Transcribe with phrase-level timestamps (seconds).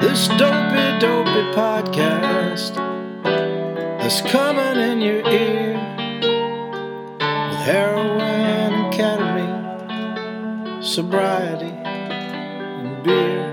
[0.00, 2.74] This dopey, dopey podcast
[3.98, 5.72] that's coming in your ear
[7.18, 13.46] with heroin and ketamine, sobriety and beer.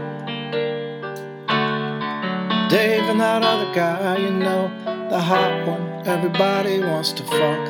[2.70, 4.70] Dave and that other guy, you know,
[5.10, 7.68] the hot one everybody wants to fuck.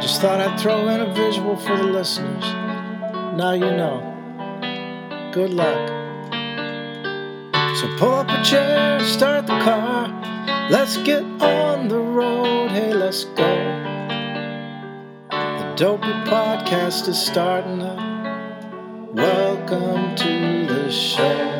[0.00, 2.44] Just thought I'd throw in a visual for the listeners.
[3.36, 4.12] Now you know.
[5.32, 6.03] Good luck.
[7.74, 10.06] So pull up a chair, start the car.
[10.70, 12.70] Let's get on the road.
[12.70, 13.50] Hey, let's go.
[15.30, 17.98] The Dopey Podcast is starting up.
[19.12, 21.53] Welcome to the show.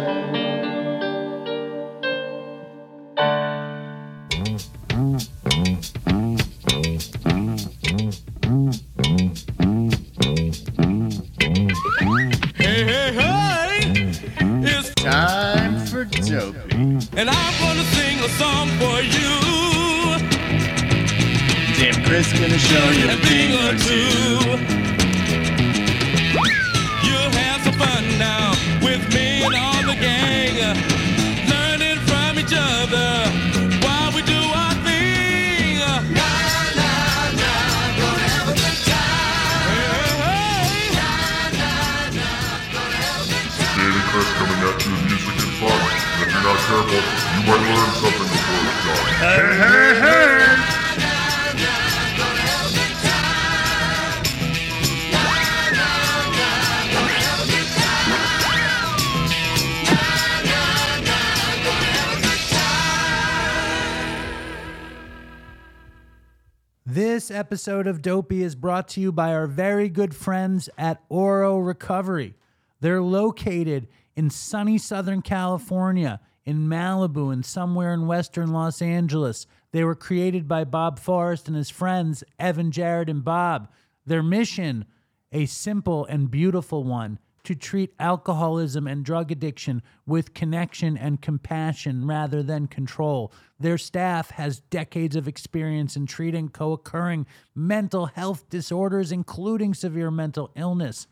[67.44, 72.36] Episode of Dopey is brought to you by our very good friends at Alo Recovery.
[72.80, 79.46] They're located in sunny Southern California, in Malibu, and somewhere in Western Los Angeles.
[79.72, 83.68] They were created by Bob Forrest and his friends, Evan, Jared, and Bob.
[84.06, 84.86] Their mission,
[85.30, 92.06] a simple and beautiful one to treat alcoholism and drug addiction with connection and compassion
[92.06, 93.32] rather than control.
[93.60, 100.10] Their staff has decades of experience in treating co occurring mental health disorders, including severe
[100.10, 101.06] mental illness.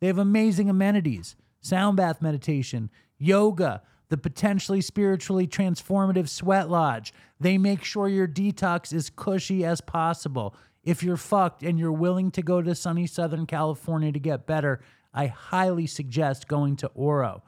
[0.00, 2.88] They have amazing amenities sound bath meditation,
[3.18, 7.12] yoga, the potentially spiritually transformative sweat lodge.
[7.40, 10.54] They make sure your detox is cushy as possible.
[10.82, 14.80] If you're fucked and you're willing to go to sunny Southern California to get better,
[15.18, 17.42] I highly suggest going to Alo.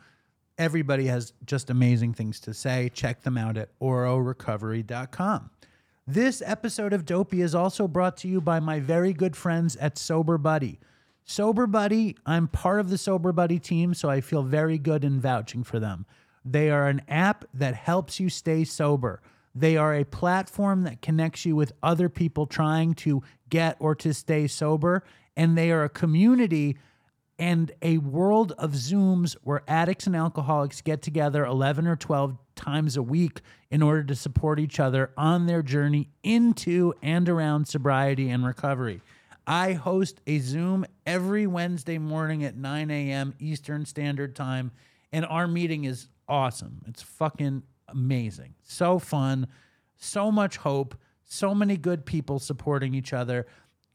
[0.58, 2.91] Everybody has just amazing things to say.
[2.92, 5.50] Check them out at alorecovery.com.
[6.04, 9.97] This episode of Dopey is also brought to you by my very good friends at
[9.98, 10.80] Sober Buddy.
[11.25, 15.20] Sober Buddy, I'm part of the Sober Buddy team, so I feel very good in
[15.20, 16.06] vouching for them.
[16.44, 19.22] They are an app that helps you stay sober.
[19.54, 24.12] They are a platform that connects you with other people trying to get or to
[24.12, 25.04] stay sober.
[25.36, 26.76] And they are a community
[27.40, 32.98] and a world of Zooms where addicts and alcoholics get together 11 or 12 times
[32.98, 33.40] a week
[33.70, 39.00] in order to support each other on their journey into and around sobriety and recovery.
[39.46, 43.34] I host a Zoom every Wednesday morning at 9 a.m.
[43.38, 44.70] Eastern Standard Time,
[45.10, 46.82] and our meeting is awesome.
[46.86, 48.54] It's fucking amazing.
[48.62, 49.46] So fun,
[49.96, 53.46] so much hope, so many good people supporting each other.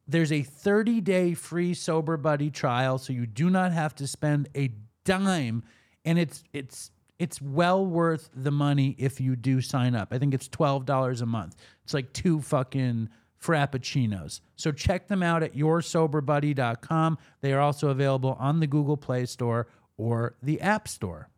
[0.07, 4.49] There's a 30 day free sober buddy trial, so you do not have to spend
[4.55, 4.71] a
[5.03, 5.63] dime,
[6.03, 10.09] and it's it's it's well worth the money if you do sign up.
[10.11, 11.55] I think it's twelve dollars a month.
[11.83, 13.09] It's like two fucking
[13.41, 14.41] frappuccinos.
[14.55, 17.17] So check them out at yoursoberbuddy.com.
[17.41, 19.67] They are also available on the Google Play Store
[19.97, 21.29] or the App Store.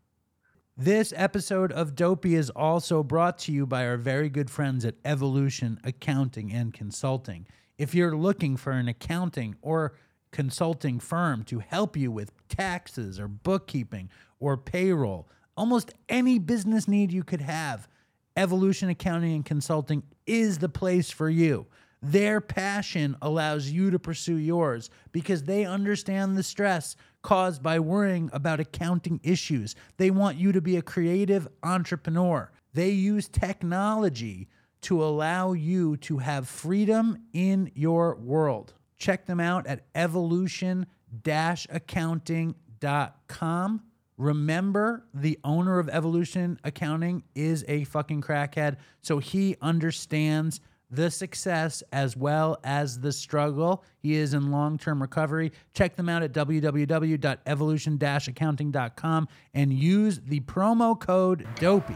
[0.79, 4.95] This episode of Dopey is also brought to you by our very good friends at
[5.03, 7.47] Evolution Accounting and Consulting.
[7.77, 9.93] If you're looking for an accounting or
[10.31, 17.11] consulting firm to help you with taxes or bookkeeping or payroll, almost any business need
[17.11, 17.87] you could have,
[18.35, 21.67] Evolution Accounting and Consulting is the place for you.
[22.01, 28.29] Their passion allows you to pursue yours because they understand the stress caused by worrying
[28.33, 29.75] about accounting issues.
[29.97, 32.51] They want you to be a creative entrepreneur.
[32.73, 34.47] They use technology
[34.81, 38.73] to allow you to have freedom in your world.
[38.97, 40.85] Check them out at evolution
[41.25, 43.81] accounting.com.
[44.17, 50.59] Remember, the owner of Evolution Accounting is a fucking crackhead, so he understands
[50.89, 53.83] the success as well as the struggle.
[53.99, 55.51] He is in long term recovery.
[55.73, 61.95] Check them out at www.evolution accounting.com and use the promo code DOPEY.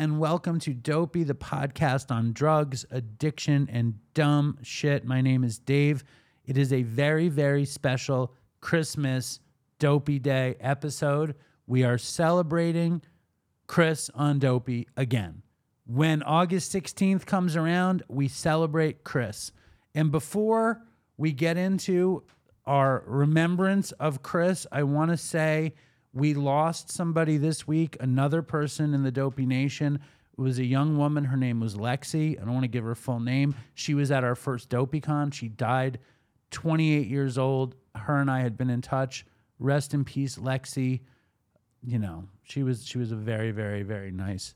[0.00, 5.04] And welcome to Dopey, the podcast on drugs, addiction, and dumb shit.
[5.04, 6.04] My name is Dave.
[6.46, 8.32] It is a very, very special
[8.62, 9.40] ChrisMiss
[9.78, 11.34] Dopey Day episode.
[11.66, 13.02] We are celebrating
[13.66, 15.42] Chris on Dopey again.
[15.84, 19.52] When August 16th comes around, we celebrate Chris.
[19.94, 20.82] And before
[21.18, 22.22] we get into
[22.64, 25.74] our remembrance of Chris, I want to say
[26.12, 30.00] we lost somebody this week, another person in the Dopey Nation.
[30.36, 31.24] It was a young woman.
[31.24, 32.40] Her name was Lexi.
[32.40, 33.54] I don't want to give her full name.
[33.74, 35.32] She was at our first DopeyCon.
[35.32, 35.98] She died
[36.50, 37.76] 28 years old.
[37.94, 39.24] Her and I had been in touch.
[39.58, 41.00] Rest in peace, Lexi.
[41.82, 44.54] You know, she was she was a very, very, very nice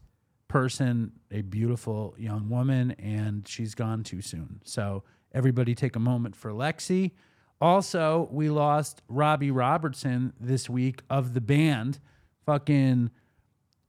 [0.49, 4.61] person, a beautiful young woman, and she's gone too soon.
[4.65, 7.13] So everybody take a moment for Lexi.
[7.61, 11.99] Also, we lost Robbie Robertson this week of the band.
[12.45, 13.11] Fucking,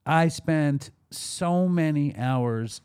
[0.06, 2.81] I spent so many hours,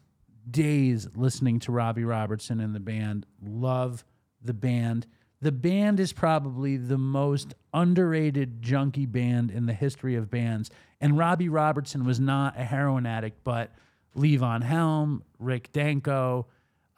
[0.50, 3.26] days listening to Robbie Robertson and the band.
[3.42, 4.04] Love
[4.42, 5.06] the band.
[5.42, 10.70] The band is probably the most underrated junkie band in the history of bands.
[11.00, 13.72] And Robbie Robertson was not a heroin addict, but
[14.16, 16.46] Levon Helm, Rick Danko,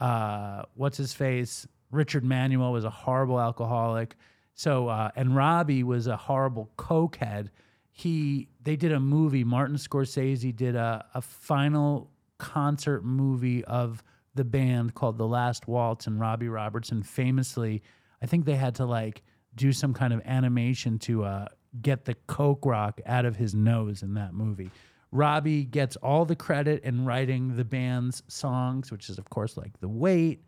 [0.00, 1.66] uh, what's his face?
[1.92, 4.16] Richard Manuel was a horrible alcoholic.
[4.54, 7.50] So uh, and Robbie was a horrible cokehead.
[7.92, 9.44] He they did a movie.
[9.44, 14.02] Martin Scorsese did a, a final concert movie of
[14.34, 17.82] the band called The Last Waltz, and Robbie Robertson famously,
[18.22, 19.22] I think they had to like
[19.54, 21.46] do some kind of animation to uh,
[21.82, 24.70] get the coke rock out of his nose in that movie.
[25.10, 29.78] Robbie gets all the credit in writing the band's songs, which is of course like
[29.80, 30.42] The Weight,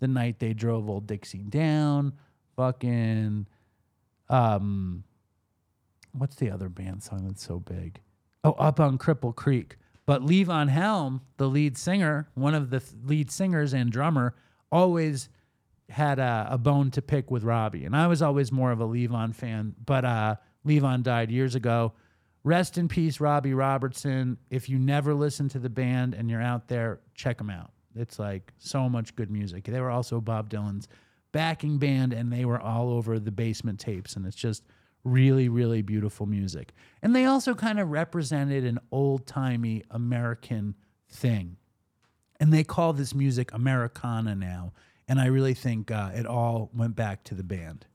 [0.00, 2.12] the night they drove old Dixie down,
[2.56, 3.46] fucking
[4.28, 5.04] um
[6.12, 8.00] what's the other band song that's so big?
[8.44, 9.76] Oh, Up on Cripple Creek.
[10.06, 14.34] But Levon Helm, the lead singer, one of the th- lead singers and drummer,
[14.72, 15.28] always
[15.90, 17.84] had a, a bone to pick with Robbie.
[17.84, 20.36] And I was always more of a Levon fan, but uh,
[20.66, 21.92] Levon died years ago.
[22.44, 24.38] Rest in peace, Robbie Robertson.
[24.50, 27.70] If you never listened to the band and you're out there, check them out.
[27.98, 29.64] It's like so much good music.
[29.64, 30.88] They were also Bob Dylan's
[31.32, 34.62] backing band, and they were all over the basement tapes, and it's just
[35.04, 36.72] really, really beautiful music.
[37.02, 40.74] And they also kind of represented an old timey American
[41.10, 41.56] thing.
[42.40, 44.72] And they call this music Americana now.
[45.08, 47.86] And I really think uh, it all went back to the band.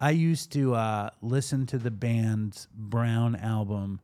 [0.00, 4.00] I used to uh, listen to the band's Brown album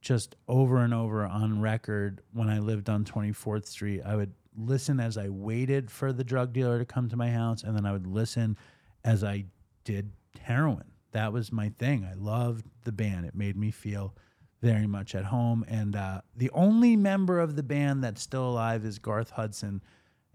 [0.00, 4.02] just over and over on record when I lived on 24th Street.
[4.04, 7.62] I would listen as I waited for the drug dealer to come to my house,
[7.62, 8.56] and then I would listen
[9.04, 9.44] as I
[9.84, 10.84] did heroin.
[11.12, 12.04] That was my thing.
[12.04, 13.24] I loved the band.
[13.26, 14.14] It made me feel
[14.62, 15.64] very much at home.
[15.68, 19.82] And uh, the only member of the band that's still alive is Garth Hudson.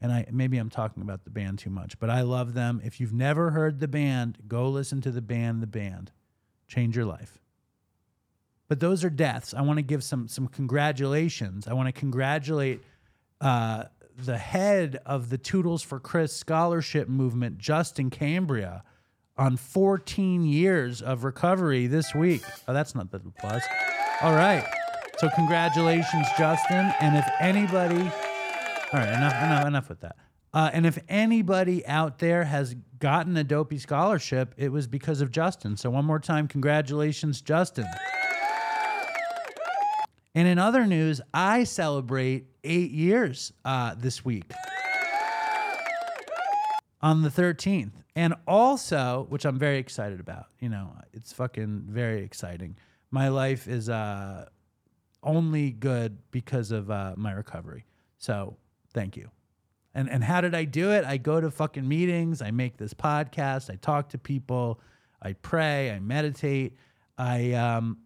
[0.02, 2.82] And I maybe I'm talking about the band too much, but I love them.
[2.84, 5.62] If you've never heard the band, go listen to the band.
[5.62, 6.12] The band,
[6.68, 7.40] change your life.
[8.68, 9.54] But those are deaths.
[9.54, 11.68] I want to give some some congratulations.
[11.68, 12.82] I want to congratulate
[13.42, 13.84] uh,
[14.26, 18.84] the head of the Toodles for Chris scholarship movement, Justin Cambria,
[19.38, 22.44] on 14 years of recovery this week.
[22.68, 23.64] Oh, that's not the applause.
[24.22, 24.66] All right.
[25.18, 26.94] So congratulations, Justin.
[27.00, 30.16] And if anybody, all right, enough, enough, enough with that.
[30.54, 35.32] Uh, and if anybody out there has gotten a dopey scholarship, it was because of
[35.32, 35.78] Justin.
[35.78, 37.86] So one more time, congratulations, Justin.
[40.34, 44.52] And in other news, I celebrate eight years uh, this week
[47.02, 47.92] on the 13th.
[48.16, 52.78] And also, which I'm very excited about, you know, it's fucking very exciting.
[53.10, 54.46] My life is uh,
[55.24, 57.86] only good because of uh, my recovery.
[58.18, 58.58] So
[58.94, 59.30] thank you.
[59.94, 61.04] And, and how did I do it?
[61.04, 64.80] I go to fucking meetings, I make this podcast, I talk to people,
[65.22, 66.78] I pray, I meditate.
[67.18, 67.98] I, um,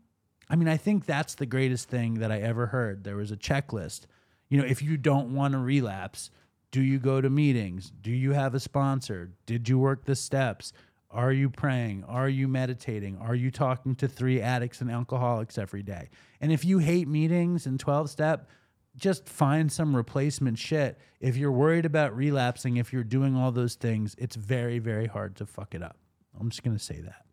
[0.50, 3.04] I mean, I think that's the greatest thing that I ever heard.
[3.04, 4.02] There was a checklist.
[4.50, 6.30] You know, if you don't want to relapse,
[6.72, 7.92] do you go to meetings?
[8.02, 9.32] Do you have a sponsor?
[9.46, 10.74] Did you work the steps?
[11.10, 12.04] Are you praying?
[12.04, 13.18] Are you meditating?
[13.18, 16.10] Are you talking to three addicts and alcoholics every day?
[16.42, 18.50] And if you hate meetings and 12 step,
[18.98, 21.00] just find some replacement shit.
[21.20, 25.36] If you're worried about relapsing, if you're doing all those things, it's very, very hard
[25.38, 25.98] to fuck it up.
[26.40, 27.25] I'm just going to say that.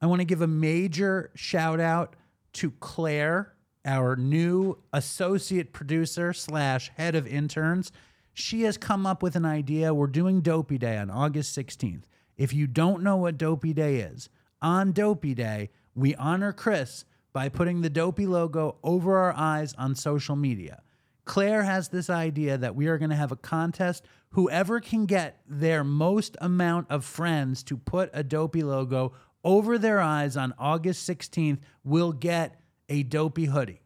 [0.00, 2.14] I want to give a major shout out
[2.54, 7.90] to Claire, our new associate producer slash head of interns.
[8.32, 9.92] She has come up with an idea.
[9.92, 12.04] We're doing Dopey Day on August 16th.
[12.36, 14.28] If you don't know what Dopey Day is,
[14.62, 19.96] on Dopey Day, we honor Chris by putting the Dopey logo over our eyes on
[19.96, 20.82] social media.
[21.24, 24.04] Claire has this idea that we are going to have a contest.
[24.30, 29.12] Whoever can get their most amount of friends to put a Dopey logo
[29.48, 33.80] over their eyes on August 16th will get a Dopey hoodie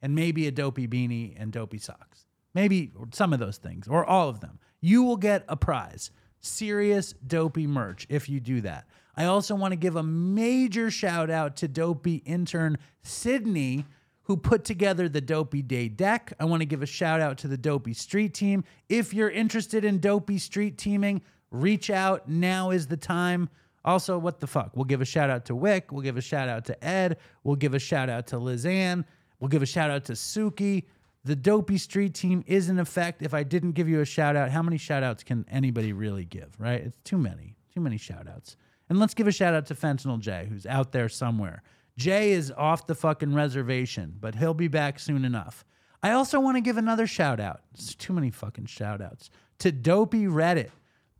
[0.00, 2.26] and maybe a Dopey beanie and Dopey socks.
[2.54, 4.60] Maybe some of those things or all of them.
[4.80, 6.12] You will get a prize.
[6.38, 8.86] Serious Dopey merch if you do that.
[9.16, 13.86] I also want to give a major shout out to Dopey intern Sydney,
[14.22, 16.34] who put together the Dopey Day deck.
[16.38, 18.62] I want to give a shout out to the Dopey Street Team.
[18.88, 22.28] If you're interested in Dopey Street teaming, reach out.
[22.28, 23.48] Now is the time.
[23.84, 24.76] Also, what the fuck?
[24.76, 25.90] We'll give a shout out to Wick.
[25.90, 27.16] We'll give a shout out to Ed.
[27.44, 29.04] We'll give a shout out to Lizanne.
[29.38, 30.84] We'll give a shout out to Suki.
[31.24, 33.22] The Dopey Street Team is in effect.
[33.22, 36.24] If I didn't give you a shout out, how many shout outs can anybody really
[36.24, 36.80] give, right?
[36.80, 37.56] It's too many.
[37.74, 38.56] Too many shout outs.
[38.88, 41.62] And let's give a shout out to Fentanyl Jay, who's out there somewhere.
[41.96, 45.64] Jay is off the fucking reservation, but he'll be back soon enough.
[46.02, 47.60] I also want to give another shout out.
[47.74, 50.70] It's too many fucking shout outs to Dopey Reddit.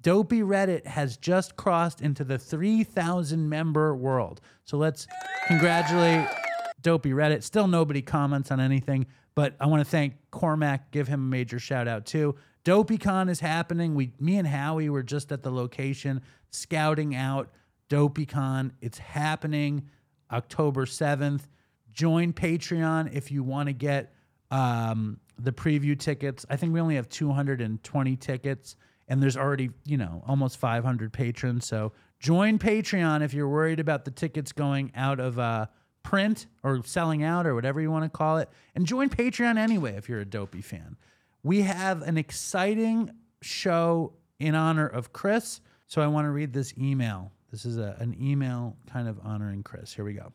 [0.02, 4.40] Dopey Reddit has just crossed into the 3,000 member world.
[4.64, 5.06] So let's
[5.46, 6.26] congratulate
[6.80, 7.42] Dopey Reddit.
[7.42, 11.58] Still nobody comments on anything, but I want to thank Cormac, give him a major
[11.58, 12.34] shout out too.
[12.64, 13.94] DopeyCon is happening.
[13.94, 17.50] We, me and Howie were just at the location scouting out
[17.88, 18.72] DopeyCon.
[18.80, 19.88] It's happening
[20.30, 21.42] October 7th.
[21.92, 24.14] Join Patreon if you want to get
[24.50, 26.44] um, the preview tickets.
[26.50, 28.76] I think we only have 220 tickets,
[29.10, 31.66] and there's already, you know, almost 500 patrons.
[31.66, 35.66] So join Patreon if you're worried about the tickets going out of uh,
[36.04, 38.48] print or selling out or whatever you want to call it.
[38.76, 40.96] And join Patreon anyway if you're a Dopey fan.
[41.42, 43.10] We have an exciting
[43.42, 45.60] show in honor of Chris.
[45.88, 47.32] So I want to read this email.
[47.50, 49.92] This is a, an email kind of honoring Chris.
[49.92, 50.32] Here we go.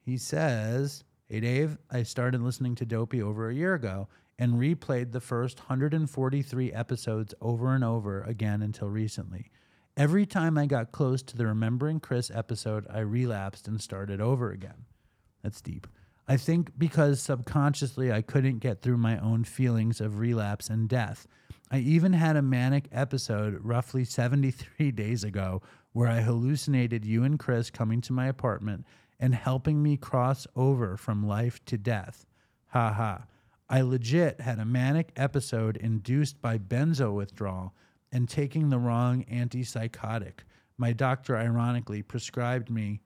[0.00, 4.08] He says, Hey Dave, I started listening to Dopey over a year ago
[4.38, 9.50] and replayed the first 143 episodes over and over again until recently.
[9.96, 14.52] Every time I got close to the Remembering Chris episode, I relapsed and started over
[14.52, 14.84] again.
[15.42, 15.88] That's deep.
[16.28, 21.26] I think because subconsciously I couldn't get through my own feelings of relapse and death.
[21.70, 27.38] I even had a manic episode roughly 73 days ago where I hallucinated you and
[27.38, 28.86] Chris coming to my apartment
[29.18, 32.24] and helping me cross over from life to death.
[32.68, 33.24] Ha ha.
[33.70, 37.74] I legit had a manic episode induced by benzo withdrawal
[38.10, 40.40] and taking the wrong antipsychotic.
[40.78, 43.00] My doctor ironically prescribed me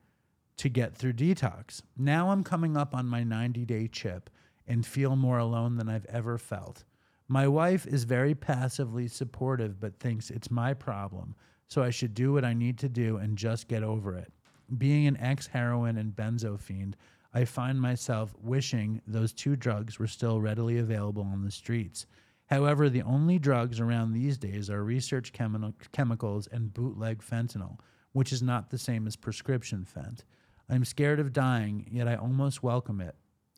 [0.57, 1.81] to get through detox.
[1.97, 4.29] Now I'm coming up on my 90 day chip
[4.65, 6.85] and feel more alone than I've ever felt.
[7.27, 11.35] My wife is very passively supportive, but thinks it's my problem,
[11.67, 14.31] so I should do what I need to do and just get over it.
[14.77, 16.95] Being an ex heroin and benzo fiend,
[17.33, 22.05] I find myself wishing those two drugs were still readily available on the streets.
[22.47, 27.79] However, the only drugs around these days are research chemi- chemicals and bootleg fentanyl,
[28.11, 30.25] which is not the same as prescription fent.
[30.69, 33.15] I'm scared of dying, yet I almost welcome it.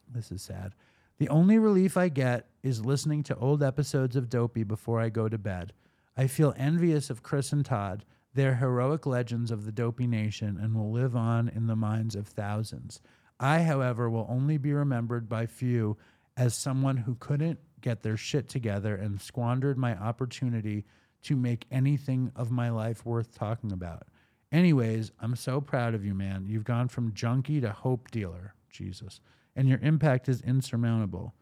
[0.10, 0.74] This is sad.
[1.17, 5.27] The only relief I get is listening to old episodes of Dopey before I go
[5.27, 5.74] to bed.
[6.15, 8.05] I feel envious of Chris and Todd.
[8.34, 12.27] They're heroic legends of the Dopey Nation and will live on in the minds of
[12.27, 13.01] thousands.
[13.39, 15.97] I, however, will only be remembered by few
[16.37, 20.85] as someone who couldn't get their shit together and squandered my opportunity
[21.23, 24.07] to make anything of my life worth talking about.
[24.51, 26.45] Anyways, I'm so proud of you, man.
[26.47, 28.53] You've gone from junkie to hope dealer.
[28.69, 29.21] Jesus.
[29.55, 31.33] And your impact is insurmountable.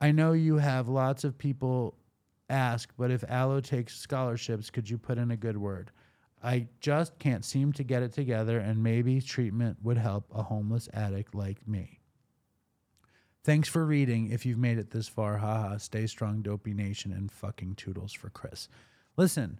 [0.00, 1.94] I know you have lots of people
[2.48, 5.90] ask, but if Alo takes scholarships, could you put in a good word?
[6.42, 10.88] I just can't seem to get it together, and maybe treatment would help a homeless
[10.92, 11.98] addict like me.
[13.44, 14.30] Thanks for reading.
[14.30, 18.30] If you've made it this far, haha, stay strong, Dopey Nation, and fucking toodles for
[18.30, 18.68] Chris.
[19.16, 19.58] Listen,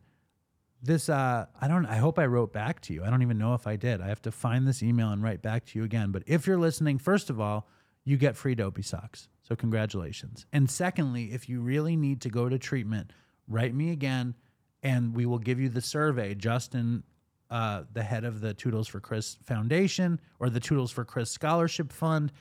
[0.83, 3.03] this uh I don't I hope I wrote back to you.
[3.03, 4.01] I don't even know if I did.
[4.01, 6.13] I have to find this email and write back to you again.
[6.13, 7.67] But if you're listening, first of all,
[8.05, 9.29] you get free dopey socks.
[9.43, 10.47] So congratulations.
[10.53, 13.13] And secondly, if you really need to go to treatment,
[13.49, 14.35] write me again
[14.83, 16.35] and we will give you the survey.
[16.35, 17.03] Justin
[17.51, 21.93] uh, the head of the Toodles for Chris Foundation or the Toodles for Chris Scholarship
[21.93, 22.33] Fund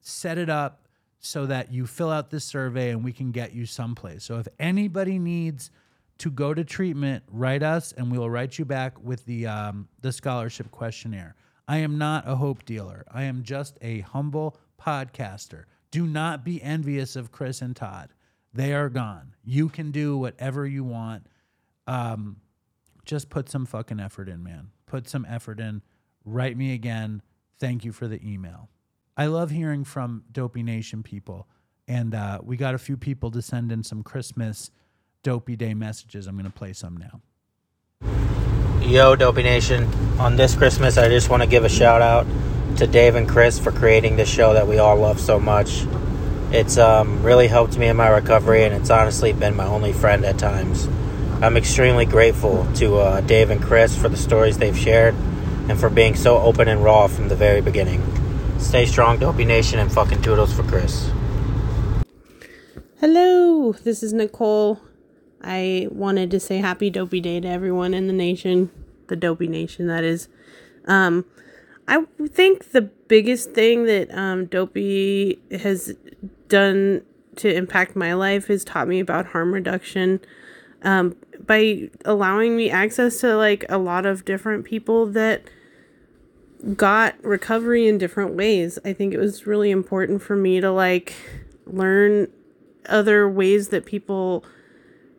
[0.00, 0.88] set it up
[1.18, 4.24] so that you fill out this survey and we can get you someplace.
[4.24, 5.70] So if anybody needs
[6.18, 9.88] to go to treatment, write us and we will write you back with the um,
[10.00, 11.34] the scholarship questionnaire.
[11.68, 13.04] I am not a hope dealer.
[13.12, 15.64] I am just a humble podcaster.
[15.90, 18.10] Do not be envious of Chris and Todd.
[18.54, 19.34] They are gone.
[19.44, 21.26] You can do whatever you want.
[21.86, 22.36] Um,
[23.04, 24.70] just put some fucking effort in, man.
[24.86, 25.82] Put some effort in.
[26.24, 27.22] Write me again.
[27.58, 28.68] Thank you for the email.
[29.16, 31.48] I love hearing from Dopey Nation people.
[31.88, 34.70] And uh, we got a few people to send in some ChrisMiss
[35.22, 36.26] Dopey Day messages.
[36.26, 37.20] I'm going to play some now.
[38.82, 39.84] Yo, Dopey Nation.
[40.18, 42.26] On this ChrisMiss, I just want to give a shout out
[42.76, 45.86] to Dave and Chris for creating this show that we all love so much.
[46.52, 50.24] It's um, really helped me in my recovery, and it's honestly been my only friend
[50.24, 50.88] at times.
[51.42, 55.14] I'm extremely grateful to uh, Dave and Chris for the stories they've shared
[55.68, 58.02] and for being so open and raw from the very beginning.
[58.58, 61.10] Stay strong, Dopey Nation, and fucking toodles for Chris.
[63.00, 64.80] Hello, this is Nicole.
[65.42, 68.70] I wanted to say happy Dopey Day to everyone in the nation,
[69.08, 70.28] the Dopey Nation, that is.
[70.86, 71.26] Um,
[71.86, 75.94] I think the biggest thing that um, Dopey has
[76.48, 77.02] done
[77.36, 80.20] to impact my life has taught me about harm reduction
[80.86, 85.42] um, by allowing me access to like a lot of different people that
[86.76, 88.78] got recovery in different ways.
[88.84, 91.14] I think it was really important for me to like
[91.66, 92.28] learn
[92.88, 94.44] other ways that people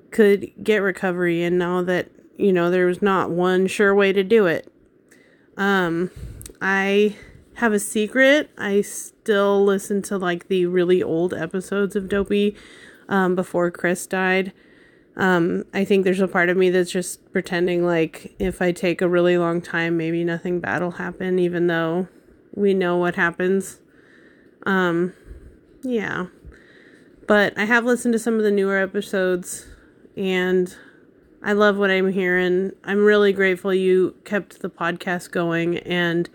[0.10, 4.24] could get recovery and know that you know there was not one sure way to
[4.24, 4.72] do it.
[5.58, 6.12] Um
[6.62, 7.18] I
[7.56, 8.50] have a secret.
[8.58, 12.56] I still listen to like the really old episodes of Dopey
[13.10, 14.54] um, before Chris died.
[15.18, 19.02] Um, I think there's a part of me that's just pretending like if I take
[19.02, 22.08] a really long time, maybe nothing bad will happen, even though
[22.54, 23.80] we know what happens.
[24.68, 25.14] Um,
[25.84, 26.28] yeah.
[27.28, 29.66] But I have listened to some of the newer episodes
[30.16, 30.74] and
[31.44, 32.72] I love what I'm hearing.
[32.84, 36.30] I'm really grateful you kept the podcast going and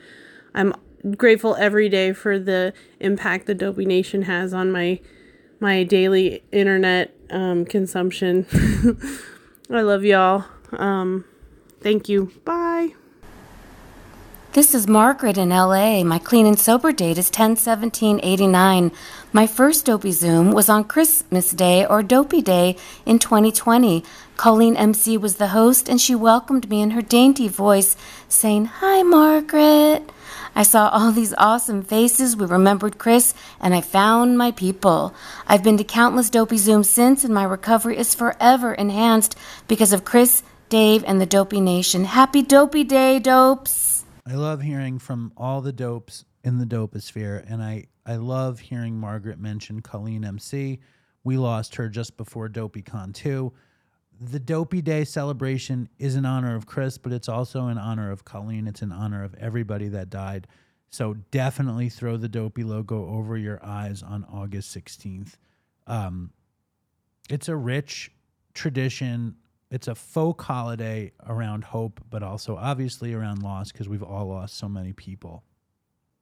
[0.55, 0.75] I'm
[1.17, 5.01] grateful every day for the impact the Dopey Nation has on my
[5.61, 8.47] my daily internet um, consumption.
[9.71, 10.45] I love y'all.
[10.73, 11.25] Um,
[11.80, 12.30] thank you.
[12.45, 12.95] Bye.
[14.52, 16.04] This is Margaret in LA.
[16.04, 18.92] My clean and sober date is 101789.
[19.32, 24.04] My first Dopey Zoom was on Christmas Day or Dopey Day in 2020.
[24.36, 27.97] Colleen MC was the host and she welcomed me in her dainty voice,
[28.28, 30.12] saying, Hi, Margaret.
[30.54, 32.36] I saw all these awesome faces.
[32.36, 35.15] We remembered Chris, and I found my people.
[35.47, 39.36] I've been to countless Dopey Zooms since, and my recovery is forever enhanced
[39.67, 42.04] because of Chris, Dave, and the Dopey Nation.
[42.04, 44.04] Happy Dopey Day, dopes!
[44.26, 48.99] I love hearing from all the dopes in the doposphere, and I, I love hearing
[48.99, 50.80] Margaret mention Colleen MC.
[51.25, 53.52] We lost her just before DopeyCon 2.
[54.30, 58.25] The Dopey Day celebration is in honor of Chris, but it's also in honor of
[58.25, 58.69] Colleen.
[58.69, 60.47] It's in honor of everybody that died.
[60.91, 65.35] So definitely throw the Dopey logo over your eyes on August 16th.
[65.89, 66.30] Um,
[67.30, 68.13] it's a rich
[68.54, 69.35] tradition.
[69.73, 74.56] It's a folk holiday around hope, but also obviously around loss because we've all lost
[74.56, 75.43] so many people.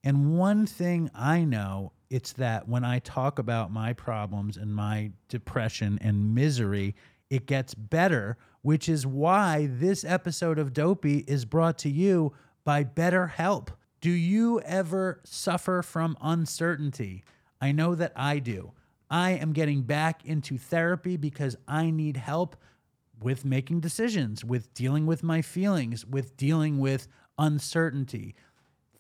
[0.02, 5.10] And one thing I know, it's that when I talk about my problems and my
[5.28, 6.94] depression and misery,
[7.30, 12.32] it gets better, which is why this episode of Dopey is brought to you
[12.64, 13.68] by BetterHelp.
[14.00, 17.24] Do you ever suffer from uncertainty?
[17.60, 18.72] I know that I do.
[19.10, 22.56] I am getting back into therapy because I need help
[23.20, 27.06] with making decisions, with dealing with my feelings, with dealing with
[27.38, 28.34] uncertainty.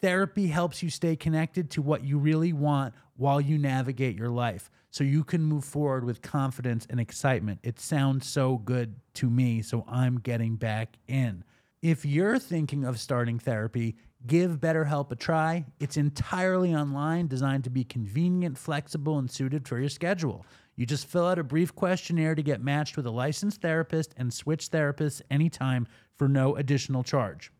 [0.00, 4.70] Therapy helps you stay connected to what you really want while you navigate your life
[4.90, 7.60] so you can move forward with confidence and excitement.
[7.62, 11.44] It sounds so good to me, so I'm getting back in.
[11.82, 15.64] If you're thinking of starting therapy, give BetterHelp a try.
[15.78, 20.44] It's entirely online, designed to be convenient, flexible, and suited for your schedule.
[20.76, 24.32] You just fill out a brief questionnaire to get matched with a licensed therapist and
[24.32, 27.52] switch therapists anytime for no additional charge.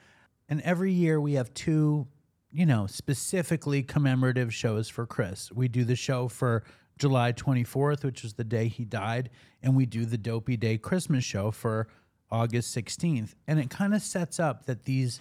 [0.49, 2.09] And every year we have two,
[2.51, 5.53] you know, specifically commemorative shows for Chris.
[5.53, 6.65] We do the show for
[6.99, 9.31] July 24th, which is the day he died,
[9.63, 11.87] and we do the Dopey Day ChrisMiss show for
[12.31, 13.35] August 16th.
[13.47, 15.21] And it kind of sets up that these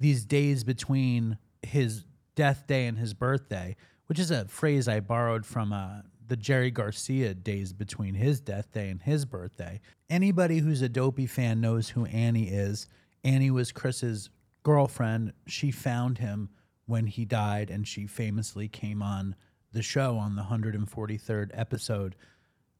[0.00, 3.74] these days between his death day and his birthday,
[4.06, 8.72] which is a phrase I borrowed from uh, the Jerry Garcia days between his death
[8.72, 9.80] day and his birthday.
[10.08, 12.86] Anybody who's a Dopey fan knows who Annie is.
[13.24, 14.30] Annie was Chris's
[14.62, 15.32] girlfriend.
[15.46, 16.50] She found him
[16.86, 19.34] when he died, and she famously came on
[19.72, 22.16] the show on the 143rd episode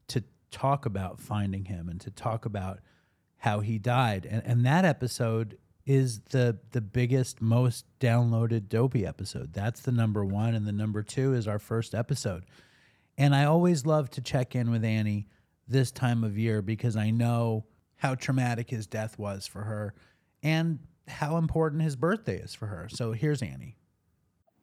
[0.07, 2.79] to talk about finding him and to talk about
[3.37, 4.27] how he died.
[4.29, 9.53] And, and that episode is the the biggest, most downloaded Dopey episode.
[9.53, 12.45] That's the number one, and the number two is our first episode.
[13.19, 15.27] And I always love to check in with Annie
[15.67, 17.65] this time of year because I know
[17.97, 19.93] how traumatic his death was for her
[20.41, 22.87] and how important his birthday is for her.
[22.87, 23.75] So here's Annie.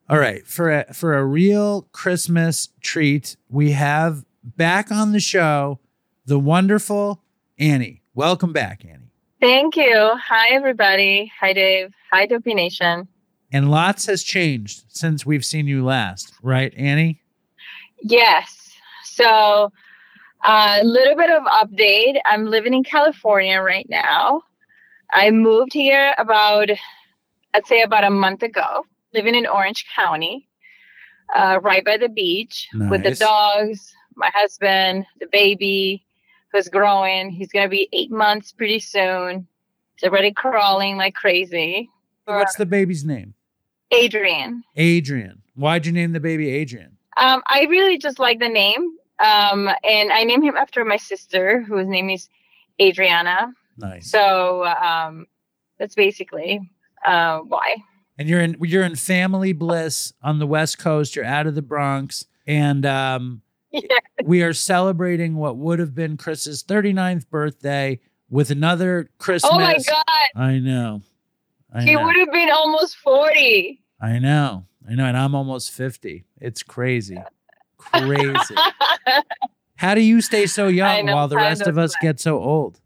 [0.09, 5.79] All right, for a, for a real ChrisMiss treat, we have back on the show
[6.25, 7.23] the wonderful
[7.59, 8.03] Annie.
[8.15, 9.13] Welcome back, Annie.
[9.39, 10.13] Thank you.
[10.17, 11.31] Hi, everybody.
[11.41, 11.93] Hi, Dave.
[12.11, 13.07] Hi, Dopey Nation.
[13.53, 17.21] And lots has changed since we've seen you last, right, Annie?
[18.03, 18.71] Yes.
[19.05, 19.73] So,
[20.45, 22.21] a little bit of update.
[22.25, 24.43] I'm living in California right now.
[25.13, 26.69] I moved here about,
[27.55, 30.49] I'd say, about a month ago, living in Orange County,
[31.35, 36.05] uh, right by the beach with the dogs, my husband, the baby
[36.53, 37.31] who's growing.
[37.31, 39.47] He's going to be eight months pretty soon.
[39.97, 41.89] He's already crawling like crazy.
[42.25, 43.35] What's the baby's name?
[43.93, 44.65] Adrian.
[44.75, 45.43] Adrian.
[45.55, 46.96] Why'd you name the baby Adrian?
[47.17, 48.91] Um, I really just like the name.
[49.19, 52.29] Um, and I named him after my sister, whose name is
[52.81, 53.53] Adriana.
[53.79, 54.11] Nice.
[54.11, 55.27] So um,
[55.79, 56.61] that's basically
[57.05, 57.77] uh, why.
[58.19, 61.17] and you're in you're in family bliss on the West Coast.
[61.17, 63.81] You're out of the Bronx, and um, Yeah.
[64.25, 69.49] we are celebrating what would have been Chris's 39th birthday with another ChrisMiss.
[69.51, 70.05] Oh my God.
[70.35, 71.01] I know.
[71.73, 72.05] I He know.
[72.05, 73.81] would have been almost 40.
[74.01, 74.65] I know.
[74.89, 75.05] I know.
[75.05, 76.25] And I'm almost 50.
[76.41, 77.19] It's crazy.
[77.79, 78.55] Crazy.
[79.77, 82.81] How do you stay so young know, while the rest of us get so old?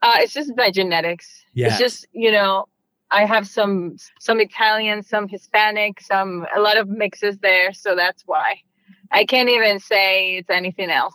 [0.00, 1.44] Uh, it's just my genetics.
[1.52, 1.68] Yeah.
[1.68, 2.66] It's just, you know,
[3.10, 8.22] I have some some Italian, some Hispanic, some a lot of mixes there, so that's
[8.26, 8.56] why.
[9.12, 11.14] I can't even say it's anything else.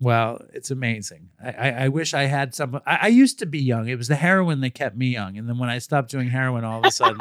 [0.00, 1.30] Well, it's amazing.
[1.42, 2.80] I, I, I wish I had some.
[2.86, 3.88] I, I used to be young.
[3.88, 5.38] It was the heroin that kept me young.
[5.38, 7.18] And then when I stopped doing heroin, all of a sudden,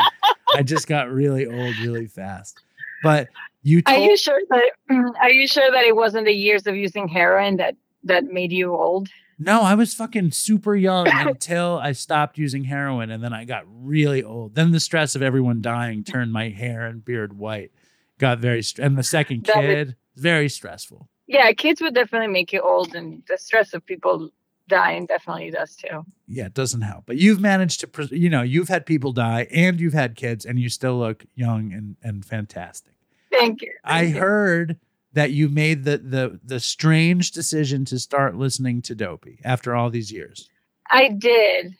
[0.55, 2.59] I just got really old really fast.
[3.03, 3.27] But
[3.61, 4.71] you Are you sure that
[5.21, 8.73] are you sure that it wasn't the years of using heroin that that made you
[8.73, 9.09] old?
[9.39, 13.63] no, I was fucking super young until I stopped using heroin, and then I got
[13.67, 14.55] really old.
[14.55, 17.71] Then the stress of everyone dying turned my hair and beard white.
[18.19, 21.09] Got very str- and the second That kid very stressful.
[21.33, 24.29] Yeah, kids would definitely make you old, and the stress of people
[24.69, 26.05] dying definitely does too.
[26.27, 27.05] yeah, it doesn't help.
[27.05, 30.45] But you've managed to, pres- you know, you've had people die and you've had kids,
[30.45, 32.93] and you still look young and and fantastic.
[33.31, 33.73] Thank you.
[33.83, 34.19] I you.
[34.19, 34.77] heard
[35.13, 39.89] that you made the the the strange decision to start listening to Dopey after all
[39.89, 40.49] these years.
[40.91, 41.75] I did.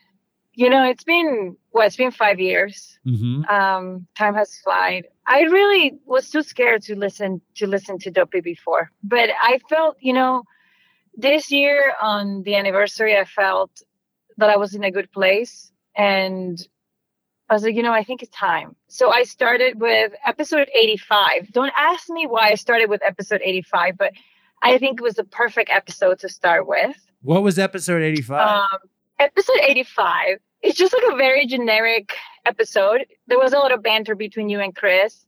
[0.55, 2.99] You know, it's been well, it's been five years.
[3.05, 3.45] Mm-hmm.
[3.45, 5.05] Um, time has flied.
[5.25, 9.97] I really was too scared to listen to listen to Dopey before, but I felt,
[9.99, 10.43] you know,
[11.15, 13.81] this year on the anniversary, I felt
[14.37, 16.59] that I was in a good place, and
[17.49, 18.75] I was like, you know, I think it's time.
[18.87, 21.51] So I started with episode 85.
[21.51, 24.13] Don't ask me why I started with episode 85, but
[24.63, 26.95] I think it was the perfect episode to start with.
[27.21, 28.65] What was episode eighty five?
[28.71, 28.79] Um,
[29.23, 32.13] episode 85 it's just like a very generic
[32.45, 33.05] episode.
[33.27, 35.25] There was a lot of banter between you and chris.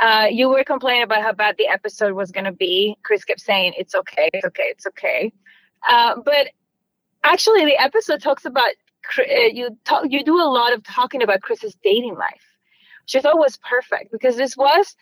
[0.00, 2.96] Uh, you were complaining about how bad the episode was going to be.
[3.02, 5.32] Chris kept saying it's okay it's okay it's okay.
[5.88, 6.48] Uh, but
[7.24, 8.70] actually the episode talks about
[9.18, 12.44] uh, you talk you do a lot of talking about chris's dating life
[13.02, 14.96] which i thought was perfect because this was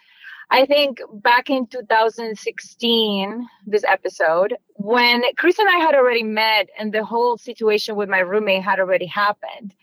[0.51, 6.93] I think back in 2016, this episode, when Chris and I had already met and
[6.93, 9.75] the whole situation with my roommate had already happened.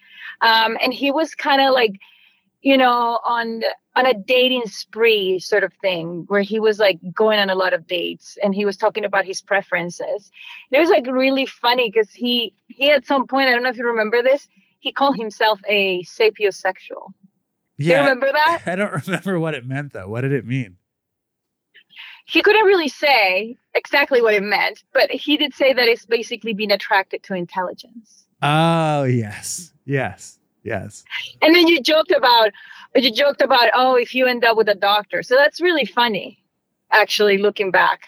[0.41, 1.99] Um, and he was kind of like,
[2.61, 3.61] you know, on
[3.95, 7.73] on a dating spree sort of thing where he was like going on a lot
[7.73, 10.31] of dates and he was talking about his preferences.
[10.71, 13.69] And it was like really funny because he he at some point, I don't know
[13.69, 14.47] if you remember this,
[14.79, 17.13] he called himself a sapiosexual.
[17.79, 18.61] Do you remember that?
[18.65, 20.07] I don't remember what it meant though.
[20.07, 20.77] What did it mean?
[22.25, 26.53] he couldn't really say exactly what it meant, but he did say that it's basically
[26.53, 28.25] being attracted to intelligence.
[28.41, 31.03] Oh yes, yes, yes.
[31.41, 32.51] And then you joked about
[32.95, 35.23] you joked about oh if you end up with a doctor.
[35.23, 36.43] So that's really funny,
[36.91, 38.07] actually looking back,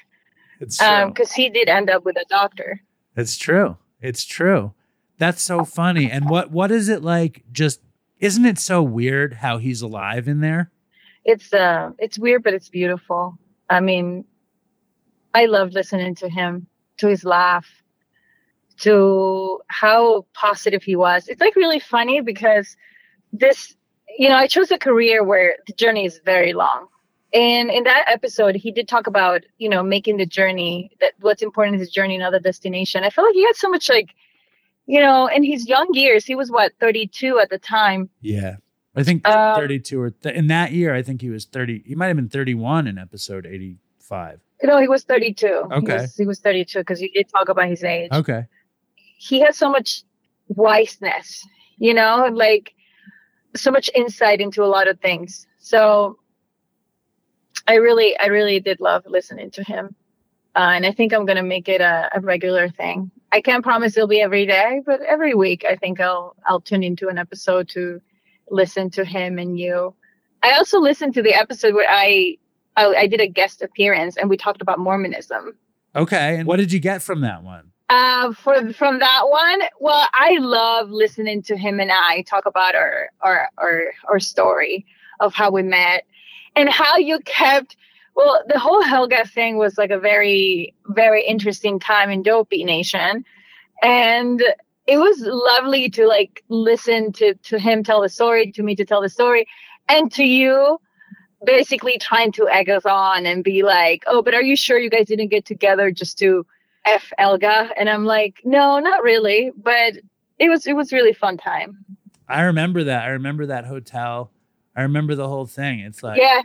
[0.59, 0.87] It's true.
[0.87, 2.81] Um, because he did end up with a doctor.
[3.15, 3.77] It's true.
[4.01, 4.73] It's true.
[5.17, 6.11] That's so funny.
[6.11, 7.43] And what what is it like?
[7.51, 7.81] Just
[8.19, 10.71] isn't it so weird how he's alive in there?
[11.23, 13.37] It's uh it's weird, but it's beautiful.
[13.69, 14.25] I mean,
[15.33, 17.67] I love listening to him, to his laugh,
[18.81, 21.27] to how positive he was.
[21.27, 22.77] It's like really funny because
[23.33, 23.75] this,
[24.17, 26.87] you know, I chose a career where the journey is very long.
[27.33, 31.41] And in that episode, he did talk about, you know, making the journey that what's
[31.41, 33.03] important is the journey, not the destination.
[33.03, 34.11] I feel like he had so much like,
[34.87, 38.09] you know, in his young years, he was what, 32 at the time.
[38.21, 38.57] Yeah.
[38.95, 41.83] I think Um, 32 or th- in that year, I think he was 30.
[41.85, 44.39] He might have been 31 in episode 85.
[44.63, 45.47] No, he was 32.
[45.47, 45.93] He Okay.
[45.97, 48.09] was, he was 32 because he did talk about his age.
[48.13, 48.45] Okay.
[49.17, 50.03] he has so much
[50.49, 51.45] wiseness,
[51.77, 52.73] you know, like
[53.55, 55.47] so much insight into a lot of things.
[55.57, 56.19] So
[57.67, 59.95] I really, I really did love listening to him.
[60.55, 63.09] Uh, and I think I'm going to make it a, a regular thing.
[63.31, 66.83] I can't promise it'll be every day, but every week I think I'll, I'll tune
[66.83, 68.01] into an episode to
[68.49, 69.93] listen to him and you.
[70.43, 72.37] I also listened to the episode where I,
[72.77, 75.55] I, I did a guest appearance and we talked about Mormonism.
[75.95, 76.37] Okay.
[76.37, 77.71] And what did you get from that one?
[77.87, 82.73] Uh, for from that one, well, I love listening to him and I talk about
[82.73, 84.87] our our our our story
[85.19, 86.05] of how we met
[86.55, 87.77] and how you kept.
[88.15, 93.25] Well, the whole Helga thing was like a very very interesting time in Dopey Nation,
[93.83, 94.41] and
[94.87, 98.85] it was lovely to like listen to to him tell the story, to me to
[98.85, 99.47] tell the story,
[99.89, 100.79] and to you
[101.45, 104.89] basically trying to egg us on and be like, "Oh, but are you sure you
[104.89, 106.45] guys didn't get together just to?"
[106.85, 109.93] F Elga, and I'm like, no, not really, but
[110.39, 111.83] it was it was really fun time.
[112.27, 113.03] I remember that.
[113.03, 114.31] I remember that hotel.
[114.75, 115.79] I remember the whole thing.
[115.79, 116.41] It's like yeah,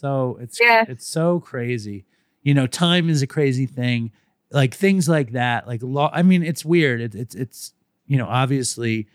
[0.00, 0.84] so it's Yeah.
[0.88, 2.04] it's so crazy.
[2.42, 4.12] You know, time is a crazy thing.
[4.50, 5.66] Like things like that.
[5.68, 6.10] Like law.
[6.12, 7.00] I mean, it's weird.
[7.00, 7.72] It, it's it's
[8.06, 9.06] you know obviously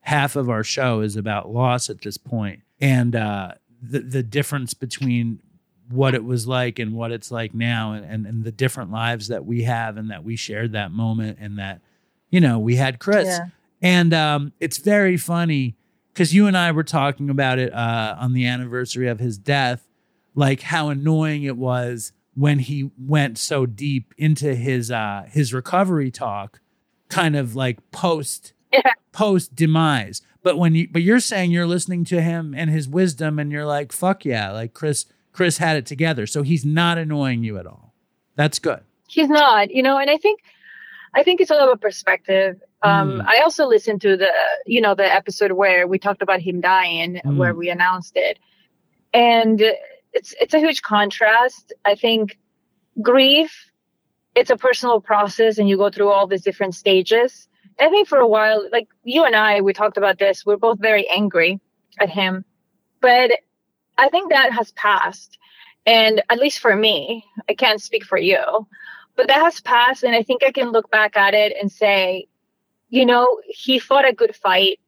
[0.00, 4.72] half of our show is about loss at this point, and uh, the the difference
[4.72, 5.40] between
[5.90, 9.28] what it was like and what it's like now, and, and and the different lives
[9.28, 11.80] that we have, and that we shared that moment, and that
[12.30, 13.26] you know we had Chris.
[13.26, 13.46] Yeah.
[13.82, 15.74] And um, it's very funny
[16.12, 19.86] because you and I were talking about it uh, on the anniversary of his death,
[20.34, 26.10] like how annoying it was when he went so deep into his uh, his recovery
[26.10, 26.60] talk,
[27.08, 28.92] kind of like post Yeah.
[29.12, 30.22] post demise.
[30.42, 33.66] But when you but you're saying you're listening to him and his wisdom, and you're
[33.66, 37.66] like, fuck yeah, like Chris Chris had it together, so he's not annoying you at
[37.66, 37.94] all.
[38.36, 38.80] That's good.
[39.08, 40.40] he's not, you know, and I think
[41.14, 42.62] I think it's all about perspective.
[42.82, 43.26] Um, Mm.
[43.26, 44.30] I also listened to the
[44.64, 47.36] you know the episode where we talked about him dying, Mm.
[47.36, 48.38] where we announced it,
[49.12, 49.60] and
[50.12, 51.72] it's it's a huge contrast.
[51.84, 52.38] I think
[53.00, 53.70] grief,
[54.34, 57.48] it's a personal process, and you go through all these different stages.
[57.78, 60.44] I think for a while, like you and I, we talked about this.
[60.44, 61.60] We're both very angry
[61.98, 62.44] at him,
[63.00, 63.30] but
[63.96, 65.38] I think that has passed.
[65.86, 68.66] And at least for me, I can't speak for you,
[69.16, 70.02] but that has passed.
[70.02, 72.26] And I think I can look back at it and say,
[72.90, 74.78] you know, he fought a good fight.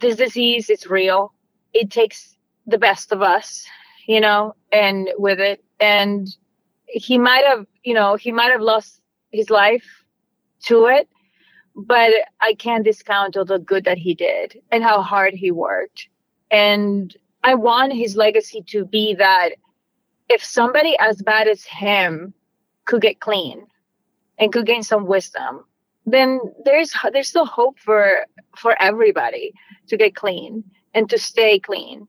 [0.00, 1.32] This disease is real.
[1.72, 3.66] It takes the best of us,
[4.06, 5.64] you know, and with it.
[5.80, 6.28] And
[6.86, 9.00] he might have, you know, he might have lost
[9.32, 10.04] his life
[10.66, 11.08] to it,
[11.74, 16.08] but I can't discount all the good that he did and how hard he worked.
[16.50, 19.50] And I want his legacy to be that
[20.28, 22.32] if somebody as bad as him
[22.86, 23.66] could get clean
[24.38, 25.64] and could gain some wisdom,
[26.06, 29.52] then there's there's still hope for for everybody
[29.88, 30.64] to get clean
[30.94, 32.06] and to stay clean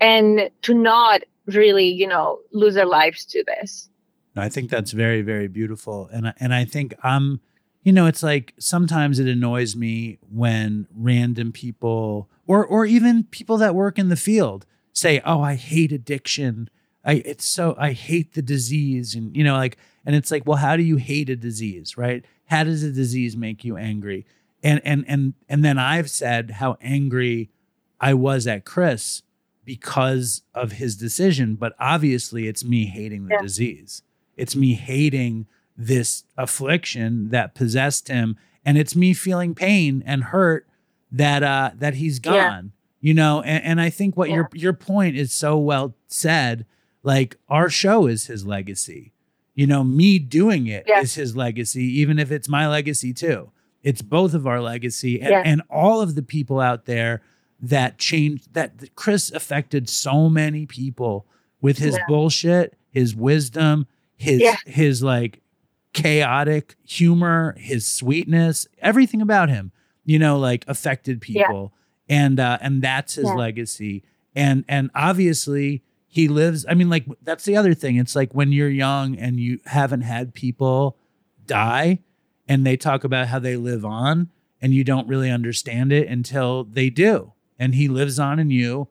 [0.00, 3.88] and to not really, you know, lose their lives to this.
[4.36, 6.08] I think that's very, very beautiful.
[6.12, 7.40] And and I think I'm,
[7.82, 13.58] you know, it's like sometimes it annoys me when random people or or even people
[13.58, 16.70] that work in the field say, "Oh, I hate addiction.
[17.04, 19.76] I it's so I hate the disease." And you know, like
[20.06, 22.24] and it's like, "Well, how do you hate a disease, right?
[22.46, 24.24] How does a disease make you angry?"
[24.62, 27.50] And and and and then I've said how angry
[28.00, 29.22] I was at Chris
[29.64, 33.42] because of his decision, but obviously it's me hating the Yeah.
[33.42, 34.02] disease.
[34.36, 35.46] It's me hating
[35.76, 40.66] this affliction that possessed him and it's me feeling pain and hurt
[41.10, 42.72] that uh that he's gone.
[43.00, 46.66] You know, and, and I think what your your point is so well said.
[47.02, 49.12] Like our show is his legacy.
[49.54, 51.22] You know, me doing it is Yeah.
[51.22, 53.50] his legacy, even if it's my legacy too.
[53.82, 55.42] It's both of our legacy and, Yeah.
[55.44, 57.20] and all of the people out there
[57.62, 61.26] that changed that Chris affected so many people
[61.60, 62.04] with his Yeah.
[62.08, 64.56] bullshit, his wisdom, his Yeah.
[64.66, 65.40] his like
[65.92, 69.70] chaotic humor, his sweetness, everything about him,
[70.04, 71.46] you know, like affected Yeah.
[71.46, 71.72] people.
[72.08, 73.34] And uh and that's his Yeah.
[73.34, 74.02] legacy.
[74.34, 77.96] And and obviously he lives I mean like that's the other thing.
[77.96, 80.96] It's like when you're young and you haven't had people
[81.46, 82.00] die
[82.48, 86.64] and they talk about how they live on and you don't really understand it until
[86.64, 87.31] they do.
[87.62, 88.88] And he lives on in you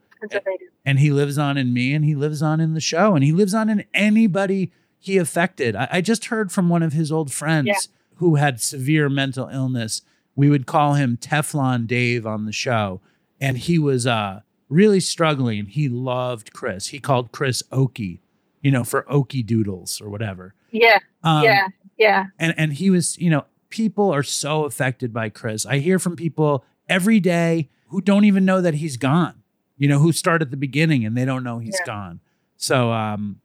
[0.85, 3.31] and he lives on in me and he lives on in the show and he
[3.31, 5.75] lives on in anybody he affected.
[5.75, 7.75] I, I just heard from one of his old friends Yeah.
[8.15, 10.01] who had severe mental illness.
[10.35, 13.01] We would call him Teflon Dave on the show.
[13.39, 15.65] And he was uh, really struggling.
[15.65, 16.87] He loved Chris.
[16.87, 18.19] He called Chris Okie,
[18.61, 20.53] you know, for Okie Doodles or whatever.
[20.71, 20.99] Yeah.
[21.23, 21.67] Um, yeah.
[21.97, 22.25] Yeah.
[22.39, 26.15] and and he was you know people are so affected by chris i hear from
[26.15, 29.43] people every day who don't even know that he's gone
[29.77, 31.85] you know who start at the beginning and they don't know he's Yeah.
[31.85, 32.19] gone
[32.57, 33.39] so um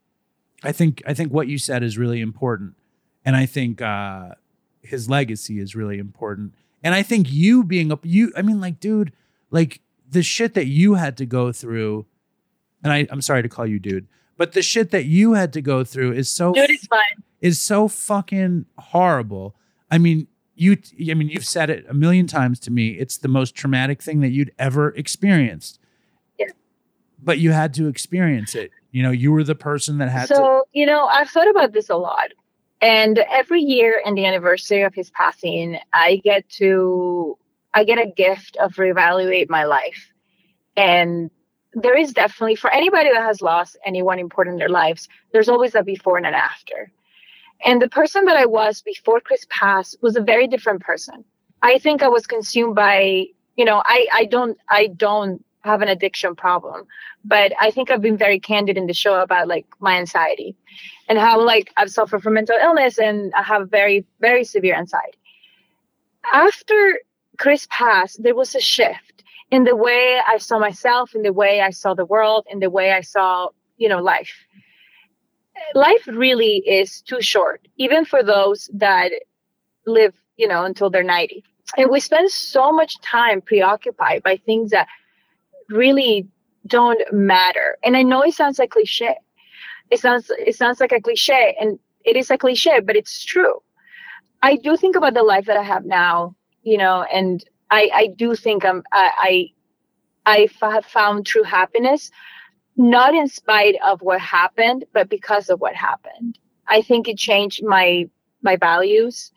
[0.64, 2.74] i think i think what you said is really important
[3.24, 4.30] and i think uh
[4.82, 8.80] his legacy is really important and i think you being up you i mean like
[8.80, 9.12] dude
[9.50, 12.06] like the shit that you had to go through
[12.82, 14.06] and I, i'm sorry to call you dude
[14.36, 17.00] but the shit that you had to go through is so Dude, it's fine.
[17.40, 19.54] is so fucking horrible.
[19.90, 20.26] I mean,
[20.56, 20.76] you
[21.10, 22.90] I mean, you've said it a million times to me.
[22.90, 25.78] It's the most traumatic thing that you'd ever experienced.
[26.38, 26.46] Yeah.
[27.22, 28.70] But you had to experience it.
[28.90, 31.72] You know, you were the person that had to So, you know, I've thought about
[31.72, 32.32] this a lot.
[32.80, 37.38] And every year in the anniversary of his passing, I get to
[37.74, 40.10] I get a gift of reevaluate my life.
[40.76, 41.30] And
[41.74, 45.74] there is definitely for anybody that has lost anyone important in their lives, there's always
[45.74, 46.90] a before and an after.
[47.64, 51.24] And the person that I was before Chris passed was a very different person.
[51.62, 55.88] I think I was consumed by, you know, I, I don't I don't have an
[55.88, 56.86] addiction problem,
[57.24, 60.54] but I think I've been very candid in the show about like my anxiety
[61.08, 65.18] and how like I've suffered from mental illness and I have very, very severe anxiety.
[66.32, 67.00] After
[67.38, 71.60] Chris passed, there was a shift in the way I saw myself, in the way
[71.60, 74.34] I saw the world, in the way I saw, you know, life.
[75.74, 79.12] Life really is too short, even for those that
[79.86, 81.44] live, you know, until they're 90.
[81.76, 84.86] And we spend so much time preoccupied by things that
[85.68, 86.28] really
[86.66, 87.76] don't matter.
[87.82, 89.16] And I know it sounds like cliche.
[89.90, 93.62] It sounds it sounds like a cliche and it is a cliche, but it's true.
[94.42, 98.06] I do think about the life that I have now, you know, and I, I
[98.08, 99.50] do think I'm I
[100.24, 102.10] I have found true happiness,
[102.76, 106.38] not in spite of what happened, but because of what happened.
[106.68, 108.08] I think it changed my
[108.42, 109.32] my values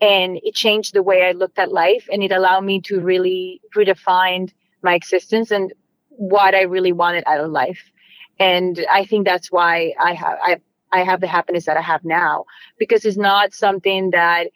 [0.00, 3.60] and it changed the way I looked at life and it allowed me to really
[3.76, 4.52] redefine
[4.82, 5.72] my existence and
[6.10, 7.90] what I really wanted out of life.
[8.38, 10.60] And I think that's why I have I
[10.92, 12.44] I have the happiness that I have now
[12.78, 14.48] because it's not something that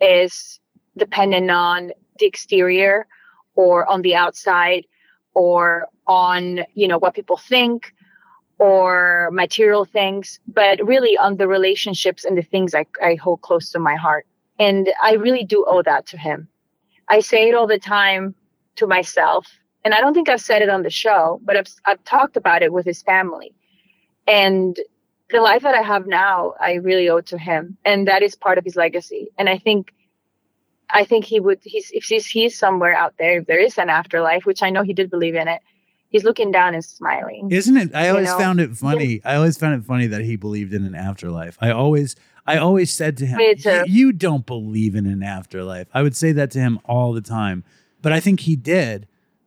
[0.00, 0.60] is
[0.96, 3.06] dependent on the exterior
[3.54, 4.84] or on the outside
[5.38, 7.94] or on you know what people think
[8.58, 13.70] or material things but really on the relationships and the things I, I hold close
[13.70, 14.26] to my heart.
[14.58, 16.48] And i really do owe that to him.
[17.08, 18.34] I say it all the time
[18.76, 19.46] to myself
[19.84, 22.62] and i don't think i've said it on the show but i've, I've talked about
[22.62, 23.54] it with his family.
[24.26, 24.76] And
[25.30, 28.58] the life that i have now i really owe to him and that is part
[28.58, 29.28] of his legacy.
[29.38, 29.94] And i think
[30.90, 31.60] I think he would.
[31.62, 33.38] He's if he's, he's somewhere out there.
[33.38, 35.60] If there is an afterlife, which I know he did believe in it,
[36.08, 37.50] he's looking down and smiling.
[37.50, 37.94] Isn't it?
[37.94, 38.38] I always know?
[38.38, 39.20] found it funny.
[39.24, 41.58] I always found it funny that he believed in an afterlife.
[41.60, 43.68] I always, I always said to him, Me too.
[43.70, 47.20] "Y- "You don't believe in an afterlife." I would say that to him all the
[47.20, 47.64] time,
[48.00, 49.06] but I think he did.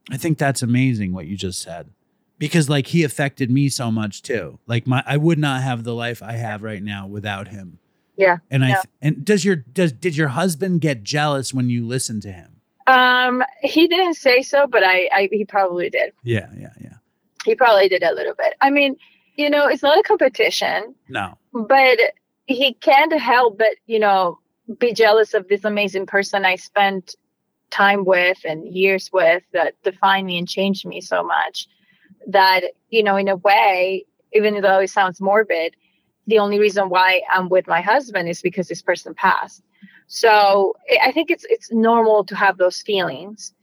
[0.09, 1.89] I think that's amazing what you just said,
[2.37, 4.59] because like he affected me so much too.
[4.67, 7.79] Like my, I would not have the life I have right now without him.
[8.21, 8.37] Yeah.
[8.51, 8.81] And I Yeah.
[9.01, 12.61] and does your does did your husband get jealous when you listened to him?
[12.87, 16.13] Um, he didn't say so, but I, I he probably did.
[16.23, 16.93] Yeah, yeah, yeah.
[17.45, 18.53] He probably did a little bit.
[18.61, 18.95] I mean,
[19.35, 21.97] you know, it's not a competition, No, but
[22.45, 24.37] he can't help but you know
[24.79, 27.15] be jealous of this amazing person I spent
[27.69, 31.67] time with and years with that defined me and changed me so much
[32.27, 35.75] that you know in a way even though it sounds morbid
[36.27, 39.61] the only reason why i'm with my husband is because this person passed
[40.07, 43.53] so I- think it's it's normal to have those feelings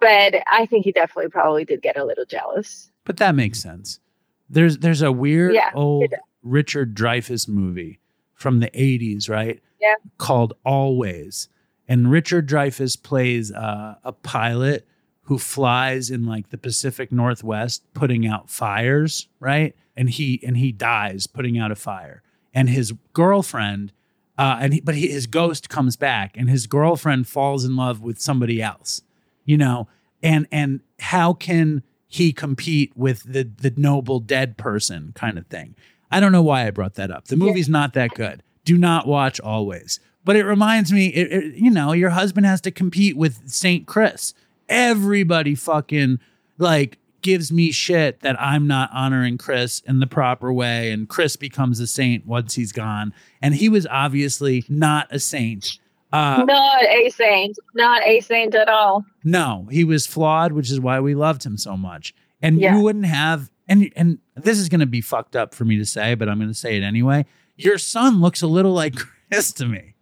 [0.00, 4.00] but i think he definitely probably did get a little jealous but that makes sense.
[4.48, 6.14] There's there's a weird Yeah, old.
[6.42, 8.00] Richard Dreyfuss movie
[8.34, 9.60] from the 80s, right?
[9.80, 9.94] Yeah.
[10.16, 11.48] Called Always.
[11.86, 14.86] and Richard Dreyfuss plays uh, a pilot
[15.24, 19.74] who flies in like the Pacific Northwest, putting out fires, right?
[19.96, 22.22] And he and he dies putting out a fire,
[22.52, 23.92] and his girlfriend,
[24.38, 28.00] uh, and he, but he, his ghost comes back, and his girlfriend falls in love
[28.02, 29.02] with somebody else,
[29.44, 29.88] you know,
[30.22, 35.74] and and how can he compete with the the noble dead person kind of thing?
[36.10, 37.26] I don't know why I brought that up.
[37.26, 38.42] The movie's not that good.
[38.64, 40.00] Do not watch always.
[40.24, 43.86] But it reminds me, it, it- you know, your husband has to compete with St.
[43.86, 44.32] Chris.
[44.68, 46.18] Everybody fucking
[46.58, 50.90] like gives me shit that I'm not honoring Chris in the proper way.
[50.90, 53.14] And Chris becomes a saint once he's gone.
[53.40, 55.78] And he was obviously not a saint.
[56.12, 57.58] Uh, not a saint.
[57.74, 59.04] Not a saint at all.
[59.24, 62.14] no, he was flawed, which is why we loved him so much.
[62.42, 62.76] And Yeah.
[62.76, 65.86] you wouldn't have and and this is going to be fucked up for me to
[65.86, 67.24] say, but I'm going to say it anyway.
[67.56, 68.94] Your son looks a little like
[69.30, 69.94] Chris to me.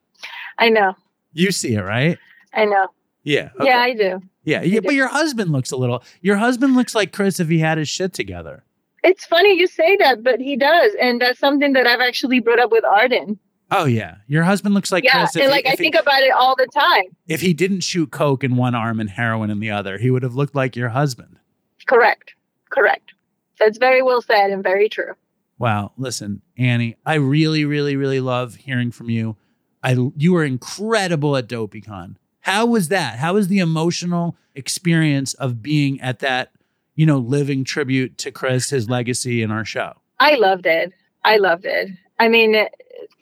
[0.58, 0.94] I know.
[1.32, 2.18] You see it, right?
[2.52, 2.88] I know.
[3.24, 3.50] Yeah.
[3.56, 3.68] okay.
[3.68, 4.20] Yeah, I do.
[4.44, 6.02] Yeah, yeah, but your husband looks a little.
[6.20, 8.64] Your husband looks like Chris if he had his shit together.
[9.04, 12.58] It's funny you say that, but he does, and that's something that I've actually brought
[12.60, 13.38] up with Arden.
[13.70, 15.36] Oh yeah, your husband looks like yeah, Chris.
[15.36, 17.04] And he- like I he- think about it all the time.
[17.28, 20.22] if he didn't shoot coke in one arm and heroin in the other, he would
[20.24, 21.38] have looked like your husband.
[21.86, 22.34] Correct.
[22.70, 23.14] Correct.
[23.58, 25.14] That's very well said and very true.
[25.58, 25.92] Wow.
[25.96, 29.36] Listen, Annie, I really, really, really love hearing from you.
[29.82, 32.16] I you are incredible at DopeyCon.
[32.42, 33.18] How was that?
[33.18, 36.52] How was the emotional experience of being at that,
[36.94, 39.94] you know, living tribute to Chris, his legacy, and our show?
[40.20, 40.92] I loved it.
[41.24, 41.88] I loved it.
[42.18, 42.66] I mean,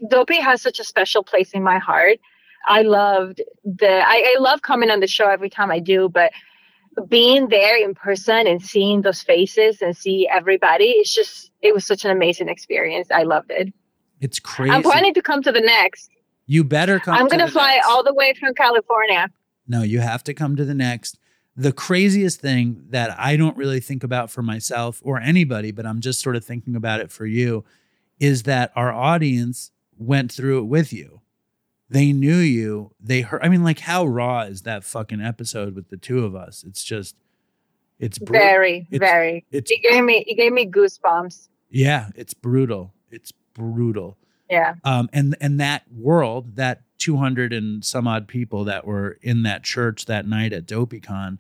[0.09, 2.19] Dopey has such a special place in my heart.
[2.67, 3.91] I loved the.
[3.91, 6.33] I, I love coming on the show every time I do, but
[7.09, 11.87] being there in person and seeing those faces and see everybody, it's just it was
[11.87, 13.09] such an amazing experience.
[13.11, 13.73] I loved it.
[14.21, 14.73] It's crazy.
[14.73, 16.11] I'm planning to come to the next.
[16.51, 17.15] You better come.
[17.15, 17.87] I'm gonna fly next.
[17.89, 19.29] all the way from California.
[19.69, 21.17] No, you have to come to the next.
[21.57, 26.01] The craziest thing that I don't really think about for myself or anybody, but I'm
[26.01, 27.65] just sort of thinking about it for you,
[28.19, 31.21] is that our audience went through it with you.
[31.89, 32.93] They knew you.
[33.01, 33.43] They heard.
[33.45, 36.65] I mean, like, how raw is that fucking episode with the two of us?
[36.67, 37.15] It's just,
[37.99, 39.45] it's bru- Very, it's- very.
[39.53, 41.49] It's It gave me it gave me goosebumps.
[41.69, 42.93] yeah, it's brutal.
[43.11, 44.17] It's brutal.
[44.51, 44.75] Yeah.
[44.85, 49.43] um, and and that world, that two hundred and some odd people that were in
[49.45, 51.39] that church that night at DopeyCon,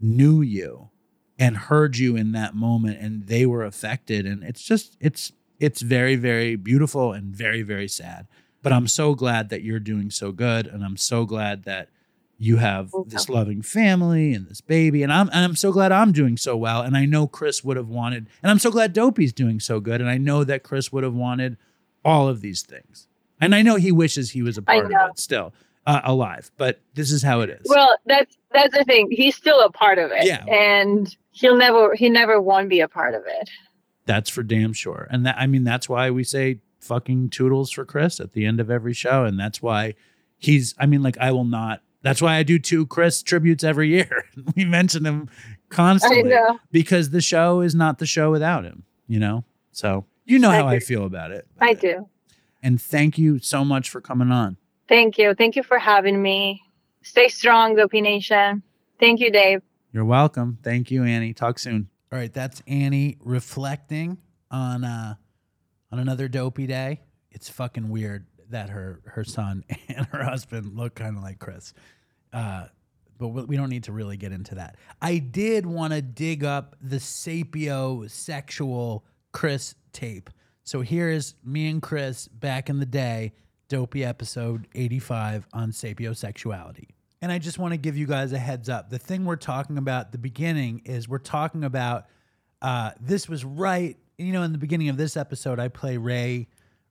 [0.00, 0.90] knew you
[1.38, 4.26] and heard you in that moment, and they were affected.
[4.26, 8.26] And it's just it's it's very very beautiful and very very sad.
[8.62, 11.88] But I'm so glad that you're doing so good, and I'm so glad that
[12.36, 16.12] you have this loving family and this baby, and I'm and I'm so glad I'm
[16.12, 16.82] doing so well.
[16.82, 20.00] And I know Chris would have wanted, and I'm so glad Dopey's doing so good,
[20.00, 21.56] and I know that Chris would have wanted
[22.04, 23.06] all of these things.
[23.40, 25.52] And I know he wishes he was a part of it still
[25.86, 27.66] uh, alive, but this is how it is.
[27.66, 29.08] Well, that's that's the thing.
[29.10, 30.26] He's still a part of it.
[30.26, 30.44] Yeah.
[30.44, 33.50] And he'll never he never won't be a part of it.
[34.06, 35.08] That's for damn sure.
[35.10, 38.60] And that I mean that's why we say fucking toodles for Chris at the end
[38.60, 39.94] of every show and that's why
[40.38, 43.88] he's I mean like I will not that's why I do two Chris tributes every
[43.88, 44.24] year.
[44.56, 45.28] we mention him
[45.68, 46.58] constantly know.
[46.72, 49.44] because the show is not the show without him, you know?
[49.72, 50.86] So, you know I how I agree.
[50.86, 51.46] feel about it.
[51.60, 52.08] I do.
[52.62, 54.56] And thank you so much for coming on.
[54.88, 55.34] Thank you.
[55.34, 56.62] Thank you for having me.
[57.02, 58.62] Stay strong, Dopey Nation.
[58.98, 59.62] Thank you, Dave.
[59.92, 60.58] You're welcome.
[60.62, 61.32] Thank you, Annie.
[61.32, 61.88] Talk soon.
[62.12, 64.18] All right, that's Annie reflecting
[64.50, 65.14] on uh
[65.92, 67.00] on another dopey day.
[67.30, 71.72] It's fucking weird that her her son and her husband look kind of like Chris.
[72.32, 72.66] Uh
[73.18, 74.76] but we we don't need to really get into that.
[75.00, 80.30] I did want to dig up the sapio sexual Chris tape.
[80.64, 83.32] So here's me and Chris back in the day,
[83.68, 86.88] dopey episode 85 on sapiosexuality.
[87.22, 88.90] And I just want to give you guys a heads up.
[88.90, 92.06] The thing we're talking about the beginning is we're talking about
[92.62, 96.48] uh, this was right, you know, in the beginning of this episode, I play Ray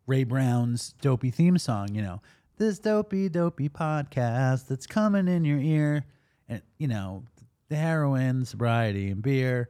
[0.08, 2.22] Ray Brown's dopey theme song, you know,
[2.58, 6.06] this dopey, dopey podcast that's coming in your ear.
[6.48, 7.24] And, you know,
[7.70, 9.70] the heroin, sobriety, and beer.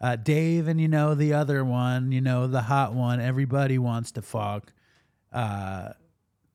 [0.00, 4.12] Uh, Dave and, you know, the other one, you know, the hot one, everybody wants
[4.12, 4.72] to fuck.
[5.32, 5.90] Uh,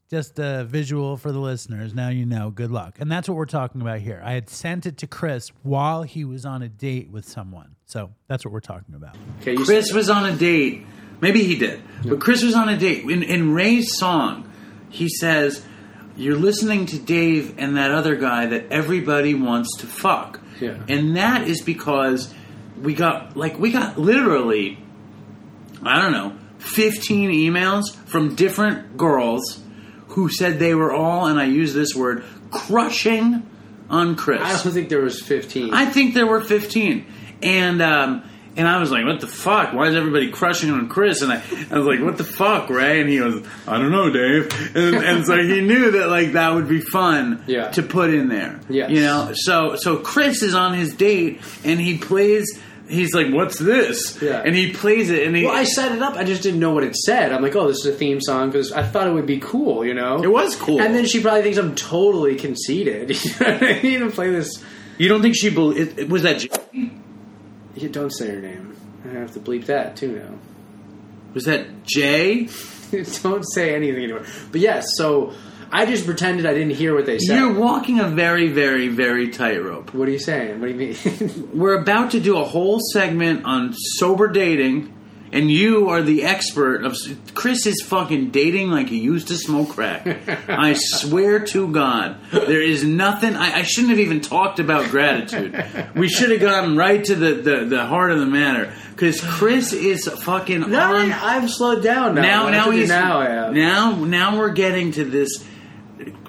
[0.09, 1.93] just a visual for the listeners.
[1.93, 2.51] Now you know.
[2.51, 2.97] Good luck.
[2.99, 4.21] And that's what we're talking about here.
[4.23, 7.75] I had sent it to Chris while he was on a date with someone.
[7.85, 9.15] So that's what we're talking about.
[9.41, 10.85] Okay, Chris was on a date.
[11.21, 13.03] Maybe he did, but Chris was on a date.
[13.05, 14.51] In, in Ray's song,
[14.89, 15.65] he says,
[16.17, 20.77] "You're listening to Dave and that other guy that everybody wants to fuck." Yeah.
[20.89, 22.33] And that is because
[22.81, 24.77] we got like we got literally,
[25.83, 29.61] I don't know, 15 emails from different girls
[30.09, 33.47] who said they were all, and I use this word, crushing
[33.89, 34.41] on Chris.
[34.41, 35.73] I don't think there was 15.
[35.73, 37.05] I think there were 15.
[37.43, 38.23] And um,
[38.57, 39.73] and I was like, what the fuck?
[39.73, 41.21] Why is everybody crushing on Chris?
[41.21, 43.01] And I, I was like, what the fuck, Ray?
[43.01, 44.49] And he goes, I don't know, Dave.
[44.75, 47.69] And, and so he knew that like that would be fun Yeah.
[47.71, 48.61] to put in there.
[48.69, 48.89] Yes.
[48.91, 52.57] You know, so so Chris is on his date and he plays.
[52.87, 54.21] He's like, what's this?
[54.21, 54.41] Yeah.
[54.45, 55.45] And he plays it, and he.
[55.45, 56.15] well, I set it up.
[56.15, 57.31] I just didn't know what it said.
[57.31, 59.83] I'm like, oh, this is a theme song because I thought it would be cool,
[59.83, 60.21] you know.
[60.23, 60.79] It was cool.
[60.81, 63.09] And then she probably thinks I'm totally conceited.
[63.25, 64.11] You know I mean?
[64.11, 64.63] Play this.
[64.97, 66.39] you don't think she bel it, it was that?
[66.39, 66.91] J-
[67.75, 68.75] You don't say her name.
[69.05, 70.37] I have to bleep that too now.
[71.33, 72.49] Was that Jay?
[73.23, 74.25] don't say anything anymore.
[74.51, 75.33] But yes, so
[75.71, 77.37] I just pretended I didn't hear what they said.
[77.37, 79.93] You're walking a very, very, very tightrope.
[79.93, 80.59] what are you saying?
[80.59, 81.49] What do you mean?
[81.53, 84.93] We're about to do a whole segment on sober dating,
[85.31, 86.95] and you are the expert of.
[87.33, 90.07] Chris is fucking dating like he used to smoke crack.
[90.49, 93.35] I swear to God, there is nothing.
[93.35, 95.91] I, I shouldn't have even talked about gratitude.
[95.95, 99.73] We should have gotten right to the, the, the heart of the matter because Chris
[99.73, 101.11] is fucking now on.
[101.11, 102.21] I, I've slowed down now.
[102.21, 103.53] now, now he's now have.
[103.53, 105.43] now now we're getting to this.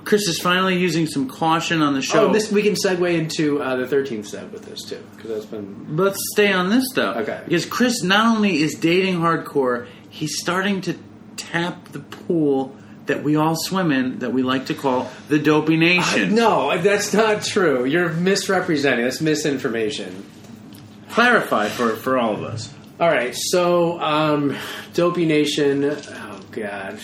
[0.06, 2.28] Chris is finally using some caution on the show.
[2.28, 5.46] Oh, this we can segue into uh, the thirteenth step with this too, because that's
[5.46, 7.12] been Let's stay on this though.
[7.14, 7.42] Okay.
[7.44, 10.96] Because Chris not only is dating hardcore, he's starting to
[11.36, 12.76] tap the pool
[13.06, 16.36] that we all swim in that we like to call the Dopey Nation.
[16.36, 17.84] no, that's not true.
[17.84, 19.04] You're misrepresenting.
[19.04, 20.24] That's misinformation.
[21.10, 22.72] Clarify for, for all of us.
[23.00, 24.56] All right, so um,
[24.94, 25.84] Dopey Nation.
[25.84, 27.00] Oh God,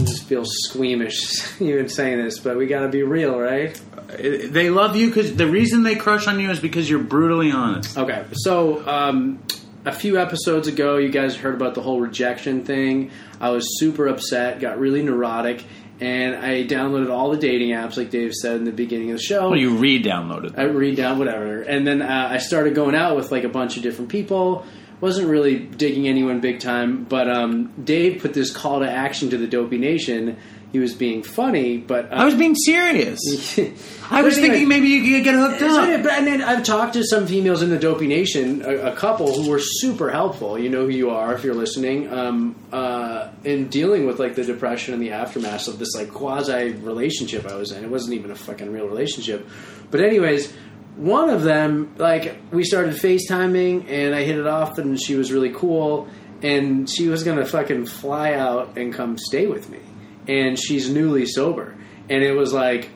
[0.00, 3.80] this feels squeamish even saying this, but we got to be real, right?
[4.18, 7.98] They love you because the reason they crush on you is because you're brutally honest.
[7.98, 9.42] Okay, so um,
[9.84, 13.10] a few episodes ago, you guys heard about the whole rejection thing.
[13.40, 15.64] I was super upset, got really neurotic,
[16.00, 19.22] and I downloaded all the dating apps, like Dave said in the beginning of the
[19.22, 19.50] show.
[19.50, 20.58] Well, you re-downloaded.
[20.58, 23.82] I re-down whatever, and then uh, I started going out with like a bunch of
[23.82, 24.64] different people.
[25.00, 29.36] Wasn't really digging anyone big time, but um, Dave put this call to action to
[29.36, 30.38] the Dopey Nation.
[30.72, 33.18] He was being funny, but uh, I was being serious.
[34.10, 35.88] I was anyway- thinking maybe you could get hooked So, up.
[35.88, 38.96] yeah, but and then I've talked to some females in the Dopey Nation, a, a
[38.96, 40.58] couple who were super helpful.
[40.58, 42.12] You know who you are if you're listening.
[42.12, 46.72] Um, uh, in dealing with like the depression and the aftermath of this like quasi
[46.72, 47.84] relationship I was in.
[47.84, 49.46] It wasn't even a fucking real relationship.
[49.90, 50.52] But anyways,
[50.96, 55.30] one of them like we started FaceTiming and I hit it off and she was
[55.30, 56.08] really cool
[56.42, 59.80] and she was gonna fucking fly out and come stay with me.
[60.28, 61.76] And she's newly sober.
[62.08, 62.90] And it was like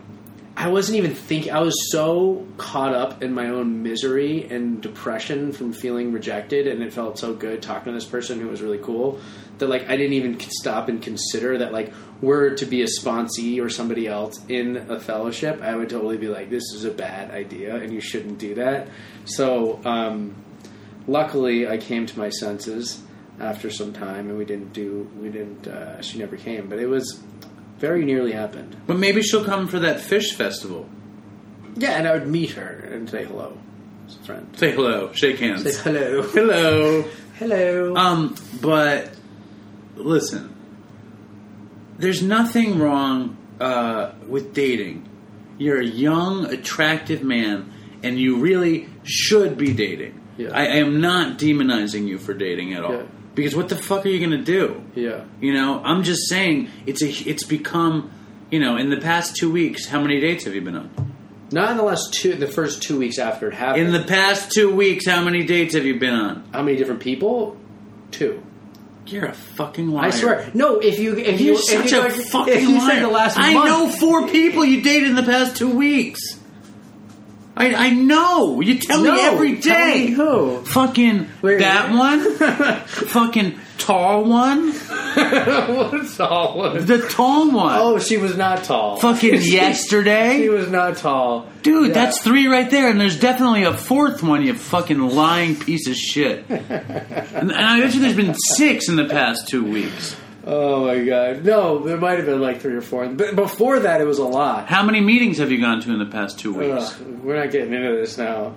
[0.57, 1.53] I wasn't even thinking.
[1.53, 6.82] I was so caught up in my own misery and depression from feeling rejected, and
[6.82, 9.20] it felt so good talking to this person who was really cool
[9.61, 13.62] that like I didn't even stop and consider that like were to be a sponsee
[13.62, 17.30] or somebody else in a fellowship, I would totally be like, this is a bad
[17.30, 18.88] idea, and you shouldn't do that.
[19.24, 20.34] So, um,
[21.06, 23.02] luckily, I came to my senses
[23.38, 25.08] after some time, and we didn't do.
[25.18, 25.66] We didn't.
[25.66, 27.22] Uh, she never came, but it was
[27.78, 28.76] very nearly happened.
[28.86, 30.88] But maybe she'll come for that fish festival.
[31.76, 33.56] Yeah, and I would meet her and say hello
[34.06, 34.54] as a friend.
[34.56, 35.62] Say hello, shake hands.
[35.62, 36.22] Say hello.
[36.22, 37.04] hello.
[37.40, 37.96] Hello.
[37.96, 39.11] Um, but
[40.05, 40.55] listen,
[41.98, 45.09] there's nothing wrong uh, with dating.
[45.59, 47.72] You're a young, attractive man,
[48.03, 50.18] and you really should be dating.
[50.38, 50.51] Yeah.
[50.53, 52.92] I, I am not demonizing you for dating at all.
[52.92, 53.03] Yeah.
[53.34, 54.82] Because what the fuck are you gonna do?
[54.94, 55.24] yeah.
[55.40, 58.11] You know, I'm just saying it's a it's become,
[58.51, 61.14] you know, in the past two weeks, how many dates have you been on?
[61.53, 63.86] Not in the last two, the first two weeks after it happened.
[63.86, 66.48] In the past two weeks, how many dates have you been on?
[66.53, 67.57] how many different people?
[68.11, 68.42] Two.
[69.11, 70.06] You're a fucking liar.
[70.06, 70.50] I swear.
[70.54, 72.90] No, if you if You're you such if you, a fucking if you liar.
[72.90, 76.20] say the last I month, know four people you dated in the past two weeks.
[77.56, 78.61] I, I know.
[78.61, 80.64] You tell No, me every tell me who?
[80.64, 82.20] Fucking Wait, that one.
[82.86, 84.72] fucking tall one.
[85.14, 86.87] What's tall one?
[86.87, 87.78] The tall one.
[87.78, 88.97] Oh, she was not tall.
[88.99, 90.39] Fucking yesterday.
[90.43, 91.95] She was not tall, Dude, Yeah.
[91.95, 95.97] that's three right there, and there's definitely a fourth one, you fucking lying piece of
[95.97, 96.45] shit.
[96.49, 100.16] and, and I bet you there's been six in the past two weeks.
[100.47, 101.45] Oh my god!
[101.45, 103.07] No, there might have been like three or four.
[103.09, 104.68] But before that, it was a lot.
[104.68, 106.95] How many meetings have you gone to in the past two weeks?
[106.99, 108.55] Ugh, we're not getting into this now.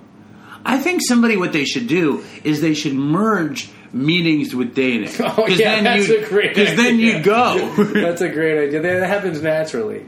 [0.64, 5.10] I think somebody what they should do is they should merge meetings with dating.
[5.36, 6.54] Oh yeah, that's you, a great.
[6.54, 7.74] Because then you go.
[7.94, 8.82] that's a great idea.
[8.82, 10.06] That happens naturally.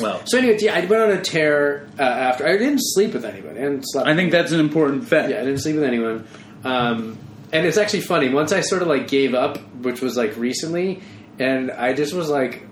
[0.00, 2.46] well, So anyway, yeah, I went on a tear uh, after.
[2.46, 3.58] I didn't sleep with anybody.
[3.58, 4.06] I didn't sleep.
[4.06, 5.30] I think that's an important fact.
[5.30, 6.26] Yeah, I didn't sleep with anyone.
[6.64, 7.18] Um,
[7.52, 8.28] and it's actually funny.
[8.30, 11.02] Once I sort of like gave up, which was like recently,
[11.38, 12.66] and I just was like,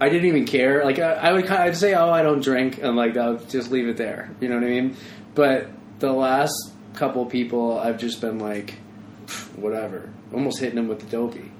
[0.00, 0.84] I didn't even care.
[0.84, 3.38] Like I, I would kind of, I'd say, "Oh, I don't drink," and like I'll
[3.38, 4.30] just leave it there.
[4.40, 4.96] You know what I mean?
[5.34, 5.68] But
[5.98, 6.52] the last
[6.94, 8.76] couple people, I've just been like, "Pff,
[9.56, 11.50] whatever, almost hitting them with the dopey.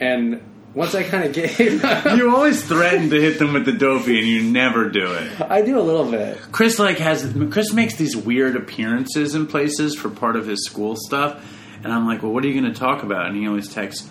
[0.00, 0.42] And
[0.74, 1.84] once I kind of gave,
[2.16, 5.40] You always threaten to hit them with the dopey, and you never do it.
[5.40, 6.38] I do a little bit.
[6.50, 10.96] Chris like has Chris makes these weird appearances in places for part of his school
[10.96, 11.44] stuff,
[11.84, 13.26] and I'm like, well, what are you going to talk about?
[13.26, 14.08] And he always texts,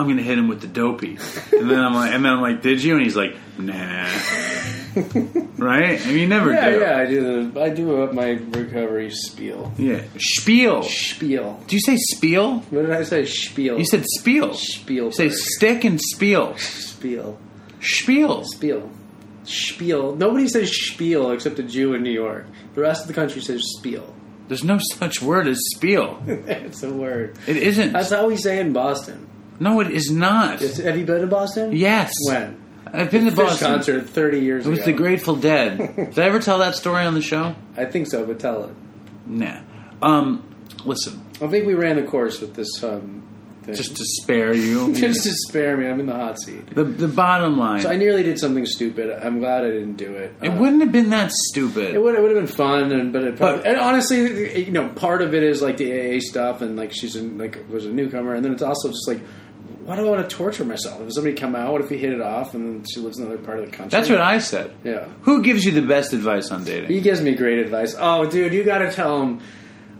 [0.00, 1.18] I'm to hit him with the dopey,
[1.52, 2.94] and then I'm like, and then I'm like, did you?
[2.96, 4.06] And he's like, nah,
[5.56, 6.00] right?
[6.00, 6.78] I mean, you never Yeah, do.
[6.80, 7.50] yeah, I do.
[7.52, 9.72] The, I do up my recovery spiel.
[9.78, 10.02] Yeah.
[10.18, 10.82] Spiel.
[10.82, 11.62] Spiel.
[11.66, 12.60] Do you say spiel?
[12.70, 13.24] What did I say?
[13.26, 13.78] Spiel.
[13.78, 14.54] You said spiel.
[14.54, 15.12] Spiel.
[15.12, 16.56] Say stick and spiel.
[16.56, 17.38] spiel.
[17.80, 18.44] Spiel.
[18.44, 18.90] Spiel.
[19.44, 20.16] Spiel.
[20.16, 22.46] Nobody says spiel except a Jew in New York.
[22.74, 24.14] The rest of the country says spiel.
[24.48, 26.20] There's no such word as spiel.
[26.26, 27.38] it's a word.
[27.46, 27.92] It isn't.
[27.92, 29.28] That's how we say in Boston.
[29.60, 30.62] No, it is not.
[30.62, 31.70] Is- have you been to Boston?
[31.76, 32.12] Yes.
[32.26, 32.56] When?
[32.92, 33.68] I've been to Fish Boston.
[33.74, 34.86] concert 30 years It was ago.
[34.86, 35.76] the Grateful Dead.
[35.96, 37.54] Did I ever tell that story on the show?
[37.76, 38.74] I think so, but tell it.
[39.26, 39.60] Nah.
[40.02, 40.42] Um,
[40.84, 43.22] listen, I think we ran the course with this um,
[43.62, 43.74] thing.
[43.74, 44.92] just to spare you.
[44.94, 46.74] Just to spare me, I'm in the hot seat.
[46.74, 47.82] the the bottom line.
[47.82, 49.10] So I nearly did something stupid.
[49.22, 50.34] I'm glad I didn't do it.
[50.42, 51.94] it Uh, wouldn't have been that stupid.
[51.94, 54.72] It would, it would have been fun, and but it probably, But- and honestly, you
[54.72, 57.84] know, part of it is like the AA stuff, and like she's in, like was
[57.86, 59.20] a newcomer, and then it's also just like,
[59.84, 61.00] why do I want to torture myself?
[61.02, 63.26] If somebody come out, what if we hit it off, and then she lives in
[63.26, 63.90] another part of the country?
[63.96, 64.72] That's what I said.
[64.84, 66.90] Yeah, Who gives you the best advice on dating?
[66.90, 67.94] he gives me great advice.
[67.98, 69.40] Oh, dude, you got to tell him.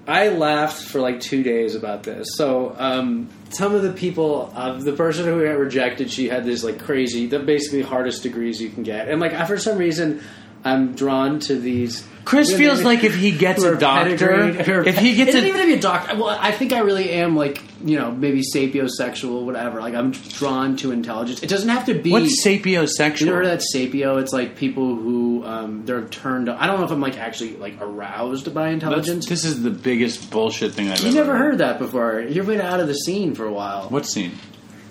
[0.07, 2.27] I laughed for like two days about this.
[2.35, 6.65] So, um, some of the people, uh, the person who got rejected, she had this
[6.65, 10.21] like crazy, the basically hardest degrees you can get, and like for some reason,
[10.65, 12.07] I'm drawn to these.
[12.25, 14.49] Chris feels like if he gets a doctor,
[14.87, 16.17] if he gets it doesn't a even have to be a doctor.
[16.17, 19.81] Well, I think I really am like you know maybe sapiosexual, whatever.
[19.81, 21.43] Like I'm drawn to intelligence.
[21.43, 22.11] It doesn't have to be.
[22.13, 23.21] what's sapiosexual?
[23.21, 24.21] You ever heard that sapio?
[24.21, 26.49] It's like people who um, they're turned.
[26.51, 29.27] I don't know if I'm like actually like aroused by That's- intelligence.
[29.29, 32.21] this is the biggest bullshit thing I've you ever never heard that before.
[32.21, 33.89] You've been out of the scene for a while.
[33.89, 34.33] What scene?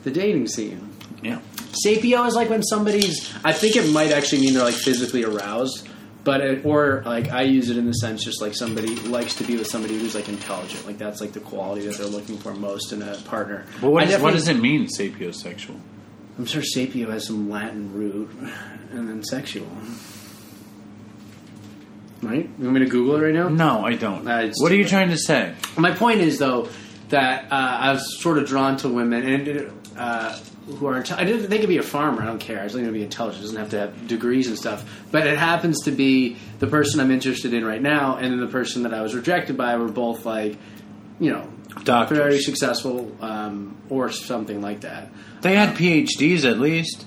[0.03, 0.89] The dating scene.
[1.21, 1.39] Yeah.
[1.85, 3.33] Sapio is like when somebody's.
[3.43, 5.87] I think it might actually mean they're like physically aroused,
[6.23, 9.43] but it, or like I use it in the sense just like somebody likes to
[9.43, 10.85] be with somebody who's like intelligent.
[10.85, 13.65] Like that's like the quality that they're looking for most in a partner.
[13.81, 15.79] But what, is, what does it mean, sapiosexual?
[16.37, 18.29] I'm sure sapio has some Latin root,
[18.91, 19.67] and then sexual.
[22.21, 22.49] Right?
[22.57, 23.47] You want me to Google it right now?
[23.47, 24.27] No, I don't.
[24.27, 25.53] Uh, what are you trying to say?
[25.77, 26.69] My point is though
[27.09, 30.37] that uh, I was sort of drawn to women and uh,
[30.67, 31.01] who are.
[31.01, 32.21] Inte- I didn't think it'd be a farmer.
[32.21, 32.59] I don't care.
[32.59, 33.41] I just think it'd be intelligent.
[33.43, 34.83] It doesn't have to have degrees and stuff.
[35.11, 38.47] But it happens to be the person I'm interested in right now, and then the
[38.47, 40.57] person that I was rejected by were both like,
[41.19, 41.47] you know,
[41.83, 42.17] Doctors.
[42.17, 45.11] very successful um, or something like that.
[45.41, 47.05] They had PhDs at least.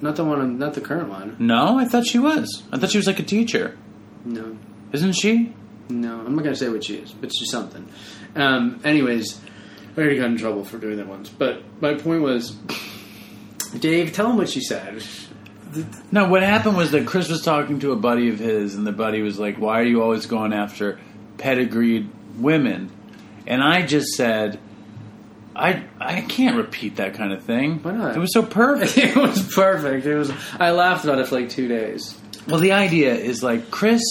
[0.00, 0.58] Not the one.
[0.58, 1.36] Not the current one.
[1.38, 2.62] No, I thought she was.
[2.72, 3.78] I thought she was like a teacher.
[4.24, 4.56] No.
[4.92, 5.54] Isn't she?
[5.88, 7.86] No, I'm not going to say what she is, but she's something.
[8.34, 9.40] Um, anyways,
[9.96, 11.28] I already got in trouble for doing that once.
[11.28, 12.50] But my point was,
[13.78, 15.02] Dave, tell him what she said.
[16.12, 18.92] No, what happened was that Chris was talking to a buddy of his, and the
[18.92, 20.98] buddy was like, "Why are you always going after
[21.38, 22.90] pedigreed women?"
[23.46, 24.60] And I just said,
[25.56, 27.80] "I I can't repeat that kind of thing.
[27.82, 28.16] Why not?
[28.16, 30.06] It was so perfect." it was perfect.
[30.06, 30.32] It was.
[30.60, 32.16] I laughed about it for like two days.
[32.46, 34.02] well, the idea is like Chris,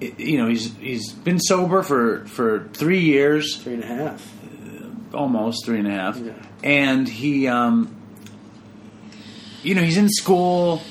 [0.00, 4.32] you know, he's he's been sober for for three years, Three and a half.
[5.12, 6.32] Almost three and a half, Yeah.
[6.62, 7.94] and he, um,
[9.62, 10.82] you know, he's in school.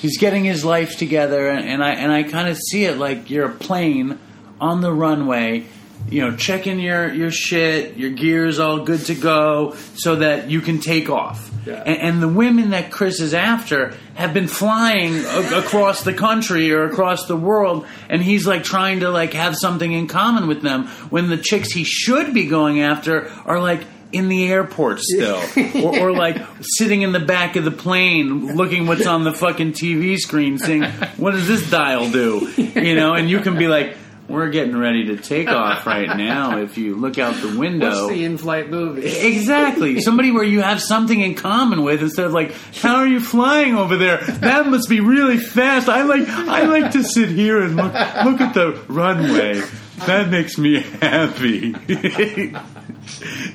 [0.00, 3.30] He's getting his life together, and, and I and I kind of see it like
[3.30, 4.18] you're a plane
[4.60, 5.64] on the runway.
[6.10, 10.60] You know, checking your your shit, your gear's all good to go, so that you
[10.60, 11.50] can take off.
[11.66, 11.74] Yeah.
[11.86, 16.72] And, and the women that Chris is after have been flying a- across the country
[16.72, 20.60] or across the world, and he's like trying to like have something in common with
[20.60, 20.86] them.
[21.08, 25.40] When the chicks he should be going after are like in the airport still,
[25.82, 29.72] or, or like sitting in the back of the plane looking what's on the fucking
[29.72, 30.82] TV screen, saying,
[31.16, 33.96] "What does this dial do?" You know, and you can be like.
[34.28, 36.58] We're getting ready to take off right now.
[36.58, 39.06] If you look out the window, What's the in-flight movie?
[39.06, 40.00] Exactly.
[40.00, 43.74] Somebody where you have something in common with instead of like, how are you flying
[43.74, 44.18] over there?
[44.18, 45.88] That must be really fast.
[45.88, 49.62] I like I like to sit here and look look at the runway.
[50.06, 51.74] That makes me happy.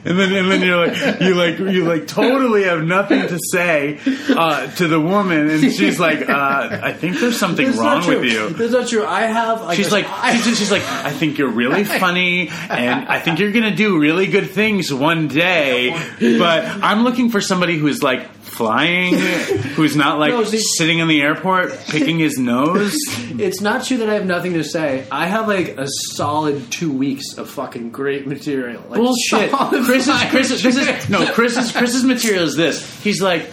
[0.06, 4.00] and then and then you're like you like you like totally have nothing to say
[4.30, 8.24] uh, to the woman, and she's like, uh, I think there's something That's wrong with
[8.26, 8.50] you.
[8.50, 9.06] That's not true.
[9.06, 9.62] I have.
[9.62, 10.08] Like, She's a- like,
[10.44, 14.28] she's, she's like, I think you're really funny, and I think you're gonna do really
[14.28, 15.92] good things one day.
[16.20, 21.08] But I'm looking for somebody who's like flying, who's not like No, see- sitting in
[21.08, 22.96] the airport picking his nose.
[23.38, 25.06] It's not true that I have nothing to say.
[25.12, 26.37] I have like a solid
[26.72, 28.82] two weeks of fucking great material.
[28.90, 29.52] Like, Bullshit.
[29.52, 31.10] solid Chris is fucking Chris is, this is shit.
[31.10, 33.02] no Chris's Chris's material is this.
[33.04, 33.52] He's like.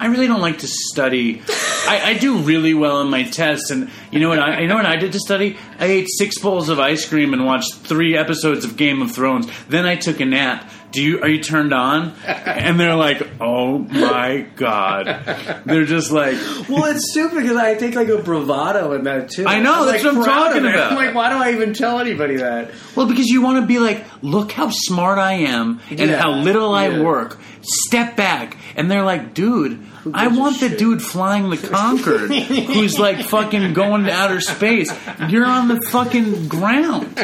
[0.00, 1.42] I really don't like to study.
[1.86, 4.40] I, I do really well on my tests, and you know what?
[4.40, 5.56] I you know what I did to study.
[5.78, 9.46] I ate six bowls of ice cream and watched three episodes of Game of Thrones.
[9.68, 10.68] Then I took a nap.
[10.92, 12.14] Do you are you turned on?
[12.52, 16.34] And they're like, "Oh my god!" They're just like,
[16.68, 19.46] Well, it's stupid because I take like a bravado in that too.
[19.46, 20.92] I know, I'm, that's like, what I'm talking about.
[20.92, 22.70] I'm like, why do I even tell anybody that?
[22.94, 26.32] Well, because you want to be like, look how smart I am and Yeah, how
[26.32, 27.02] little I yeah.
[27.02, 27.38] work.
[27.62, 28.56] Step back.
[28.76, 34.04] And they're like, dude, I want the dude flying the Concorde who's like fucking going
[34.04, 34.90] to outer space.
[35.28, 37.14] You're on the fucking ground.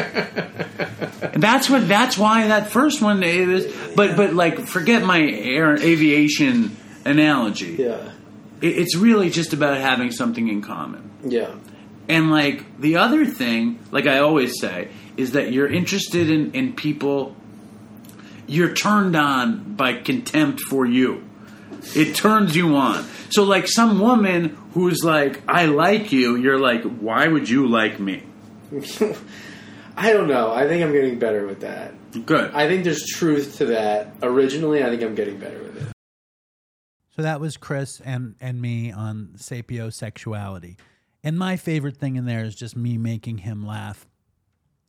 [1.33, 1.87] That's what.
[1.87, 3.73] That's why that first one is.
[3.95, 6.75] But but like, forget my air aviation
[7.05, 7.75] analogy.
[7.79, 8.11] Yeah,
[8.61, 11.09] It, it's really just about having something in common.
[11.23, 11.55] yeah,
[12.07, 16.73] And like the other thing, like I always say, is that you're interested in, in
[16.73, 17.35] people,
[18.47, 21.23] you're turned on by contempt for you.
[21.95, 23.03] It turns you on.
[23.31, 27.99] So, like some woman who's like, I like you, you're like, why would you like
[27.99, 28.23] me?
[29.97, 30.51] I don't know.
[30.53, 31.93] I think I'm getting better with that.
[32.25, 32.51] Good.
[32.53, 34.13] I think there's truth to that.
[34.23, 35.87] Originally, I think I'm getting better with it.
[37.15, 40.77] So that was Chris and and me on sapiosexuality.
[41.23, 44.07] And my favorite thing in there is just me making him laugh.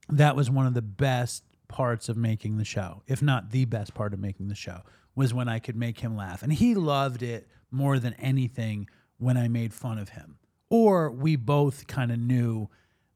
[0.08, 3.94] That was one of the best parts of making the show, if not the best
[3.94, 4.82] part of making the show,
[5.14, 6.42] was when I could make him laugh.
[6.42, 8.88] And he loved it more than anything
[9.18, 10.36] when I made fun of him.
[10.68, 12.68] Or we both kind of knew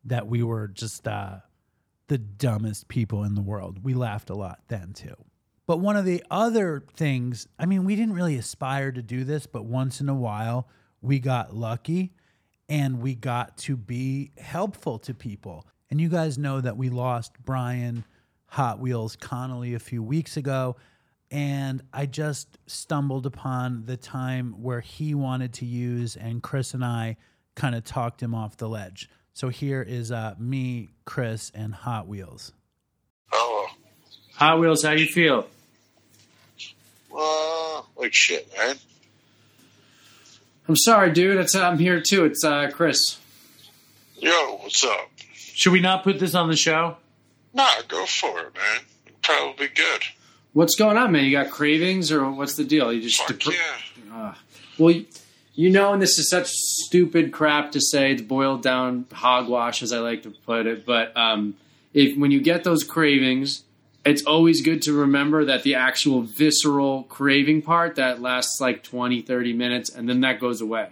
[0.04, 1.36] that we were just uh,
[2.08, 3.84] the dumbest people in the world.
[3.84, 5.14] We laughed a lot then too.
[5.66, 9.46] But one of the other things, I mean, we didn't really aspire to do this,
[9.46, 10.68] but once in a while
[11.00, 12.12] we got lucky
[12.68, 15.66] and we got to be helpful to people.
[15.90, 18.04] And you guys know that we lost Brian
[18.46, 20.76] Hot Wheels Connolly a few weeks ago.
[21.34, 26.84] And I just stumbled upon the time where he wanted to use, and Chris and
[26.84, 27.16] I
[27.56, 29.08] kind of talked him off the ledge.
[29.32, 32.52] So here is uh, me, Chris, and Hot Wheels.
[33.32, 33.66] Oh,
[34.36, 35.48] Hot Wheels, how you feel?
[37.12, 38.76] uh, like shit, man.
[40.68, 41.38] I'm sorry, dude.
[41.38, 42.26] It's I'm here too.
[42.26, 43.18] It's uh, Chris.
[44.18, 45.10] Yo, what's up?
[45.34, 46.96] Should we not put this on the show?
[47.52, 48.82] Nah, go for it, man.
[49.20, 50.02] Probably good.
[50.54, 51.24] What's going on, man?
[51.24, 52.92] You got cravings, or what's the deal?
[52.92, 54.14] You just dep- yeah.
[54.14, 54.34] Uh,
[54.78, 54.94] well,
[55.54, 58.12] you- know, and this is such stupid crap to say.
[58.12, 60.86] It's boiled down hogwash, as I like to put it.
[60.86, 61.54] But um,
[61.92, 63.64] if when you get those cravings,
[64.04, 69.22] it's always good to remember that the actual visceral craving part that lasts like 20,
[69.22, 70.88] 30 minutes, and then that goes away.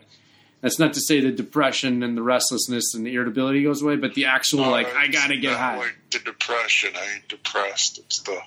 [0.60, 4.14] That's not to say the depression and the restlessness and the irritability goes away, but
[4.14, 5.76] the actual like I gotta get high.
[5.76, 7.98] Like the depression, I ain't depressed.
[7.98, 8.40] It's the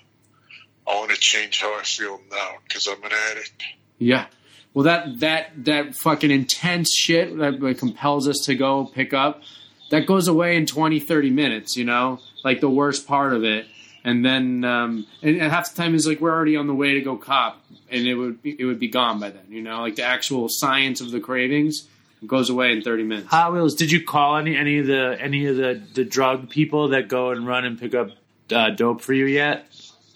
[0.88, 3.64] I want to change how I feel now because I'm an addict.
[3.98, 4.28] Yeah.
[4.74, 9.42] Well, that that that fucking intense shit that like, compels us to go pick up,
[9.90, 11.78] that goes away in 20, 30 minutes.
[11.78, 13.68] You know, like the worst part of it,
[14.04, 16.94] and then um, and, and half the time is like we're already on the way
[16.96, 19.46] to go cop, and it would be, it would be gone by then.
[19.48, 21.88] You know, like the actual science of the cravings
[22.28, 23.30] goes away in thirty minutes.
[23.30, 26.90] Hot Wheels, did you call any any of the any of the, the drug people
[26.90, 28.10] that go and run and pick up
[28.52, 29.68] uh, dope for you yet?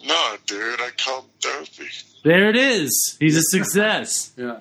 [0.05, 1.89] No, dude, I called Dopey.
[2.23, 3.17] There it is.
[3.19, 4.31] He's a success.
[4.37, 4.59] Yeah.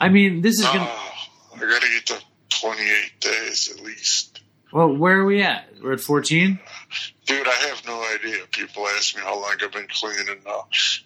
[0.00, 0.86] I mean, this is gonna.
[0.88, 1.26] Oh,
[1.56, 4.40] I gotta get to 28 days at least.
[4.72, 5.68] Well, where are we at?
[5.82, 6.60] We're at fourteen.
[7.26, 8.44] Dude, I have no idea.
[8.52, 10.60] People ask me how long I've been clean, and uh,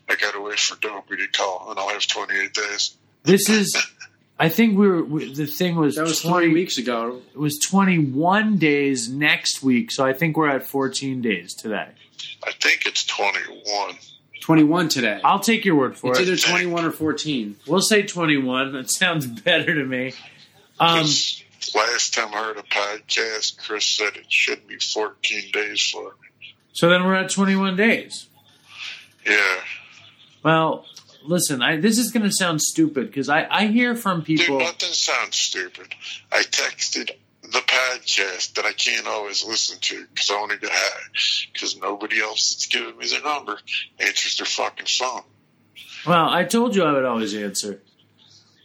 [0.08, 2.96] I gotta wait for Dopey to call, and I'll have 28 days.
[3.22, 3.76] This is.
[4.38, 5.04] I think we were.
[5.04, 5.94] We, the thing was.
[5.94, 7.22] That was 20 three weeks ago.
[7.32, 11.88] It was twenty one days next week, so I think we're at fourteen days today.
[12.44, 13.94] I think it's 21.
[14.40, 15.20] Twenty one today.
[15.22, 16.22] I'll take your word for It's it.
[16.22, 17.54] either twenty one or fourteen.
[17.66, 18.72] We'll say twenty one.
[18.72, 20.14] That sounds better to me.
[20.80, 21.44] Um, 'Cause
[21.76, 26.54] last time I heard a podcast, Chris said it should be 14 days for me.
[26.72, 28.26] so then we're at twenty one days.
[29.24, 29.60] Yeah.
[30.42, 30.86] Well,
[31.24, 34.44] listen, I, this is going to sound stupid because I, I hear from people.
[34.44, 34.72] Dude, people.
[34.72, 35.94] nothing sounds stupid.
[36.32, 37.12] I texted
[37.52, 41.02] the podcast that I can't always listen to because I want to get high
[41.52, 43.58] because nobody else that's giving me their number
[43.98, 45.22] answers their fucking phone.
[46.06, 47.80] Well, I told you I would always answer.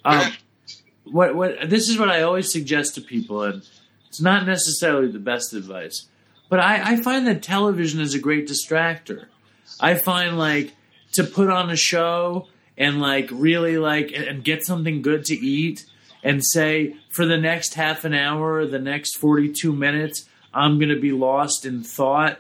[0.06, 0.32] Um,
[1.04, 3.62] what what this is what I always suggest to people, and
[4.08, 6.08] it's not necessarily the best advice,
[6.50, 9.26] but I, I find that television is a great distractor.
[9.80, 10.74] I find like
[11.14, 15.86] to put on a show and like really like and get something good to eat
[16.28, 21.00] and say for the next half an hour, the next forty two minutes, I'm gonna
[21.00, 22.38] be lost in thought,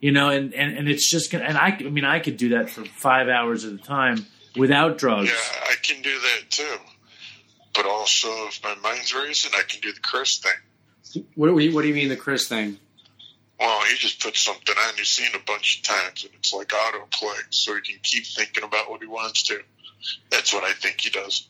[0.00, 2.50] you know, and, and, and it's just gonna and I I mean I could do
[2.50, 4.26] that for five hours at a time
[4.56, 5.30] without drugs.
[5.30, 6.76] Yeah, I can do that too.
[7.74, 11.24] But also, if my mind's racing, I can do the Chris thing.
[11.36, 12.78] What, what do you, what do you mean the Chris thing?
[13.60, 16.68] Well, he just puts something on you've seen a bunch of times, and it's like
[16.68, 19.60] autoplay, so he can keep thinking about what he wants to.
[20.30, 21.48] That's what I think he does.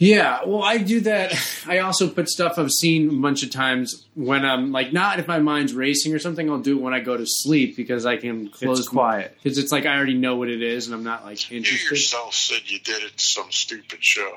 [0.00, 1.34] Yeah, well, I do that.
[1.68, 5.28] I also put stuff I've seen a bunch of times when I'm like, not if
[5.28, 6.48] my mind's racing or something.
[6.50, 9.36] I'll do it when I go to sleep because I can close quiet.
[9.42, 11.52] Because it's like I already know what it is and I'm not like interested.
[11.52, 11.90] You interested.
[11.90, 14.32] yourself said you did it some stupid show.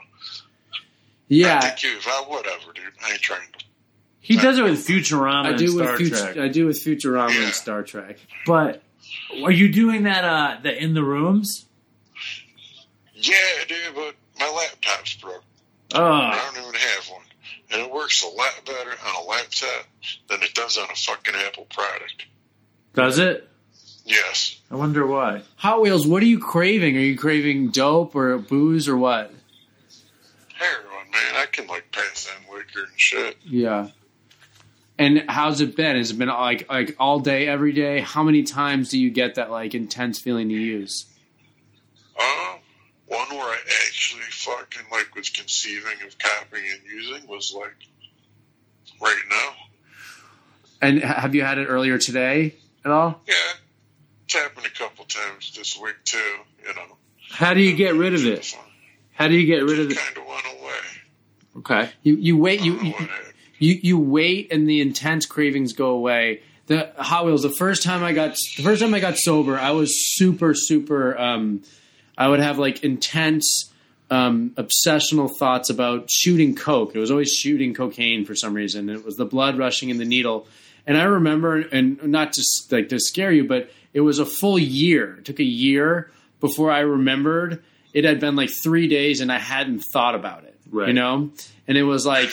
[1.30, 2.84] Yeah, I think you, I, whatever, dude.
[3.02, 3.66] I ain't trying to.
[4.20, 6.34] He does it with Futurama I and do Star with Trek.
[6.34, 8.18] Fut- I do with Futurama and Star Trek.
[8.46, 8.82] But
[9.42, 11.68] are you doing that uh the in the rooms?
[13.16, 13.36] Yeah,
[13.70, 15.44] dude, but my laptop's broke.
[15.94, 16.04] Oh.
[16.04, 17.22] I don't even have one.
[17.72, 19.86] And it works a lot better on a laptop
[20.30, 22.26] than it does on a fucking Apple product.
[22.94, 23.50] Does it?
[24.06, 24.60] Yes.
[24.70, 25.42] I wonder why.
[25.58, 26.98] Hot Wheels, what are you craving?
[26.98, 29.32] Are you craving dope or booze or what?
[30.56, 31.36] Heroin, man.
[31.36, 33.38] I can, like, pass on liquor and shit.
[33.44, 33.90] Yeah.
[35.00, 35.96] And how's it been?
[35.96, 38.00] Has it been like like all day, every day?
[38.02, 41.08] How many times do you get that like intense feeling to use?
[42.18, 42.58] Uh,
[43.08, 47.76] one where I actually fucking, like, was conceiving of copying and using was, like,
[49.02, 49.50] right now.
[50.82, 53.22] And have you had it earlier today at all?
[53.28, 53.34] Yeah.
[54.26, 56.18] It's happened a couple times this week, too,
[56.68, 56.98] you know.
[57.30, 58.56] How do you get rid of it?
[59.14, 59.98] How do you get rid of it?
[59.98, 60.72] Kind of went away.
[61.58, 61.90] Okay.
[62.02, 62.94] You you wait you you,
[63.60, 66.42] you you wait and the intense cravings go away.
[66.68, 67.44] The Hot Wheels.
[67.44, 71.18] The first time I got the first time I got sober, I was super super.
[71.18, 71.64] Um,
[72.18, 73.72] I would have like intense
[74.10, 76.96] um, obsessional thoughts about shooting coke.
[76.96, 78.90] It was always shooting cocaine for some reason.
[78.90, 80.48] It was the blood rushing in the needle.
[80.86, 84.60] And I remember, and not just like to scare you, but it was a full
[84.60, 85.16] year.
[85.18, 87.64] It took a year before I remembered.
[87.94, 90.56] It had been like three days, and I hadn't thought about it.
[90.70, 90.90] Right.
[90.90, 91.32] You know,
[91.68, 92.30] and it was like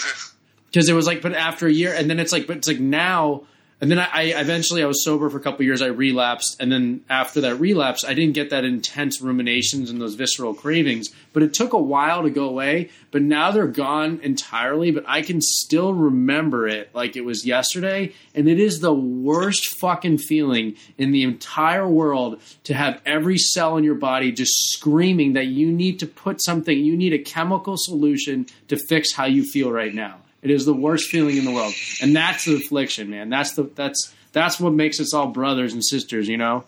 [0.67, 2.81] because it was like, but after a year, and then it's like, but it's like
[2.81, 3.45] now.
[3.81, 5.81] And then I, I eventually I was sober for a couple years.
[5.81, 10.15] I relapsed, and then after that relapse, I didn't get that intense ruminations and those
[10.15, 11.09] visceral cravings.
[11.33, 12.91] But it took a while to go away.
[13.11, 14.91] But now they're gone entirely.
[14.91, 19.79] But I can still remember it like it was yesterday, and it is the worst
[19.81, 25.33] fucking feeling in the entire world to have every cell in your body just screaming
[25.33, 29.43] that you need to put something, you need a chemical solution to fix how you
[29.43, 30.19] feel right now.
[30.43, 33.29] It is the worst feeling in the world, and that's the affliction, man.
[33.29, 36.65] That's the that's that's what makes us all brothers and sisters, you know.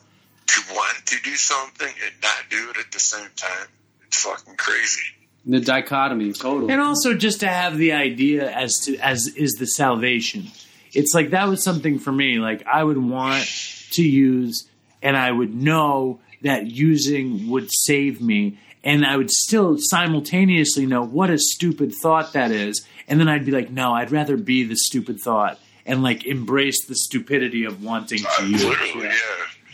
[0.46, 3.68] To want to do something and not do it at the same time,
[4.06, 5.02] it's fucking crazy.
[5.46, 6.72] The dichotomy, totally.
[6.72, 10.48] And also just to have the idea as to as is the salvation.
[10.92, 12.38] It's like that was something for me.
[12.38, 13.44] Like I would want
[13.92, 14.68] to use
[15.02, 21.02] and I would know that using would save me and I would still simultaneously know
[21.02, 22.86] what a stupid thought that is.
[23.08, 26.86] And then I'd be like, no, I'd rather be the stupid thought and like embrace
[26.86, 28.64] the stupidity of wanting to use.
[28.64, 29.12] Literally, yeah.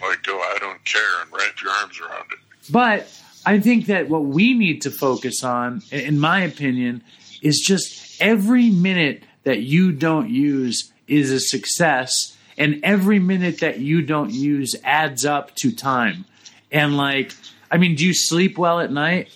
[0.00, 2.38] Like, go, I don't care, and wrap your arms around it.
[2.70, 3.08] But
[3.44, 7.02] I think that what we need to focus on, in my opinion,
[7.42, 13.80] is just every minute that you don't use is a success, and every minute that
[13.80, 16.24] you don't use adds up to time.
[16.70, 17.34] And like,
[17.70, 19.28] I mean, do you sleep well at night?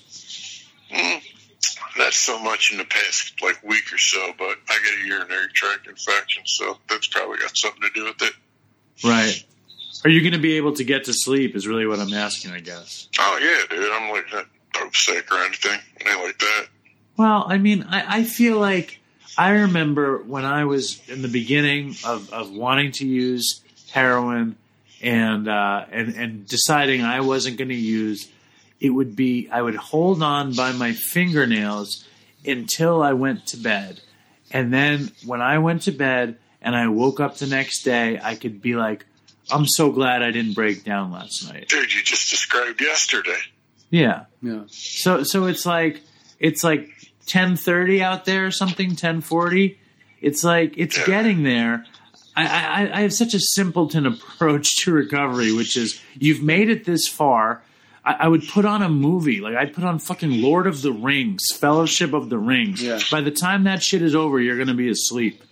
[0.91, 1.23] Mm.
[1.97, 5.49] Not so much in the past, like, week or so, but I get a urinary
[5.53, 8.33] tract infection, so that's probably got something to do with it.
[9.05, 9.45] Right.
[10.05, 11.55] Are you going to be able to get to sleep?
[11.55, 13.09] Is really what I'm asking, I guess.
[13.19, 13.93] Oh, yeah, dude.
[13.93, 15.79] I'm like not dope sick or anything.
[16.01, 16.67] Anything like that.
[17.17, 19.01] Well, I mean, I, I feel like
[19.39, 23.61] I remember when I was in the beginning of, of wanting to use
[23.93, 24.57] heroin
[25.03, 28.29] and uh, and and deciding I wasn't going to use.
[28.83, 32.05] It would be I would hold on by my fingernails
[32.45, 34.01] until I went to bed,
[34.51, 38.35] and then when I went to bed and I woke up the next day, I
[38.35, 39.07] could be like,
[39.53, 43.39] "I'm so glad I didn't break down last night." Dude, you just described yesterday.
[43.89, 44.25] Yeah.
[44.43, 44.63] Yeah.
[44.67, 46.01] So so it's like
[46.41, 46.91] it's like
[47.27, 49.79] ten thirty out there or something, ten forty,
[50.21, 51.87] It's like it's getting there.
[52.35, 56.85] I, I, I have such a simpleton approach to recovery, which is you've made it
[56.85, 57.63] this far.
[58.05, 60.93] I, I would put on a movie, like I'd put on fucking Lord of the
[60.93, 62.83] Rings, Fellowship of the Rings.
[62.83, 62.99] Yeah.
[63.11, 65.43] By the time that shit is over, you're gonna be asleep,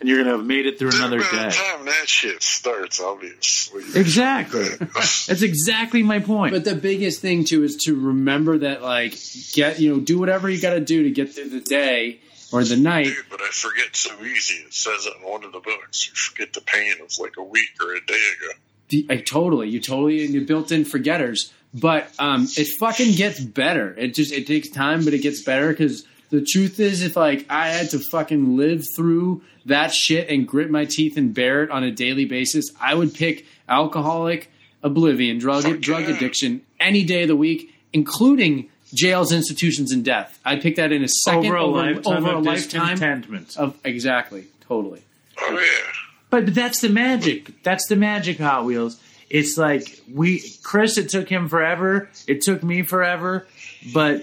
[0.00, 1.24] and you're gonna have made it through another day.
[1.30, 3.94] By the time that shit starts, I'll be asleep.
[3.94, 4.64] Exactly.
[4.94, 6.54] That's exactly my point.
[6.54, 9.14] But the biggest thing too is to remember that like
[9.52, 12.20] get you know do whatever you got to do to get through the day
[12.52, 13.04] or the night.
[13.06, 14.54] Dude, but I forget so easy.
[14.64, 16.08] It says it in one of the books.
[16.08, 18.52] You forget the pain of like a week or a day ago.
[18.88, 21.52] The- I totally, you totally, you built in forgetters.
[21.74, 23.94] But um, it fucking gets better.
[23.96, 27.46] It just it takes time, but it gets better because the truth is, if like
[27.50, 31.70] I had to fucking live through that shit and grit my teeth and bear it
[31.70, 34.50] on a daily basis, I would pick alcoholic
[34.82, 40.38] oblivion, drug drug addiction any day of the week, including jails, institutions, and death.
[40.44, 43.56] I'd pick that in a second Over a over, lifetime over a of lifetime discontentment.
[43.56, 45.02] of exactly, totally.
[45.40, 45.92] Oh yeah.
[46.30, 47.62] But, but that's the magic.
[47.62, 49.00] That's the magic, Hot Wheels.
[49.30, 50.96] It's like we, Chris.
[50.98, 52.08] It took him forever.
[52.26, 53.46] It took me forever,
[53.92, 54.22] but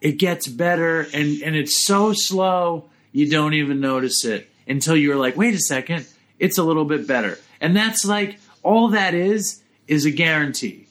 [0.00, 5.16] it gets better, and and it's so slow you don't even notice it until you're
[5.16, 6.06] like, wait a second,
[6.38, 10.86] it's a little bit better, and that's like all that is is a guarantee.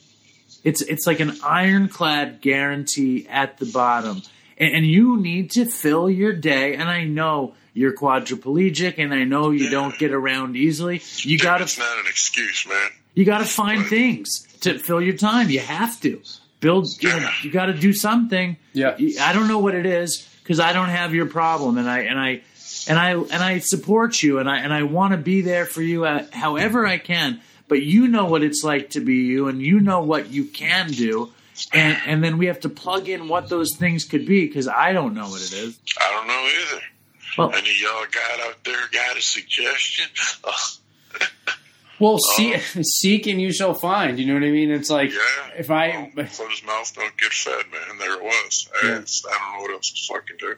[0.64, 4.22] It's it's like an ironclad guarantee at the bottom,
[4.58, 6.76] and, and you need to fill your day.
[6.76, 11.02] And I know you're quadriplegic, and I know you don't get around easily.
[11.18, 12.90] You gotta It's not an excuse, man.
[13.14, 15.50] You got to find things to fill your time.
[15.50, 16.22] You have to
[16.60, 16.88] build.
[17.02, 18.58] You, know, you got to do something.
[18.74, 18.96] Yeah.
[19.22, 22.20] I don't know what it is because I don't have your problem, and I and
[22.20, 22.42] I
[22.88, 25.82] and I and I support you, and I and I want to be there for
[25.82, 27.42] you at, however I can.
[27.68, 30.92] But you know what it's like to be you, and you know what you can
[30.92, 31.32] do,
[31.72, 34.92] and and then we have to plug in what those things could be because I
[34.94, 35.80] don't know what it is.
[36.00, 36.84] I don't know either.
[37.38, 40.06] Well- Any of y'all got out there got a suggestion?
[40.44, 40.54] Oh,
[42.02, 44.20] Well, see, seek and you shall find.
[44.20, 44.72] You know what I mean?
[44.72, 45.12] It's like
[45.58, 47.98] if I Closed mouth don't get fed, man.
[48.00, 48.70] There it was.
[48.74, 49.04] I, I don't
[49.56, 50.56] know what else to fucking do.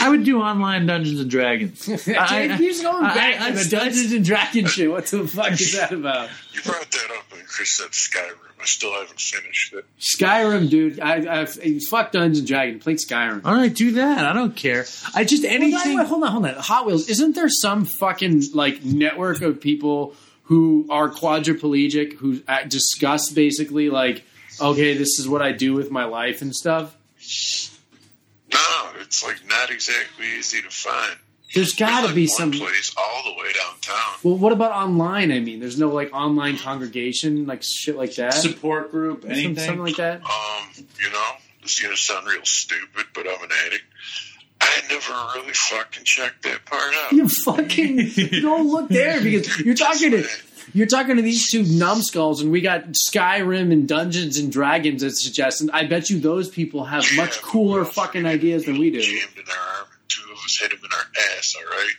[0.00, 1.88] I would do online Dungeons and Dragons.
[2.08, 4.90] I- I- He's going I- back I- to the Dungeons and Dragons shit.
[4.90, 6.30] What the fuck is that about?
[6.54, 8.38] You brought that up when Chris said Skyrim.
[8.58, 9.84] I still haven't finished it.
[10.00, 10.98] Skyrim, dude.
[10.98, 11.44] I, I
[11.90, 12.82] fuck Dungeons and Dragons.
[12.82, 13.42] Played Skyrim.
[13.44, 14.24] All right, do that.
[14.24, 14.86] I don't care.
[15.14, 15.98] I just anything.
[15.98, 16.54] hold on, hold on.
[16.54, 17.08] Hot Wheels.
[17.10, 20.14] Isn't there some fucking like network of people
[20.46, 24.24] who are quadriplegic who discuss basically like,
[24.60, 26.96] okay, this is what I do with my life and stuff?
[28.52, 31.16] No, it's like not exactly easy to find.
[31.54, 32.52] There's got to Like be one some.
[32.52, 34.14] place all the way downtown.
[34.22, 35.32] Well, what about online?
[35.32, 38.34] I mean, there's no like online congregation, like shit like that.
[38.34, 39.56] Support group, anything?
[39.56, 40.22] something like that.
[40.22, 41.30] Um, you know,
[41.62, 43.84] this is gonna sound real stupid, but I'm an addict.
[44.66, 47.12] I never really fucking checked that part out.
[47.12, 47.96] You fucking
[48.42, 50.26] don't look there because you're talking to
[50.72, 55.16] you're talking to these two numbskulls, and we got Skyrim and Dungeons and Dragons that
[55.16, 59.00] suggest, and I bet you those people have much cooler fucking ideas than we do.
[59.00, 61.56] Jammed in our arm, and two of us hit him in our ass.
[61.56, 61.94] All right,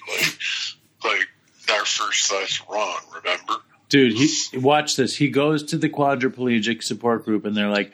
[1.04, 3.00] like, like our first thought's wrong.
[3.16, 3.64] Remember?
[3.90, 5.16] Dude, he watch this.
[5.16, 7.92] He goes to the quadriplegic support group, and they're like,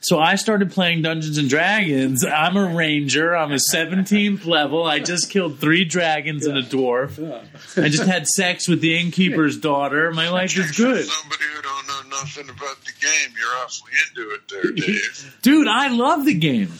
[0.00, 2.24] "So I started playing Dungeons and Dragons.
[2.24, 3.36] I'm a ranger.
[3.36, 4.84] I'm a 17th level.
[4.84, 7.18] I just killed three dragons and a dwarf.
[7.76, 10.12] I just had sex with the innkeeper's daughter.
[10.12, 14.30] My life is good, Somebody who don't know nothing about the game, you're awfully into
[14.30, 15.36] it, there, Dave.
[15.42, 15.68] dude.
[15.68, 16.72] I love the game.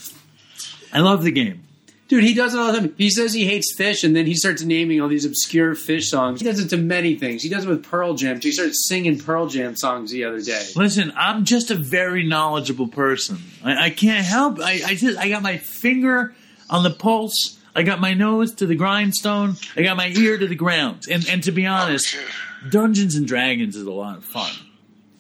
[0.93, 1.63] I love the game.
[2.09, 2.95] Dude, he does it all the time.
[2.97, 6.41] He says he hates Phish, and then he starts naming all these obscure Phish songs.
[6.41, 7.43] He does it to many things.
[7.43, 8.41] He does it with Pearl Jam.
[8.41, 10.65] He started singing Pearl Jam songs the other day.
[10.77, 13.39] Listen, I'm just a very knowledgeable person.
[13.65, 14.61] I, I can't help.
[14.61, 16.35] I, I just I got my finger
[16.71, 17.59] on the pulse.
[17.75, 19.57] I got my nose to the grindstone.
[19.77, 21.07] I got my ear to the ground.
[21.11, 24.53] And and to be honest, oh, Dungeons and Dragons is a lot of fun.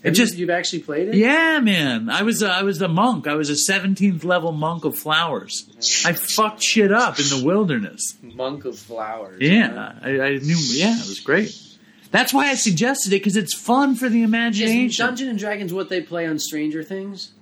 [0.06, 1.14] It Have just you, you've actually played it?
[1.16, 2.08] yeah, man.
[2.08, 3.26] I was a, I was a monk.
[3.26, 5.66] I was a 17th level monk of flowers.
[6.06, 8.16] I fucked shit up in the wilderness.
[8.22, 9.40] Monk of Flowers.
[9.42, 10.56] Yeah, I, I knew.
[10.70, 11.58] Yeah, it was great.
[12.12, 15.06] That's why I suggested it because it's fun for the Is imagination.
[15.06, 17.32] Dungeons and Dragons what they play on Stranger Things?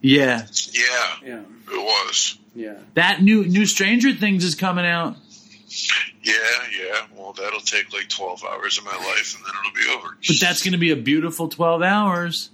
[0.00, 0.82] Yeah, Yeah,
[1.26, 1.40] Yeah.
[1.72, 2.38] it was.
[2.54, 2.74] Yeah.
[2.94, 5.16] that new new Stranger Things is coming out.
[6.22, 6.34] Yeah,
[6.78, 7.06] yeah.
[7.16, 10.16] Well, that'll take like 12 hours of my life, and then it'll be over.
[10.26, 12.50] But that's going to be a beautiful 12 hours.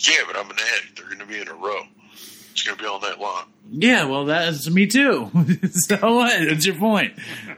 [0.00, 0.96] Yeah, but I'm an addict.
[0.96, 1.82] They're going to be in a row.
[2.52, 3.44] It's going to be all night long.
[3.70, 5.30] Yeah, well, that's me too.
[5.70, 6.48] so what?
[6.48, 7.14] That's your point.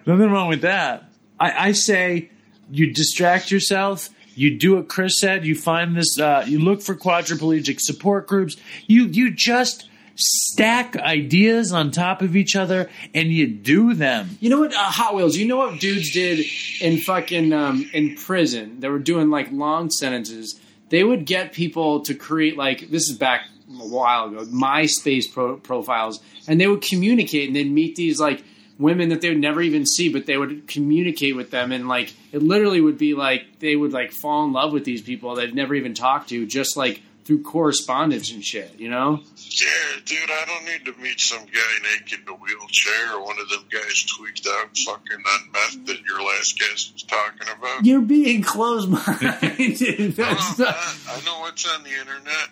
[0.07, 1.11] Nothing wrong with that.
[1.39, 2.31] I, I say
[2.71, 4.09] you distract yourself.
[4.35, 5.45] You do what Chris said.
[5.45, 6.19] You find this.
[6.19, 8.57] Uh, you look for quadriplegic support groups.
[8.87, 9.89] You you just
[10.21, 14.37] stack ideas on top of each other and you do them.
[14.41, 14.75] You know what?
[14.75, 15.37] Uh, Hot Wheels.
[15.37, 16.45] You know what dudes did
[16.81, 18.81] in fucking um, in prison?
[18.81, 20.61] They were doing like long sentences.
[20.91, 25.57] They would get people to create like this is back a while ago MySpace pro-
[25.57, 28.43] profiles, and they would communicate and they'd meet these like
[28.79, 32.13] women that they would never even see, but they would communicate with them, and like
[32.33, 35.55] it literally would be like they would like fall in love with these people they've
[35.55, 37.01] never even talked to, just like
[37.31, 38.75] through correspondence and shit.
[38.81, 39.21] You know?
[39.37, 43.37] Yeah, dude, I don't need to meet some guy naked in a wheelchair or one
[43.41, 47.87] of them guys tweaked out fucking on meth that your last guest was talking about.
[47.87, 50.17] You're being closed minded.
[50.17, 52.49] That's not- I, I know what's on the internet.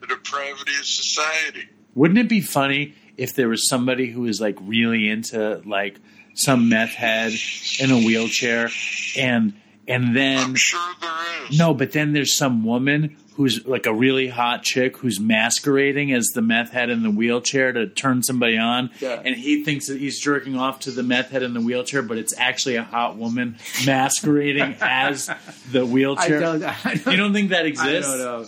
[0.00, 1.68] The depravity of society.
[1.96, 5.98] Wouldn't it be funny if there was somebody who was like really into like
[6.36, 7.32] some meth head
[7.80, 8.70] in a wheelchair
[9.18, 9.54] and
[9.88, 11.10] and then I'm sure there
[11.50, 11.58] is.
[11.58, 16.26] No, but then there's some woman who's like a really hot chick who's masquerading as
[16.34, 19.22] the meth head in the wheelchair to turn somebody on Yeah.
[19.24, 22.18] and he thinks that he's jerking off to the meth head in the wheelchair, but
[22.18, 25.30] it's actually a hot woman masquerading as
[25.72, 26.36] the wheelchair.
[26.36, 28.10] I don't- I don't- you don't think that exists?
[28.12, 28.46] I don't know.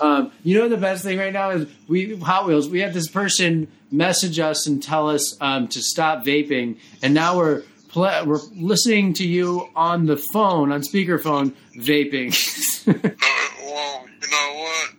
[0.00, 2.68] Um, you know the best thing right now is we Hot Wheels.
[2.68, 7.36] We had this person message us and tell us um, to stop vaping, and now
[7.36, 7.62] we're
[7.94, 12.32] pl- we're listening to you on the phone on speakerphone vaping.
[12.86, 12.92] Uh,
[13.64, 14.90] well, you know what?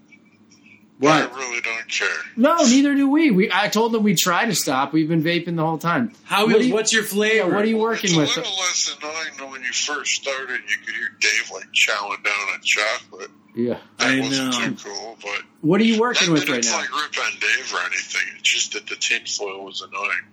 [0.98, 1.32] What?
[1.32, 2.08] I really don't care.
[2.36, 3.30] no, neither do we.
[3.30, 4.92] We I told them we try to stop.
[4.92, 6.14] We've been vaping the whole time.
[6.24, 7.48] How What do you- what's your flavor?
[7.50, 8.36] Yeah, what are you working It's a with?
[8.38, 10.62] little less annoying than when you first started.
[10.68, 13.30] You could hear Dave like chowing down on chocolate.
[13.56, 14.60] Yeah, That I wasn't know.
[14.76, 16.80] too cool, but What are you working not with that right it's now?
[16.80, 18.22] like rip on Dave or anything.
[18.40, 20.26] It's just that the tinfoil was annoying.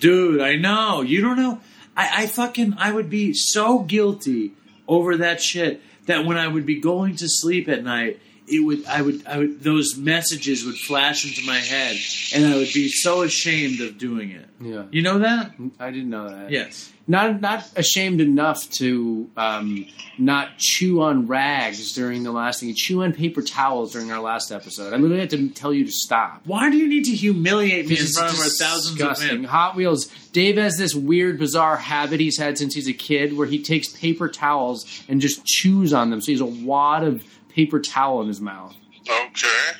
[0.00, 1.02] Dude, I know.
[1.02, 1.60] You don't know.
[1.96, 4.52] I, I fucking I would be so guilty
[4.88, 8.84] over that shit that when I would be going to sleep at night, it would
[8.86, 11.96] I would I would those messages would flash into my head
[12.34, 14.46] and I would be so ashamed of doing it.
[14.60, 15.52] Yeah, You know that?
[15.78, 16.50] I didn't know that.
[16.50, 16.90] Yes.
[17.06, 19.86] Not not ashamed enough to um,
[20.16, 22.74] not chew on rags during the last thing.
[22.74, 24.94] Chew on paper towels during our last episode.
[24.94, 26.42] I literally had to tell you to stop.
[26.46, 29.44] Why do you need to humiliate me in front of our thousands of men?
[29.44, 30.06] Hot Wheels.
[30.32, 33.88] Dave has this weird, bizarre habit he's had since he's a kid, where he takes
[33.88, 36.22] paper towels and just chews on them.
[36.22, 37.22] So he's a wad of
[37.54, 38.74] paper towel in his mouth.
[39.08, 39.78] Okay.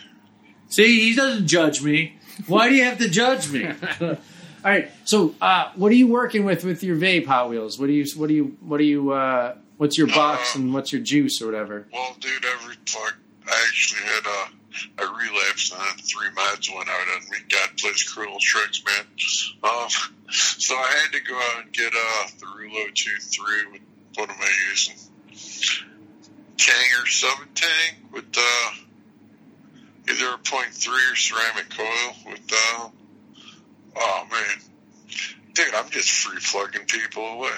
[0.69, 2.19] See, he doesn't judge me.
[2.47, 3.67] Why do you have to judge me?
[4.01, 4.17] All
[4.65, 4.91] right.
[5.05, 7.79] So, uh, what are you working with with your vape, Hot Wheels?
[7.79, 8.05] What do you?
[8.17, 8.57] What do you?
[8.61, 9.13] What do you?
[9.13, 11.87] Uh, what's your box and what's your juice or whatever?
[11.93, 13.17] Well, dude, every fuck,
[13.47, 17.39] I actually had a, a relapse on three meds went out on me.
[17.49, 19.05] God plays cruel tricks, man.
[19.63, 19.89] Um,
[20.31, 23.81] so I had to go out and get uh, the Rulo 2-3 with,
[24.17, 24.97] what am I using?
[26.57, 28.71] Tanger 7 Tang with uh,
[30.09, 32.89] either a .3 or ceramic coil with, uh,
[33.97, 34.57] oh man.
[35.55, 37.51] Dude, I'm just free plugging people away.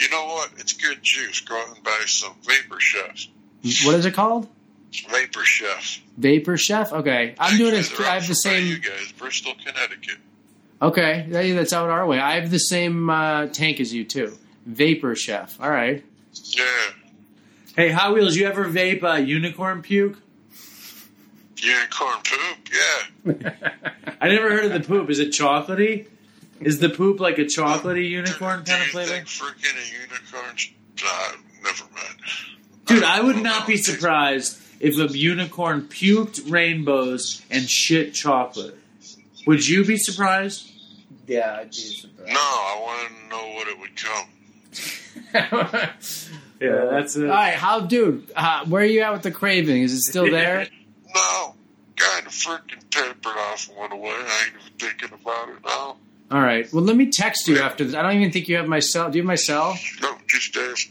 [0.00, 0.50] You know what?
[0.58, 1.40] It's good juice.
[1.40, 3.28] Go out and buy some Vapor Chefs.
[3.84, 4.48] What is it called?
[5.10, 6.00] Vapor Chef.
[6.18, 6.92] Vapor Chef.
[6.92, 7.90] Okay, I'm doing it.
[8.00, 8.66] I have the same.
[8.66, 10.16] You guys, Bristol, Connecticut.
[10.80, 12.18] Okay, that- that's out our way.
[12.18, 14.36] I have the same uh, tank as you too.
[14.66, 15.60] Vapor Chef.
[15.60, 16.04] All right.
[16.44, 16.64] Yeah.
[17.76, 20.18] Hey, Hot Wheels, you ever vape uh, unicorn puke?
[21.56, 22.68] Unicorn poop.
[22.72, 23.50] Yeah.
[24.20, 25.10] I never heard of the poop.
[25.10, 26.08] Is it chocolatey?
[26.60, 29.12] Is the poop like a chocolatey unicorn kind of flavor?
[29.12, 30.56] Freaking a unicorn.
[31.02, 32.16] Nah, never mind.
[32.86, 38.76] Dude, I would not be surprised if a unicorn puked rainbows and shit chocolate.
[39.46, 40.70] Would you be surprised?
[41.26, 42.32] Yeah, I'd be surprised.
[42.32, 44.28] No, I want to know what it would come.
[46.62, 47.24] Yeah, that's it.
[47.24, 48.30] All right, how, dude?
[48.36, 49.82] Uh, where are you at with the craving?
[49.82, 50.66] Is it still there?
[51.14, 51.54] No.
[51.96, 54.10] Kind of freaking papered off and went away.
[54.10, 55.96] I ain't even thinking about it now.
[56.30, 56.72] All right.
[56.72, 57.94] Well, let me text you after this.
[57.94, 59.10] I don't even think you have my cell.
[59.10, 59.76] Do you have my cell?
[60.00, 60.90] No, just ask.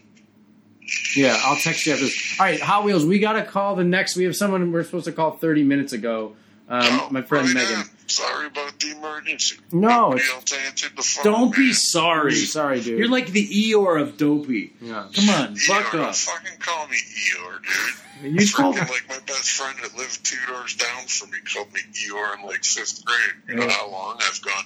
[1.15, 2.35] Yeah, I'll text you after this.
[2.39, 3.05] All right, Hot Wheels.
[3.05, 4.15] We got to call the next.
[4.15, 6.35] We have someone we're supposed to call 30 minutes ago.
[6.69, 7.79] Um, my friend Right Megan.
[7.79, 7.89] on.
[8.11, 9.57] Sorry about the emergency.
[9.71, 11.23] No, Nobody it's- else answered the phone.
[11.23, 11.73] Don't be man.
[11.73, 12.35] sorry.
[12.35, 12.99] Sorry, dude.
[12.99, 14.73] You're like the Eeyore of dopey.
[14.81, 15.07] Yeah.
[15.15, 16.17] Come on, fuck Eeyore, don't off.
[16.19, 18.39] fucking call me Eeyore, dude.
[18.39, 21.73] You call Freaking like my best friend that lived two doors down from me called
[21.73, 23.17] me Eeyore in like fifth grade.
[23.49, 24.65] You know how long I've gone?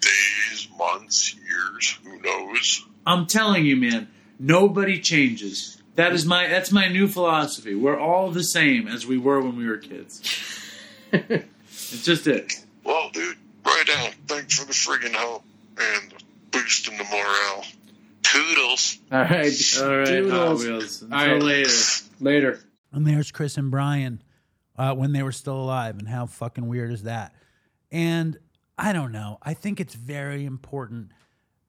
[0.00, 2.84] Days, months, years, who knows?
[3.06, 4.08] I'm telling you, man,
[4.38, 5.82] nobody changes.
[5.96, 7.74] That is my that's my new philosophy.
[7.74, 10.20] We're all the same as we were when we were kids.
[11.12, 12.63] it's just it.
[12.84, 14.10] Well, dude, right on.
[14.26, 15.42] Thanks for the friggin' help
[15.78, 16.14] and
[16.50, 17.64] boosting the morale.
[18.22, 18.98] Toodles.
[19.12, 19.78] All right.
[19.80, 20.32] All right, Doodles.
[20.32, 21.02] Hot Wheels.
[21.02, 21.42] Until All right.
[21.42, 21.70] later.
[22.20, 22.60] Later.
[22.92, 24.22] And there's Chris and Brian
[24.76, 27.34] uh, when they were still alive, and how fucking weird is that?
[27.90, 28.38] And
[28.76, 29.38] I don't know.
[29.42, 31.10] I think it's very important.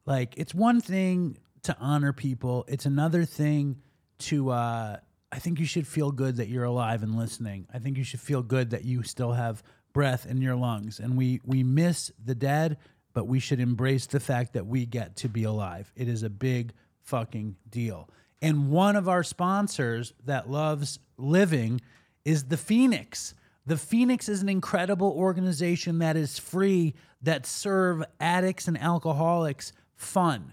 [0.06, 3.82] Like, it's one thing to honor people, it's another thing
[4.20, 4.98] to, uh,
[5.32, 7.68] I think you should feel good that you're alive and listening.
[7.74, 9.64] I think you should feel good that you still have
[9.96, 11.00] breath in your lungs.
[11.00, 12.78] And we, we miss the dead,
[13.14, 15.90] but we should embrace the fact that we get to be alive.
[15.96, 16.74] It is a big
[17.04, 18.10] fucking deal.
[18.42, 21.80] And one of our sponsors that loves living
[22.26, 23.36] is the Phoenix.
[23.66, 30.52] The Phoenix is an incredible organization that is free that serve addicts and alcoholics fun.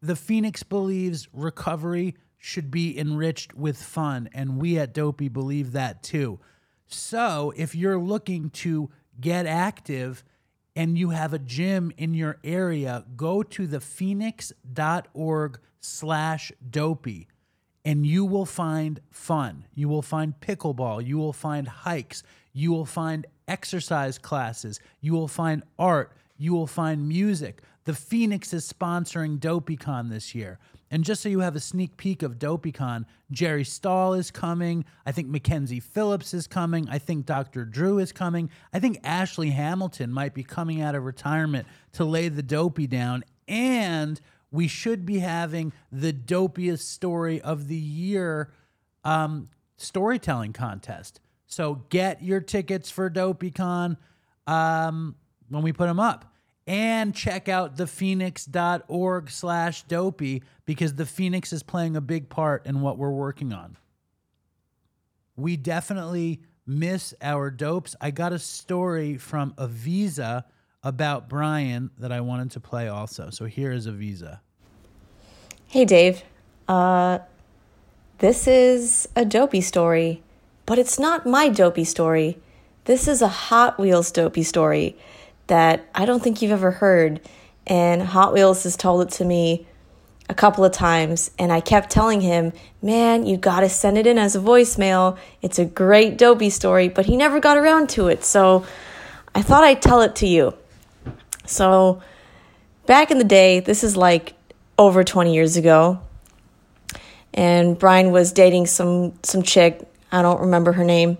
[0.00, 6.02] The Phoenix believes recovery should be enriched with fun, and we at Dopey believe that
[6.02, 6.40] too.
[6.92, 8.90] So, if you're looking to
[9.20, 10.24] get active
[10.74, 17.28] and you have a gym in your area, go to thephoenix.org slash dopey
[17.84, 19.64] and you will find fun.
[19.74, 21.04] You will find pickleball.
[21.04, 22.22] You will find hikes.
[22.52, 24.80] You will find exercise classes.
[25.00, 26.12] You will find art.
[26.38, 27.62] You will find music.
[27.84, 30.58] The Phoenix is sponsoring DopeyCon this year.
[30.92, 34.84] And just so you have a sneak peek of DopeyCon, Jerry Stahl is coming.
[35.06, 36.86] I think Mackenzie Phillips is coming.
[36.90, 37.64] I think Dr.
[37.64, 38.50] Drew is coming.
[38.74, 43.24] I think Ashley Hamilton might be coming out of retirement to lay the dopey down.
[43.48, 44.20] And
[44.50, 48.52] we should be having the dopiest story of the year
[49.02, 49.48] um,
[49.78, 51.20] storytelling contest.
[51.46, 53.96] So get your tickets for DopeyCon
[54.46, 55.16] um,
[55.48, 56.31] when we put them up.
[56.66, 62.80] And check out thephoenix.org slash dopey because the Phoenix is playing a big part in
[62.80, 63.76] what we're working on.
[65.36, 67.96] We definitely miss our dopes.
[68.00, 70.44] I got a story from Aviza
[70.84, 73.30] about Brian that I wanted to play also.
[73.30, 74.40] So here is Aviza.
[75.66, 76.22] Hey, Dave.
[76.68, 77.18] Uh,
[78.18, 80.22] this is a dopey story,
[80.66, 82.38] but it's not my dopey story.
[82.84, 84.96] This is a Hot Wheels dopey story
[85.46, 87.20] that I don't think you've ever heard.
[87.66, 89.66] And Hot Wheels has told it to me
[90.28, 91.30] a couple of times.
[91.38, 95.18] And I kept telling him, man, you got to send it in as a voicemail.
[95.42, 98.24] It's a great dopey story, but he never got around to it.
[98.24, 98.64] So
[99.34, 100.54] I thought I'd tell it to you.
[101.44, 102.02] So
[102.86, 104.34] back in the day, this is like
[104.78, 106.00] over 20 years ago.
[107.34, 111.16] And Brian was dating some some chick, I don't remember her name.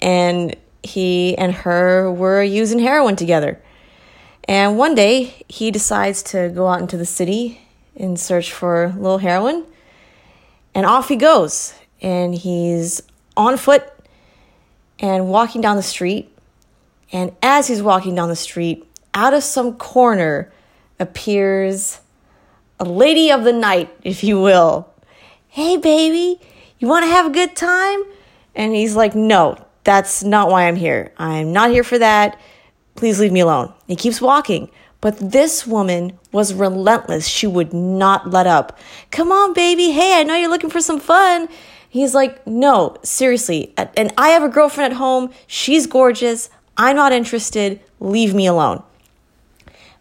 [0.00, 3.60] And he and her were using heroin together.
[4.48, 7.60] And one day he decides to go out into the city
[7.94, 9.66] in search for little heroin.
[10.74, 11.74] And off he goes.
[12.00, 13.02] And he's
[13.36, 13.92] on foot
[14.98, 16.32] and walking down the street.
[17.12, 18.84] And as he's walking down the street,
[19.14, 20.52] out of some corner
[20.98, 22.00] appears
[22.80, 24.88] a lady of the night, if you will.
[25.48, 26.40] Hey, baby,
[26.78, 28.02] you want to have a good time?
[28.54, 31.14] And he's like, No, that's not why I'm here.
[31.16, 32.38] I'm not here for that.
[32.94, 33.72] Please leave me alone.
[33.86, 34.70] He keeps walking.
[35.00, 37.26] But this woman was relentless.
[37.26, 38.78] She would not let up.
[39.10, 39.92] Come on, baby.
[39.92, 41.48] Hey, I know you're looking for some fun.
[41.88, 43.72] He's like, no, seriously.
[43.78, 45.30] And I have a girlfriend at home.
[45.46, 46.50] She's gorgeous.
[46.76, 47.80] I'm not interested.
[47.98, 48.82] Leave me alone.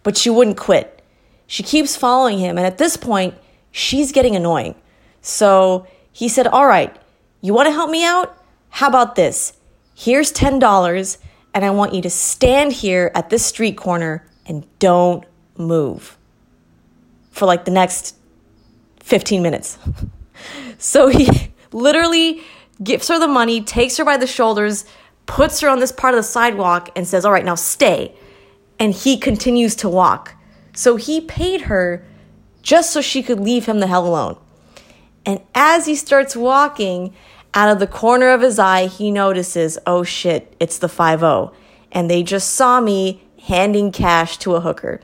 [0.04, 1.02] But she wouldn't quit.
[1.46, 2.58] She keeps following him.
[2.58, 3.36] And at this point,
[3.72, 4.76] she's getting annoying.
[5.22, 6.94] So he said, All right,
[7.40, 8.38] you want to help me out?
[8.70, 9.54] How about this?
[10.00, 11.18] Here's $10,
[11.56, 15.26] and I want you to stand here at this street corner and don't
[15.58, 16.20] move
[17.32, 18.16] for like the next
[19.00, 19.80] 15 minutes.
[20.78, 22.44] so he literally
[22.84, 24.86] gives her the money, takes her by the shoulders,
[25.26, 28.14] puts her on this part of the sidewalk, and says, All right, now stay.
[28.78, 30.36] And he continues to walk.
[30.76, 32.06] So he paid her
[32.62, 34.38] just so she could leave him the hell alone.
[35.26, 37.16] And as he starts walking,
[37.58, 41.52] out of the corner of his eye, he notices, oh shit, it's the 5
[41.92, 45.02] And they just saw me handing cash to a hooker.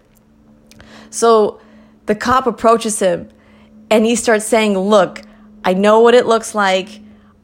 [1.09, 1.59] So
[2.05, 3.29] the cop approaches him
[3.89, 5.23] and he starts saying, Look,
[5.65, 6.99] I know what it looks like.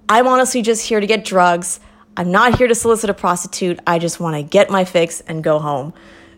[0.07, 1.79] I'm honestly just here to get drugs.
[2.15, 3.79] I'm not here to solicit a prostitute.
[3.87, 5.91] I just want to get my fix and go home.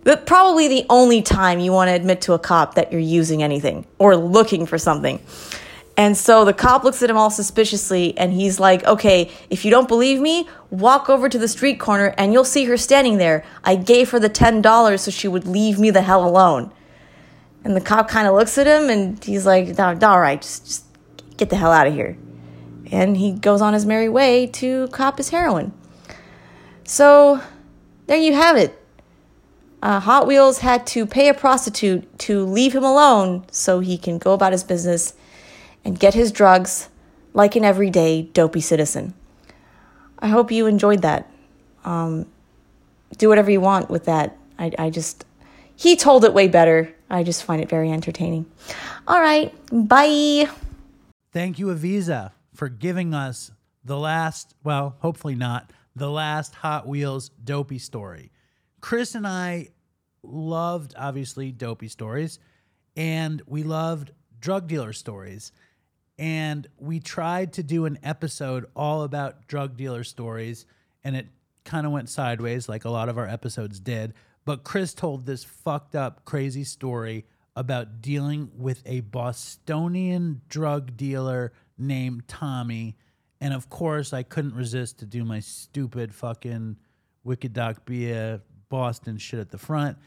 [0.06, 3.44] But probably the only time you want to admit to a cop that you're using
[3.44, 5.20] anything or looking for something.
[6.02, 9.70] And so the cop looks at him all suspiciously and he's like, okay, if you
[9.70, 13.46] don't believe me, walk over to the street corner and you'll see her standing there.
[13.64, 16.72] I gave her the $10 so she would leave me the hell alone.
[17.64, 20.86] And the cop kind of looks at him and he's like, all right, just, just
[21.38, 22.18] get the hell out of here.
[22.92, 25.72] And he goes on his merry way to cop his heroin.
[26.84, 27.42] So
[28.08, 28.84] there you have it.
[29.84, 34.18] Uh, Hot Wheels had to pay a prostitute to leave him alone so he can
[34.18, 35.14] go about his business
[35.84, 36.90] and get his drugs
[37.34, 39.14] like an everyday dopey citizen.
[40.20, 41.30] I hope you enjoyed that.
[41.84, 42.28] Um,
[43.18, 44.38] do whatever you want with that.
[44.60, 45.26] I, I just,
[45.76, 46.94] he told it way better.
[47.10, 48.46] I just find it very entertaining.
[49.08, 50.50] All right, bye.
[51.34, 53.52] Thank you, Aviza, for giving us
[53.84, 58.32] the last, well, hopefully not, the last Hot Wheels dopey story.
[58.80, 59.70] Chris and I
[60.24, 62.40] loved, obviously, dopey stories,
[62.96, 65.52] and we loved drug dealer stories.
[66.22, 70.68] And we tried to do an episode all about drug dealer stories,
[71.04, 71.26] and it
[71.66, 74.14] kind of went sideways, like a lot of our episodes did.
[74.46, 77.26] But Chris told this fucked up, crazy story
[77.56, 82.98] about dealing with a Bostonian drug dealer named Tommy.
[83.42, 86.78] And of course, I couldn't resist to do my stupid fucking
[87.24, 89.98] Wicked Doc Bia Boston shit at the front.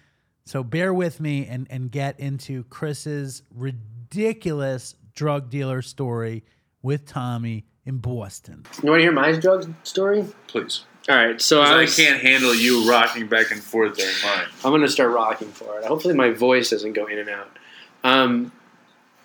[0.44, 6.44] So bear with me and, and get into Chris's ridiculous drug dealer story
[6.82, 8.64] with Tommy in Boston.
[8.82, 10.26] You want to hear my drug story?
[10.46, 10.84] Please.
[11.08, 14.46] All right, so I, I can't handle you rocking back and forth during mine.
[14.64, 15.84] I'm going to start rocking for it.
[15.84, 17.58] Hopefully, my voice doesn't go in and out.
[18.04, 18.52] Um,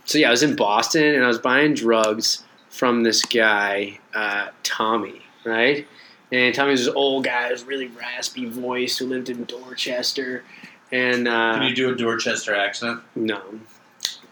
[0.03, 4.49] so yeah, I was in Boston and I was buying drugs from this guy, uh,
[4.64, 5.88] Tommy, right?
[6.34, 10.44] And Tommy was this old guy, with really raspy voice who lived in Dorchester.
[10.91, 13.02] And uh, Can you do a Dorchester accent?
[13.16, 13.41] no,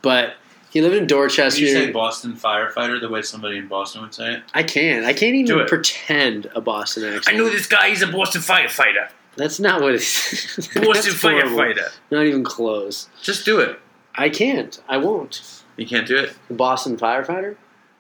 [0.02, 0.34] but
[0.78, 1.58] he lived in Dorchester.
[1.58, 4.44] Can you say Boston firefighter the way somebody in Boston would say it?
[4.54, 5.08] I can't.
[5.08, 7.36] I can't even pretend a Boston accent.
[7.36, 7.90] I know this guy.
[7.90, 9.10] He's a Boston firefighter.
[9.38, 10.68] That's not what it's.
[10.76, 11.90] Boston firefighter.
[12.12, 13.10] Not even close.
[13.24, 13.80] Just do it.
[14.14, 14.80] I can't.
[14.88, 15.64] I won't.
[15.78, 16.36] You can't do it.
[16.48, 17.56] The Boston firefighter.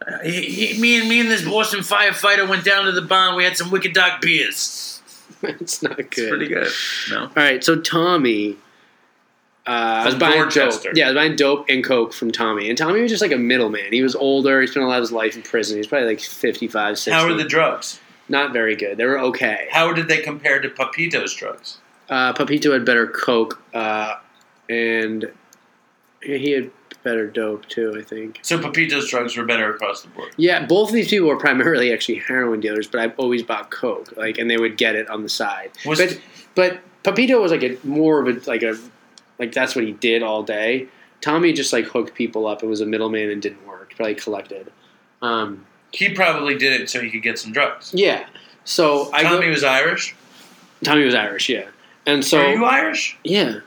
[0.08, 3.36] Uh, he, he, me and me and this Boston firefighter went down to the barn.
[3.36, 5.02] We had some Wicked Doc beers.
[5.42, 6.06] it's not good.
[6.06, 6.72] It's pretty good.
[7.10, 7.24] No.
[7.24, 8.56] All right, so Tommy.
[9.68, 10.90] Uh, I was buying Dorchester.
[10.90, 10.98] dope.
[10.98, 12.70] Yeah, I was buying dope and coke from Tommy.
[12.70, 13.92] And Tommy was just like a middleman.
[13.92, 14.62] He was older.
[14.62, 15.76] He spent a lot of his life in prison.
[15.78, 17.12] He's probably like 55, 60.
[17.12, 18.00] How were the drugs?
[18.30, 18.98] Not very good.
[18.98, 19.68] They were okay.
[19.72, 21.80] How did they compare to Papito's drugs?
[22.10, 24.16] Uh, Papito had better coke, uh,
[24.70, 25.30] and
[26.22, 26.72] he had
[27.04, 28.40] better dope too, I think.
[28.42, 30.32] So Papito's drugs were better across the board.
[30.38, 34.14] Yeah, both of these people were primarily actually heroin dealers, but I've always bought coke,
[34.18, 35.72] like, and they would get it on the side.
[35.86, 36.20] Was- but
[36.56, 38.78] but Papito was like a more of a like a
[39.40, 40.88] like that's what he did all day.
[41.22, 43.94] Tommy just like hooked people up and was a middleman and didn't work.
[43.96, 44.72] Probably collected.
[45.22, 47.92] Um, He probably did it so he could get some drugs.
[47.94, 48.28] yeah.
[48.66, 50.14] So I Tommy was Irish.
[50.84, 51.70] Tommy was Irish, yeah,
[52.06, 53.18] and so Are you Irish?
[53.24, 53.60] Yeah.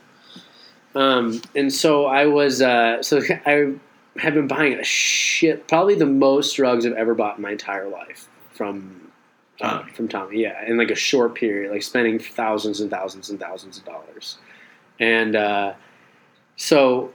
[0.95, 3.73] Um, and so I was, uh, so I
[4.17, 7.87] have been buying a shit, probably the most drugs I've ever bought in my entire
[7.89, 9.09] life from
[9.61, 9.91] uh, Tommy.
[9.93, 10.41] from Tommy.
[10.41, 14.37] Yeah, in like a short period, like spending thousands and thousands and thousands of dollars.
[15.01, 15.73] And uh,
[16.55, 17.11] so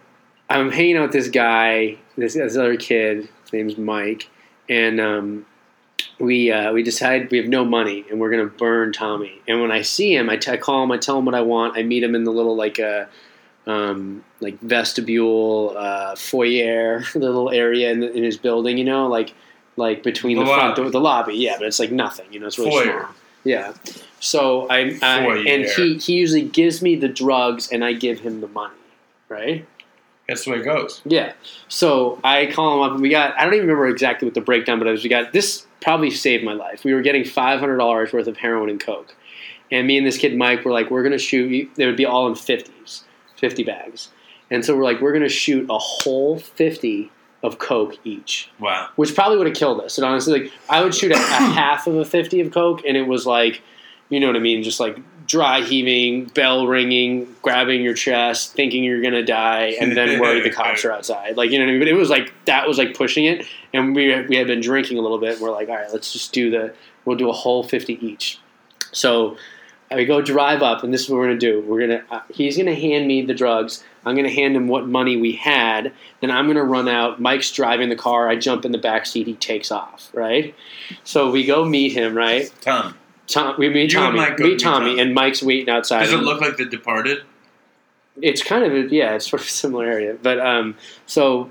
[0.50, 3.28] I'm hanging out with this guy, this, this other kid.
[3.44, 4.28] His name's Mike,
[4.68, 5.46] and um,
[6.18, 9.40] we uh, we decide we have no money and we're gonna burn Tommy.
[9.46, 11.42] And when I see him, I, t- I call him, I tell him what I
[11.42, 11.78] want.
[11.78, 13.06] I meet him in the little like uh,
[13.68, 18.78] um, like vestibule uh, foyer, little area in, the, in his building.
[18.78, 19.32] You know, like
[19.76, 21.34] like between The the, front door, the lobby.
[21.36, 22.32] Yeah, but it's like nothing.
[22.32, 23.00] You know, it's really Foyer.
[23.00, 23.14] small.
[23.44, 23.74] Yeah.
[24.20, 28.40] So I, I and he he usually gives me the drugs and I give him
[28.40, 28.74] the money,
[29.28, 29.66] right?
[30.28, 31.00] That's the way it goes.
[31.04, 31.34] Yeah.
[31.68, 34.40] So I call him up and we got I don't even remember exactly what the
[34.40, 36.84] breakdown, but it was we got this probably saved my life.
[36.84, 39.14] We were getting five hundred dollars worth of heroin and coke.
[39.70, 42.26] And me and this kid Mike were like, we're gonna shoot they would be all
[42.26, 43.04] in fifties,
[43.36, 44.10] fifty bags.
[44.50, 47.10] And so we're like, we're gonna shoot a whole fifty
[47.42, 48.50] of coke each.
[48.58, 48.88] Wow.
[48.96, 49.98] Which probably would have killed us.
[49.98, 52.96] And honestly, like I would shoot a, a half of a fifty of coke and
[52.96, 53.62] it was like
[54.08, 58.84] you know what I mean, just like dry heaving, bell ringing, grabbing your chest, thinking
[58.84, 61.36] you're gonna die, and then worry the cops are outside.
[61.36, 61.80] Like you know what I mean.
[61.80, 64.98] But it was like that was like pushing it, and we we had been drinking
[64.98, 65.34] a little bit.
[65.34, 66.74] and We're like, all right, let's just do the
[67.04, 68.38] we'll do a whole fifty each.
[68.92, 69.36] So
[69.94, 71.60] we go drive up, and this is what we're gonna do.
[71.60, 73.84] We're gonna uh, he's gonna hand me the drugs.
[74.04, 75.92] I'm gonna hand him what money we had.
[76.20, 77.20] Then I'm gonna run out.
[77.20, 78.28] Mike's driving the car.
[78.28, 79.26] I jump in the back seat.
[79.26, 80.10] He takes off.
[80.12, 80.54] Right.
[81.04, 82.16] So we go meet him.
[82.16, 82.52] Right.
[82.60, 82.96] Tom.
[83.26, 84.18] Tom, we meet You Tommy.
[84.36, 85.00] Go meet Tommy, Tommy.
[85.00, 86.00] and Mike's waiting outside.
[86.04, 87.22] Does it look like The Departed?
[88.22, 90.16] It's kind of a, yeah, it's sort of a similar area.
[90.22, 90.76] But um,
[91.06, 91.50] so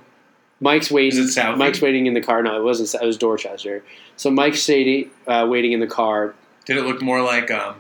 [0.59, 1.19] Mike's waiting.
[1.19, 1.57] Is it Southie?
[1.57, 2.41] Mike's waiting in the car.
[2.41, 3.01] No, it wasn't.
[3.01, 3.83] It was Dorchester.
[4.17, 6.33] So Mike's Sadie, uh, waiting in the car.
[6.65, 7.75] Did it look more like um,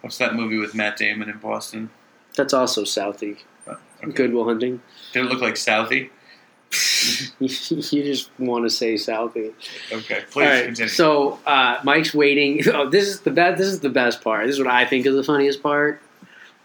[0.00, 1.90] what's that movie with Matt Damon in Boston?
[2.36, 3.38] That's also Southie.
[3.66, 4.12] Oh, okay.
[4.12, 4.80] Good Will Hunting.
[5.12, 6.10] Did it look like Southie?
[7.40, 9.52] you just want to say Southie.
[9.90, 10.88] Okay, please right, continue.
[10.88, 12.62] so uh, Mike's waiting.
[12.72, 13.58] Oh, this is the best.
[13.58, 14.46] This is the best part.
[14.46, 16.00] This is what I think is the funniest part.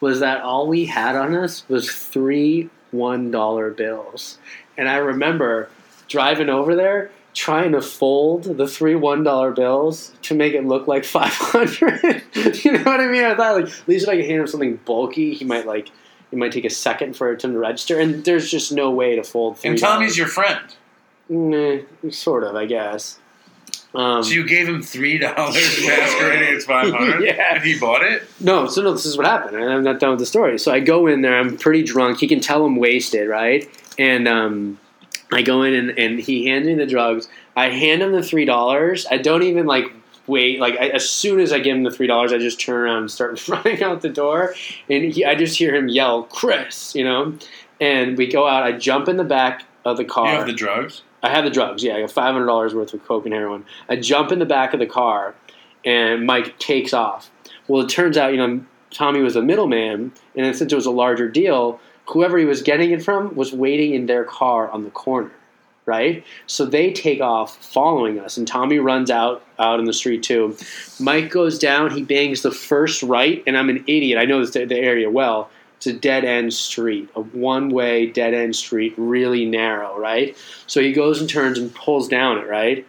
[0.01, 4.37] Was that all we had on us was three one dollar bills,
[4.77, 5.69] and I remember
[6.07, 10.87] driving over there, trying to fold the three one dollar bills to make it look
[10.87, 12.21] like five hundred.
[12.63, 13.23] you know what I mean?
[13.23, 15.89] I thought like at least if I could hand him something bulky, he might like
[16.35, 17.99] it might take a second for it to register.
[17.99, 19.55] And there's just no way to fold.
[19.57, 19.69] $3.
[19.69, 20.59] And Tommy's your friend.
[21.29, 21.77] Nah,
[22.11, 23.17] sort of, I guess.
[23.95, 25.55] Um, so you gave him three dollars
[25.87, 27.55] masquerading as five hundred, Yeah.
[27.55, 28.23] and he bought it.
[28.41, 30.59] No, so no, this is what happened, and I'm not done with the story.
[30.59, 32.19] So I go in there, I'm pretty drunk.
[32.19, 33.67] He can tell I'm wasted, right?
[33.97, 34.79] And um,
[35.31, 37.29] I go in and, and he hands me the drugs.
[37.55, 39.07] I hand him the three dollars.
[39.09, 39.85] I don't even like
[40.27, 40.59] wait.
[40.59, 42.97] Like I, as soon as I give him the three dollars, I just turn around
[42.97, 44.53] and start running out the door.
[44.89, 47.37] And he, I just hear him yell, "Chris!" You know.
[47.81, 48.63] And we go out.
[48.63, 50.31] I jump in the back of the car.
[50.31, 51.01] You have the drugs.
[51.21, 51.83] I have the drugs.
[51.83, 53.65] Yeah, I got five hundred dollars worth of coke and heroin.
[53.89, 55.35] I jump in the back of the car,
[55.83, 57.31] and Mike takes off.
[57.67, 60.91] Well, it turns out, you know, Tommy was a middleman, and since it was a
[60.91, 64.91] larger deal, whoever he was getting it from was waiting in their car on the
[64.91, 65.31] corner,
[65.85, 66.23] right?
[66.47, 70.57] So they take off following us, and Tommy runs out out in the street too.
[70.99, 71.91] Mike goes down.
[71.91, 74.17] He bangs the first right, and I'm an idiot.
[74.17, 75.49] I know this, the area well.
[75.77, 80.35] It's a dead end street, a one way dead end street, really narrow, right?
[80.67, 82.85] So he goes and turns and pulls down it, right?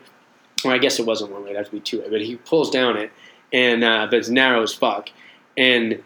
[0.64, 2.08] Well, I guess it wasn't one way; to be two way.
[2.08, 3.10] But he pulls down it,
[3.52, 5.10] and uh, but it's narrow as fuck.
[5.56, 6.02] And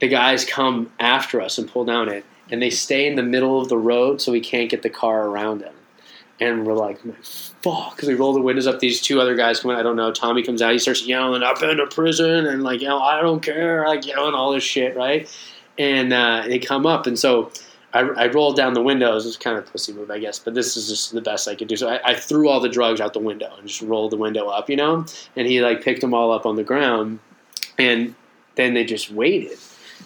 [0.00, 3.60] the guys come after us and pull down it, and they stay in the middle
[3.60, 5.74] of the road so we can't get the car around them.
[6.40, 6.98] And we're like,
[7.62, 8.80] fuck, because we roll the windows up.
[8.80, 9.76] These two other guys come in.
[9.76, 10.12] I don't know.
[10.12, 10.72] Tommy comes out.
[10.72, 14.04] He starts yelling, "I've been to prison," and like, you know, I don't care, like
[14.04, 15.32] yelling all this shit, right?
[15.78, 17.52] And uh, they come up, and so
[17.94, 19.24] I, I rolled down the windows.
[19.24, 21.54] It's kind of a pussy move, I guess, but this is just the best I
[21.54, 21.76] could do.
[21.76, 24.48] So I, I threw all the drugs out the window and just rolled the window
[24.48, 25.06] up, you know.
[25.36, 27.20] And he like picked them all up on the ground,
[27.78, 28.16] and
[28.56, 29.58] then they just waited.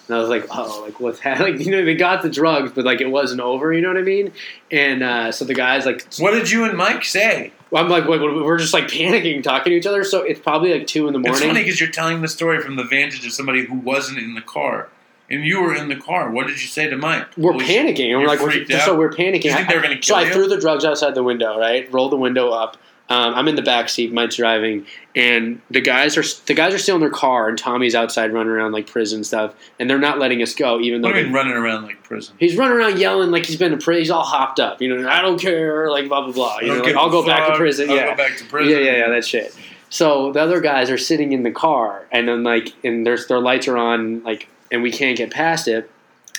[0.09, 1.39] And I was like, oh, like what's happening?
[1.59, 3.73] Like, you know, they got the drugs, but like it wasn't over.
[3.73, 4.33] You know what I mean?
[4.71, 7.53] And uh, so the guys like, what did you and Mike say?
[7.73, 10.03] I'm like, wait, we're just like panicking, talking to each other.
[10.05, 11.35] So it's probably like two in the morning.
[11.35, 14.35] It's funny because you're telling the story from the vantage of somebody who wasn't in
[14.35, 14.89] the car,
[15.31, 16.31] and you were in the car.
[16.31, 17.27] What did you say to Mike?
[17.37, 18.11] We're shit, panicking.
[18.11, 18.85] and we're like, we're, out?
[18.87, 19.45] so we're panicking.
[19.45, 20.31] You think they were going to kill so you?
[20.31, 21.93] I threw the drugs outside the window, right?
[21.93, 22.79] Roll the window up.
[23.11, 24.13] Um, I'm in the back seat.
[24.13, 24.85] Mike's driving,
[25.17, 28.53] and the guys are the guys are still in their car, and Tommy's outside running
[28.53, 31.25] around like prison stuff, and they're not letting us go, even though What do you
[31.25, 32.35] they- mean running around like prison?
[32.39, 34.01] He's running around yelling like he's been to prison.
[34.03, 34.83] He's all hopped up.
[34.83, 35.91] You know, I don't care.
[35.91, 36.59] Like blah blah blah.
[36.61, 37.89] You know, like, I'll go back to prison.
[37.89, 38.73] I'll yeah, go back to prison.
[38.73, 39.09] Yeah, yeah, yeah.
[39.09, 39.57] That shit.
[39.89, 43.41] So the other guys are sitting in the car, and then like, and there's their
[43.41, 45.91] lights are on, like, and we can't get past it.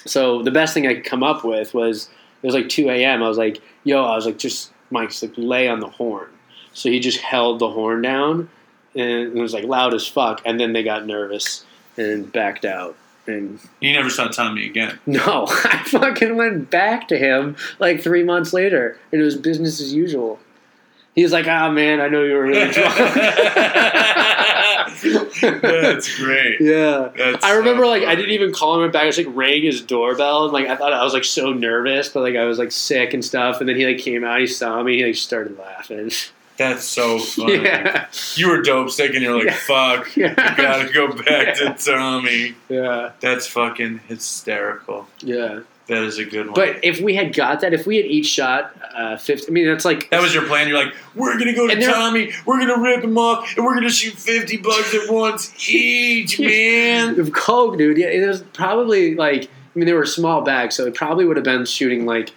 [0.05, 2.09] So the best thing I could come up with was
[2.43, 3.23] it was like 2 a.m.
[3.23, 6.27] I was like, yo, I was like, just Mike's like lay on the horn.
[6.73, 8.49] So he just held the horn down,
[8.95, 10.41] and it was like loud as fuck.
[10.45, 11.65] And then they got nervous
[11.97, 12.95] and backed out.
[13.27, 14.99] And You never saw Tommy again.
[15.05, 19.79] no, I fucking went back to him like three months later, and it was business
[19.81, 20.39] as usual.
[21.15, 22.95] He was like, "Ah, man, I know you were really drunk."
[25.41, 26.59] That's great.
[26.69, 29.03] Yeah, That's I remember so like I didn't even call him back.
[29.03, 32.09] I just like rang his doorbell, and like I thought I was like so nervous,
[32.09, 33.59] but like I was like sick and stuff.
[33.59, 36.11] And then he like came out, he saw me, he like started laughing.
[36.60, 37.64] That's so funny.
[37.64, 38.06] Yeah.
[38.36, 39.53] You were dope sick and you're like, Yeah.
[39.65, 40.34] fuck, Yeah.
[40.38, 42.53] I gotta go back to Tommy.
[42.69, 45.07] Yeah, That's fucking hysterical.
[45.22, 45.61] yeah.
[45.88, 46.53] That is a good one.
[46.53, 49.65] But if we had got that, if we had each shot uh, fifty, I mean
[49.65, 50.68] that's like that was your plan.
[50.68, 53.90] You're like, we're gonna go to Tommy, we're gonna rip him off, and we're gonna
[53.90, 57.19] shoot fifty bucks at once each, man.
[57.19, 57.98] of coke, dude.
[57.98, 61.38] Yeah, it was probably like I mean they were small bags, so it probably would
[61.38, 62.30] have been shooting like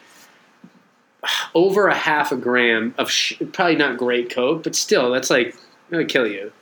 [1.54, 5.56] over a half a gram of sh- probably not great coke, but still that's like
[5.90, 6.52] gonna kill you.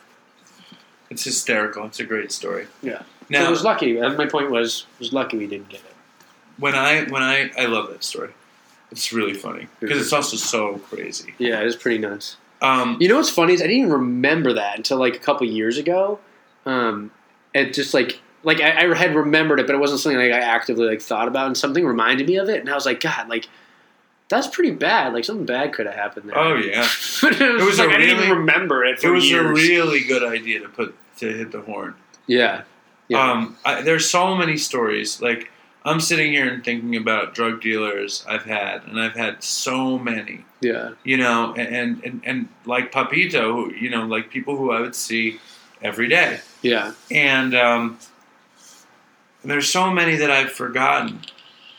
[1.11, 1.87] It's hysterical.
[1.87, 2.67] It's a great story.
[2.83, 2.99] Yeah.
[3.01, 4.01] so Now- it was lucky.
[4.01, 5.87] uh, My point was, it was lucky we didn't get it.
[6.59, 8.31] When I when I I love that story.
[8.91, 11.33] It's really funny because it's also so crazy.
[11.39, 12.37] Yeah, it was pretty nuts.
[12.61, 15.47] Um, You know what's funny is I didn't even remember that until like a couple
[15.47, 16.19] years ago.
[16.67, 17.11] Um,
[17.55, 20.39] it just like like I, I had remembered it, but it wasn't something like I
[20.41, 23.29] actively like thought about, and something reminded me of it, and I was like, God,
[23.29, 23.47] like
[24.31, 25.13] that's pretty bad.
[25.13, 26.39] Like something bad could have happened there.
[26.39, 26.81] Oh yeah,
[27.23, 29.05] it was, It was like I didn't even remember it.
[29.05, 29.45] it was years.
[29.45, 31.95] a really good idea to put to hit the horn.
[32.27, 32.63] yeah.
[33.09, 33.33] Yeah.
[33.33, 35.21] Um, I, there's so many stories.
[35.21, 35.51] Like
[35.85, 40.45] I'm sitting here and thinking about drug dealers I've had, and I've had so many.
[40.61, 40.91] yeah.
[41.03, 44.95] You know, and and and like Papito, who you know, like people who I would
[44.95, 45.41] see
[45.83, 46.93] every day, Yeah.
[47.11, 47.99] and um,
[49.45, 51.21] there's so many that I've forgotten.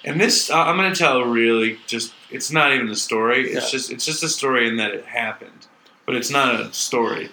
[0.03, 2.14] And this, I'm going to tell a really just.
[2.32, 3.52] It's not even a story.
[3.52, 3.72] It's Yeah.
[3.72, 5.68] just it's just a story in that it happened,
[6.06, 7.30] but it's not a story.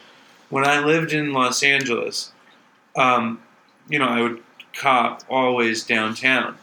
[0.51, 2.33] When I lived in Los Angeles,
[2.97, 3.41] um,
[3.89, 4.43] you know, I would
[4.75, 6.57] cop always downtown,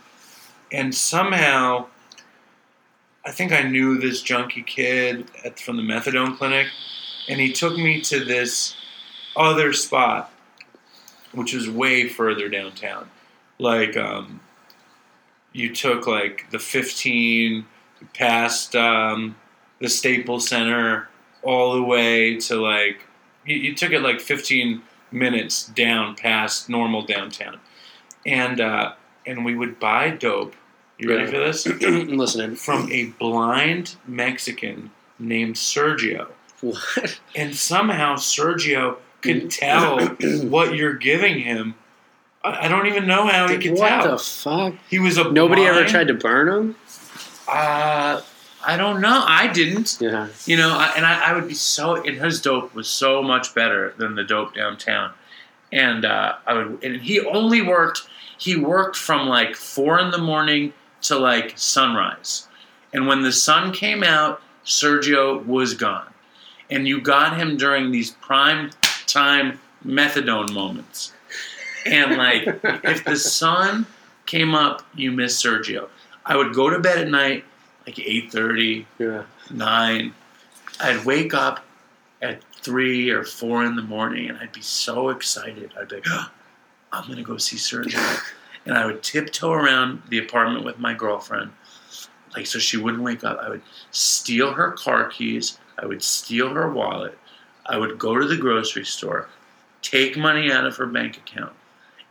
[0.72, 1.88] and somehow
[3.26, 6.68] I think I knew this junkie kid at, from the methadone clinic,
[7.28, 8.76] and he took me to this
[9.36, 10.32] other spot,
[11.32, 13.10] which was way further downtown.
[13.58, 14.42] Like, um,
[15.54, 17.66] you took like the 15
[18.14, 19.36] past um,
[19.80, 21.10] the Staples Center
[21.42, 23.02] all the way to like
[23.46, 27.60] you, you took it like 15 minutes down past normal downtown,
[28.26, 28.94] and uh,
[29.26, 30.56] and we would buy dope.
[30.98, 31.30] You ready Yeah.
[31.32, 31.66] for this?
[31.84, 32.56] I'm listening.
[32.56, 36.28] From a blind Mexican named Sergio.
[36.62, 37.20] What?
[37.36, 40.00] And somehow Sergio could tell
[40.44, 41.76] what you're giving him.
[42.44, 44.00] I don't even know how he could what tell.
[44.12, 44.74] What the fuck?
[44.90, 46.76] He was a Nobody ever tried to burn him.
[47.48, 48.22] Uh,
[48.66, 49.24] I don't know.
[49.26, 49.98] I didn't.
[50.00, 50.30] Yeah.
[50.46, 51.96] You know, I, and I, I would be so.
[51.96, 55.14] And his dope was so much better than the dope downtown.
[55.72, 56.84] And uh, I would.
[56.84, 58.02] And he only worked.
[58.38, 60.74] He worked from like four in the morning
[61.04, 62.48] to like sunrise.
[62.94, 66.12] And when the sun came out, Sergio was gone.
[66.70, 68.72] And you got him during these prime
[69.06, 71.14] time methadone moments.
[71.86, 72.48] And like,
[72.84, 73.86] if the sun
[74.26, 75.90] came up, you missed Sergio.
[76.26, 77.46] I would go to bed at night,
[77.86, 78.86] like 8:30,
[79.52, 80.14] nine.
[80.80, 81.64] I'd wake up
[82.22, 85.74] at three or four in the morning, and I'd be so excited.
[85.80, 86.30] I'd be like, "Oh,
[86.92, 88.00] "I'm gonna go see Sergio,"
[88.66, 91.52] and I would tiptoe around the apartment with my girlfriend,
[92.36, 93.40] like so she wouldn't wake up.
[93.40, 93.62] I would
[93.92, 95.60] steal her car keys.
[95.78, 97.18] I would steal her wallet.
[97.68, 99.28] I would go to the grocery store,
[99.82, 101.54] take money out of her bank account,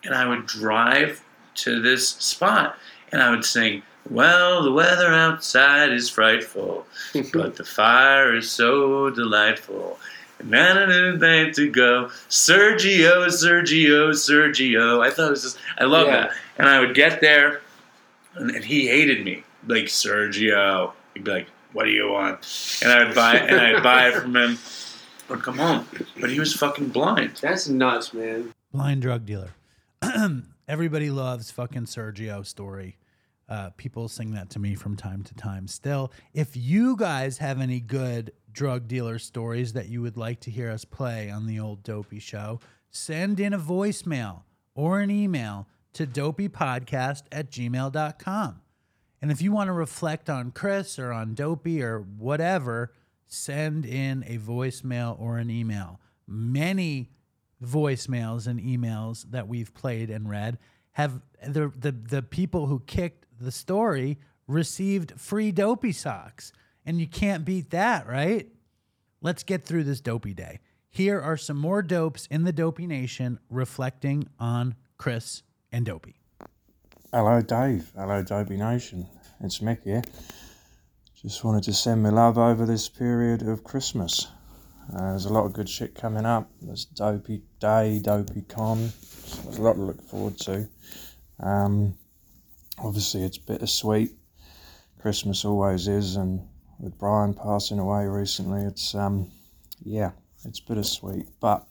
[0.04, 1.22] and I would drive
[1.56, 2.78] to this spot
[3.12, 6.86] and I would sing, Well, the weather outside is frightful,
[7.32, 9.98] but the fire is so delightful.
[10.38, 15.00] And then I knew that to go, Sergio, Sergio, Sergio.
[15.04, 16.16] I thought it was just, I love Yeah.
[16.28, 16.30] that.
[16.58, 17.62] And I would get there,
[18.34, 19.42] and, and he hated me.
[19.66, 20.92] Like, Sergio.
[21.14, 22.78] He'd be like, What do you want?
[22.82, 24.58] And I would buy and I'd buy it from him.
[25.30, 25.86] Or come home.
[26.20, 27.38] But he was fucking blind.
[27.40, 28.52] That's nuts, man.
[28.72, 29.50] blind drug dealer.
[30.68, 32.96] Everybody loves fucking Sergio story.
[33.48, 35.68] Uh, people sing that to me from time to time.
[35.68, 40.50] Still, if you guys have any good drug dealer stories that you would like to
[40.50, 42.60] hear us play on the old Dopey Show,
[42.90, 44.42] send in a voicemail
[44.74, 48.60] or an email to dopeypodcast at gmail.com.
[49.20, 52.92] And if you want to reflect on Chris or on Dopey or whatever,
[53.26, 56.00] send in a voicemail or an email.
[56.26, 57.10] Many
[57.62, 60.58] voicemails and emails that we've played and read
[60.92, 66.52] have the the, the people who kicked the story received free dopey socks.
[66.86, 68.48] And you can't beat that, right?
[69.22, 70.60] Let's get through this dopey day.
[70.90, 75.42] Here are some more dopes in the Dopey Nation reflecting on Chris
[75.72, 76.20] and Dopey.
[77.12, 77.90] Hello, Dave.
[77.96, 79.08] Hello, Dopey Nation.
[79.40, 80.02] It's Mick here.
[81.20, 84.28] Just wanted to send my love over this period of Christmas.
[84.92, 86.50] Uh, there's a lot of good shit coming up.
[86.60, 88.90] There's Dopey Day, Dopey Con.
[89.00, 90.68] So there's a lot to look forward to.
[91.40, 91.96] Um,
[92.78, 94.12] obviously, it's bittersweet.
[95.00, 96.40] Christmas always is, and
[96.78, 99.30] with Brian passing away recently, it's um,
[99.84, 100.12] yeah,
[100.44, 101.28] it's bittersweet.
[101.40, 101.66] But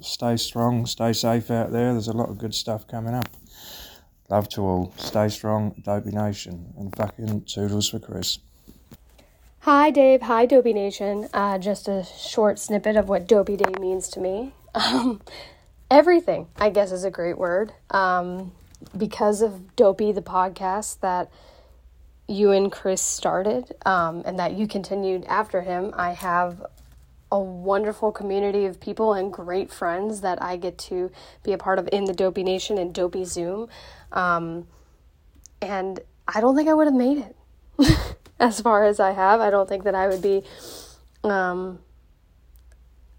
[0.00, 1.92] stay strong, stay safe out there.
[1.92, 3.28] There's a lot of good stuff coming up.
[4.28, 4.92] Love to all.
[4.98, 8.38] Stay strong, Dopey Nation, and fucking toodles for Chris.
[9.60, 10.22] Hi, Dave.
[10.22, 11.28] Hi, Dopey Nation.
[11.32, 14.52] Uh, just a short snippet of what Dopey Day means to me.
[14.74, 15.22] Um,
[15.90, 17.72] everything, I guess, is a great word.
[17.90, 18.52] Um,
[18.96, 21.30] because of Dopey, the podcast that
[22.26, 26.64] you and Chris started um, and that you continued after him, I have
[27.30, 31.10] a wonderful community of people and great friends that I get to
[31.42, 33.68] be a part of in the Dopey Nation and Dopey Zoom.
[34.12, 34.66] Um,
[35.60, 37.18] and I don't think I would have made
[37.78, 39.40] it as far as I have.
[39.40, 40.42] I don't think that I would be
[41.24, 41.80] um,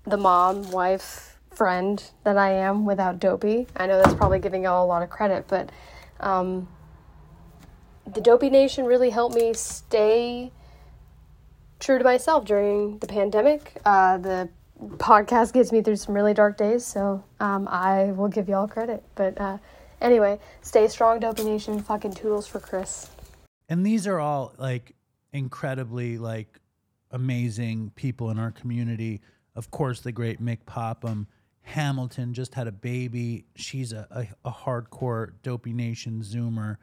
[0.05, 1.28] the mom, wife,
[1.59, 3.67] friend that I am without Dopey.
[3.75, 5.69] I know that's probably giving y'all a lot of credit, but
[6.21, 6.69] um,
[8.13, 10.53] the Dopey Nation really helped me stay
[11.81, 13.77] true to myself during the pandemic.
[13.83, 14.49] Uh, the
[14.95, 19.03] podcast gets me through some really dark days, so um, I will give y'all credit.
[19.15, 19.57] But uh,
[19.99, 21.81] anyway, stay strong, Dopey Nation.
[21.81, 23.09] Fucking toodles for Chris.
[23.67, 24.95] And these are all like
[25.33, 26.57] incredibly like
[27.11, 29.19] amazing people in our community.
[29.57, 31.27] Of course, the great Mick Popham.
[31.61, 33.45] Hamilton just had a baby.
[33.55, 36.77] She's a, a, a hardcore Dopey Nation Zoomer.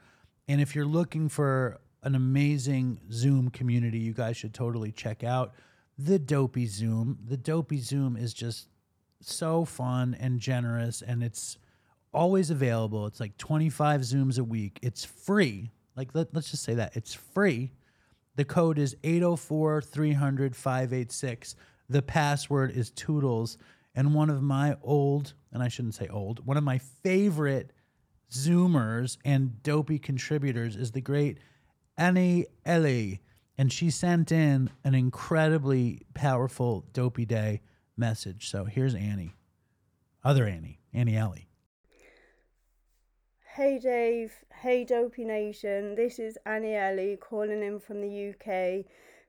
[0.47, 5.53] And if you're looking for an amazing Zoom community, you guys should totally check out
[5.97, 7.17] the Dopey Zoom.
[7.27, 8.69] The Dopey Zoom is just
[9.21, 11.57] so fun and generous, and it's
[12.13, 13.07] always available.
[13.07, 14.79] It's like 25 Zooms a week.
[14.81, 15.71] It's free.
[15.95, 17.71] Like, let, let's just say that it's free.
[18.35, 21.55] The code is 804 300 586.
[21.89, 23.57] The password is Toodles.
[23.97, 27.71] And one of my old, and I shouldn't say old, one of my favorite
[28.31, 31.39] Zoomers and dopey contributors is the great
[31.97, 33.21] Annie Ellie.
[33.57, 37.61] And she sent in an incredibly powerful Dopey Day
[37.97, 38.51] message.
[38.51, 39.33] So here's Annie.
[40.23, 41.49] Other Annie, Annie Ellie.
[43.55, 48.85] Hey Dave, hey Dopey Nation, this is Annie Ellie calling in from the UK.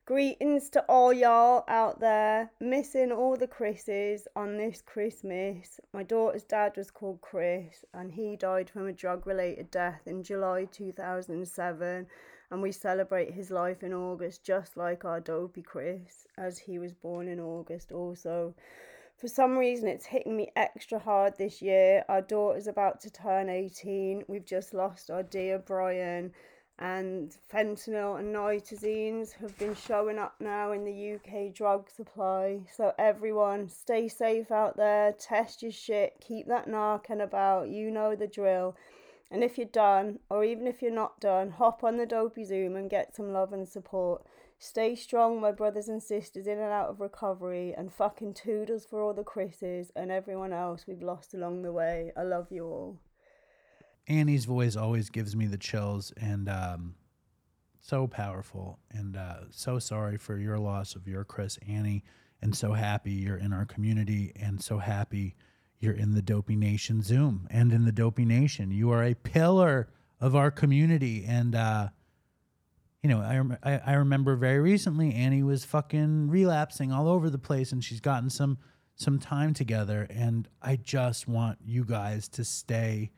[0.09, 5.81] Greetings to all y'all out there, missing all the Chris's on this Christmas.
[5.93, 10.23] My daughter's dad was called Chris and he died from a drug related death in
[10.23, 12.07] July 2007.
[12.51, 16.95] And we celebrate his life in August, just like our Dopey Chris, as he was
[16.95, 18.55] born in August also.
[19.19, 22.07] For some reason, it's hitting me extra hard this year.
[22.09, 24.25] Our daughter's about to turn 18.
[24.27, 26.33] We've just lost our dear Brian.
[26.81, 32.61] And fentanyl and nitazines have been showing up now in the UK drug supply.
[32.73, 35.13] So, everyone, stay safe out there.
[35.13, 36.15] Test your shit.
[36.21, 37.69] Keep that narcan about.
[37.69, 38.77] You know the drill.
[39.31, 42.77] And if you're done, or even if you're not done, hop on the Dopey Zoom
[42.77, 44.25] and get some love and support.
[44.61, 49.03] Stay strong, my brothers and sisters in and out of recovery, and fucking toodles for
[49.03, 52.13] all the Chris's and everyone else we've lost along the way.
[52.17, 52.99] I love you all.
[54.09, 56.95] Annie's voice always gives me the chills and um,
[57.81, 58.79] so powerful.
[58.91, 62.05] And uh, so sorry for your loss of your Chris, Annie,
[62.41, 65.37] and so happy you're in our community and so happy
[65.79, 68.71] you're in the Dopey Nation Zoom and in the Dopey Nation.
[68.71, 69.89] You are a pillar
[70.21, 71.25] of our community.
[71.27, 71.89] And, uh,
[73.03, 77.39] you know, I, I, I remember very recently Annie was fucking relapsing all over the
[77.39, 78.59] place and she's gotten some
[78.97, 83.13] some time together and I just want you guys to stay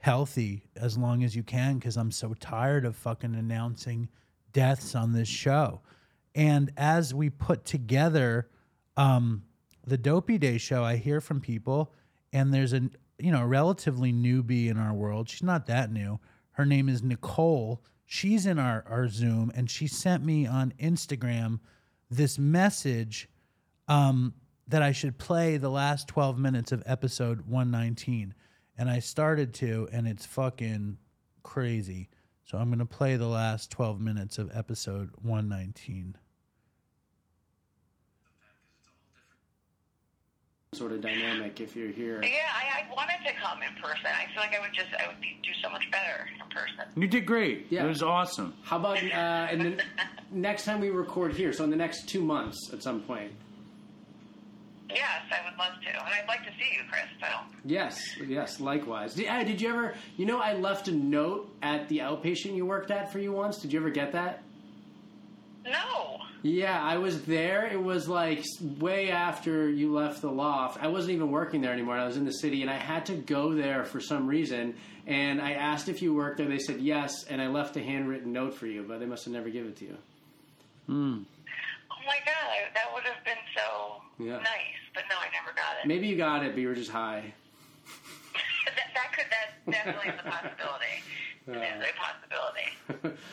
[0.00, 4.08] healthy as long as you can cuz I'm so tired of fucking announcing
[4.52, 5.82] deaths on this show.
[6.34, 8.48] And as we put together
[8.96, 9.44] um
[9.86, 11.92] the Dopey Day show, I hear from people
[12.32, 12.90] and there's a
[13.20, 15.28] you know, relatively newbie in our world.
[15.28, 16.18] She's not that new.
[16.52, 17.82] Her name is Nicole.
[18.06, 21.60] She's in our, our Zoom and she sent me on Instagram
[22.10, 23.28] this message
[23.88, 24.34] um,
[24.66, 28.34] that I should play the last 12 minutes of episode 119.
[28.78, 30.98] And I started to, and it's fucking
[31.42, 32.08] crazy.
[32.44, 36.16] So I'm going to play the last 12 minutes of episode 119.
[40.72, 42.20] Sort of dynamic if you're here.
[42.22, 44.06] Yeah, I, I wanted to come in person.
[44.06, 47.00] I feel like I would just, I would be, do so much better in person.
[47.00, 47.66] You did great.
[47.70, 47.84] Yeah.
[47.84, 48.54] It was awesome.
[48.62, 49.82] How about uh, and then
[50.30, 51.52] next time we record here?
[51.52, 53.32] So in the next two months, at some point.
[54.94, 57.04] Yes, I would love to, and I'd like to see you, Chris.
[57.20, 57.26] So.
[57.64, 58.60] Yes, yes.
[58.60, 59.14] Likewise.
[59.14, 59.94] Did, uh, did you ever?
[60.16, 63.58] You know, I left a note at the outpatient you worked at for you once.
[63.58, 64.42] Did you ever get that?
[65.64, 66.18] No.
[66.42, 67.66] Yeah, I was there.
[67.66, 68.42] It was like
[68.78, 70.82] way after you left the loft.
[70.82, 71.96] I wasn't even working there anymore.
[71.96, 74.74] I was in the city, and I had to go there for some reason.
[75.06, 76.48] And I asked if you worked there.
[76.48, 79.34] They said yes, and I left a handwritten note for you, but they must have
[79.34, 79.96] never given it to you.
[80.86, 81.22] Hmm.
[82.00, 84.38] Oh my god, I, that would have been so Yeah.
[84.38, 85.86] nice, but no, I never got it.
[85.86, 87.32] Maybe you got it, but you were just high.
[88.64, 90.86] that, that could, that definitely is a possibility.
[91.46, 93.16] It is a possibility.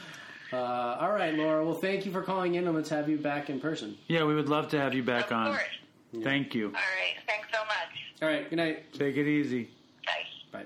[0.53, 0.55] Uh,
[1.01, 1.61] all right, Laura.
[1.65, 3.97] Well, thank you for calling in, and let's have you back in person.
[4.07, 5.47] Yeah, we would love to have you back on.
[5.47, 6.23] course.
[6.23, 6.67] Thank you.
[6.67, 8.21] All right, thanks so much.
[8.21, 8.93] All right, good night.
[8.93, 9.69] Take it easy.
[10.05, 10.59] Bye.
[10.59, 10.65] Bye.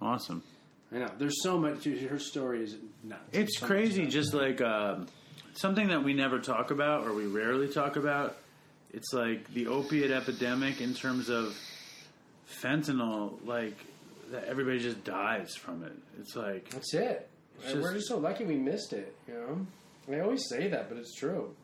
[0.00, 0.42] Awesome.
[0.94, 1.10] I know.
[1.18, 1.84] There's so much.
[1.84, 3.20] Her story is nuts.
[3.32, 5.08] It's So crazy, just like um,
[5.56, 8.36] something that we never talk about or we rarely talk about.
[8.92, 11.56] It's like the opiate epidemic in terms of
[12.62, 13.76] fentanyl, like
[14.30, 15.92] that everybody just dies from it.
[16.20, 17.28] It's like That's it.
[17.62, 19.14] It's We're just- just so lucky we missed it.
[19.28, 19.66] You know,
[20.16, 21.54] I always say that, but it's true.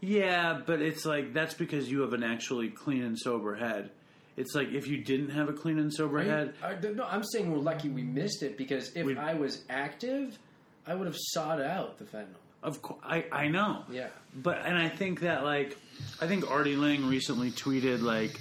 [0.00, 3.90] Yeah, but it's like that's because you have an actually clean and sober head.
[4.36, 7.04] It's like if you didn't have a clean and sober Are you- head, I- no,
[7.04, 10.38] I'm saying we're lucky we missed it because if I was active,
[10.86, 12.36] I would have sought out the fentanyl.
[12.62, 13.84] Of course, I I know.
[13.90, 14.08] Yeah.
[14.34, 15.76] But and I think that like
[16.20, 18.38] I think Artie Lange recently tweeted like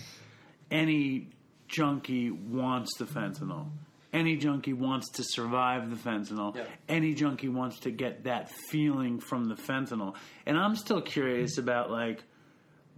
[0.72, 1.28] any
[1.68, 3.68] junkie wants the fentanyl.
[4.12, 6.56] Any junkie wants to survive the fentanyl.
[6.56, 6.64] Yeah.
[6.88, 10.16] Any junkie wants to get that feeling from the fentanyl.
[10.48, 12.24] And I'm still curious about like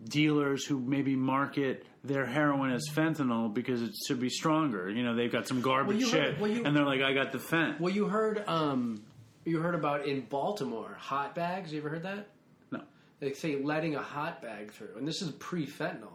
[0.03, 4.89] dealers who maybe market their heroin as fentanyl because it should be stronger.
[4.89, 7.13] You know, they've got some garbage Well, shit heard- well, you- and they're like, I
[7.13, 7.79] got the fent.
[7.79, 9.03] Well, you heard um,
[9.45, 11.71] you heard about in Baltimore hot bags.
[11.73, 12.27] You ever heard that?
[12.71, 12.81] No.
[13.19, 16.13] They say letting a hot bag through, and this is pre fentanyl.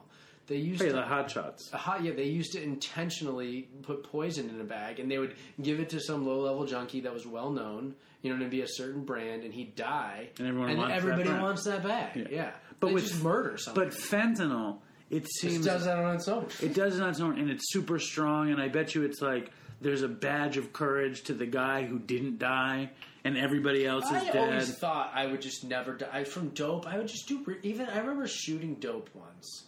[0.48, 1.70] They used Hey, to, the hot shots.
[1.72, 5.34] A hot, yeah, they used to intentionally put poison in a bag, and they would
[5.60, 8.68] give it to some low-level junkie that was well known, you know, to be a
[8.68, 11.42] certain brand, and he'd die, And everyone and wants everybody brand.
[11.42, 12.28] wants that bag.
[12.30, 13.90] Yeah, But They with murder somebody.
[13.90, 14.78] But fentanyl,
[15.10, 16.46] it seems does that on its own.
[16.62, 18.50] It does it on its own, and it's super strong.
[18.52, 19.50] And I bet you it's like
[19.80, 22.90] there's a badge of courage to the guy who didn't die,
[23.24, 24.36] and everybody else is dead.
[24.36, 26.86] I always thought I would just never die from dope.
[26.86, 27.86] I would just do even.
[27.88, 29.64] I remember shooting dope once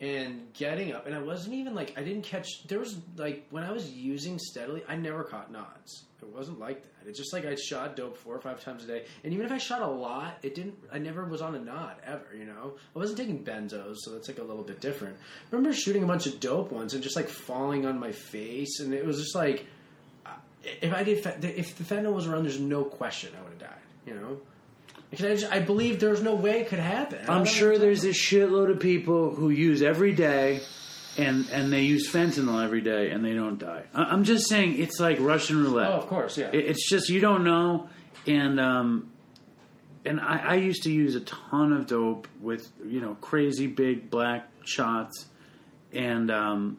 [0.00, 2.64] and getting up, and I wasn't even like I didn't catch.
[2.66, 6.04] There was like when I was using steadily, I never caught nods.
[6.22, 7.08] It wasn't like that.
[7.08, 9.52] It's just like I shot dope four or five times a day, and even if
[9.52, 10.74] I shot a lot, it didn't.
[10.92, 12.34] I never was on a nod ever.
[12.36, 15.16] You know, I wasn't taking benzos, so that's like a little bit different.
[15.16, 18.80] I remember shooting a bunch of dope once and just like falling on my face,
[18.80, 19.66] and it was just like
[20.64, 23.78] if I did, if the fentanyl was around, there's no question I would have died.
[24.06, 24.40] You know,
[25.10, 27.18] because I, just, I believe there's no way it could happen.
[27.28, 30.60] I'm sure there's a shitload of people who use every day,
[31.18, 33.82] and and they use fentanyl every day, and they don't die.
[33.94, 35.88] I- I'm just saying it's like Russian roulette.
[35.90, 36.50] Oh, of course, yeah.
[36.52, 37.88] It- It's just you don't know,
[38.26, 39.10] and um,
[40.04, 44.10] and I, I used to use a ton of dope with you know crazy big
[44.10, 45.26] black shots,
[45.92, 46.78] and um,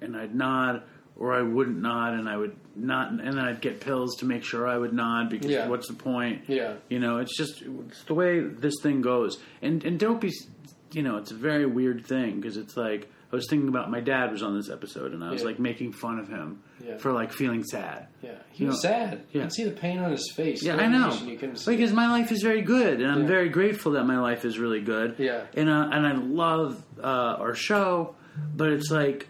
[0.00, 0.82] and I'd nod
[1.16, 4.44] or I wouldn't nod, and I would not, and then I'd get pills to make
[4.44, 5.68] sure I would nod because Yeah.
[5.68, 6.42] what's the point?
[6.48, 6.74] Yeah.
[6.88, 10.32] You know, it's just it's the way this thing goes, and and don't be,
[10.92, 14.00] you know, it's a very weird thing because it's like I was thinking about my
[14.00, 15.46] dad was on this episode, and I was Yeah.
[15.48, 16.98] like making fun of him Yeah.
[16.98, 18.08] for like feeling sad.
[18.22, 19.20] Yeah, he You was know, sad.
[19.32, 20.62] You can see the pain on his face.
[20.62, 21.04] Yeah, I know.
[21.04, 21.64] animation You couldn't.
[21.66, 23.26] Because my life is very good, and I'm Yeah.
[23.28, 25.14] very grateful that my life is really good.
[25.18, 25.42] Yeah.
[25.54, 27.06] and uh, and I love uh,
[27.38, 28.14] our show,
[28.56, 29.28] but it's like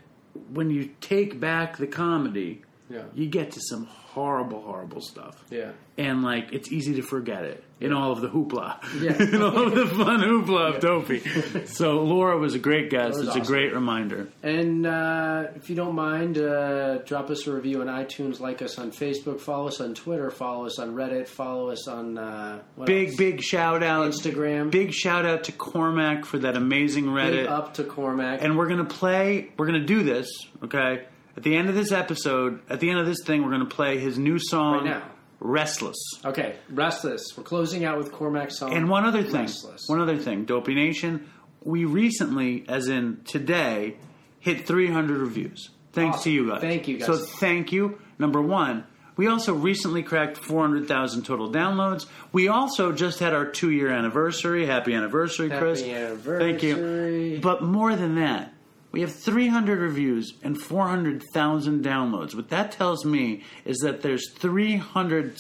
[0.52, 2.62] when you take back the comedy,
[2.92, 3.04] Yeah.
[3.14, 5.42] you get to some horrible, horrible stuff.
[5.50, 5.70] Yeah.
[5.96, 9.20] And like it's easy to forget it in all of the hoopla, Yeah.
[9.34, 11.66] in all of the fun hoopla of Dopey.
[11.66, 13.18] So Laura was a great guest.
[13.18, 13.40] It's awesome.
[13.42, 14.28] a great reminder.
[14.42, 18.78] And uh, if you don't mind, uh, drop us a review on iTunes, like us
[18.78, 23.08] on Facebook, follow us on Twitter, follow us on Reddit, follow us on uh, Big
[23.08, 23.16] else?
[23.16, 24.70] big shout out Instagram.
[24.70, 27.30] Big shout out to Cormac for that amazing Reddit.
[27.44, 28.42] Big up to Cormac.
[28.42, 29.50] and we're gonna play.
[29.56, 30.28] We're gonna do this.
[30.62, 31.04] Okay.
[31.36, 33.98] At the end of this episode, at the end of this thing, we're gonna play
[33.98, 35.02] his new song, Right now.
[35.40, 37.22] "Restless." Okay, Restless.
[37.36, 38.72] We're closing out with Cormac's song.
[38.74, 39.42] And one other thing.
[39.42, 39.82] Restless.
[39.88, 40.44] One other thing.
[40.44, 41.26] Dopey Nation.
[41.64, 43.96] We recently, as in today,
[44.40, 45.70] hit 300 reviews.
[45.92, 46.24] Thanks Awesome.
[46.24, 46.60] to you guys.
[46.60, 47.06] Thank you, guys.
[47.06, 47.98] So thank you.
[48.18, 48.84] Number one.
[49.14, 52.06] We also recently cracked 400,000 total downloads.
[52.32, 54.64] We also just had our two year anniversary.
[54.64, 55.82] Happy anniversary, Happy Chris.
[56.24, 57.38] Thank you.
[57.42, 58.54] But more than that,
[58.92, 62.34] we have 300 reviews and 400,000 downloads.
[62.34, 65.34] What that tells me is that there's 300,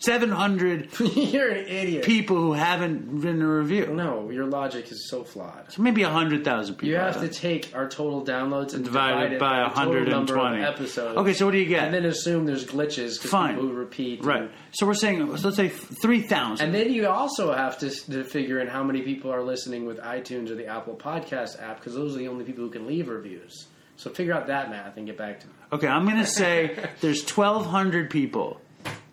[0.00, 2.04] 700 You're an idiot.
[2.04, 3.86] people who haven't written a review.
[3.88, 5.70] No, your logic is so flawed.
[5.72, 6.88] So maybe 100,000 people.
[6.88, 10.42] You have to take our total downloads and Divide it by the total number of
[10.42, 10.62] 120.
[10.62, 11.16] episodes.
[11.18, 11.84] Okay, so what do you get?
[11.84, 13.54] And then assume there's glitches because Fine.
[13.56, 14.24] people repeat.
[14.24, 14.50] Right.
[14.72, 16.64] So we're saying, let's say 3,000.
[16.64, 19.98] And then you also have to, to figure in how many people are listening with
[19.98, 23.08] iTunes or the Apple Podcast app because those are the only people who can leave
[23.08, 23.66] reviews.
[23.96, 25.52] So figure out that math and get back to me.
[25.74, 28.58] Okay, I'm going to say there's 1,200 people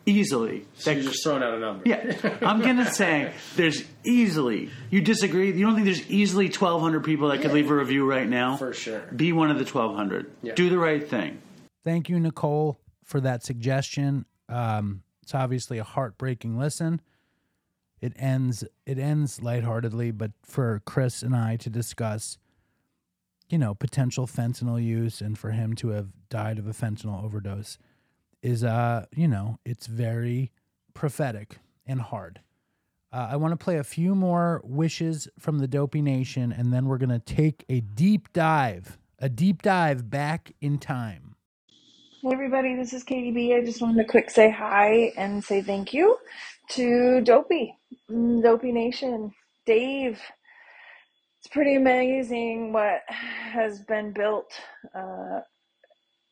[0.07, 0.65] easily.
[0.75, 1.84] So you're just throwing out a number.
[1.85, 4.71] Yeah, I'm going to say there's easily.
[4.89, 5.51] You disagree?
[5.51, 8.57] You don't think there's easily 1,200 people that could leave a review right now?
[8.57, 9.01] For sure.
[9.15, 10.31] Be one of the 1,200.
[10.41, 10.55] Yeah.
[10.55, 11.41] Do the right thing.
[11.84, 14.25] Thank you, Nicole, for that suggestion.
[14.49, 17.01] Um, it's obviously a heartbreaking listen.
[17.99, 22.38] It ends it ends lightheartedly, but for Chris and I to discuss,
[23.49, 27.77] you know, potential fentanyl use and for him to have died of a fentanyl overdose
[28.48, 30.52] is uh, you know, it's very
[30.94, 32.40] prophetic and hard.
[33.11, 36.86] Uh, I want to play a few more wishes from the Dopey Nation, and then
[36.86, 41.36] we're gonna take a deep dive, a deep dive back in time.
[42.22, 43.53] Hey everybody, this is Katie B.
[43.53, 46.18] I just wanted to quick say hi and say thank you
[46.69, 47.76] to Dopey,
[48.10, 49.34] mm, Dopey Nation,
[49.65, 50.22] Dave.
[51.40, 54.53] It's pretty amazing what has been built,
[54.95, 55.41] uh,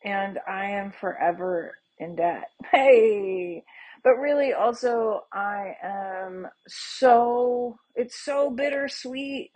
[0.06, 2.45] and I am forever in debt.
[2.72, 3.63] Hey,
[4.03, 9.51] but really also I am so it's so bittersweet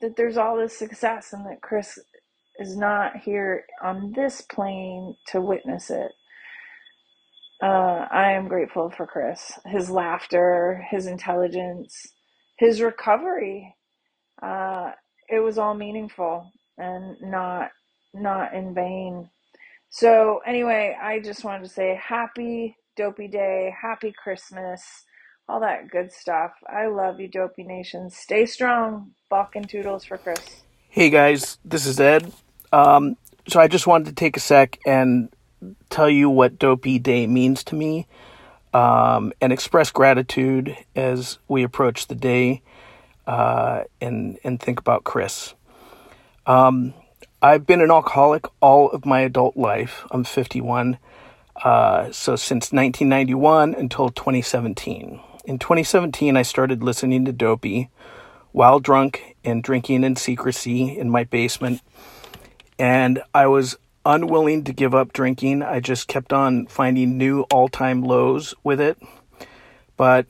[0.00, 1.98] that there's all this success and that Chris
[2.58, 6.12] is not here on this plane to witness it.
[7.62, 12.06] Uh, I am grateful for Chris, his laughter, his intelligence,
[12.58, 13.74] his recovery.
[14.42, 14.92] Uh,
[15.28, 17.70] it was all meaningful and not
[18.14, 19.30] not in vain.
[19.92, 24.80] So anyway, I just wanted to say happy Dopey Day, Happy ChrisMiss,
[25.50, 26.52] all that good stuff.
[26.66, 28.08] I love you, Dopey Nation.
[28.08, 29.12] Stay strong.
[29.28, 30.62] Buck and toodles for Chris.
[30.88, 32.32] Hey guys, this is Ed.
[32.72, 33.16] Um,
[33.46, 35.28] so I just wanted to take a sec and
[35.90, 38.06] tell you what Dopey Day means to me
[38.72, 42.62] um, and express gratitude as we approach the day
[43.26, 45.52] uh, and and think about Chris.
[46.46, 46.94] Um,
[47.44, 50.06] I've been an alcoholic all of my adult life.
[50.12, 50.96] I'm 51.
[51.64, 55.20] Uh, so since 1991 until 2017.
[55.44, 57.90] In 2017, I started listening to Dopey
[58.52, 61.80] while drunk and drinking in secrecy in my basement.
[62.78, 65.64] And I was unwilling to give up drinking.
[65.64, 69.02] I just kept on finding new all time lows with it.
[69.96, 70.26] But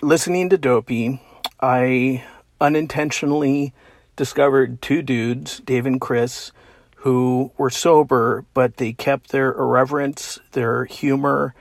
[0.00, 1.20] listening to Dopey,
[1.60, 2.24] I
[2.62, 3.74] unintentionally
[4.16, 6.52] discovered two dudes, Dave and Chris,
[6.96, 11.54] who were sober, but they kept their irreverence, their humor,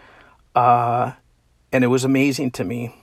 [0.56, 1.14] uh,
[1.72, 2.96] and it was amazing to me.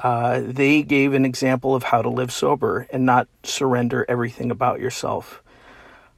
[0.00, 4.80] Uh, they gave an example of how to live sober and not surrender everything about
[4.80, 5.42] yourself.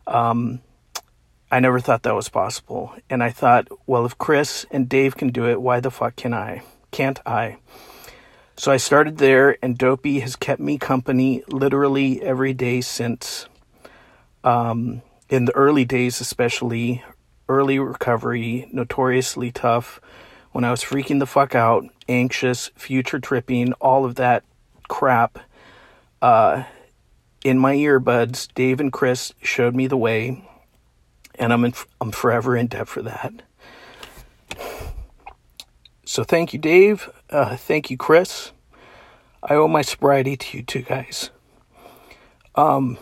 [0.07, 0.61] Um,
[1.51, 2.95] I never thought that was possible.
[3.09, 6.35] And I thought, well, if Chris and Dave can do it, why the fuck can
[6.35, 6.63] I?
[6.91, 7.59] Can't I?
[8.59, 13.47] So I started there, and Dopey has kept me company literally every day since.
[14.43, 17.05] Um, in the early days, especially,
[17.49, 20.01] early recovery, notoriously tough,
[20.53, 24.43] when I was freaking the fuck out, anxious, future tripping, all of that
[24.89, 25.39] crap.
[26.23, 26.65] Uh,
[27.45, 30.49] in my earbuds, Dave and Chris showed me the way,
[31.35, 33.43] and I'm in, I'm forever in debt for that.
[36.07, 37.11] So thank you, Dave.
[37.29, 38.53] Uh, thank you, Chris.
[39.43, 41.31] I owe my sobriety to you two guys.
[42.55, 42.99] Um,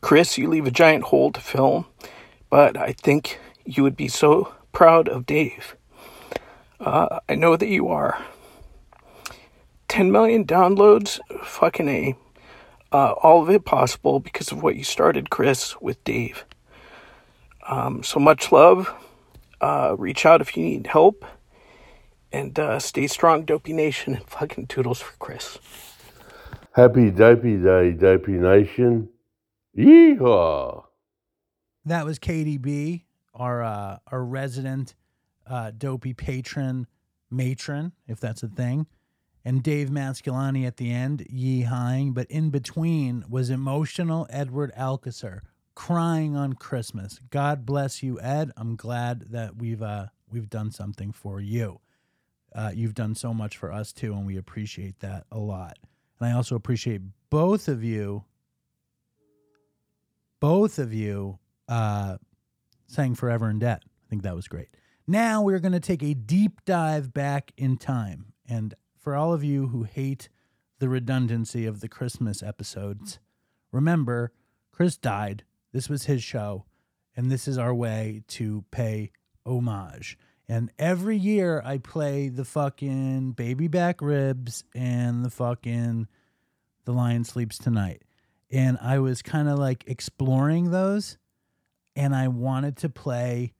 [0.00, 1.86] Chris, you leave a giant hole to fill,
[2.50, 5.76] but I think you would be so proud of Dave.
[6.78, 8.22] Uh, I know that you are.
[9.88, 12.14] 10 million downloads, fucking A.
[12.92, 16.44] Uh, all of it possible because of what you started, Chris, with Dave.
[17.66, 18.92] Um, so much love.
[19.60, 21.24] Uh, reach out if you need help.
[22.32, 25.58] And uh, stay strong, Dopey Nation, and fucking toodles for Chris.
[26.72, 29.08] Happy Dopey Day, Dopey Nation.
[29.76, 30.84] Yeehaw!
[31.84, 34.94] That was KDB, our uh, our resident
[35.46, 36.86] uh, dopey patron
[37.30, 38.86] matron, if that's a thing,
[39.44, 42.12] and Dave Masculani at the end, yee hawing.
[42.12, 45.40] But in between was emotional Edward Alcacer
[45.74, 47.20] crying on ChrisMiss.
[47.30, 48.50] God bless you, Ed.
[48.56, 51.80] I'm glad that we've uh, we've done something for you.
[52.54, 55.78] Uh, you've done so much for us too, and we appreciate that a lot.
[56.18, 58.24] And I also appreciate both of you
[60.40, 61.38] both of you
[61.68, 62.16] uh,
[62.86, 63.82] sang Forever in Debt.
[63.84, 64.68] I think that was great.
[65.06, 68.32] Now we're going to take a deep dive back in time.
[68.48, 70.28] And for all of you who hate
[70.78, 73.18] the redundancy of the ChrisMiss episodes,
[73.72, 74.32] remember,
[74.70, 75.44] Chris died.
[75.72, 76.64] This was his show.
[77.16, 79.10] And this is our way to pay
[79.44, 80.16] homage.
[80.48, 86.08] And every year I play the fucking baby back ribs and the fucking
[86.84, 88.02] The Lion Sleeps Tonight
[88.50, 91.18] and I was kind of like exploring those,
[91.96, 93.52] and I wanted to play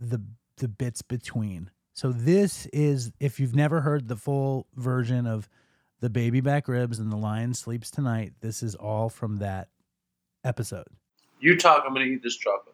[0.00, 0.20] the
[0.56, 1.70] the bits between.
[1.92, 5.48] So this is if you've never heard the full version of
[6.00, 9.68] the baby back ribs and the lion sleeps tonight, this is all from that
[10.44, 10.88] episode.
[11.40, 11.84] You talk.
[11.86, 12.71] I'm to eat this chocolate.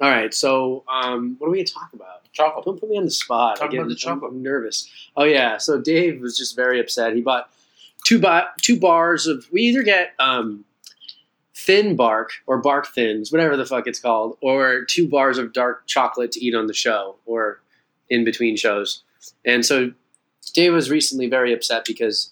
[0.00, 2.32] All right, so um, what are we gonna talk about?
[2.32, 2.64] Chocolate.
[2.64, 3.56] Don't put me on the spot.
[3.56, 4.30] Talk I get, about the chocolate.
[4.30, 4.88] I'm nervous.
[5.16, 7.16] Oh yeah, so Dave was just very upset.
[7.16, 7.50] He bought
[8.04, 9.46] two ba- two bars of.
[9.50, 10.64] We either get um,
[11.54, 15.86] thin bark or bark thins, whatever the fuck it's called, or two bars of dark
[15.86, 17.60] chocolate to eat on the show or
[18.08, 19.02] in between shows.
[19.44, 19.92] And so
[20.54, 22.30] Dave was recently very upset because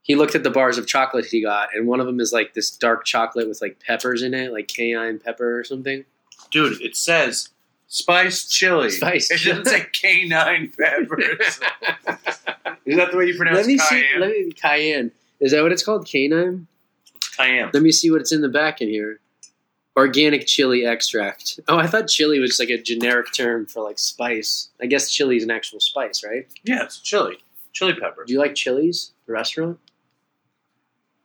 [0.00, 2.54] he looked at the bars of chocolate he got, and one of them is like
[2.54, 6.04] this dark chocolate with like peppers in it, like cayenne pepper or something.
[6.54, 7.48] Dude, it says
[7.88, 8.88] spiced chili.
[8.90, 11.60] Spiced It doesn't say canine peppers.
[12.86, 14.04] Is that the way you pronounce let me cayenne?
[14.14, 14.18] see.
[14.20, 15.10] Let me cayenne.
[15.40, 16.06] Is that what it's called?
[16.06, 16.68] Canine.
[17.36, 17.70] cayenne.
[17.74, 19.18] Let me see what's in the back in here.
[19.96, 21.58] Organic chili extract.
[21.66, 24.68] Oh, I thought chili was like a generic term for like spice.
[24.80, 26.46] I guess chili is an actual spice, right?
[26.62, 27.38] Yeah, it's chili.
[27.72, 28.24] Chili pepper.
[28.24, 29.10] Do you like chilies?
[29.26, 29.80] The restaurant?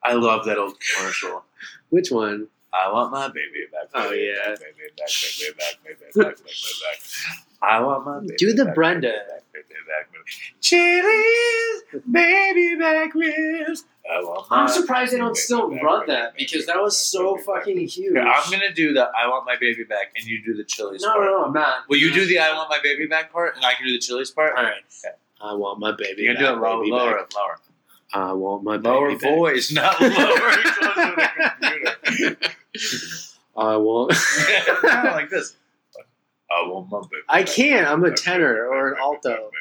[0.03, 1.43] I love that old commercial.
[1.89, 2.47] Which one?
[2.73, 3.89] I want my baby back.
[3.93, 4.49] Oh, baby yeah.
[4.49, 6.99] back, baby back, baby back, baby back, baby back.
[7.61, 9.07] I want my baby Do the back, Brenda.
[9.07, 10.23] baby back, baby back, baby.
[10.61, 13.85] Chili's baby back ribs.
[14.11, 16.97] I want my I'm surprised they don't still back, run baby that because that was
[16.97, 18.15] so fucking huge.
[18.15, 21.01] Okay, I'm gonna do the I want my baby back, and you do the Chili's
[21.01, 21.25] No, part.
[21.25, 21.77] no, no, I'm not.
[21.89, 23.99] Well, you do the I want my baby back part, and I can do the
[23.99, 24.55] Chili's part.
[24.57, 24.73] All right.
[25.41, 26.23] I want my baby.
[26.23, 27.33] You can do back, it low, baby lower, back.
[27.35, 27.57] lower.
[28.13, 30.09] I want my Lower voice, not lower.
[30.11, 32.37] closer to the computer.
[33.57, 34.13] I want.
[34.83, 35.55] Like this.
[36.51, 37.21] I want my baby.
[37.29, 37.87] I can't.
[37.87, 39.51] I'm a tenor or an alto.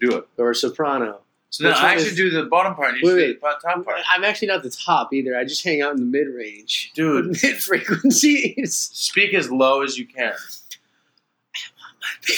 [0.00, 0.28] Do it.
[0.38, 1.20] Or a soprano.
[1.50, 2.94] So no, I is- do the bottom part.
[2.96, 3.40] You Wait, do wait.
[3.40, 4.00] the top part.
[4.10, 5.36] I'm actually not the top either.
[5.36, 6.92] I just hang out in the mid range.
[6.94, 7.26] Dude.
[7.42, 8.74] Mid frequencies.
[8.92, 10.32] Speak as low as you can.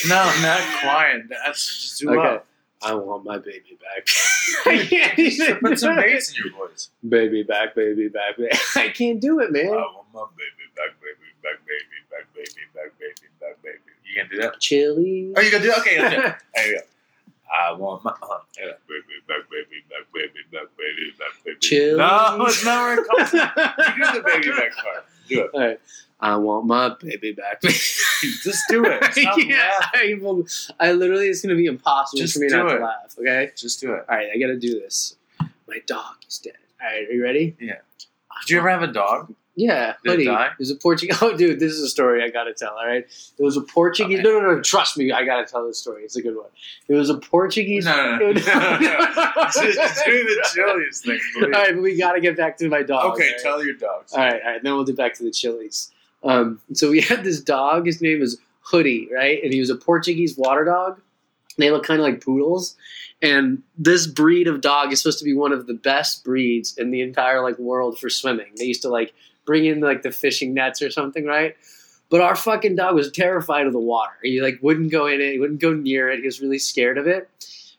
[0.09, 1.23] No, not quiet.
[1.28, 2.19] That's just too Okay.
[2.19, 2.43] low.
[2.85, 4.09] I want my baby back.
[4.66, 6.90] I can't even Put some bass in your voice.
[7.09, 8.51] Baby back, baby back, baby.
[8.77, 9.66] I can't do it, man.
[9.66, 13.78] I want my baby back, baby back, baby back, baby back, baby back, baby.
[13.78, 13.97] Back.
[14.05, 14.61] You can do that.
[14.61, 15.32] Chili.
[15.36, 15.78] Oh, you can do that.
[15.78, 16.35] Okay, let's do it.
[16.55, 16.85] There you go.
[17.55, 21.56] I want my uh, baby back, baby back, baby back, baby back, baby.
[21.61, 21.98] Chili.
[21.98, 23.31] No, it's not where it comes.
[23.31, 23.51] from.
[23.98, 25.05] You do the baby back part.
[25.28, 25.51] Do it.
[25.55, 25.81] All right.
[26.25, 27.61] I want my baby back.
[27.63, 29.05] Just do it.
[29.13, 30.47] Stop yeah, I, will,
[30.81, 32.79] I literally, it's going to be impossible Just for me not it.
[32.79, 33.15] to laugh.
[33.19, 33.51] Okay.
[33.57, 34.05] Just do it.
[34.09, 35.17] All right, I got to do this.
[35.69, 36.55] My dog is dead.
[36.81, 37.57] All right, are you ready?
[37.61, 37.75] Yeah.
[38.43, 39.35] Did you ever have a dog?
[39.57, 40.25] Yeah, Did it buddy.
[40.25, 40.47] die?
[40.47, 41.17] It was a Portuguese.
[41.23, 42.73] Oh, dude, this is a story I gotta tell.
[42.77, 43.05] All right,
[43.39, 44.21] it was a Portuguese.
[44.21, 44.61] No, no, no.
[44.63, 46.03] Trust me, I gotta tell this story.
[46.03, 46.49] It's a good one.
[46.89, 47.85] It was a Portuguese.
[47.85, 48.31] No, no, no.
[48.31, 49.51] it was- no, no.
[49.53, 51.45] Just do the Chili's thing, please.
[51.45, 53.13] all right, but we gotta get back to my dog.
[53.13, 53.41] Okay, right?
[53.43, 54.13] tell your dogs.
[54.13, 54.63] All right, all right.
[54.63, 55.93] Then we'll get back to the chilies.
[56.25, 57.87] Um, so we had this dog.
[57.87, 59.43] His name was Hoodie, right?
[59.43, 61.01] And he was a Portuguese water dog.
[61.59, 62.77] They look kind of like poodles.
[63.23, 66.91] And this breed of dog is supposed to be one of the best breeds in
[66.91, 68.53] the entire like world for swimming.
[68.57, 69.15] They used to like
[69.47, 71.55] bring in like the fishing nets or something, right?
[72.11, 74.13] But our fucking dog was terrified of the water.
[74.23, 75.33] He like wouldn't go in it.
[75.33, 76.21] He wouldn't go near it.
[76.21, 77.29] He was really scared of it.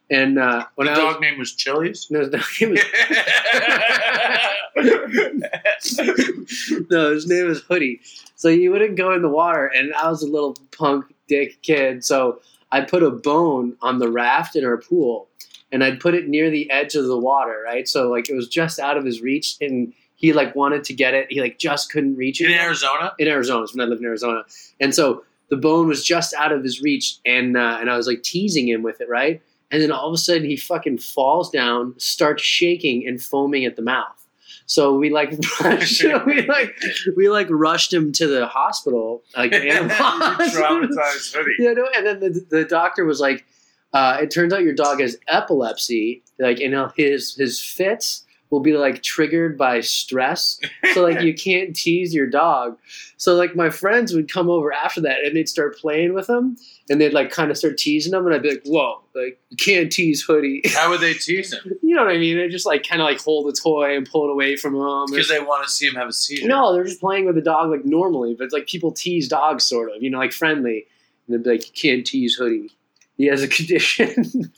[0.10, 2.08] And uh, when The I was, dog name was Chili's.
[2.10, 2.80] no, his dog name was
[6.89, 8.02] no, his name was Hoodie.
[8.35, 12.03] So he wouldn't go in the water, and I was a little punk dick kid.
[12.03, 12.41] So
[12.72, 15.27] I put a bone on the raft in our pool,
[15.72, 17.88] and I'd put it near the edge of the water, right?
[17.88, 21.14] So like it was just out of his reach, and he like wanted to get
[21.14, 21.27] it.
[21.30, 23.14] He like just couldn't reach it In Arizona?
[23.19, 23.65] in Arizona.
[23.73, 24.43] When I lived in Arizona,
[24.80, 28.07] and so the bone was just out of his reach, and uh, and I was
[28.07, 29.41] like teasing him with it, right?
[29.72, 33.76] And then all of a sudden he fucking falls down, starts shaking and foaming at
[33.76, 34.24] the mouth.
[34.68, 35.32] So we like
[35.62, 36.76] rushed, we like
[37.16, 39.52] we like rushed him to the hospital, like.
[40.56, 41.52] Traumatized hoodie.
[41.60, 43.46] Yeah, no, and then the, the doctor was like,
[43.94, 46.24] uh, "It turns out your dog has epilepsy.
[46.40, 50.60] Like, and he'll- his his fits will be like triggered by stress.
[50.94, 52.78] So like, you can't tease your dog.
[53.18, 56.58] So like, my friends would come over after that, and they'd start playing with him,
[56.90, 59.58] and they'd like kind of start teasing him, and I'd be like, "Whoa, like you
[59.58, 61.74] can't tease Hoodie." How would they tease him?
[61.82, 62.38] you know what I mean?
[62.38, 65.06] They just like kind of like hold the toy and pull it away from him.
[65.10, 66.48] Because they want to see him have a seizure.
[66.48, 69.66] No, they're just playing with the dog like normally, but it's like people tease dogs,
[69.66, 70.86] sort of, you know, like friendly.
[71.28, 72.72] And they'd be like, "You can't tease Hoodie.
[73.18, 74.52] He has a condition."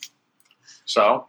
[0.86, 1.28] So,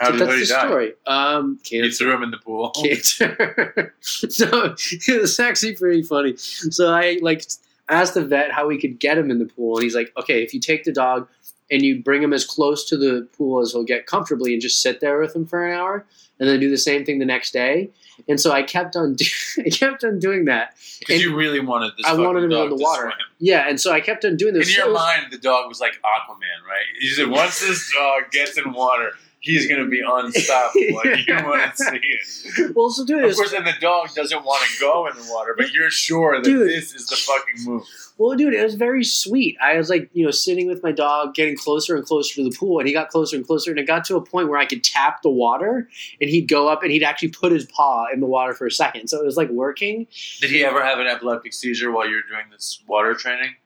[0.00, 0.66] how so did that's the die?
[0.66, 0.92] story.
[1.06, 2.04] Um, You cancer.
[2.04, 2.70] threw him in the pool.
[2.82, 3.94] Cancer.
[4.00, 4.74] so
[5.08, 6.36] it was actually pretty funny.
[6.36, 7.44] So I like
[7.88, 10.42] asked the vet how we could get him in the pool, and he's like, "Okay,
[10.42, 11.28] if you take the dog."
[11.70, 14.82] And you bring him as close to the pool as he'll get comfortably, and just
[14.82, 16.04] sit there with him for an hour,
[16.38, 17.88] and then do the same thing the next day.
[18.28, 19.24] And so I kept on, do-
[19.64, 20.74] I kept on doing that.
[21.00, 23.04] Because you really wanted this I wanted him in the water.
[23.04, 23.12] swim.
[23.38, 24.68] Yeah, and so I kept on doing this.
[24.68, 26.84] In your So- mind, the dog was like Aquaman, right?
[27.00, 29.12] You said once this dog gets in water,
[29.44, 30.80] he's going to be unstoppable.
[30.94, 32.74] Like you want to see it.
[32.74, 35.54] well, so dude, Of course, then the dog doesn't want to go in the water,
[35.56, 36.68] but you're sure that Dude.
[36.68, 37.82] this is the fucking move.
[38.16, 39.56] Well, dude, it was very sweet.
[39.62, 42.56] I was like, you know, sitting with my dog, getting closer and closer to the
[42.56, 44.66] pool, and he got closer and closer, and it got to a point where I
[44.66, 45.88] could tap the water,
[46.20, 48.70] and he'd go up and he'd actually put his paw in the water for a
[48.70, 49.08] second.
[49.08, 50.06] So it was like working.
[50.40, 53.56] Did he ever have an epileptic seizure while you were doing this water training?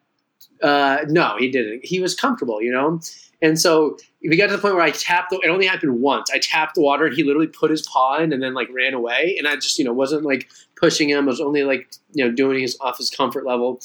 [0.62, 1.85] Uh, no, he didn't.
[1.85, 3.01] He was comfortable, you know.
[3.40, 5.30] And so we got to the point where I tapped.
[5.30, 6.30] The, it only happened once.
[6.32, 8.94] I tapped the water, and he literally put his paw in, and then like ran
[8.94, 9.36] away.
[9.39, 11.24] And I just, you know, wasn't like pushing him.
[11.24, 13.80] I was only like, you know, doing his off his comfort level.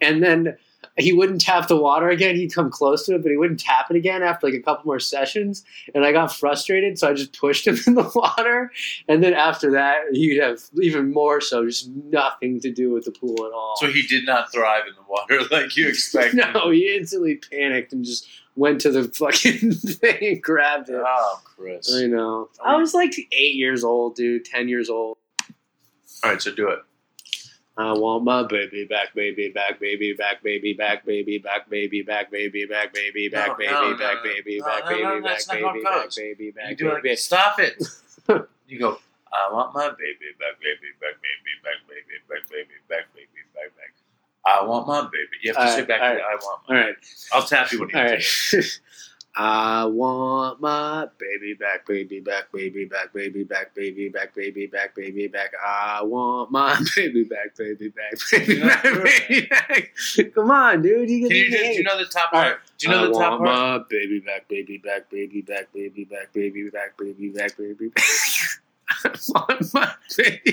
[0.00, 0.56] And then
[0.96, 2.36] he wouldn't tap the water again.
[2.36, 4.86] He'd come close to it, but he wouldn't tap it again after like a couple
[4.86, 5.64] more sessions.
[5.94, 8.70] And I got frustrated, so I just pushed him in the water.
[9.08, 13.10] And then after that, he'd have even more so, just nothing to do with the
[13.10, 13.76] pool at all.
[13.76, 16.44] So he did not thrive in the water like you expected.
[16.54, 20.96] No, he instantly panicked and just went to the fucking thing and grabbed it.
[21.04, 21.92] Oh, Chris.
[21.92, 22.50] I know.
[22.64, 25.16] I was like eight years old, dude, ten years old.
[26.22, 26.78] All right, so do it.
[27.76, 32.30] I want my baby back, baby back, baby back, baby back, baby back, baby back,
[32.30, 34.84] baby back, baby back, baby back, baby back, baby back,
[35.24, 37.16] that's not how it baby back, baby back, You do it baby.
[37.16, 37.82] stop it.
[38.68, 38.98] you go,
[39.32, 43.74] I want my baby back, baby back, baby back, baby back, baby back, baby back,
[43.74, 43.94] baby, back.
[44.46, 45.40] I want my baby.
[45.42, 46.22] You have to say back all to right.
[46.22, 46.60] I want.
[46.68, 46.94] All right.
[47.32, 48.80] I'll tap you when you All right.
[49.36, 54.94] I want my baby back, baby back, baby back, baby back, baby back, baby back,
[54.94, 55.50] baby back.
[55.64, 59.92] I want my baby back, baby back, baby back, baby back.
[60.34, 61.10] Come on, dude.
[61.10, 62.60] You Can you do, do you know the top part?
[62.78, 63.48] Do you know the top part?
[63.48, 67.56] I want my baby back, baby back, baby back, baby back, baby back, baby back,
[67.56, 68.04] baby back.
[69.04, 69.80] I want my
[70.16, 70.44] back.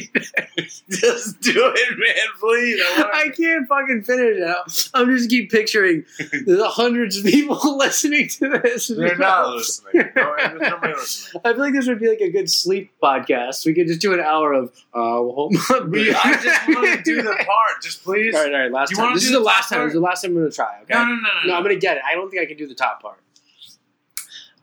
[0.89, 2.81] Just do it, man, please.
[2.81, 4.43] I I can't fucking finish it.
[4.43, 4.89] Out.
[4.93, 8.87] I'm just keep picturing the hundreds of people listening to this.
[8.87, 10.09] They're not listening.
[10.15, 11.41] No, nobody listening.
[11.45, 13.65] I feel like this would be like a good sleep podcast.
[13.65, 15.49] We could just do an hour of uh well,
[15.89, 17.81] We- I just want to do the part.
[17.83, 18.35] Just please.
[18.35, 18.71] All right, all right.
[18.71, 19.13] Last time.
[19.13, 19.79] This is the last time.
[19.79, 19.87] part?
[19.87, 20.79] This is the last time I'm gonna try.
[20.83, 20.93] Okay.
[20.93, 21.55] No, no, no, no, No, no.
[21.55, 22.03] I'm gonna get it.
[22.09, 23.19] I don't think I can do the top part.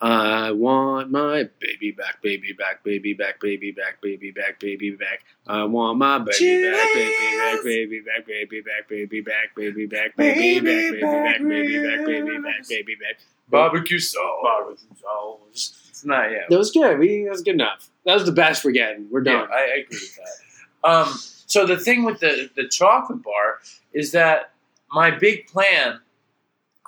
[0.00, 5.24] I want my baby back, baby back, baby back, baby back, baby back, baby back.
[5.46, 10.16] I want my baby back, baby back, baby back, baby back, baby back, baby back,
[10.16, 13.18] baby back, baby back, baby back, baby back, baby back.
[13.50, 14.22] Barbecue sauce.
[14.42, 15.86] Barbecue sauce.
[15.88, 16.44] It's not yet.
[16.48, 16.98] That was good.
[16.98, 17.90] We that was good enough.
[18.04, 19.08] That was the best we're getting.
[19.10, 19.48] We're Yeah, done.
[19.52, 20.88] I, I agree with that.
[20.88, 21.08] Um,
[21.46, 23.58] so the thing with the the chocolate bar
[23.92, 24.52] is that
[24.92, 26.00] my big plan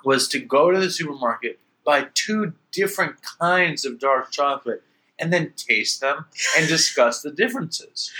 [0.05, 4.83] was to go to the supermarket, buy two different kinds of dark chocolate,
[5.19, 6.25] and then taste them
[6.57, 8.11] and discuss the differences.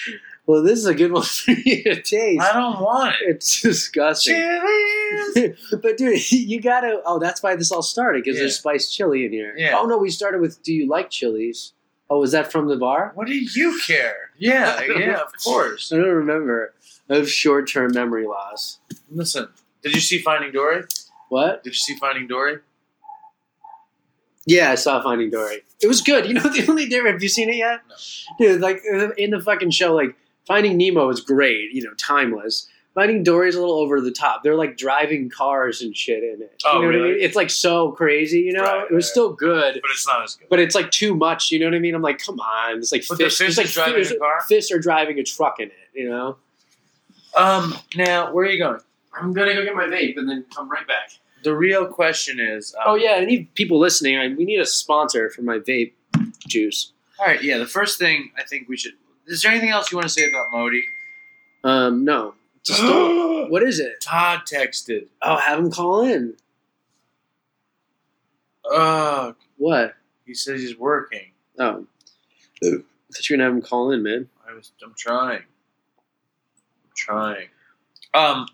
[0.47, 2.41] Well, this is a good one for you to taste.
[2.41, 3.35] I don't want it.
[3.35, 4.35] It's disgusting.
[5.81, 7.01] but dude, you gotta.
[7.05, 8.43] Oh, that's why this all started because Yeah.
[8.43, 9.53] there's spiced chili in here.
[9.57, 9.77] Yeah.
[9.77, 11.73] Oh no, we started with "Do you like chilies?"
[12.09, 13.11] Oh, was that from the bar?
[13.15, 14.31] What do you care?
[14.37, 15.93] Yeah, yeah, of course.
[15.93, 16.73] I don't remember.
[17.09, 18.79] I have short-term memory loss.
[19.09, 19.47] Listen,
[19.81, 20.83] did you see Finding Dory?
[21.29, 21.63] What?
[21.63, 22.57] Did you see Finding Dory?
[24.45, 25.61] Yeah, I saw Finding Dory.
[25.81, 26.25] It was good.
[26.25, 27.15] You know the only difference.
[27.15, 27.81] Have you seen it yet?
[27.89, 27.95] No.
[28.47, 28.81] Dude, like
[29.17, 30.15] in the fucking show, like
[30.47, 31.71] Finding Nemo is great.
[31.71, 32.67] You know, timeless.
[32.93, 34.43] Finding Dory's a little over the top.
[34.43, 36.61] They're like driving cars and shit in it.
[36.65, 37.11] Oh, you know what I really?
[37.13, 37.21] mean?
[37.23, 38.41] It's like so crazy.
[38.41, 39.79] You know, Right, it was still good.
[39.81, 40.49] But it's not as good.
[40.49, 41.95] But it's like too much, you know what I mean?
[41.95, 43.37] I'm like, come on, it's like But the fish.
[43.37, 44.41] fish it's like is driving fish, a car?
[44.41, 46.35] Fish are driving a truck in it, you know.
[47.37, 48.81] Um, now where are you going?
[49.17, 51.11] I'm gonna go get my vape and then come right back.
[51.43, 52.73] The real question is.
[52.75, 54.17] Um, oh yeah, I need people listening.
[54.17, 55.93] I, we need a sponsor for my vape
[56.47, 56.93] juice.
[57.19, 57.41] All right.
[57.43, 57.57] Yeah.
[57.57, 58.93] The first thing I think we should.
[59.27, 60.83] Is there anything else you want to say about Modi?
[61.63, 63.49] Um, no, just don't.
[63.51, 64.01] what is it?
[64.01, 65.07] Todd texted.
[65.21, 66.35] Oh, have him call in.
[68.69, 69.95] Uh, What?
[70.25, 71.31] he says he's working.
[71.59, 71.85] Oh,
[72.63, 74.29] I thought you were gonna have him call in, man.
[74.47, 74.71] I was.
[74.83, 75.41] I'm trying.
[75.41, 77.47] I'm trying.
[78.13, 78.47] Um,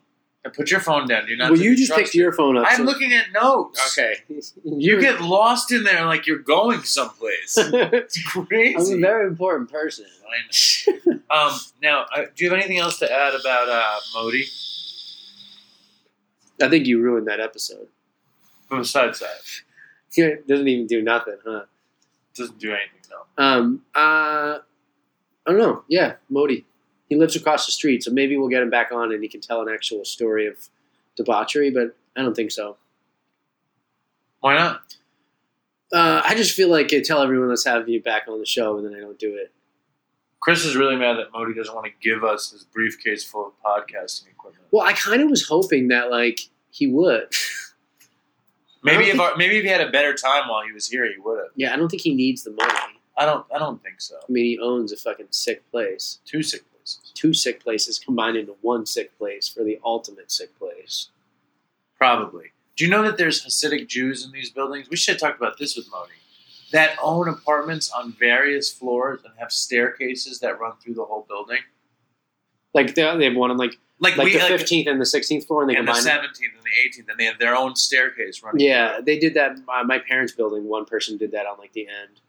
[0.48, 1.28] and put your phone down.
[1.28, 1.52] You're not.
[1.52, 2.66] well, you just picked your phone up.
[2.68, 3.98] I'm so- looking at notes.
[3.98, 4.16] Okay,
[4.64, 7.54] You get lost in there like you're going someplace.
[7.58, 8.94] it's crazy.
[8.94, 10.06] I'm a very important person.
[10.28, 11.20] I know.
[11.30, 14.46] um, now, uh, do you have anything else to add about uh, Modi
[16.62, 17.88] I think you ruined that episode.
[18.70, 19.42] besides that?
[20.16, 21.64] Yeah, it doesn't even do nothing, huh?
[22.36, 23.44] Doesn't do anything though.
[23.44, 24.60] Um, uh,
[25.46, 25.84] I don't know.
[25.88, 26.66] Yeah, Modi.
[27.08, 29.42] He lives across the street, so maybe we'll get him back on and he can
[29.42, 30.70] tell an actual story of
[31.16, 32.78] debauchery, but I don't think so.
[34.42, 34.82] Why not?
[35.92, 38.78] Uh, I just feel like I tell everyone, let's have you back on the show,
[38.78, 39.52] and then I don't do it.
[40.40, 43.54] Chris is really mad that Modi doesn't want to give us his briefcase full of
[43.66, 44.66] podcasting equipment.
[44.72, 47.32] Well, I kind of was hoping that, like, he would.
[48.84, 51.04] Maybe if don't our, maybe if he had a better time while he was here,
[51.06, 51.48] he would have.
[51.56, 52.72] yeah, I don't think he needs the money.
[53.18, 53.46] I don't.
[53.54, 54.16] I don't think so.
[54.16, 56.20] I mean, he owns a fucking sick place.
[56.26, 56.77] Two sick places.
[57.18, 61.08] Two sick places combined into one sick place for the ultimate sick place.
[61.98, 62.52] Probably.
[62.76, 64.88] Do you know that there's Hasidic Jews in these buildings?
[64.88, 66.12] We should have talked about this with Modi.
[66.74, 71.58] That own apartments on various floors and have staircases that run through the whole building.
[72.76, 75.06] Like, they, they have one on, like, Like, like, we, the like, 15th and the
[75.06, 77.76] 16th floor, and they and the 17th and the 18th, and they have their own
[77.76, 78.64] staircase running.
[78.64, 79.58] Yeah, they did that.
[79.68, 82.22] Uh, my parents' building, one person did that on, like, the end.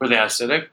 [0.00, 0.66] Were they Hasidic?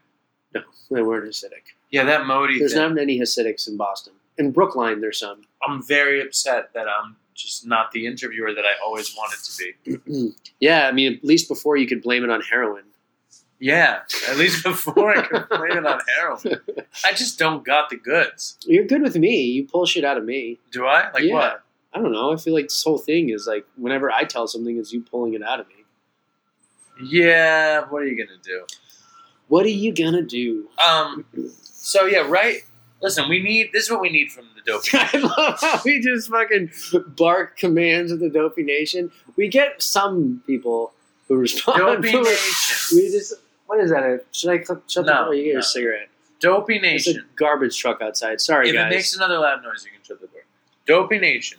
[0.52, 1.77] No, they weren't Hasidic.
[1.90, 2.58] Yeah, that Modi.
[2.58, 2.82] There's thing.
[2.82, 4.12] not many Hasidics in Boston.
[4.36, 5.42] In Brookline, there's some.
[5.66, 10.32] I'm very upset that I'm just not the interviewer that I always wanted to be.
[10.60, 12.84] yeah, I mean, at least before you could blame it on heroin.
[13.60, 16.60] Yeah, at least before I could blame it on heroin.
[17.04, 18.58] I just don't got the goods.
[18.66, 19.42] You're good with me.
[19.42, 20.58] You pull shit out of me.
[20.70, 21.10] Do I?
[21.12, 21.34] Like yeah.
[21.34, 21.62] what?
[21.92, 22.32] I don't know.
[22.32, 25.34] I feel like this whole thing is like whenever I tell something, is you pulling
[25.34, 25.74] it out of me.
[27.02, 28.64] Yeah, what are you gonna do?
[29.48, 30.68] What are you gonna do?
[30.84, 31.24] Um.
[31.88, 32.58] So yeah, right.
[33.00, 33.70] Listen, we need.
[33.72, 34.90] This is what we need from the dopey.
[34.92, 36.70] I love how we just fucking
[37.16, 39.10] bark commands of the Dopey Nation.
[39.36, 40.92] We get some people
[41.28, 41.78] who respond.
[41.78, 42.98] Dopey Nation.
[42.98, 43.32] We just.
[43.64, 44.26] What is that?
[44.32, 45.34] Should I click, shut the No, door?
[45.34, 45.60] You get no.
[45.60, 46.08] a cigarette.
[46.40, 47.20] Dopey Nation.
[47.20, 48.42] a garbage truck outside.
[48.42, 48.92] Sorry, if guys.
[48.92, 50.42] it makes another loud noise, you can shut the door.
[50.86, 51.58] Dopey Nation.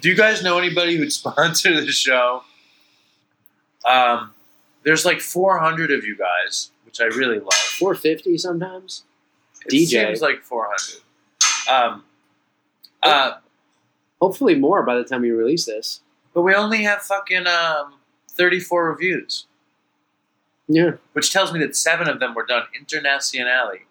[0.00, 2.42] Do you guys know anybody who'd sponsor the show?
[3.84, 4.32] Um,
[4.82, 7.52] there's like 400 of you guys, which I really love.
[7.54, 9.04] 450 sometimes.
[9.66, 9.86] It DJ.
[10.06, 11.02] seems like 400.
[11.70, 12.04] Um,
[13.02, 13.32] uh,
[14.20, 16.00] Hopefully more by the time you release this.
[16.32, 17.94] but we only have fucking um,
[18.30, 19.46] 34 reviews.
[20.68, 20.92] Yeah.
[21.12, 23.82] Which tells me that seven of them were done internationally.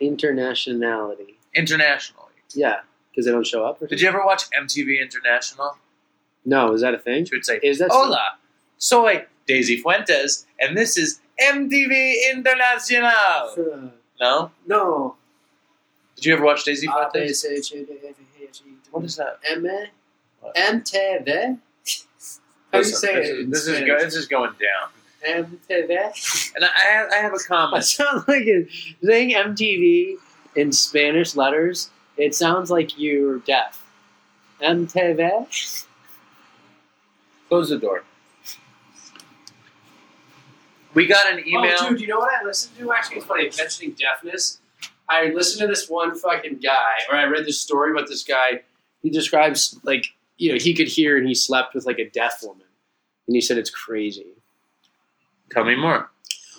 [0.00, 1.34] Internationality.
[1.54, 2.32] Internationally.
[2.54, 2.80] Yeah,
[3.10, 3.80] because they don't show up.
[3.80, 5.78] Or Did you ever watch MTV International?
[6.44, 7.24] No, is that a thing?
[7.24, 8.22] She would say, Is that Hola,
[8.78, 11.20] soy Daisy Fuentes, and this is
[11.50, 13.90] MTV International.
[14.20, 14.50] No?
[14.66, 15.16] No.
[16.16, 17.44] Did you ever watch Daisy Ah, Fuentes?
[18.90, 19.38] What is that?
[19.48, 19.66] M
[20.56, 21.58] MTV.
[22.72, 23.50] How do you say it?
[23.50, 24.90] This, is go, this is going down.
[25.44, 26.52] MTV.
[26.56, 27.84] And I, I have, I have a comment.
[27.84, 28.66] sounds like a
[29.02, 30.16] saying MTV
[30.56, 31.90] in Spanish letters.
[32.16, 33.82] It sounds like you're deaf.
[34.60, 35.86] MTV.
[37.48, 38.04] Close the door.
[40.94, 41.76] We got an oh, email.
[41.80, 42.92] Oh, dude, you know what I listened to?
[42.92, 43.50] Actually, it's funny.
[43.56, 44.60] Mentioning deafness,
[45.08, 48.62] I listened to this one fucking guy, or I read this story about this guy.
[49.02, 50.06] He describes like
[50.36, 52.66] you know he could hear and he slept with like a deaf woman,
[53.26, 54.34] and he said it's crazy.
[55.50, 56.10] Tell me more.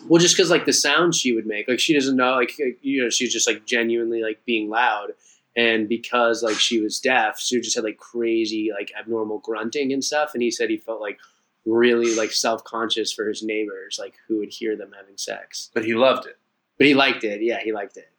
[0.07, 3.03] Well, just because like the sound she would make, like she doesn't know, like you
[3.03, 5.13] know, she's just like genuinely like being loud,
[5.55, 10.03] and because like she was deaf, she just had like crazy like abnormal grunting and
[10.03, 10.33] stuff.
[10.33, 11.19] And he said he felt like
[11.65, 15.69] really like self conscious for his neighbors, like who would hear them having sex.
[15.73, 16.37] But he loved it.
[16.77, 17.41] But he liked it.
[17.41, 18.09] Yeah, he liked it.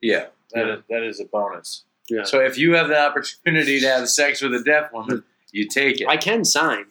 [0.00, 0.74] Yeah, that Yeah.
[0.76, 1.84] is, that is a bonus.
[2.08, 2.22] Yeah.
[2.24, 6.00] So if you have the opportunity to have sex with a deaf woman, you take
[6.00, 6.06] it.
[6.08, 6.86] I can sign.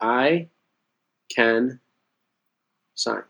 [0.00, 0.48] I
[1.34, 1.80] can
[2.94, 3.22] sign.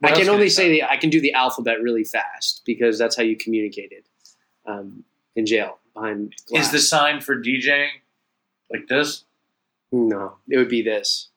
[0.00, 2.62] What I can can only you say the I can do the alphabet really fast
[2.64, 4.04] because that's how you communicated
[4.66, 5.04] um,
[5.36, 6.66] in jail behind glass.
[6.66, 7.88] Is the sign for DJing
[8.72, 9.24] like this?
[9.92, 10.36] No?
[10.48, 11.28] It would be this.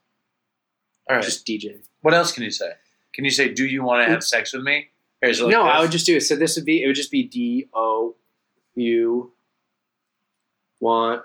[1.10, 1.26] All right.
[1.26, 1.84] Just DJ.
[2.02, 2.74] What else can you say?
[3.14, 4.90] Can you say, "Do you want to have sex with me"?
[5.22, 6.22] Or is it like no, I would just do it.
[6.22, 8.16] So this would be it would just be D O
[8.76, 9.32] U
[10.80, 11.24] want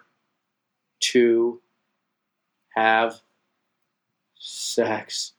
[1.00, 1.60] to
[2.74, 3.20] have
[4.36, 5.32] sex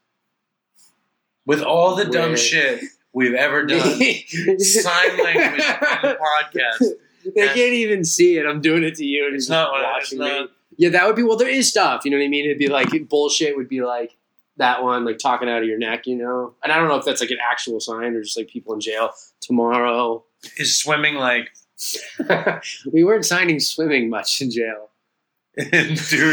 [1.45, 2.84] with all the dumb shit
[3.14, 3.99] we've ever done.
[4.60, 6.18] sign language on the
[6.53, 6.90] podcast.
[7.34, 8.45] They can't even see it.
[8.45, 10.56] I'm doing it to you, and it's not just watching it's me.
[10.80, 11.23] Yeah, that would be.
[11.23, 12.06] Well, there is stuff.
[12.06, 12.45] You know what I mean?
[12.45, 13.57] It'd be like bullshit.
[13.57, 14.15] Would be like
[14.56, 16.07] that one, like talking out of your neck.
[16.07, 16.56] You know.
[16.64, 18.80] And I don't know if that's like an actual sign or just like people in
[18.80, 19.11] jail
[19.41, 20.23] tomorrow.
[20.56, 21.49] Is swimming like?
[22.93, 24.89] we weren't signing swimming much in jail.
[25.57, 25.65] Do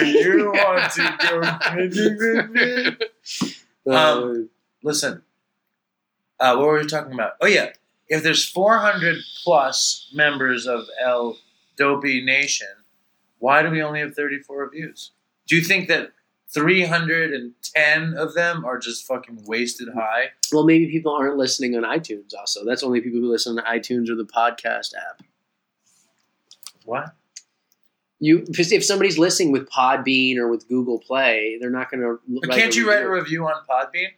[0.07, 1.41] you want to go
[1.77, 3.93] with me?
[3.93, 4.49] Um,
[4.85, 5.23] listen,
[6.39, 7.33] uh, what were we talking about?
[7.41, 7.71] Oh yeah,
[8.07, 11.37] if there's 400 plus members of El
[11.77, 12.69] Dopey Nation,
[13.47, 15.13] why do we only have 34 reviews?
[15.47, 16.11] Do you think that
[16.53, 20.31] 310 of them are just fucking wasted high?
[20.53, 22.35] Well, maybe people aren't listening on iTunes.
[22.37, 25.23] Also, that's only people who listen on iTunes or the podcast app.
[26.87, 27.15] What?
[28.19, 32.19] You, if somebody's listening with Podbean or with Google Play, they're not going to.
[32.27, 34.09] But can't you write a review on Podbean?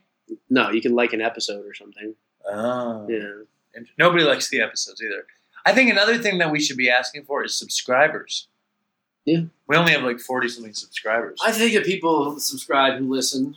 [0.49, 2.15] No, you can like an episode or something.
[2.51, 3.07] Oh.
[3.11, 3.43] Yeah.
[3.75, 5.27] And nobody likes the episodes either.
[5.67, 8.49] I think another thing that we should be asking for is subscribers.
[9.29, 9.43] Yeah.
[9.67, 11.39] We only have like 40 something subscribers.
[11.45, 13.55] I think that people subscribe who listen.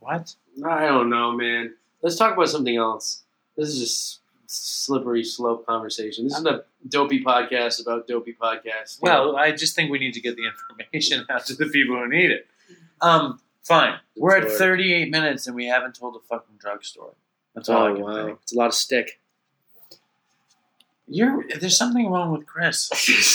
[0.00, 0.34] What?
[0.64, 1.74] I don't know, man.
[2.02, 3.22] Let's talk about something else.
[3.56, 6.24] This is just slippery slope conversation.
[6.24, 9.00] This is a dopey podcast about dopey podcasts.
[9.00, 10.48] Well, I just think we need to get the
[10.82, 12.46] information out to the people who need it.
[13.00, 14.00] Um, fine.
[14.16, 17.14] We're at 38 minutes and we haven't told a fucking drug story.
[17.54, 18.38] That's all I oh can wow, think.
[18.42, 19.17] it's a lot of stick.
[21.08, 22.88] You're there's something wrong with Chris.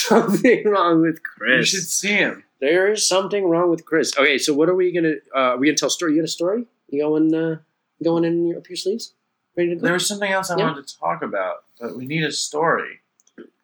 [0.08, 1.74] something wrong with Chris.
[1.74, 2.44] You should see him.
[2.62, 4.14] There is something wrong with Chris.
[4.18, 5.16] Okay, so what are we gonna?
[5.36, 6.14] Uh, are we gonna tell a story?
[6.14, 6.66] You got a story?
[6.90, 7.34] You going?
[7.34, 7.58] Uh,
[8.04, 9.14] going in your, up your sleeves?
[9.58, 9.82] Ready to go?
[9.84, 10.66] There was something else I Yeah.
[10.66, 13.00] wanted to talk about, but we need a story.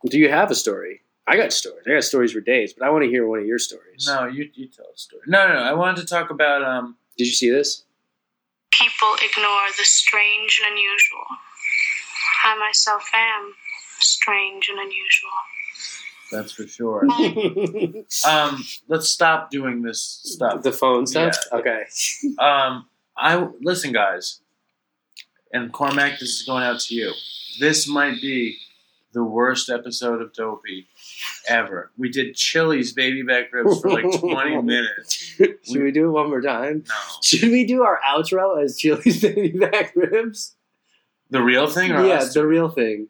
[0.06, 1.02] Do you have a story?
[1.27, 1.84] I got stories.
[1.88, 4.07] I got stories for days, but I want to hear one of your stories.
[4.07, 5.22] No, you you tell a story.
[5.27, 5.60] No, no, no.
[5.61, 6.95] I wanted to talk about um.
[7.18, 7.84] Did you see this?
[8.72, 11.26] People ignore the strange and unusual.
[12.45, 13.53] I myself am
[14.01, 15.30] strange and unusual.
[16.31, 17.07] That's for sure.
[18.27, 20.61] um, let's stop doing this stuff.
[20.61, 21.35] The phone stuff.
[21.51, 21.57] Yeah.
[21.59, 21.84] Okay.
[22.39, 24.39] Um, I listen, guys,
[25.51, 26.19] and Cormac.
[26.19, 27.11] This is going out to you.
[27.59, 28.57] This might be
[29.11, 30.88] the worst episode of Dopey
[31.47, 31.91] ever.
[31.97, 35.15] We did Chili's baby back ribs for like twenty minutes.
[35.38, 36.84] Should we do it one more time?
[36.88, 36.95] No.
[37.21, 40.55] Should we do our outro as Chili's baby back ribs?
[41.30, 42.34] The real thing, or yeah, us?
[42.34, 43.09] the real thing.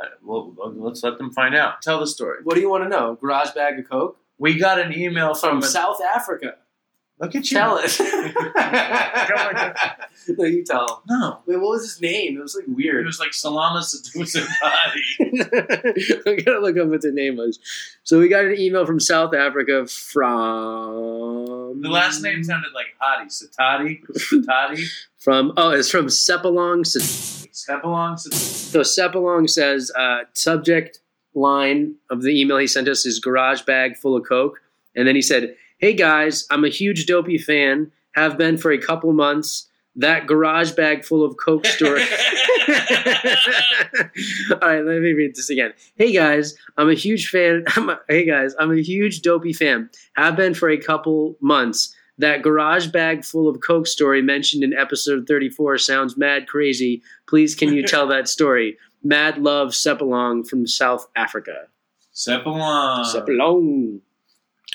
[0.00, 1.82] Uh, Well, let's let them find out.
[1.82, 2.38] Tell the story.
[2.44, 3.16] What do you want to know?
[3.20, 6.56] Garage bag of coke We got an email from from, a- South Africa.
[7.20, 7.58] Look at you.
[7.58, 7.98] Tell it.
[10.38, 10.94] no, you tell him.
[11.08, 11.40] No.
[11.46, 12.36] Wait, what was his name?
[12.36, 13.02] It was like weird.
[13.02, 14.46] It was like Salama Satusabadi.
[16.26, 17.58] I gotta look up what the name was.
[18.04, 23.30] So we got an email from South Africa from the last name sounded like Hadi.
[23.30, 24.00] Satadi?
[24.06, 24.88] Satati.
[25.16, 26.86] from oh, it's from Sepalong.
[26.86, 28.16] Sepalong.
[28.18, 31.00] So Sepalong says uh, subject
[31.34, 34.60] line of the email he sent us is garage bag full of coke,
[34.94, 37.90] and then he said, "Hey guys, I'm a huge dopey fan.
[38.12, 39.68] Have been for a couple months.
[39.96, 42.04] That garage bag full of coke story."
[44.50, 45.72] All right, let me read this again.
[45.96, 47.64] Hey guys, I'm a huge fan.
[47.76, 49.90] I'm a, hey guys, I'm a huge dopey fan.
[50.14, 51.94] Have been for a couple months.
[52.18, 57.00] That garage bag full of coke story mentioned in episode 34 sounds mad crazy.
[57.28, 58.76] Please, can you tell that story?
[59.04, 61.68] Mad love Sepalong from South Africa.
[62.12, 63.04] Sepalong.
[63.04, 64.00] Sepalong.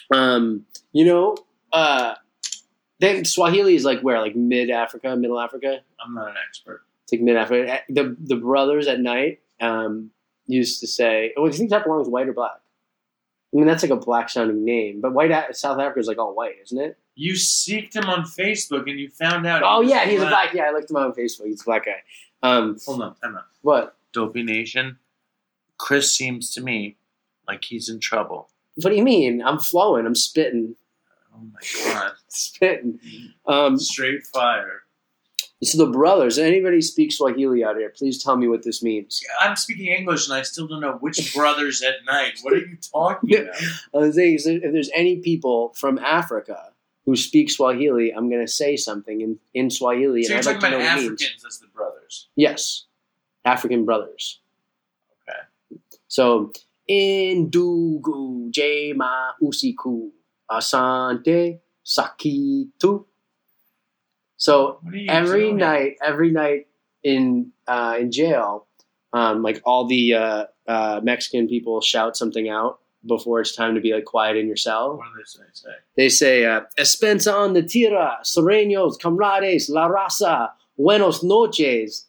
[0.09, 1.35] Um, you know,
[1.71, 2.15] uh,
[2.99, 5.81] then Swahili is like where, like mid Africa, middle Africa.
[6.03, 6.83] I'm not an expert.
[7.03, 7.79] It's like mid Africa.
[7.89, 10.11] The the brothers at night um,
[10.47, 12.61] used to say, "Oh, do you think Sepalong is white or black?"
[13.53, 16.33] I mean, that's like a black sounding name, but white South Africa is like all
[16.33, 16.97] white, isn't it?
[17.15, 19.61] You seeked him on Facebook and you found out.
[19.63, 20.53] Oh yeah, he's a black.
[20.53, 21.45] Yeah, I looked him up on Facebook.
[21.45, 22.01] He's a black guy.
[22.41, 23.45] Um, Hold on, time out.
[23.61, 23.95] what?
[24.11, 24.97] Dopey Nation.
[25.77, 26.97] Chris seems to me
[27.47, 28.49] like he's in trouble.
[28.75, 29.41] What do you mean?
[29.43, 30.05] I'm flowing.
[30.05, 30.75] I'm spitting.
[31.35, 32.11] Oh my god.
[32.27, 32.99] spitting.
[33.45, 34.81] Um, Straight fire.
[35.63, 36.37] so the brothers.
[36.37, 37.89] Anybody speaks Swahili out here?
[37.89, 39.21] Please tell me what this means.
[39.41, 42.39] I'm speaking English and I still don't know which brothers at night.
[42.41, 43.55] What are you talking about?
[43.93, 46.69] I was saying, so if there's any people from Africa
[47.05, 50.61] who speak Swahili, I'm going to say something in, in Swahili, So and you're I'd
[50.61, 51.21] like talking to know about what it means.
[51.23, 52.29] Africans as the brothers.
[52.35, 52.85] Yes,
[53.43, 54.39] African brothers.
[55.27, 55.79] Okay.
[56.07, 56.51] So
[56.89, 60.11] Indugu Jema Usiku
[60.59, 63.05] Asante Sakitu.
[64.37, 65.57] So What are you every doing?
[65.57, 66.67] night, every night
[67.03, 68.67] in uh, in jail,
[69.13, 73.81] um, like all the uh, uh, Mexican people shout something out before it's time to
[73.81, 74.97] be like quiet in your cell.
[74.97, 75.43] What do they say?
[75.53, 75.69] say?
[75.95, 82.05] They say, uh, Espensa on the tierra, serenos, camaradas, la raza, buenos noches,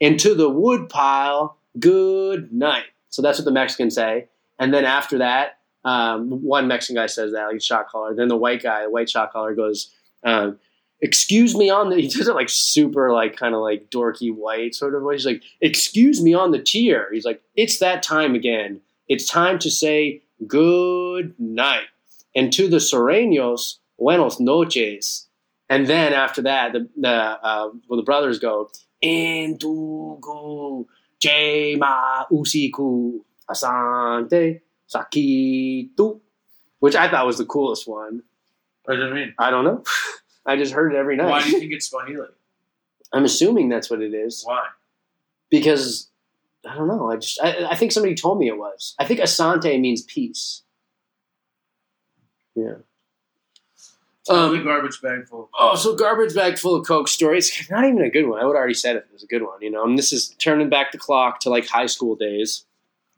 [0.00, 2.84] and to the wood pile, good night.
[3.10, 4.28] So that's what the Mexicans say.
[4.58, 8.14] And then after that, um, one Mexican guy says that, like shot caller.
[8.14, 9.90] Then the white guy, the white shot caller goes,
[10.24, 10.58] um,
[11.00, 14.74] excuse me on the, he does it like super, like kind of like dorky white
[14.74, 15.24] sort of voice.
[15.24, 17.08] He's like, excuse me on the tier.
[17.12, 18.80] He's like, it's that time again.
[19.08, 21.86] It's time to say good night.
[22.34, 25.28] And to the Serenos, buenos noches.
[25.68, 28.70] And then after that, the the uh, well, the brothers go
[29.02, 30.86] Endugu
[31.22, 34.60] Jema Usiku Asante
[34.92, 36.20] Sakitu,
[36.80, 38.22] which I thought was the coolest one.
[38.84, 39.34] What does it mean?
[39.38, 39.84] I don't know.
[40.46, 41.30] I just heard it every night.
[41.30, 42.28] Why do you think it's Swahili?
[43.12, 44.66] I'm assuming that's what it is Why?
[45.50, 46.10] because
[46.68, 47.10] I don't know.
[47.10, 48.94] I just I, I think somebody told me it was.
[48.98, 50.62] I think Asante means peace.
[52.54, 52.74] Yeah.
[54.28, 55.50] Um, garbage bag full.
[55.58, 57.52] Oh, so garbage bag full of coke stories.
[57.70, 58.40] Not even a good one.
[58.40, 59.84] I would already said it was a good one, you know.
[59.84, 62.64] And this is turning back the clock to like high school days.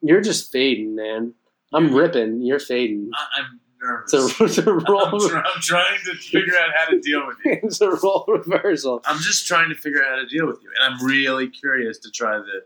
[0.03, 1.35] You're just fading, man.
[1.73, 2.43] I'm ripping.
[2.43, 3.11] You're fading.
[3.15, 4.13] I- I'm nervous.
[4.15, 5.31] It's a, it's a role.
[5.31, 7.59] I'm, I'm trying to figure out how to deal with you.
[7.65, 9.03] it's a role reversal.
[9.05, 11.99] I'm just trying to figure out how to deal with you, and I'm really curious
[12.01, 12.63] to try the.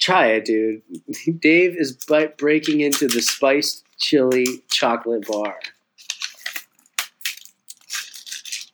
[0.00, 0.82] Try it, dude.
[1.40, 5.54] Dave is bite breaking into the spiced chili chocolate bar.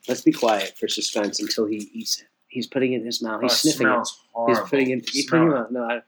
[0.07, 2.27] Let's be quiet for suspense until he eats it.
[2.47, 3.41] He's putting it in his mouth.
[3.43, 3.91] He's Oh, sniffing it.
[3.91, 4.67] smells He's horrible.
[4.67, 5.09] putting it.
[5.09, 5.59] He's putting it in it.
[5.59, 5.71] mouth.
[5.71, 6.01] No, I,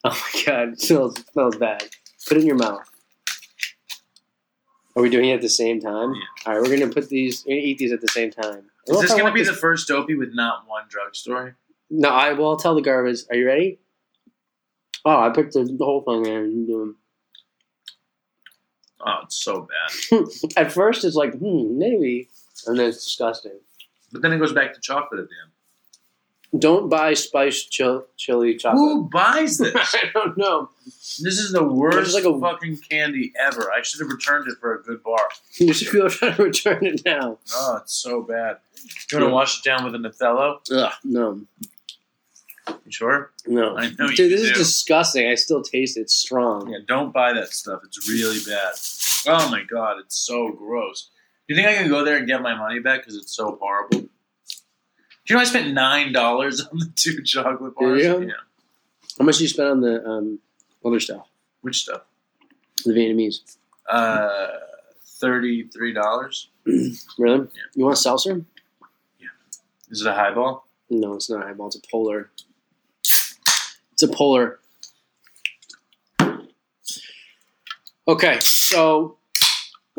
[0.04, 1.84] oh my god, it smells it smells bad.
[2.26, 2.88] Put it in your mouth.
[4.96, 6.14] Are we doing it at the same time?
[6.46, 7.44] All right, we're gonna put these.
[7.46, 8.70] We're gonna eat these at the same time.
[8.86, 11.54] Is this to be this- the first dopey with not one drug story?
[11.90, 13.20] No, I will tell the garbage.
[13.30, 13.78] Are you ready?
[15.04, 16.94] Oh, I picked the, the whole thing, man.
[19.00, 20.24] Oh, it's so bad.
[20.56, 22.28] At first, it's like, hmm, maybe,
[22.66, 23.58] and then it's disgusting.
[24.12, 25.52] But then it goes back to chocolate at the end.
[26.58, 28.80] Don't buy spiced chil- chili chocolate.
[28.80, 29.72] Who buys this?
[29.94, 30.70] I don't know.
[30.84, 33.70] This is the worst like a- fucking candy ever.
[33.72, 35.28] I should have returned it for a good bar.
[35.58, 37.38] You should go try to return it now.
[37.54, 38.58] Oh, it's so bad.
[39.12, 40.60] You want to wash it down with an Othello?
[40.72, 41.40] Ugh, no.
[42.68, 43.30] You sure?
[43.46, 44.54] No, I know you dude, this is do.
[44.54, 45.28] disgusting.
[45.28, 46.02] I still taste it.
[46.02, 46.70] It's strong.
[46.70, 47.80] Yeah, don't buy that stuff.
[47.84, 48.72] It's really bad.
[49.26, 51.10] Oh my god, it's so gross.
[51.48, 53.56] Do you think I can go there and get my money back because it's so
[53.60, 54.08] horrible?
[55.30, 58.02] You know I spent nine dollars on the two chocolate bars?
[58.02, 58.18] Yeah.
[59.16, 60.40] How much did you spend on the um,
[60.84, 61.28] other stuff?
[61.60, 62.02] Which stuff?
[62.84, 63.56] The Vietnamese.
[63.88, 64.48] Uh,
[65.20, 66.48] thirty-three dollars.
[67.16, 67.46] Really?
[67.74, 68.44] You want a seltzer?
[69.20, 69.28] Yeah.
[69.88, 70.66] Is it a highball?
[70.88, 71.68] No, it's not a highball.
[71.68, 72.30] It's a polar.
[73.92, 74.58] It's a polar.
[78.08, 79.18] Okay, so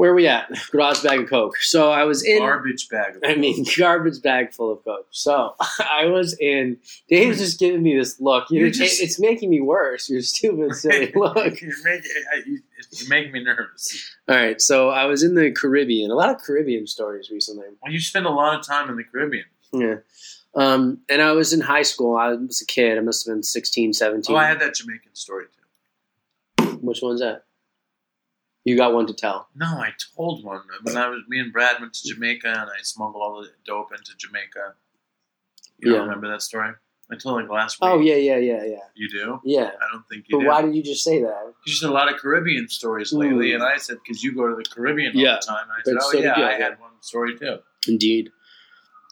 [0.01, 0.51] where are we at?
[0.71, 1.57] Garage bag of Coke.
[1.57, 3.17] So I was in Garbage bag.
[3.17, 5.05] Of I mean, garbage bag full of Coke.
[5.11, 6.77] So I was in.
[7.07, 8.49] Dave's just giving me this look.
[8.49, 10.09] You You're just- it's making me worse.
[10.09, 11.61] You're stupid, silly look.
[11.61, 12.11] you're, making,
[12.47, 14.11] you're making me nervous.
[14.27, 16.09] All right, so I was in the Caribbean.
[16.09, 17.67] A lot of Caribbean stories recently.
[17.83, 19.45] Well, you spend a lot of time in the Caribbean.
[19.71, 19.97] Yeah.
[20.55, 22.17] Um, and I was in high school.
[22.17, 22.97] I was a kid.
[22.97, 24.35] I must have been 16, 17.
[24.35, 25.45] Oh, I had that Jamaican story
[26.57, 26.77] too.
[26.81, 27.43] Which one's that?
[28.63, 29.47] You got one to tell.
[29.55, 31.21] No, I told one when I was.
[31.27, 34.75] Me and Brad went to Jamaica, and I smuggled all the dope into Jamaica.
[35.79, 35.97] You Yeah.
[35.97, 36.73] don't remember that story?
[37.11, 37.89] I told like last week.
[37.89, 38.77] Oh, yeah, yeah, yeah, yeah.
[38.95, 39.41] You do?
[39.43, 39.71] Yeah.
[39.81, 40.47] I don't think you But do.
[40.47, 41.53] why did you just say that?
[41.65, 43.55] You said a lot of Caribbean stories lately, Mm.
[43.55, 45.63] and I said because you go to the Caribbean all the time.
[45.63, 47.59] And I But said, oh so yeah, I had one story too.
[47.88, 48.31] Indeed.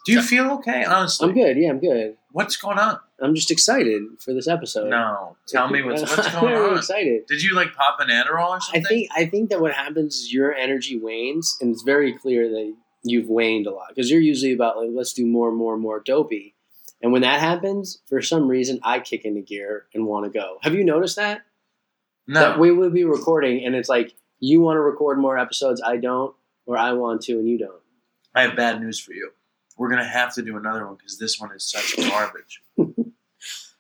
[0.06, 0.84] Do you feel okay?
[0.86, 1.58] Honestly, I'm good.
[1.58, 2.16] Yeah, I'm good.
[2.32, 3.00] What's going on?
[3.22, 4.90] I'm just excited for this episode.
[4.90, 6.78] No, tell me what's what's I'm going really on.
[6.78, 7.26] excited.
[7.28, 8.84] Did you like pop an Adderall or I something?
[8.86, 12.76] think I think that what happens is your energy wanes, and it's very clear that
[13.04, 15.82] you've waned a lot because you're usually about like let's do more and more and
[15.82, 16.56] more dopey,
[17.02, 20.60] and when that happens, for some reason I kick into gear and want to go.
[20.62, 21.42] Have you noticed that?
[22.28, 22.40] No.
[22.42, 25.98] That we will be recording, and it's like you want to record more episodes, I
[25.98, 26.34] don't,
[26.66, 27.82] or I want to and you don't.
[28.36, 29.32] I have bad news for you.
[29.80, 32.62] We're gonna have to do another one because this one is such garbage.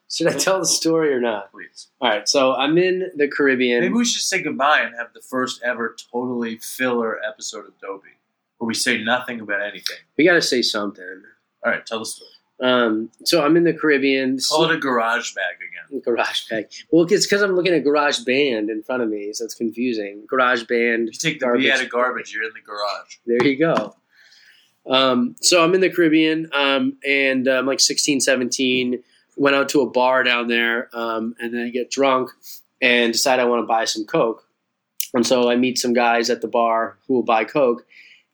[0.10, 1.52] Should I tell the story or not?
[1.52, 1.90] Please.
[2.02, 3.82] All right, so I'm in the Caribbean.
[3.82, 8.10] Maybe we should say goodbye and have the first ever totally filler episode of Dopey,
[8.58, 9.98] where we say nothing about anything.
[10.18, 11.22] We got to say something.
[11.64, 12.32] All right, tell the story.
[12.62, 14.40] Um, so I'm in the Caribbean.
[14.40, 16.02] Call it a garage bag again.
[16.06, 16.66] Garage bag.
[16.92, 20.26] Well, it's because I'm looking at Garage Band in front of me, so it's confusing.
[20.28, 21.08] Garage Band.
[21.08, 23.18] You take the B out of garbage, you're in the garage.
[23.26, 23.96] There you go.
[24.90, 29.03] Um, so I'm in the Caribbean, um, and I'm like 16, 17.
[29.38, 32.32] Went out to a bar down there, um, and then I get drunk
[32.82, 34.44] and decide I want to buy some Coke.
[35.14, 37.86] And so I meet some guys at the bar who will buy Coke,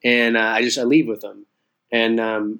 [0.03, 1.45] and uh, I just I leave with them,
[1.91, 2.59] and um,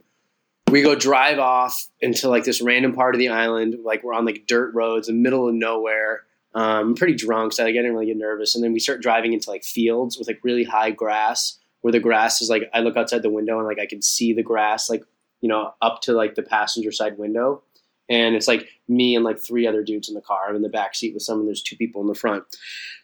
[0.72, 4.26] we go drive off into like this random part of the island, like we're on
[4.26, 6.23] like dirt roads in the middle of nowhere.
[6.53, 8.55] Um, I'm pretty drunk, so I didn't really get nervous.
[8.55, 11.99] And then we start driving into like fields with like really high grass, where the
[11.99, 14.90] grass is like I look outside the window and like I can see the grass
[14.90, 15.03] like
[15.41, 17.62] you know up to like the passenger side window,
[18.10, 20.49] and it's like me and like three other dudes in the car.
[20.49, 21.45] I'm in the back seat with someone.
[21.45, 22.44] There's two people in the front.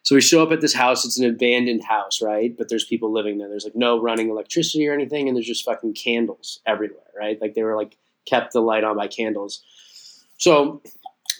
[0.01, 1.05] So we show up at this house.
[1.05, 2.57] It's an abandoned house, right?
[2.57, 3.49] But there's people living there.
[3.49, 7.39] There's like no running electricity or anything, and there's just fucking candles everywhere, right?
[7.39, 9.61] Like they were like kept the light on by candles.
[10.37, 10.81] So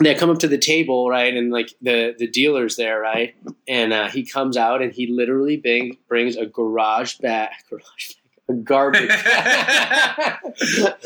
[0.06, 3.36] they come up to the table, right, and like the the dealer's there, right,
[3.68, 8.18] and uh, he comes out and he literally bring, brings a garage bag, garage bag,
[8.50, 9.12] a garbage.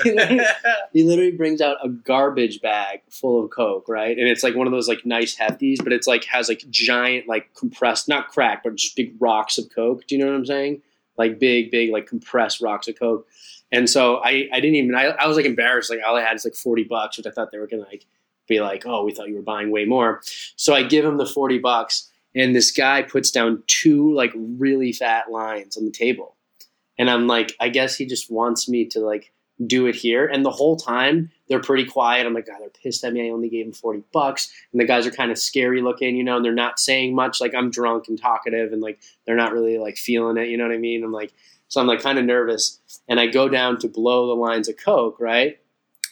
[0.03, 0.45] he, literally,
[0.93, 4.67] he literally brings out a garbage bag full of coke, right, and it's like one
[4.67, 8.63] of those like nice hefties, but it's like has like giant like compressed, not crack,
[8.63, 10.05] but just big rocks of coke.
[10.07, 10.81] Do you know what I'm saying?
[11.17, 13.27] Like big, big like compressed rocks of coke.
[13.72, 15.89] And so I, I didn't even I, I was like embarrassed.
[15.89, 18.05] Like all I had is like forty bucks, which I thought they were gonna like
[18.47, 20.22] be like, oh, we thought you were buying way more.
[20.55, 24.91] So I give him the 40 bucks, and this guy puts down two like really
[24.91, 26.35] fat lines on the table.
[26.97, 29.31] And I'm like, I guess he just wants me to like
[29.65, 30.26] do it here.
[30.26, 32.26] And the whole time they're pretty quiet.
[32.26, 33.27] I'm like, God, they're pissed at me.
[33.27, 34.51] I only gave him 40 bucks.
[34.72, 37.39] And the guys are kind of scary looking, you know, and they're not saying much.
[37.39, 40.65] Like I'm drunk and talkative and like they're not really like feeling it, you know
[40.65, 41.03] what I mean?
[41.03, 41.34] I'm like,
[41.67, 42.80] so I'm like kind of nervous.
[43.07, 45.59] And I go down to blow the lines of Coke, right?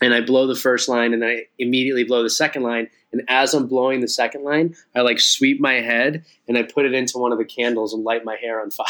[0.04, 2.90] And I blow the first line and I immediately blow the second line.
[3.14, 6.86] And as I'm blowing the second line, I like sweep my head and I put
[6.86, 8.86] it into one of the candles and light my hair on fire.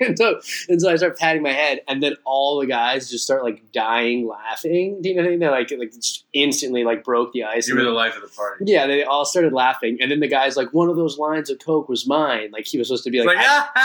[0.00, 3.24] and, so, and so I start patting my head, and then all the guys just
[3.24, 5.00] start like dying laughing.
[5.00, 5.40] Do you know what I mean?
[5.40, 7.68] They like like just instantly like broke the ice.
[7.68, 8.64] You were the life of the party.
[8.66, 11.58] yeah, they all started laughing, and then the guy's like, "One of those lines of
[11.58, 13.38] coke was mine." Like he was supposed to be like, like,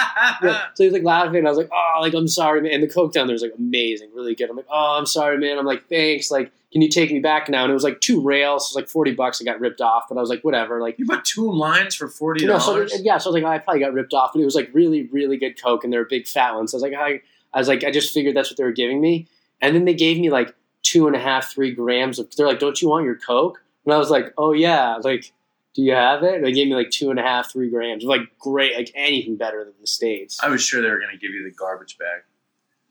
[0.44, 0.66] yeah.
[0.74, 2.84] So he was like laughing, and I was like, "Oh, like I'm sorry, man." And
[2.84, 4.50] the coke down there was like amazing, really good.
[4.50, 7.48] I'm like, "Oh, I'm sorry, man." I'm like, "Thanks." Like, can you take me back
[7.48, 7.64] now?
[7.64, 9.42] And it was like two rails, so it was like forty bucks.
[9.42, 10.82] I got ripped off, but I was like, whatever.
[10.82, 12.94] Like you bought two lines for forty no, so dollars.
[13.02, 14.72] yeah, so I was like, oh, I probably got ripped off, but it was like
[14.74, 16.72] really, really good Coke, and they were big fat ones.
[16.72, 17.22] So I was like, I,
[17.54, 19.26] I was like, I just figured that's what they were giving me,
[19.62, 20.54] and then they gave me like
[20.84, 22.36] two and a half, three grams of.
[22.36, 25.32] They're like, "Don't you want your Coke?" And I was like, "Oh yeah, like."
[25.76, 26.42] Do you have it?
[26.42, 28.06] They gave me like two and a half, three grams.
[28.06, 30.40] Like great, like anything better than the states.
[30.42, 32.22] I was sure they were going to give you the garbage bag.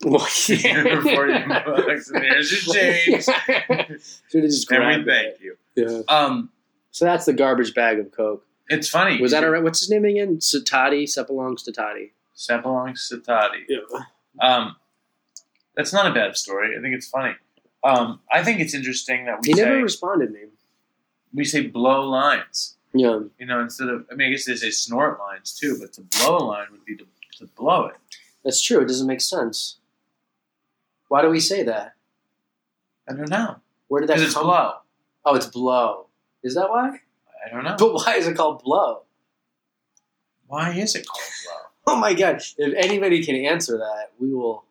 [0.02, 3.24] Well, For 40 bucks, and there's your change.
[4.30, 5.14] Should have just And grabbed we it.
[5.14, 5.56] thank you.
[5.76, 6.02] Yeah.
[6.08, 6.50] Um,
[6.90, 8.44] so that's the garbage bag of Coke.
[8.68, 9.20] It's funny.
[9.20, 9.62] Was that all right?
[9.62, 10.38] What's his name again?
[10.38, 12.10] Satati, Sepalong Satati.
[12.36, 13.62] Sepalong Satati.
[13.68, 13.78] Yeah.
[14.40, 14.76] Um,
[15.76, 16.76] that's not a bad story.
[16.76, 17.34] I think it's funny.
[17.82, 20.48] Um, I think it's interesting that we He say never responded, man.
[21.32, 22.76] we say blow lines.
[22.94, 23.20] Yeah.
[23.38, 26.02] You know, instead of I mean, I guess they say snort lines too, but to
[26.02, 27.04] blow a line would be to,
[27.38, 27.96] to blow it.
[28.44, 28.80] That's true.
[28.80, 29.78] It doesn't make sense.
[31.08, 31.94] Why do we say that?
[33.08, 33.56] I don't know.
[33.88, 34.72] Where did that Because it's come blow.
[35.24, 36.06] Oh, it's blow.
[36.42, 36.98] Is that why?
[37.44, 37.76] I don't know.
[37.78, 39.02] But why is it called blow?
[40.46, 41.54] Why is it called blow?
[41.86, 42.40] Oh my god!
[42.56, 44.64] If anybody can answer that, we will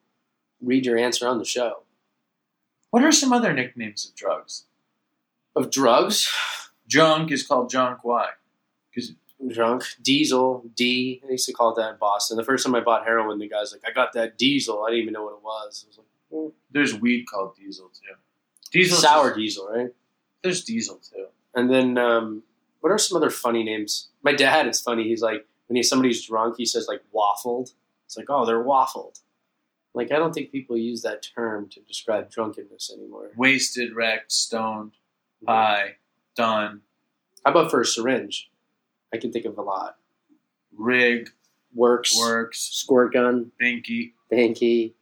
[0.64, 1.84] read your answer on the show.
[2.90, 4.64] What are some other nicknames of drugs?
[5.56, 6.28] Of drugs?
[6.88, 8.00] Junk is called junk.
[8.04, 8.30] Why?
[8.90, 9.14] Because
[9.50, 11.22] Drunk, diesel, D.
[11.28, 12.38] I used to call it that in Boston.
[12.38, 15.02] The first time I bought heroin, the guy's like, "I got that diesel." I didn't
[15.04, 15.86] even know what it was.
[15.86, 16.08] I was like,
[16.72, 18.16] there's weed called diesel too.
[18.72, 19.94] Diesel sour diesel, right?
[20.42, 21.28] There's diesel too.
[21.56, 22.44] And then, um,
[22.82, 24.10] what are some other funny names?
[24.24, 25.04] My dad is funny.
[25.04, 27.74] He's like, when he, somebody's drunk, he says like waffled.
[28.06, 29.22] It's like, oh, they're waffled.
[29.94, 33.30] Like, I don't think people use that term to describe drunkenness anymore.
[33.38, 34.94] Wasted, wrecked, stoned,
[35.48, 35.98] high,
[36.36, 36.82] done,
[37.46, 38.50] How about for a syringe?
[39.14, 39.98] I can think of a lot.
[40.76, 41.30] rig,
[41.76, 44.94] Works, works, squirt gun, binky, banky,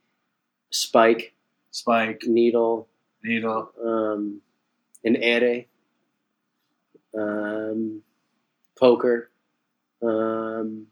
[0.72, 1.34] spike,
[1.70, 2.88] spike, needle,
[3.24, 4.42] needle, um,
[5.04, 5.66] an ere,
[7.18, 8.02] um,
[8.80, 9.30] poker.
[10.02, 10.88] Um,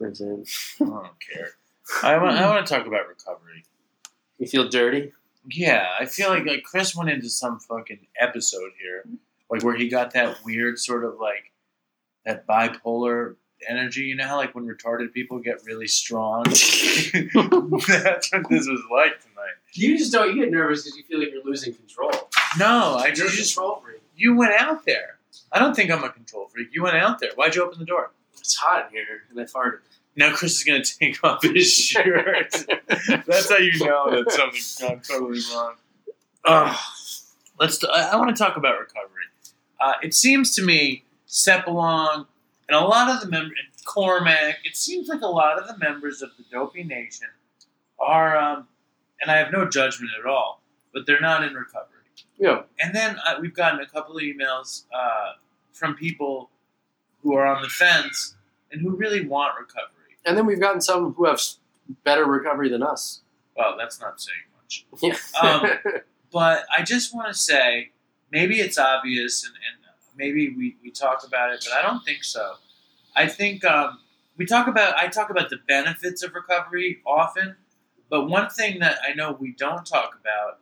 [0.00, 0.48] that's it.
[0.80, 1.50] I don't care.
[2.02, 2.36] I want.
[2.36, 3.64] I want to talk about recovery.
[4.38, 5.12] You feel dirty?
[5.48, 9.04] Yeah, I feel like like Chris went into some fucking episode here,
[9.50, 11.52] like where he got that weird sort of like
[12.24, 13.36] that bipolar
[13.68, 14.02] energy.
[14.02, 16.44] You know how like when retarded people get really strong.
[16.44, 19.54] That's what this was like tonight.
[19.72, 20.34] You just don't.
[20.34, 22.10] You get nervous because you feel like you're losing control.
[22.58, 24.02] No, I You're just control freak.
[24.14, 25.18] you went out there.
[25.50, 26.68] I don't think I'm a control freak.
[26.72, 27.30] You went out there.
[27.34, 28.10] Why'd you open the door?
[28.38, 29.78] It's hot in here, and I farted.
[30.16, 32.52] Now Chris is gonna take off his shirt.
[33.26, 35.74] That's how you know that something's gone totally wrong.
[36.44, 36.76] Ugh.
[37.58, 37.78] let's.
[37.78, 39.08] T- I, I want to talk about recovery.
[39.80, 42.26] Uh, it seems to me Sepalong
[42.68, 44.58] and a lot of the members, Cormac.
[44.64, 47.28] It seems like a lot of the members of the Dopey Nation
[47.98, 48.68] are, um,
[49.20, 50.62] and I have no judgment at all,
[50.92, 51.88] but they're not in recovery.
[52.38, 52.62] Yeah.
[52.80, 55.32] And then uh, we've gotten a couple of emails uh,
[55.72, 56.50] from people
[57.22, 58.36] who are on the fence
[58.70, 60.16] and who really want recovery.
[60.24, 61.40] And then we've gotten some who have
[62.04, 63.22] better recovery than us.
[63.56, 64.86] Well, that's not saying much.
[65.02, 65.16] Yeah.
[65.40, 65.70] Um,
[66.32, 67.90] but I just want to say,
[68.30, 69.81] maybe it's obvious, and, and
[70.16, 72.54] maybe we, we talk about it, but I don't think so.
[73.16, 73.98] I think um,
[74.36, 77.56] we talk about I talk about the benefits of recovery often,
[78.08, 80.58] but one thing that I know we don't talk about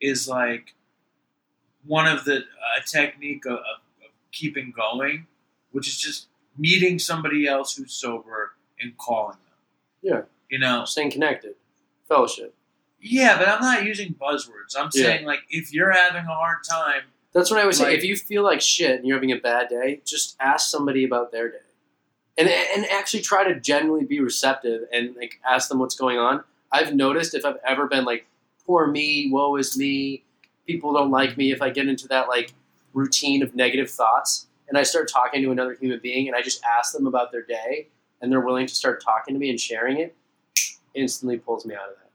[0.00, 0.74] is like
[1.86, 2.38] one of the
[2.78, 5.26] a technique of, of, of keeping going,
[5.72, 6.26] which is just
[6.56, 9.58] meeting somebody else who's sober and calling them.
[10.02, 10.22] yeah.
[10.50, 11.54] You know, Staying connected.
[12.08, 12.54] Fellowship.
[13.00, 14.76] yeah, but I'm not using buzzwords.
[14.78, 15.04] I'm Yeah.
[15.06, 17.02] saying like if you're having a hard time,
[17.34, 17.94] That's what I always say.
[17.94, 21.32] If you feel like shit and you're having a bad day, just ask somebody about
[21.32, 21.58] their day,
[22.38, 26.44] and and actually try to genuinely be receptive and like ask them what's going on.
[26.70, 28.26] I've noticed if I've ever been like,
[28.66, 30.24] poor me, woe is me,
[30.66, 31.52] people don't like me.
[31.52, 32.52] If I get into that like
[32.92, 36.62] routine of negative thoughts and I start talking to another human being and I just
[36.64, 37.88] ask them about their day
[38.20, 40.14] and they're willing to start talking to me and sharing it,
[40.94, 42.10] instantly pulls me out of that.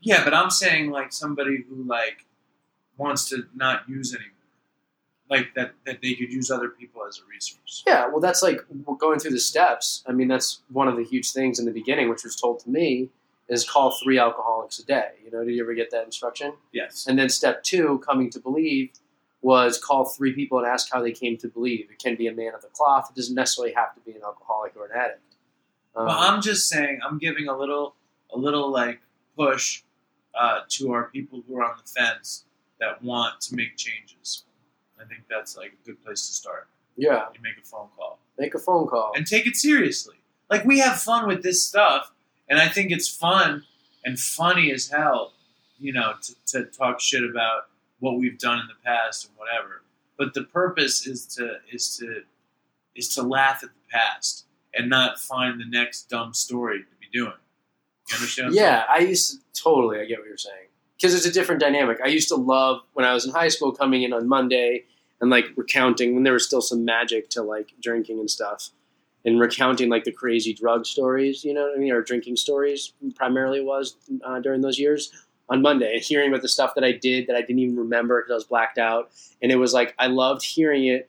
[0.00, 2.24] yeah, but I'm saying like somebody who like
[2.98, 4.32] wants to not use anymore,
[5.30, 7.82] like that that they could use other people as a resource.
[7.86, 8.60] Yeah, well, that's like
[8.98, 10.04] going through the steps.
[10.06, 12.70] I mean, that's one of the huge things in the beginning, which was told to
[12.70, 13.08] me,
[13.48, 15.12] is call three alcoholics a day.
[15.24, 16.52] You know, did you ever get that instruction?
[16.72, 17.06] Yes.
[17.06, 18.90] And then step two, coming to believe,
[19.40, 21.88] was call three people and ask how they came to believe.
[21.90, 23.10] It can be a man of the cloth.
[23.10, 25.22] It doesn't necessarily have to be an alcoholic or an addict.
[25.94, 27.94] Um, Well, I'm just saying I'm giving a little
[28.32, 29.00] a little like
[29.36, 29.82] push
[30.38, 32.44] uh, to our people who are on the fence
[32.80, 34.44] that want to make changes.
[35.00, 36.68] I think that's like a good place to start.
[36.96, 38.18] yeah, You make a phone call.
[38.38, 39.12] make a phone call.
[39.14, 40.16] and take it seriously.
[40.50, 42.12] Like we have fun with this stuff,
[42.48, 43.64] and I think it's fun
[44.04, 45.32] and funny as hell,
[45.78, 47.68] you know, to, to talk shit about
[48.00, 49.82] what we've done in the past and whatever.
[50.16, 52.22] But the purpose is to is to
[52.96, 57.06] is to laugh at the past and not find the next dumb story to be
[57.12, 57.32] doing.
[58.08, 58.48] You understand?
[58.54, 60.00] what I'm Yeah, I used to totally.
[60.00, 60.67] I get what you're saying
[60.98, 61.98] because it's a different dynamic.
[62.02, 64.84] I used to love when I was in high school coming in on Monday
[65.20, 68.70] and like recounting when there was still some magic to like drinking and stuff,
[69.24, 71.44] and recounting like the crazy drug stories.
[71.44, 71.92] You know what I mean?
[71.92, 75.12] Or drinking stories primarily was uh, during those years
[75.48, 78.32] on Monday hearing about the stuff that I did that I didn't even remember because
[78.32, 79.10] I was blacked out.
[79.42, 81.08] And it was like I loved hearing it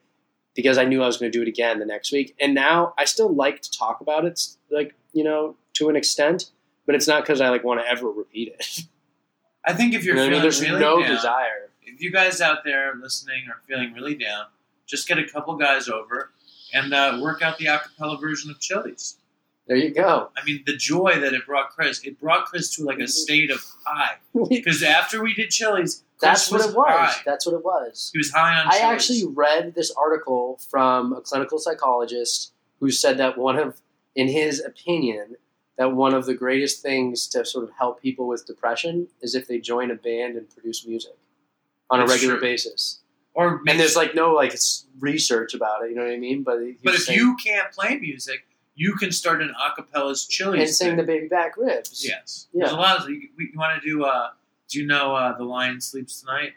[0.56, 2.36] because I knew I was going to do it again the next week.
[2.40, 6.52] And now I still like to talk about it, like you know, to an extent,
[6.86, 8.80] but it's not because I like want to ever repeat it.
[9.70, 10.52] I think if you're You know what I mean?
[10.52, 11.70] feeling There's really no down, desire.
[11.84, 14.46] if you guys out there listening are feeling really down,
[14.88, 16.32] just get a couple guys over
[16.74, 19.18] and uh, work out the acapella version of Chili's.
[19.68, 20.30] There you go.
[20.36, 23.52] I mean, the joy that it brought Chris, it brought Chris to like a state
[23.52, 24.16] of high.
[24.50, 26.88] Because after we did Chili's, Chris That's what it was.
[26.90, 27.22] high.
[27.26, 28.10] That's what it was.
[28.12, 28.68] He was high on.
[28.68, 28.84] I Chili's.
[28.84, 33.80] actually read this article from a clinical psychologist who said that one of,
[34.16, 35.36] in his opinion,
[35.80, 39.48] that one of the greatest things to sort of help people with depression is if
[39.48, 41.14] they join a band and produce music
[41.90, 42.42] on a regular true.
[42.42, 43.00] basis.
[43.34, 44.54] Or and there's like no like
[45.00, 45.92] research about it.
[45.92, 46.44] You know what I mean?
[46.44, 48.46] But But if saying- you can't play music,
[48.76, 50.98] you can start an acapella's Chili's and sing thing.
[50.98, 52.06] the baby back ribs.
[52.06, 52.48] Yes.
[52.52, 52.66] Yeah.
[52.66, 53.10] There's a lot of.
[53.10, 54.04] You, you want to do?
[54.04, 54.32] Uh,
[54.68, 56.54] do you know uh, the Lion Sleeps Tonight?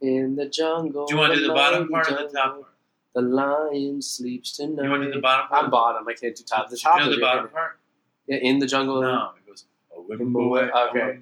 [0.00, 1.06] In the jungle.
[1.06, 2.66] Do you want to do the bottom part or the top part?
[3.14, 4.84] The lion sleeps tonight.
[4.84, 5.64] You want to do the bottom part?
[5.64, 6.08] I'm bottom.
[6.08, 6.70] I can't do top.
[6.70, 7.78] The top you know the bottom part?
[8.26, 9.02] Yeah, in the jungle.
[9.02, 9.64] No, it goes.
[9.94, 11.18] "Oh, Okay.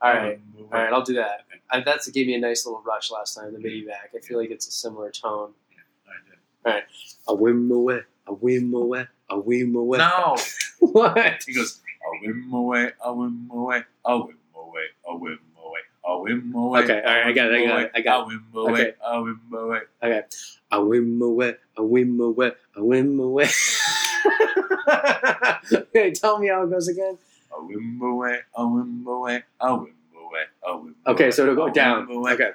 [0.00, 0.38] All right.
[0.58, 0.92] Oh, All right.
[0.92, 1.46] I'll do that.
[1.70, 3.52] I, that's gave me a nice little rush last time.
[3.52, 4.10] The baby back.
[4.14, 5.52] I feel like it's a similar tone.
[6.66, 6.84] All right.
[7.28, 8.00] A whim away.
[8.26, 9.06] A whim away.
[9.30, 9.98] A whim away.
[9.98, 10.36] No.
[10.80, 11.42] what?
[11.46, 11.80] He goes.
[12.06, 12.90] A whim away.
[13.02, 13.82] A whim away.
[14.04, 14.82] A whim away.
[15.08, 15.80] A whim away.
[16.06, 16.82] A whim away.
[16.82, 18.26] Okay, all right, I got it, I got it, I got A it.
[18.26, 18.72] whim away.
[18.82, 18.94] Okay.
[19.02, 19.78] A whim away.
[20.02, 20.22] Okay.
[20.72, 21.54] A whim away.
[21.78, 22.52] A whim away.
[22.76, 23.48] A whim away.
[25.74, 27.18] okay, tell me how it goes again.
[31.06, 32.08] Okay, so it'll go down.
[32.10, 32.50] Okay.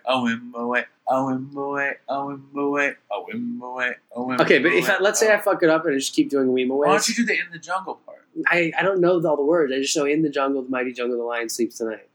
[4.42, 4.90] Okay, but if.
[4.90, 6.88] I, let's say I fuck it up and I just keep doing whim away.
[6.88, 8.28] Why don't you do the in the jungle part?
[8.48, 9.74] I, I don't know all the words.
[9.74, 12.10] I just know in the jungle, the mighty jungle, the lion sleeps tonight.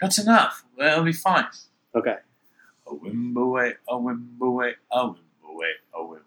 [0.00, 0.64] That's enough.
[0.76, 1.46] That'll be fine.
[1.94, 2.16] Okay.
[2.86, 5.18] A whim away, a whim away, a whim
[5.48, 6.18] away, a away,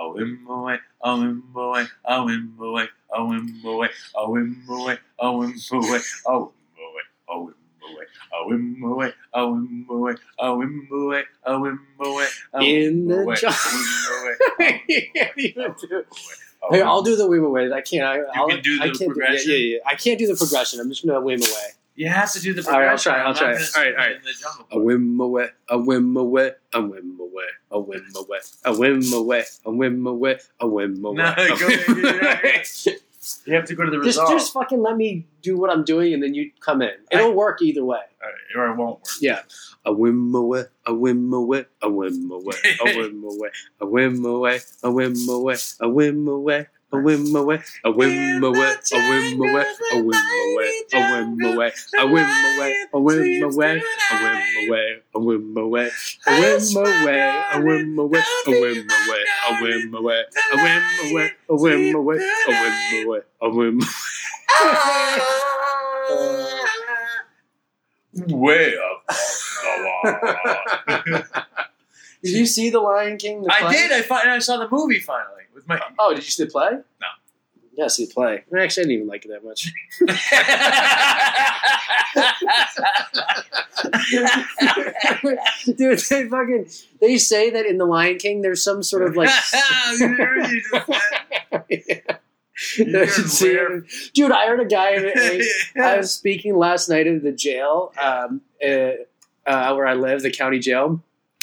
[0.00, 6.20] a wimboy, a wimboy, a wimboy, a wimboy, a wimboy, a wimboy, a wimboy,
[7.28, 7.52] a wimboy.
[8.32, 12.28] A wimboy, a wimboy, a wimboy, a wimboy,
[12.62, 15.06] in the jungle.
[15.14, 16.04] can't even do.
[16.70, 17.72] Hey, I'll do the wim away.
[17.72, 18.04] I can't.
[18.04, 18.62] I, can't.
[18.62, 18.92] Do, yeah,
[19.44, 19.78] yeah, yeah.
[19.86, 20.80] I can't do the progression.
[20.80, 21.68] I'm just gonna wim away.
[22.00, 23.12] You have to do the All right, I'll progression.
[23.12, 23.20] try.
[23.20, 23.52] I'll I'm try.
[23.52, 24.16] not gonna All right, all right.
[24.16, 24.66] in the jungle.
[24.70, 29.44] A whim away, a whim away, a whim away, a whim away, a whim away,
[29.66, 31.16] a whim away, a whim away.
[31.16, 32.64] No, go- whim away.
[33.44, 34.30] You have to go to the Just, result.
[34.30, 36.92] just fucking let me do what I'm doing, and then you come in.
[37.10, 38.00] It'll work either way.
[38.56, 39.04] or it won't work.
[39.20, 39.42] Yeah.
[39.84, 44.60] A whim away, a whim away, a whim away, a whim away, a whim away,
[44.82, 46.66] a whim away, a whim away.
[46.92, 51.72] A whim away, a whim away, a whim away, a whim away, a whim away,
[51.96, 55.90] a whim away, a whim away, a whim away, a whim away,
[56.26, 61.30] a whim away, a whim away, a whim away, a whim away, a whim away,
[61.48, 63.80] a whim away, a whim away, a whim
[68.26, 69.06] Way up
[69.62, 71.66] the wall.
[72.22, 73.42] Did you see the Lion King?
[73.42, 73.72] The I play?
[73.72, 73.92] did.
[73.92, 75.80] I fin- I saw the movie finally with my.
[75.98, 76.70] Oh, did you see the play?
[76.72, 77.06] No.
[77.74, 78.44] Yeah, see the play.
[78.58, 79.72] Actually, I didn't even like it that much.
[85.76, 86.66] Dude, they fucking
[87.00, 89.30] they say that in the Lion King there's some sort of like
[92.76, 94.90] Dude, I heard a guy.
[94.96, 98.90] In, a- I was speaking last night at the jail, um, uh,
[99.46, 101.02] uh, where I live, the county jail,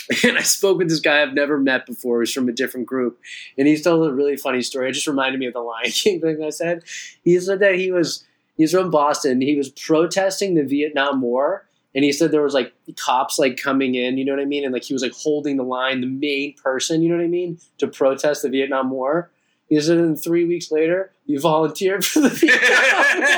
[0.24, 2.22] and I spoke with this guy I've never met before.
[2.22, 3.20] He's from a different group,
[3.58, 4.90] and he told a really funny story.
[4.90, 6.84] It just reminded me of the Lion King thing I said.
[7.24, 8.24] He said that he was
[8.56, 9.42] he's from Boston.
[9.42, 11.64] He was protesting the Vietnam War.
[11.96, 14.64] And he said there was like cops like coming in, you know what I mean?
[14.64, 17.28] And like he was like holding the line, the main person, you know what I
[17.28, 19.32] mean, to protest the Vietnam War.
[19.68, 23.34] He said, and three weeks later, you volunteered for the Vietnam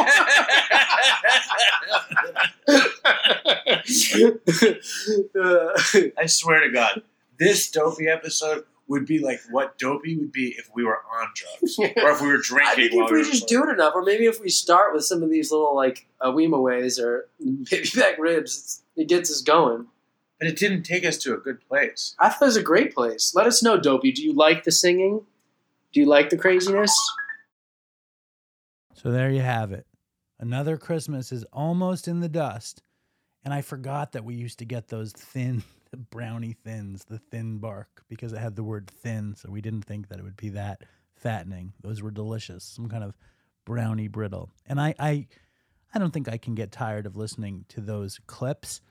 [2.68, 2.82] War.
[6.18, 7.04] I swear to God,
[7.38, 11.78] this dopey episode would be like what dopey would be if we were on drugs
[11.80, 12.72] or if we were drinking.
[12.72, 14.94] I think while if we were just do it enough, or maybe if we start
[14.94, 17.30] with some of these little like uh, ways or
[17.70, 19.86] baby back ribs, it gets us going.
[20.40, 22.16] But it didn't take us to a good place.
[22.18, 23.34] I thought it was a great place.
[23.36, 24.14] Let us know, Dopey.
[24.14, 25.26] Do you like the singing?
[25.92, 26.98] Do you like the craziness?
[28.94, 29.86] So there you have it.
[30.40, 32.82] Another ChrisMiss is almost in the dust.
[33.44, 35.64] And I forgot that we used to get those thin
[36.12, 39.36] brownie thins, the thin bark, because it had the word thin.
[39.36, 40.82] So we didn't think that it would be that
[41.16, 41.74] fattening.
[41.82, 43.18] Those were delicious, some kind of
[43.66, 44.50] brownie brittle.
[44.66, 45.28] And I, I,
[45.94, 48.82] I don't think I can get tired of listening to those clips.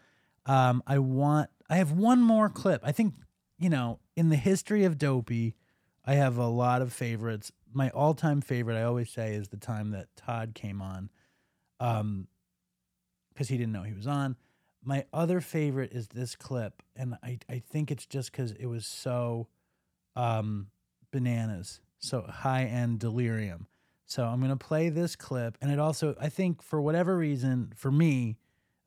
[0.47, 2.81] Um, I want, I have one more clip.
[2.85, 3.15] I think,
[3.59, 5.55] you know, in the history of Dopey,
[6.05, 7.52] I have a lot of favorites.
[7.73, 11.10] My all time favorite, I always say, is the time that Todd came on.
[11.81, 12.28] Um,
[13.39, 14.34] because he didn't know he was on.
[14.83, 18.84] My other favorite is this clip, and I, I think it's just because it was
[18.84, 19.47] so
[20.17, 20.68] um,
[21.12, 23.68] bananas, so high end delirium.
[24.07, 27.92] So I'm gonna play this clip, and it also I think for whatever reason for
[27.92, 28.39] me,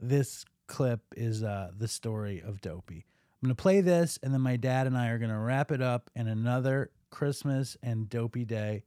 [0.01, 3.05] this clip is uh, the story of Dopey.
[3.41, 6.09] I'm gonna play this, and then my dad and I are gonna wrap it up,
[6.13, 8.83] and another ChrisMiss and Dopey Day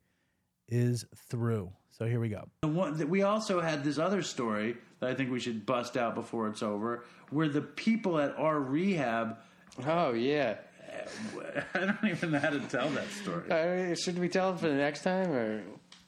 [0.69, 1.73] is through.
[1.91, 2.49] So here we go.
[3.07, 6.63] We also had this other story that I think we should bust out before it's
[6.63, 9.37] over, where the people at our rehab.
[9.87, 10.57] Oh yeah.
[11.75, 13.51] I don't even know how to tell that story.
[13.51, 15.63] Uh, should we tell it for the next time, or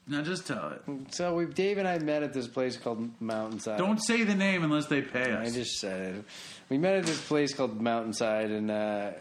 [0.07, 0.21] no?
[0.21, 1.13] Just tell it.
[1.13, 3.77] So we, Dave and I met at this place called Mountainside.
[3.77, 5.49] Don't say the name unless they pay us.
[5.49, 6.25] I just said it.
[6.69, 9.11] We met at this place called Mountainside, and uh,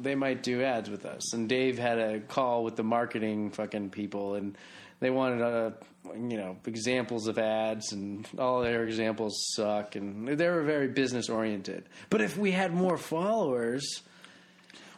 [0.00, 1.32] they might do ads with us.
[1.34, 4.56] And Dave had a call with the marketing fucking people, and
[5.00, 5.70] they wanted uh,
[6.04, 11.28] you know examples of ads, and all their examples suck, and they were very business
[11.28, 11.84] oriented.
[12.10, 14.02] But if we had more followers.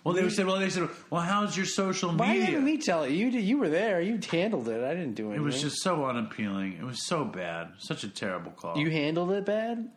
[0.02, 2.26] Well, they said, well, they said, well, how's your social media?
[2.26, 3.12] Why didn't we tell it?
[3.12, 4.02] You did, you were there.
[4.02, 4.84] You handled it.
[4.84, 5.42] I didn't do anything.
[5.42, 6.74] It was just so unappealing.
[6.78, 7.72] It was so bad.
[7.78, 8.76] Such a terrible call.
[8.76, 9.88] You handled it bad.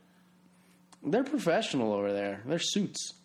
[1.04, 2.42] They're professional over there.
[2.46, 3.16] They're suits.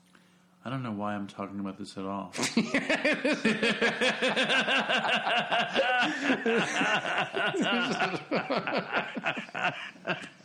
[0.65, 2.33] I don't know why I'm talking about this at all.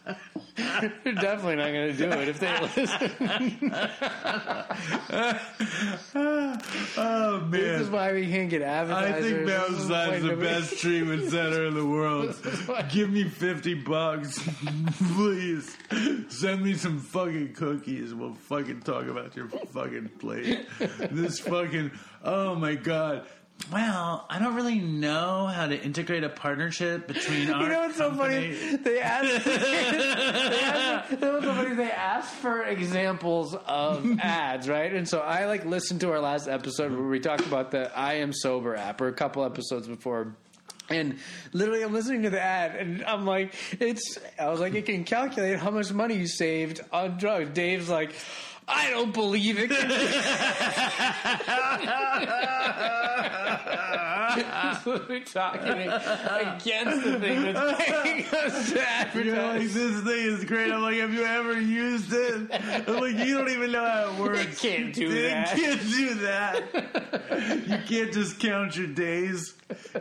[0.55, 3.73] They're definitely not going to do it if they listen.
[6.15, 9.31] oh man, This is why we can't get I advertisers.
[9.31, 12.35] think This is why the nobody- best treatment center in the world.
[12.91, 14.39] Give me 50 bucks,
[15.13, 15.75] please.
[16.29, 18.13] Send me some fucking cookies.
[18.13, 20.67] We'll fucking talk about your fucking plate.
[21.11, 21.91] This fucking,
[22.23, 23.25] oh my god.
[23.71, 27.97] Well, I don't really know how to integrate a partnership between our You know what's
[27.97, 28.53] so funny?
[28.77, 29.45] They asked.
[29.45, 31.75] they asked you know what's so funny?
[31.75, 34.93] They asked for examples of ads, right?
[34.93, 38.15] And so I like listened to our last episode where we talked about the I
[38.15, 40.35] Am Sober app, or a couple episodes before.
[40.89, 41.17] And
[41.51, 45.03] literally, I'm listening to the ad, and I'm like, "It's." I was like, "It can
[45.03, 48.13] calculate how much money you saved on drugs." Dave's like,
[48.67, 49.71] "I don't believe it."
[54.85, 60.71] We're talking against the thing that's paying us to You're like, this thing is great.
[60.71, 62.49] I'm like, have you ever used it?
[62.87, 64.63] I'm like, you don't even know how it works.
[64.63, 65.55] You can't do You that.
[65.55, 67.67] can't do that.
[67.67, 69.53] You can't just count your days.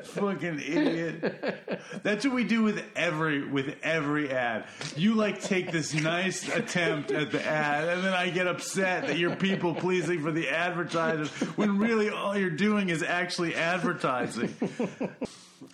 [0.05, 1.81] Fucking idiot.
[2.05, 4.67] That's what we do with every with every ad.
[4.97, 9.19] You like take this nice attempt at the ad, and then I get upset that
[9.19, 14.55] you're people pleasing for the advertisers when really all you're doing is actually advertising.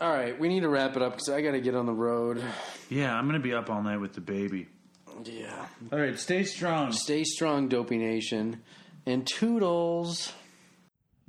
[0.01, 1.93] All right, we need to wrap it up because I got to get on the
[1.93, 2.43] road.
[2.91, 4.67] Yeah, I'm gonna be up all night with the baby.
[5.25, 5.67] Yeah.
[5.93, 6.91] All right, stay strong.
[6.93, 8.63] Stay strong, Dopey Nation.
[9.07, 10.33] And toodles.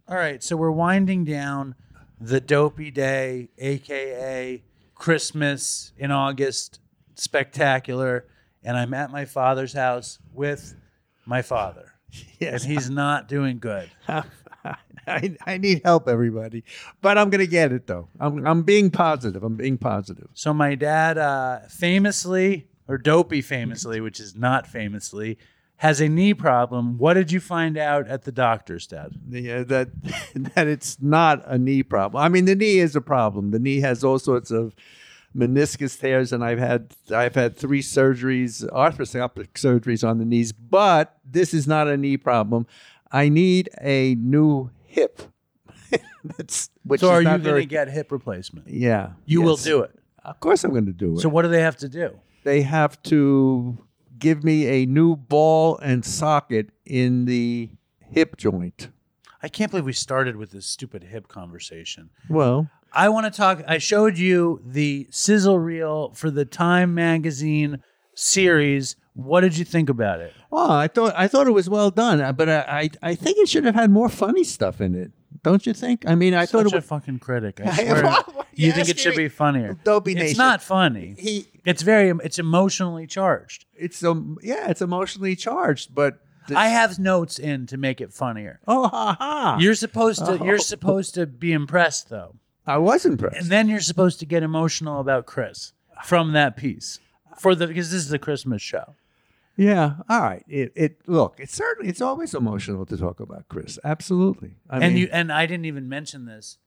[0.07, 1.75] All right, so we're winding down
[2.19, 4.63] the Dopey Day, aka
[4.97, 6.79] ChrisMiss in August
[7.15, 8.25] spectacular,
[8.63, 10.75] and I'm at my father's house with
[11.25, 11.89] my father.
[12.39, 12.63] Yes.
[12.63, 13.89] and he's not doing good.
[14.07, 16.63] I, I need help, everybody.
[17.01, 18.07] But I'm going to get it, though.
[18.19, 19.43] I'm, I'm being positive.
[19.43, 20.27] I'm being positive.
[20.33, 25.37] So my dad, uh, famously or Dopey famously, which is not famously,
[25.77, 26.97] has a knee problem.
[26.97, 29.11] What did you find out at the doctor's, Dad?
[29.29, 29.89] Yeah, that
[30.55, 32.23] that it's not a knee problem.
[32.23, 33.51] I mean, the knee is a problem.
[33.51, 34.75] The knee has all sorts of
[35.35, 40.51] meniscus tears, and I've had I've had three surgeries, arthroscopic surgeries on the knees.
[40.51, 42.67] But this is not a knee problem.
[43.11, 45.21] I need a new hip.
[46.37, 48.67] That's which so is are you going to get hip replacement?
[48.67, 49.91] Yeah, You will do it.
[50.23, 51.19] Of course, I'm going to do it.
[51.19, 52.17] So what do they have to do?
[52.43, 53.77] They have to
[54.19, 58.89] give me a new ball and socket in the hip joint.
[59.41, 62.09] I can't believe we started with this stupid hip conversation.
[62.29, 63.63] Well, I want to talk.
[63.67, 67.81] I showed you the sizzle reel for the Time magazine
[68.15, 68.95] series.
[69.15, 70.33] What did you think about it?
[70.49, 73.37] Well, I thought I thought it was well done, uh, but I I, I think
[73.37, 75.11] it should have had more funny stuff in it.
[75.43, 76.03] Don't you think?
[76.07, 77.59] I mean, I thought Such it a was fucking critic.
[77.63, 78.15] I swear.
[78.53, 79.77] You think it should be funnier?
[79.83, 80.37] Dopey It's Nation.
[80.37, 81.15] not funny.
[81.17, 82.09] He- it's very.
[82.23, 83.65] It's emotionally charged.
[83.75, 88.13] It's um, yeah, it's emotionally charged, but the- I have notes in to make it
[88.13, 88.59] funnier.
[88.67, 89.57] Oh, ha ha!
[89.59, 90.39] You're supposed to.
[90.39, 90.45] Oh.
[90.45, 92.35] You're supposed to be impressed, though,
[92.65, 93.37] I was impressed.
[93.37, 95.73] and then you're supposed to get emotional about Chris
[96.05, 96.99] from that piece
[97.39, 98.95] for the because this is a ChrisMiss show.
[99.55, 100.43] Yeah, all right.
[100.47, 103.77] It, it look, it's certainly it's always emotional to talk about Chris.
[103.83, 104.55] Absolutely.
[104.69, 106.57] I and mean, you and I didn't even mention this.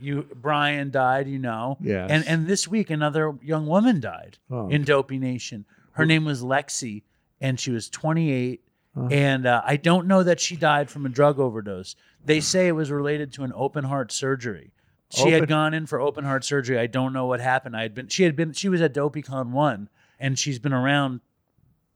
[0.00, 1.76] You Brian died, you know.
[1.80, 2.08] Yes.
[2.10, 4.68] And and this week another young woman died Oh.
[4.68, 5.64] in Dopey Nation.
[5.92, 7.02] Her name was Lexi,
[7.40, 8.62] and she was 28.
[8.96, 9.08] Oh.
[9.08, 11.96] And uh, I don't know that she died from a drug overdose.
[12.24, 14.72] They say it was related to an open heart surgery.
[15.10, 16.78] She had gone in for open heart surgery.
[16.78, 17.76] I don't know what happened.
[17.76, 18.08] I had been.
[18.08, 18.52] She had been.
[18.52, 21.20] She was at DopeyCon one, and she's been around.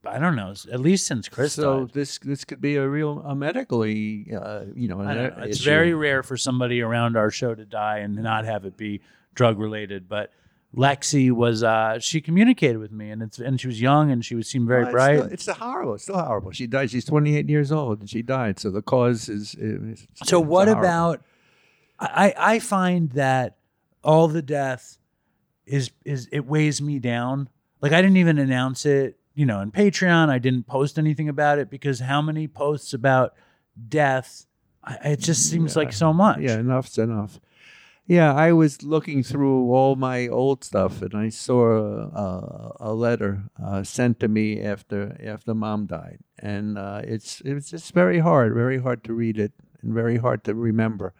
[0.07, 1.93] I don't know, at least since Chris so died.
[1.93, 5.33] this this could be a real a medically, uh, you know, know.
[5.39, 5.69] It's issue.
[5.69, 9.01] very rare for somebody around our show to die and not have it be
[9.33, 10.07] drug related.
[10.07, 10.31] But
[10.75, 14.35] Lexi was uh, she communicated with me and it's and she was young and she
[14.35, 15.19] was seemed very Well, bright.
[15.31, 15.93] It's still, it's horrible.
[15.95, 16.51] It's still horrible.
[16.51, 16.91] She died.
[16.91, 18.59] She's 28 years old and she died.
[18.59, 19.51] So the cause is.
[19.51, 19.59] so
[20.21, 20.71] it's what horrible.
[20.83, 21.21] about
[21.99, 23.57] I, I find that
[24.03, 24.97] all the death
[25.65, 27.49] is is it weighs me down.
[27.81, 30.29] Like I didn't even announce it, you know, in Patreon.
[30.29, 33.33] I didn't post anything about it because how many posts about
[33.89, 34.45] death?
[34.83, 36.39] I, it just seems like so much.
[36.39, 37.39] Yeah, enough's enough.
[38.07, 43.45] Yeah, I was looking through all my old stuff and I saw a, a letter
[43.63, 48.53] uh, sent to me after after mom died, and uh, it's it's just very hard,
[48.53, 51.13] very hard to read it and very hard to remember.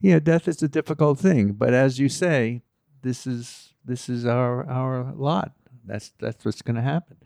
[0.00, 2.62] Yeah, death is a difficult thing, but as you say,
[3.02, 5.52] this is this is our our lot.
[5.84, 7.16] That's that's what's going to happen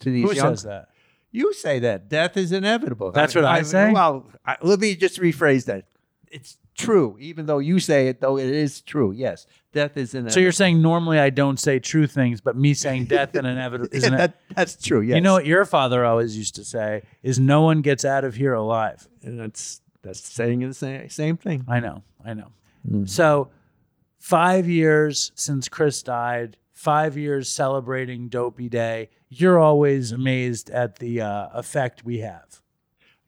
[0.00, 0.56] to these Who young.
[0.56, 0.88] says that?
[1.30, 3.10] You say that death is inevitable.
[3.12, 3.90] That's what I say?
[3.92, 5.86] Well, I, let me just rephrase that.
[6.30, 9.12] It's true, even though you say it, though it is true.
[9.12, 10.34] Yes, death is inevitable.
[10.34, 13.88] So you're saying normally I don't say true things, but me saying death and inevitable
[13.92, 14.54] isn't that, it?
[14.56, 15.00] that's true.
[15.00, 18.24] Yes, You know what your father always used to say is no one gets out
[18.24, 19.06] of here alive.
[19.22, 21.64] and that's that's saying the same same thing.
[21.68, 22.52] I know, I know.
[22.88, 23.08] Mm.
[23.08, 23.50] So
[24.18, 29.10] five years since Chris died, five years celebrating Dopey Day.
[29.28, 32.60] You're always amazed at the uh, effect we have.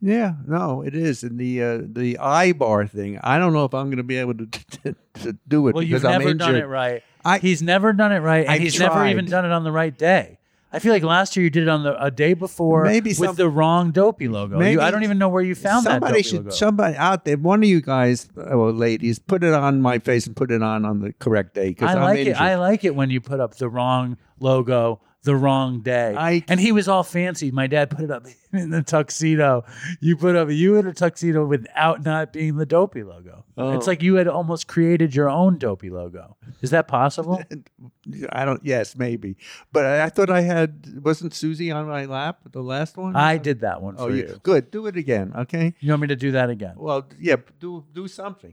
[0.00, 3.18] Yeah, no, it is, and the uh, the eye bar thing.
[3.23, 4.47] I don't know if I'm going to be able to,
[4.82, 7.02] to, to do it Well, you've I'm never done it right.
[7.40, 9.97] he's never done it right, and I've he's never even done it on the right
[9.97, 10.39] day.
[10.74, 13.16] I feel like last year you did it on the a day before, Maybe with
[13.18, 14.60] some- the wrong Dopey logo.
[14.60, 16.50] You- I don't even know where you found somebody that Dopey should logo.
[16.50, 20.26] somebody out there one of you guys uh, or ladies put it on my face
[20.26, 22.34] and put it on on the correct day because I I'm like injured.
[22.34, 22.40] it.
[22.40, 26.42] I like it when you put up the wrong logo the wrong day.
[26.48, 27.50] and he was all fancy.
[27.50, 29.64] My dad put it up in the tuxedo.
[30.00, 33.44] You put up you in a tuxedo without not being the dopey logo.
[33.56, 33.72] Oh.
[33.72, 36.36] It's like you had almost created your own dopey logo.
[36.60, 37.42] Is that possible?
[38.32, 38.60] I don't.
[38.64, 39.36] Yes, maybe.
[39.72, 41.02] But I, I thought I had.
[41.02, 43.16] Wasn't Susie on my lap the last one?
[43.16, 44.40] I did that one Oh, for you-.
[44.42, 44.70] Good.
[44.70, 45.32] Do it again.
[45.36, 45.74] Okay.
[45.80, 46.74] You want me to do that again?
[46.76, 47.36] Well, yeah.
[47.60, 48.52] Do do something.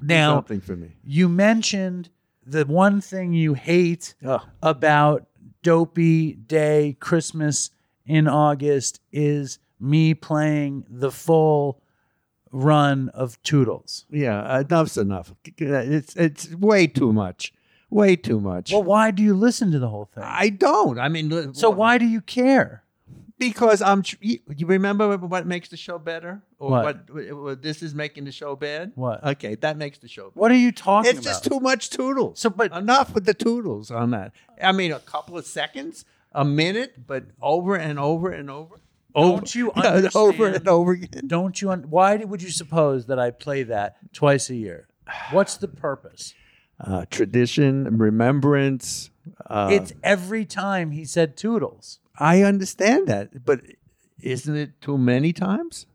[0.00, 0.96] Do Now, something for me.
[1.04, 2.08] You mentioned
[2.46, 4.14] the one thing you hate
[4.62, 5.27] about
[5.62, 7.70] Dopey Day ChrisMiss
[8.06, 11.80] in August is me playing the full
[12.50, 14.06] run of Toodles.
[14.10, 15.34] Yeah, enough's enough.
[15.58, 17.52] It's it's way too much.
[17.90, 18.72] Way too much.
[18.72, 20.22] Well, why do you listen to the whole thing?
[20.24, 20.98] I don't.
[20.98, 22.84] I mean, so why do you care?
[23.38, 24.02] Because I'm.
[24.02, 27.10] tr- You remember what makes the show better, or What?
[27.10, 27.32] what?
[27.36, 28.92] what this is making the show bad?
[28.96, 29.22] What?
[29.24, 30.30] Okay, that makes the show.
[30.30, 30.36] Bad.
[30.40, 31.18] What are you talking about?
[31.18, 32.40] It's just too much toodles.
[32.40, 34.32] So, but enough with the toodles on that.
[34.60, 38.76] I mean, a couple of seconds, a minute, but over and over and over.
[39.14, 40.16] Don't you understand?
[40.16, 41.26] over and over again?
[41.28, 41.70] Don't you?
[41.70, 44.88] Un- why would you suppose that I play that twice a year?
[45.30, 46.34] What's the purpose?
[46.80, 49.10] Uh, tradition, remembrance.
[49.46, 51.98] Uh, it's every time he said Toodles.
[52.18, 53.60] I understand that, but
[54.20, 55.86] isn't it too many times?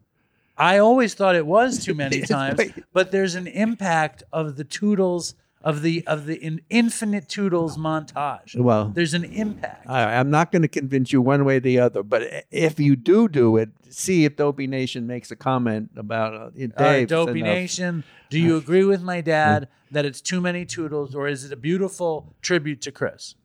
[0.58, 2.60] I always thought it was too many times,
[2.93, 8.56] but- there's an impact of the Toodles of the of the in, infinite Toodles montage.
[8.56, 9.90] Well, there's an impact.
[9.90, 12.98] I, I'm not going to convince you one way or the other, but if you
[12.98, 16.74] do do it, see if Dopey Nation makes a comment about uh, Dave.
[16.77, 21.27] Right, Dopey Nation, do you agree with my dad that it's too many Toodles, or
[21.30, 23.35] is it a beautiful tribute to Chris?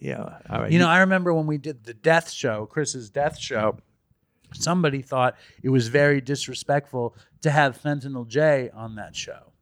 [0.00, 0.72] Yeah, all right.
[0.72, 3.78] You know, I remember when we did the death show, Chris's death show,
[4.52, 9.52] somebody thought it was very disrespectful to have Fentanyl J on that show.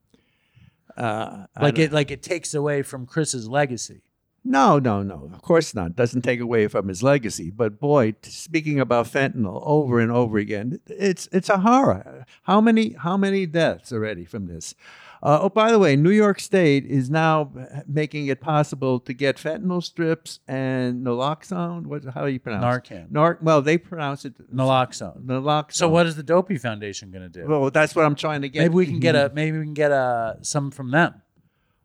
[0.96, 4.02] Uh, Like it like it takes away from Chris's legacy.
[4.44, 5.30] No, no, no.
[5.34, 5.94] Of course not.
[5.94, 7.50] Doesn't take away from his legacy.
[7.50, 12.24] But boy, speaking about fentanyl over and over again, it's it's a horror.
[12.44, 14.74] How many how many deaths already from this?
[15.22, 17.50] Uh, oh, by the way, New York State is now
[17.86, 21.86] making it possible to get fentanyl strips and naloxone.
[21.86, 22.04] What?
[22.14, 23.04] How do you pronounce Narcan.
[23.04, 23.12] it?
[23.12, 23.42] Narc.
[23.42, 25.24] Well, they pronounce it Naloxone.
[25.24, 25.72] Naloxone.
[25.72, 27.46] So what is the Dopey Foundation going to do?
[27.46, 28.60] Well, that's what I'm trying to get.
[28.60, 31.22] maybe we can get a maybe we can get a some from them.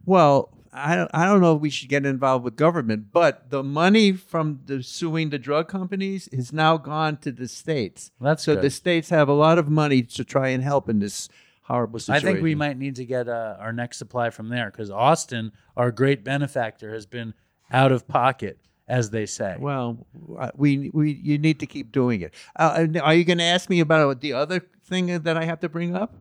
[0.05, 3.63] Well, I don't, I don't know if we should get involved with government, but the
[3.63, 8.11] money from the suing the drug companies is now gone to the states.
[8.19, 8.63] That's so good.
[8.63, 11.29] the states have a lot of money to try and help in this
[11.63, 14.89] horrible I think we might need to get uh, our next supply from there because
[14.91, 17.33] Austin, our great benefactor, has been
[17.71, 19.57] out of pocket, as they say.
[19.59, 20.05] Well,
[20.37, 22.33] uh, we we you need to keep doing it.
[22.55, 25.69] Uh, are you going to ask me about the other thing that I have to
[25.69, 26.15] bring up?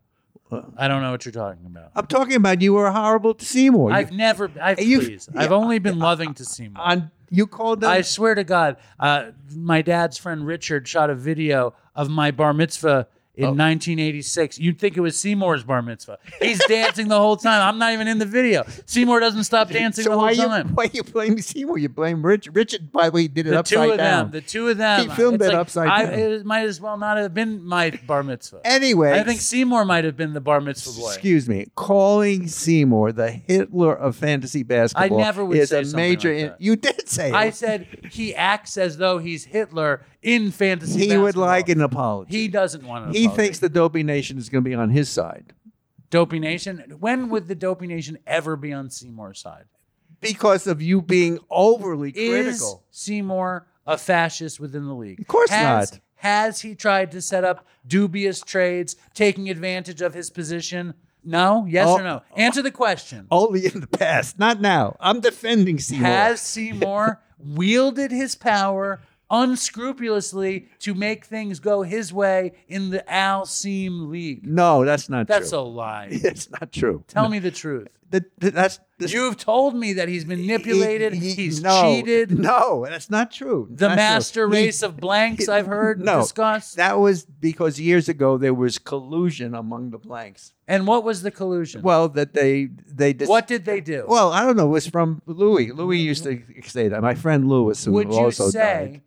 [0.76, 1.92] I don't know what you're talking about.
[1.94, 3.90] I'm talking about you were horrible to Seymour.
[3.90, 6.82] I've never, I've, You- please, I've only been loving to Seymour.
[6.82, 7.90] on you called them.
[7.90, 12.52] I swear to God, uh, my dad's friend Richard shot a video of my bar
[12.52, 13.48] mitzvah in Oh.
[13.54, 14.58] 1986.
[14.58, 16.18] You'd think it was Seymour's bar mitzvah.
[16.40, 17.66] He's dancing the whole time.
[17.66, 18.64] I'm not even in the video.
[18.84, 20.68] Seymour doesn't stop dancing so the whole why you time.
[20.74, 21.78] why you blame Seymour?
[21.78, 22.54] You blame Richard.
[22.54, 24.24] Richard, by the way, did it the upside two of down.
[24.24, 25.08] them, the two of them.
[25.08, 26.18] He filmed It's it like, upside I, down.
[26.18, 28.60] It might as well not have been my bar mitzvah.
[28.64, 31.08] Anyway, I think Seymour might have been the bar mitzvah boy.
[31.08, 35.18] Excuse me, calling Seymour the Hitler of fantasy basketball.
[35.20, 36.34] I never would is say a major.
[36.34, 37.34] like in- you did say it.
[37.34, 41.09] I said he acts as though he's Hitler in fantasy.
[41.09, 42.36] he would like an apology.
[42.36, 43.42] He doesn't want an He apology.
[43.42, 45.52] thinks the Dopey Nation is going to be on his side
[46.10, 46.97] Dopey Nation.
[47.01, 49.65] When would the Dopey Nation ever be on Seymour's side?
[50.20, 52.84] because of you being overly Is critical.
[52.92, 55.18] Seymour a fascist within the league?
[55.20, 56.01] Of course has, not.
[56.17, 60.94] Has he tried to set up dubious trades, taking advantage of his position?
[61.25, 61.67] No.
[61.68, 62.23] Yes Oh, or no?
[62.36, 63.26] Answer the question.
[63.33, 64.97] Only in the past, not now.
[65.01, 66.07] I'm defending Seymour.
[66.07, 69.01] Has Seymour wielded his power
[69.32, 74.46] unscrupulously to make things go his way in the Al Seam League?
[74.46, 75.34] no, that's not true.
[75.34, 75.58] That's true.
[75.58, 76.08] a lie.
[76.10, 77.04] It's not true.
[77.08, 77.88] Tell me the truth.
[78.10, 82.38] The- the- that's the- You've told me that he's manipulated, he- he's no, cheated.
[82.38, 83.68] No, that's not true.
[83.70, 83.96] The Not true.
[83.96, 86.76] master He- race of blanks I've heard no, discussed.
[86.76, 90.52] That was because years ago there was collusion among the blanks.
[90.68, 91.80] And what was the collusion?
[91.82, 94.04] Well, that they they dis- what did they do?
[94.06, 94.66] Well, I don't know.
[94.66, 95.72] It was from Louis.
[95.72, 97.00] Louis used to say that.
[97.02, 99.02] My friend Louis, who Would also say died.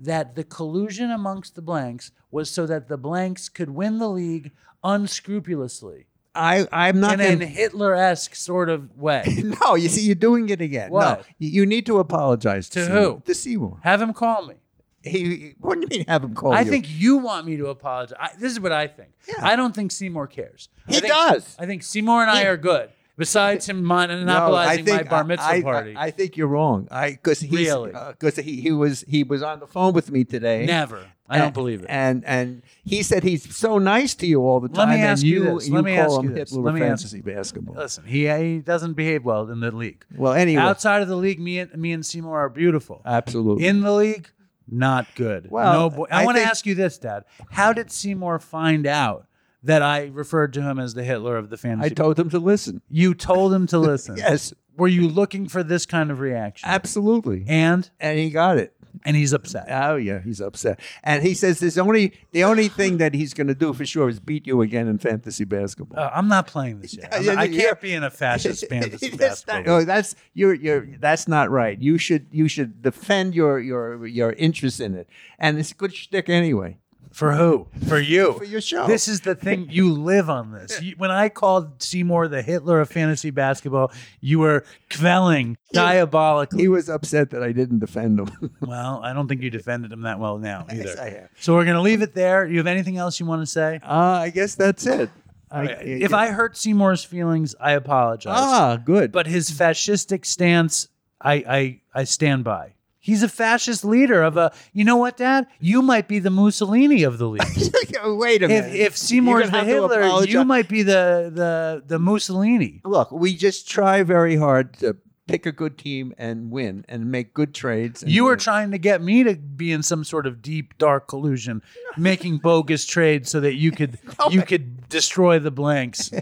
[0.00, 4.50] That the collusion amongst the blanks was so that the blanks could win the league
[4.82, 6.06] unscrupulously?
[6.34, 9.24] I I'm not in an gonna- Hitler-esque sort of way.
[9.60, 10.90] No, you see, you're doing it again.
[10.90, 11.24] No, What?
[11.38, 13.02] you, you need to apologize to, To Seymour.
[13.02, 13.22] who?
[13.26, 13.78] To Seymour.
[13.82, 14.54] Have him call me.
[15.02, 15.54] He.
[15.58, 16.06] What do you mean?
[16.06, 16.70] Have him call I you?
[16.70, 18.16] think you want me to apologize.
[18.20, 19.10] I, this is what I think.
[19.26, 19.34] Yeah.
[19.40, 20.68] I don't think Seymour cares.
[20.88, 21.56] I He think- does.
[21.58, 22.90] I think Seymour and I are good.
[23.20, 25.94] Besides him monopolizing No, I my think- bar mitzvah I, I- party.
[25.96, 26.88] I, think you're wrong.
[26.90, 27.92] I because he's Really?
[27.92, 30.66] Uh, because he he was he was on the phone with me today.
[30.66, 31.04] Never.
[31.32, 31.86] I don't believe it.
[31.88, 34.88] And and he said he's so nice to you all the time.
[34.88, 35.68] Let me ask and you you, this.
[35.68, 36.52] you Let me call ask him you this.
[36.52, 37.74] Let of me ask- fantasy basketball.
[37.76, 40.04] Listen, he he doesn't behave well in the league.
[40.16, 40.60] Well, anyway.
[40.62, 43.00] outside of the league, me and me and Seymour are beautiful.
[43.04, 43.64] Absolutely.
[43.66, 44.28] In the league,
[44.68, 45.48] not good.
[45.50, 46.06] Well, no boy.
[46.10, 47.24] I, I want to ask you this, Dad.
[47.50, 49.26] How did Seymour find out
[49.62, 51.86] that I referred to him as the Hitler of the fantasy?
[51.86, 52.82] I told him to listen.
[52.88, 54.16] You told him to listen.
[54.16, 54.52] Yes.
[54.76, 56.68] Were you looking for this kind of reaction?
[56.68, 57.44] Absolutely.
[57.46, 58.74] And and he got it.
[59.04, 59.66] And he's upset.
[59.70, 60.80] Oh yeah, he's upset.
[61.04, 64.08] And he says there's only the only thing that he's going to do for sure
[64.08, 66.02] is beat you again in fantasy basketball.
[66.02, 67.12] Uh, I'm not playing this yet.
[67.14, 69.62] I'm- I can't be in a fascist fantasy basketball.
[69.62, 71.78] not, oh, that's you're you're that's not right.
[71.80, 75.08] You should you should defend your your your interest in it,
[75.38, 76.78] and it's good shtick anyway.
[77.12, 77.66] For who?
[77.88, 78.34] For you.
[78.34, 78.86] For your show.
[78.86, 79.66] This is the thing.
[79.70, 80.80] You live on this.
[80.80, 86.62] You, when I called Seymour the Hitler of fantasy basketball, you were quelling diabolically.
[86.62, 88.50] He was upset that I didn't defend him.
[88.60, 90.84] Well, I don't think you defended him that well now either.
[90.84, 91.28] Yes, I have.
[91.40, 92.46] So we're going to leave it there.
[92.46, 93.80] You have anything else you want to say?
[93.82, 95.10] Uh, I guess that's it.
[95.50, 98.34] I, if I hurt Seymour's feelings, I apologize.
[98.36, 99.10] Ah, good.
[99.10, 100.88] But his fascistic stance,
[101.20, 102.74] I, I, I stand by.
[103.02, 104.52] He's a fascist leader of a.
[104.72, 105.46] You know what, Dad?
[105.58, 107.42] You might be the Mussolini of the league.
[108.04, 108.74] Wait a if, minute.
[108.74, 112.82] if Seymour's You're the gonna have to Hitler, you might be the the the Mussolini.
[112.84, 114.96] Look, we just try very hard to
[115.30, 118.02] pick a good team and win and make good trades.
[118.02, 121.08] And You were trying to get me to be in some sort of deep, dark
[121.08, 121.62] collusion,
[121.96, 126.10] making bogus trades so that you could oh you could destroy the blanks.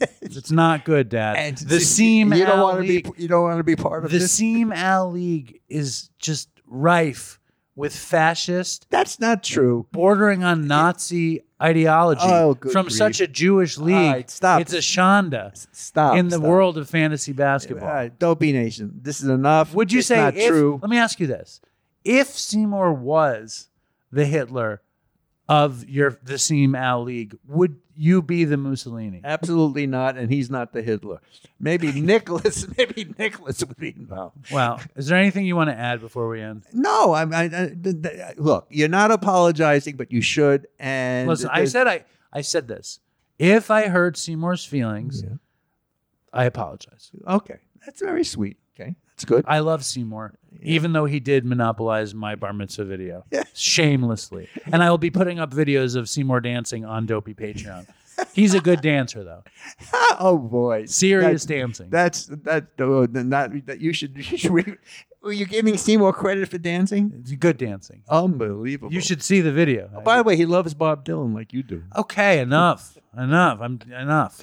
[0.22, 1.36] it's not good, Dad.
[1.36, 4.10] And the Seam you don't want to be you don't want to be part of
[4.10, 4.32] the this.
[4.32, 7.38] Seam Al League is just rife
[7.76, 8.86] with fascist.
[8.90, 9.86] That's not true.
[9.92, 12.96] Bordering on Nazi ideology Oh, good from grief.
[12.96, 13.94] such a Jewish league.
[13.94, 14.60] Right, stop.
[14.60, 15.52] It's a shanda.
[15.74, 16.16] Stop.
[16.16, 16.46] in the stop.
[16.46, 17.88] world of fantasy basketball.
[17.88, 18.92] All right, Dopey Nation.
[19.02, 19.74] This is enough.
[19.74, 20.78] Would you It's say not if, true?
[20.82, 21.60] Let me ask you this:
[22.04, 23.68] If Seymour was
[24.12, 24.82] the Hitler
[25.50, 29.20] of your the Seam Al League, would you be the Mussolini?
[29.24, 31.20] Absolutely not, and he's not the Hitler.
[31.58, 32.68] Maybe Nicholas.
[32.78, 34.52] Maybe Nicholas would be involved.
[34.52, 36.62] Well, is there anything you want to add before we end?
[36.72, 38.68] No, I, I, I look.
[38.70, 40.68] You're not apologizing, but you should.
[40.78, 43.00] And Listen, I said I I said this.
[43.40, 45.24] If I hurt Seymour's feelings,
[46.32, 47.10] I apologize.
[47.26, 48.56] Okay, that's very sweet.
[48.78, 49.44] Okay, that's good.
[49.46, 53.24] I love Seymour, even though he did monopolize my bar mitzvah video
[53.54, 54.48] shamelessly.
[54.72, 57.86] And I will be putting up videos of Seymour dancing on Dopey Patreon.
[58.32, 59.42] He's a good dancer, though.
[60.20, 61.90] oh boy, Serious That's- dancing.
[61.90, 62.68] That's that.
[62.78, 64.16] Oh, then that that you should.
[64.30, 64.76] You should re-
[65.22, 67.12] were you giving Seymour credit for dancing?
[67.20, 68.02] It's good dancing.
[68.08, 68.92] Unbelievable.
[68.92, 70.00] You should see the video.
[70.02, 71.82] By the way, he loves Bob Dylan like you do.
[71.94, 73.58] Okay, enough, enough.
[73.60, 74.40] I'm enough.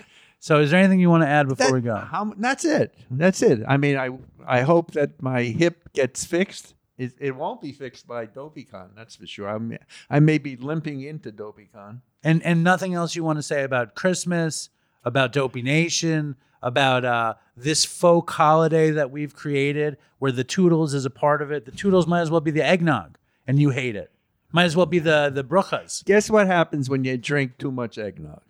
[0.48, 1.98] So, is there anything you want to add before That- we go?
[1.98, 2.96] How, that's it.
[3.12, 3.64] That's it.
[3.68, 4.12] I mean, I
[4.46, 6.74] I hope that my hip gets fixed.
[6.98, 9.50] It, it won't be fixed by DopeyCon, that's for sure.
[9.50, 9.78] I'm,
[10.10, 12.00] I may be limping into DopeyCon.
[12.24, 14.70] And and nothing else you want to say about ChrisMiss,
[15.04, 21.04] about Dopey Nation, about uh, this folk holiday that we've created, where the Toodles is
[21.04, 21.66] a part of it.
[21.66, 24.12] The Toodles might as well be the eggnog, and you hate it.
[24.54, 26.06] Might as well be the the bruchas.
[26.06, 28.42] Guess what happens when you drink too much eggnog?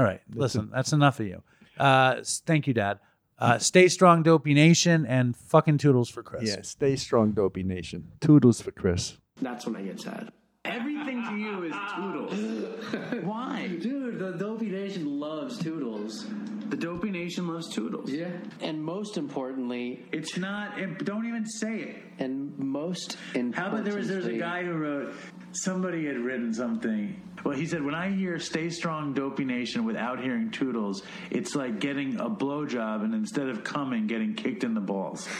[0.00, 1.42] All right, listen, that's enough of you.
[1.76, 3.00] Uh, thank you, Dad.
[3.38, 6.44] Uh, stay strong, Dopey Nation, and fucking Toodles for Chris.
[6.48, 8.08] Yeah, stay strong, Dopey Nation.
[8.18, 9.18] Toodles for Chris.
[9.42, 10.32] That's when I get sad.
[10.64, 13.24] Everything to you is Toodles.
[13.24, 13.76] Why?
[13.78, 16.24] Dude, the Dopey Nation loves Toodles.
[16.80, 18.10] The Dopey Nation loves Toodles.
[18.10, 18.28] Yeah.
[18.62, 20.78] And most importantly, It's not.
[20.78, 21.96] It, don't even say it.
[22.18, 25.14] and most importantly, How about there was there's a guy who wrote
[25.52, 27.20] somebody had written something.
[27.44, 31.80] Well, he said when I hear "Stay Strong, Dopey Nation" without hearing Toodles, it's like
[31.80, 35.28] getting a blowjob and instead of coming, getting kicked in the balls.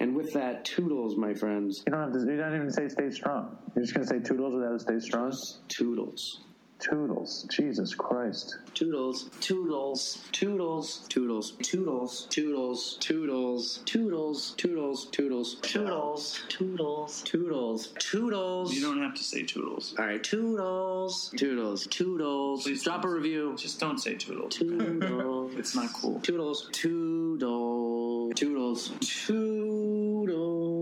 [0.00, 1.82] And with that, Toodles, my friends.
[1.84, 2.20] You don't have to.
[2.30, 5.32] You don't even say "Stay Strong." You're just gonna say Toodles without a "Stay Strong."
[5.68, 6.40] Toodles.
[6.78, 7.44] Toodles.
[7.50, 8.58] Jesus Christ.
[8.74, 18.72] Toodles, toodles, toodles, toodles, toodles, toodles, toodles, toodles, toodles, toodles, toodles, toodles, toodles, toodles.
[18.74, 19.94] You don't have to say Toodles.
[19.98, 22.62] All right, toodles, toodles, toodles.
[22.62, 23.56] Please Drop a review.
[23.58, 24.54] Just don't say Toodles.
[24.54, 25.54] Toodles.
[25.56, 26.20] It's not cool.
[26.20, 30.77] Toodles, toodles, toodles, toodles.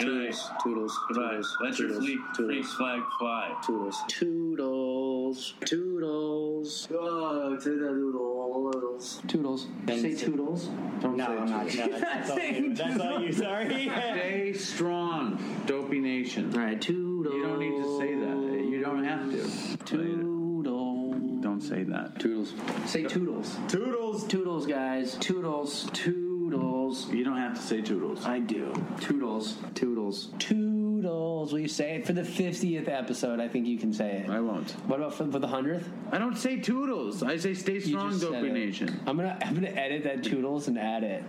[0.00, 3.54] Toodles, toodles, toodles, Let your toodles, freak, freak flag fly.
[3.64, 4.02] Toodles.
[4.08, 5.54] Toodles.
[5.64, 6.88] Toodles.
[6.92, 9.22] Oh, toodles.
[9.28, 9.66] Toodles.
[9.86, 10.68] Say toodles.
[11.00, 11.68] Don't No, say I'm not.
[11.68, 11.90] toodles.
[11.90, 12.74] No, that's all you.
[12.74, 13.32] That's all you.
[13.32, 13.90] Sorry.
[13.92, 16.52] Stay strong, Dopey Nation.
[16.54, 17.34] All right, toodles.
[17.34, 18.68] You don't need to say that.
[18.68, 19.84] You don't have to.
[19.84, 21.42] Toodles.
[21.42, 22.18] Don't say that.
[22.18, 22.52] Toodles.
[22.86, 23.56] Say toodles.
[23.68, 24.26] Toodles.
[24.26, 25.16] Toodles, guys.
[25.20, 25.88] Toodles.
[25.92, 26.33] Toodles.
[26.54, 28.24] You don't have to say Toodles.
[28.24, 28.72] I do.
[29.00, 29.56] Toodles.
[29.74, 30.28] Toodles.
[30.38, 31.52] Toodles.
[31.52, 33.40] Will you say it for the 50th episode?
[33.40, 34.30] I think you can say it.
[34.30, 34.70] I won't.
[34.86, 35.84] What about for, for the 100th?
[36.12, 37.22] I don't say Toodles.
[37.24, 38.52] I say Stay Strong, just said Dopey it.
[38.52, 39.00] Nation.
[39.06, 41.24] I'm gonna I'm gonna edit that toodles and add it.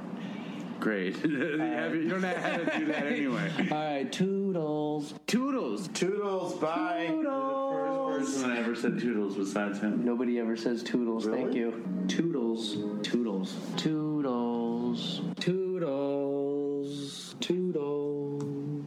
[0.79, 1.15] Great.
[1.25, 3.51] you, have- you don't have to do that anyway.
[3.71, 5.13] All right, toodles.
[5.25, 5.87] Toodles.
[5.89, 6.53] Toodles.
[6.55, 7.07] Bye.
[8.15, 10.05] First person that ever said Toodles besides him.
[10.05, 11.25] Nobody ever says toodles.
[11.25, 11.83] Thank you.
[12.07, 12.75] Toodles.
[13.03, 13.55] Toodles.
[13.77, 14.44] Toodles.
[15.39, 17.35] Toodles.
[17.41, 18.43] Toodles.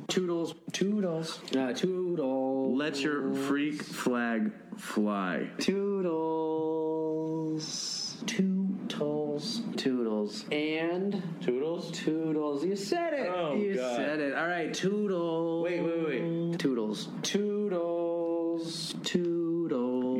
[0.08, 0.54] Toodles.
[0.72, 1.40] Toodles.
[1.54, 2.78] Uh, toodles.
[2.78, 5.50] Let your freak flag fly.
[5.58, 6.78] Toodles.
[8.26, 9.60] Toodles.
[9.76, 10.44] Toodles.
[10.50, 11.90] And Toodles?
[11.90, 12.64] Toodles.
[12.64, 13.30] You said it.
[13.34, 13.96] Oh, you God.
[13.96, 14.34] said it.
[14.34, 15.62] All right, Toodles.
[15.64, 16.58] Wait, wait, wait.
[16.58, 17.08] Toodles.
[17.22, 18.94] Toodles.
[19.04, 19.37] Toodles.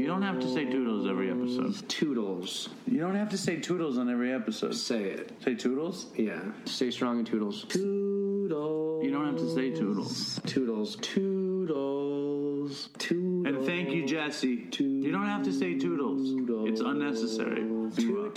[0.08, 1.86] You don't have to say Toodles every episode.
[1.86, 2.70] Toodles.
[2.90, 4.74] You don't have to say Toodles on every episode.
[4.74, 5.32] Say it.
[5.44, 6.06] Say Toodles?
[6.16, 6.40] Yeah.
[6.64, 7.66] Stay strong and Toodles.
[7.68, 9.04] Toodles.
[9.04, 10.40] You don't have to say Toodles.
[10.46, 10.96] Toodles.
[11.02, 12.88] Toodles.
[12.96, 13.48] Toodles.
[13.54, 14.70] And thank you, Jesse.
[14.78, 16.70] You don't have to say Toodles.
[16.70, 17.60] It's unnecessary.
[17.60, 18.32] You,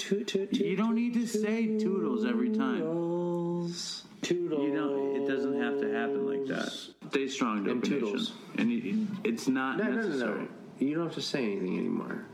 [0.52, 2.80] you don't need to say Toodles every time.
[2.80, 4.04] Toodles.
[4.22, 4.62] Toodles.
[4.62, 6.70] You know, it doesn't have to happen like that.
[7.12, 8.34] Stay strong, And Toodles.
[8.58, 10.42] And it's not No, no, no, necessary.
[10.42, 10.48] no.
[10.82, 12.26] You don't have to say anything anymore.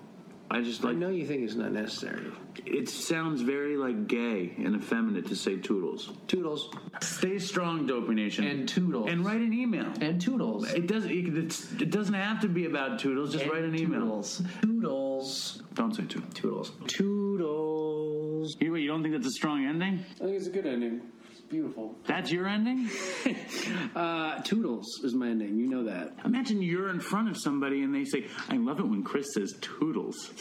[0.50, 0.92] I just like.
[0.92, 2.32] I like know you think it's not necessary.
[2.66, 6.14] it sounds very like gay and effeminate to say Toodles.
[6.28, 6.70] Toodles.
[7.02, 8.46] Stay strong, Dopey Nation.
[8.46, 9.10] And Toodles.
[9.10, 9.92] And write an email.
[10.00, 10.72] And Toodles.
[10.72, 11.12] It doesn't.
[11.12, 13.34] It, it's, it doesn't have to be about Toodles.
[13.34, 14.00] Just And write an email.
[14.00, 14.42] Toodles.
[14.62, 15.64] Toodles.
[15.74, 16.34] Don't say Toodles.
[16.34, 16.72] Toodles.
[16.88, 18.56] Toodles.
[18.62, 20.06] You, you don't think that's a strong ending?
[20.16, 21.02] I think it's a good ending.
[21.50, 21.96] Beautiful.
[22.06, 22.90] That's your ending?
[23.96, 25.58] uh, Toodles is my ending.
[25.58, 26.14] You know that.
[26.26, 29.54] Imagine you're in front of somebody and they say, I love it when Chris says
[29.62, 30.32] toodles.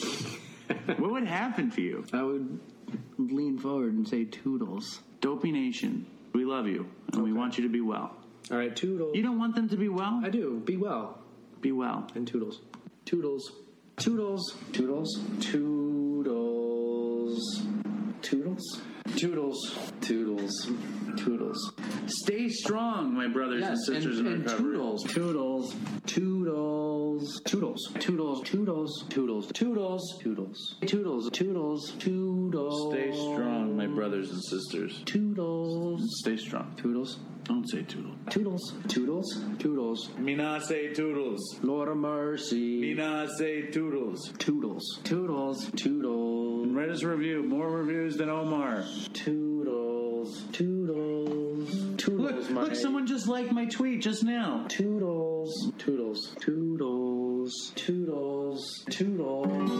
[0.99, 2.05] what would happen to you?
[2.13, 2.61] I would
[3.19, 5.01] lean forward and say Toodles.
[5.21, 8.17] Dopey Nation, we love you and we want you to be well.
[8.51, 9.17] All right, Toodles.
[9.17, 10.21] You don't want them to be well?
[10.25, 10.61] I do.
[10.65, 11.19] Be well.
[11.61, 12.09] Be well.
[12.15, 12.61] And Toodles.
[13.05, 13.51] Toodles.
[13.97, 14.55] Toodles.
[14.73, 15.21] Toodles.
[15.41, 16.21] Toodles.
[16.21, 17.63] Toodles.
[18.23, 18.81] Toodles.
[19.15, 19.79] Toodles.
[20.01, 20.71] Toodles.
[21.17, 21.73] Toodles.
[22.07, 24.73] Stay strong, my brothers and Yes, sisters and, in and recovery.
[24.77, 25.75] toodles, toodles,
[26.07, 32.93] toodles, toodles, toodles, toodles, toodles, toodles, toodles, toodles, toodles, toodles.
[32.93, 35.03] Stay strong, my brothers and sisters.
[35.07, 36.03] Toodles.
[36.21, 36.75] Stay strong.
[36.77, 37.19] Toodles.
[37.45, 38.11] Don't say toodle.
[38.29, 40.11] Toodles, toodles, toodles.
[40.19, 41.41] Me not say toodles.
[41.63, 42.81] Lord of mercy.
[42.81, 44.33] Me not say toodles.
[44.39, 46.26] Toodles, toodles, toodles.
[46.77, 47.43] Write us a review.
[47.43, 48.85] More reviews than Omar.
[49.15, 52.51] Toodles, toodles, toodles.
[52.51, 54.67] Look, look, someone just liked my tweet just now.
[54.69, 59.71] Toodles, toodles, toodles, toodles, toodles,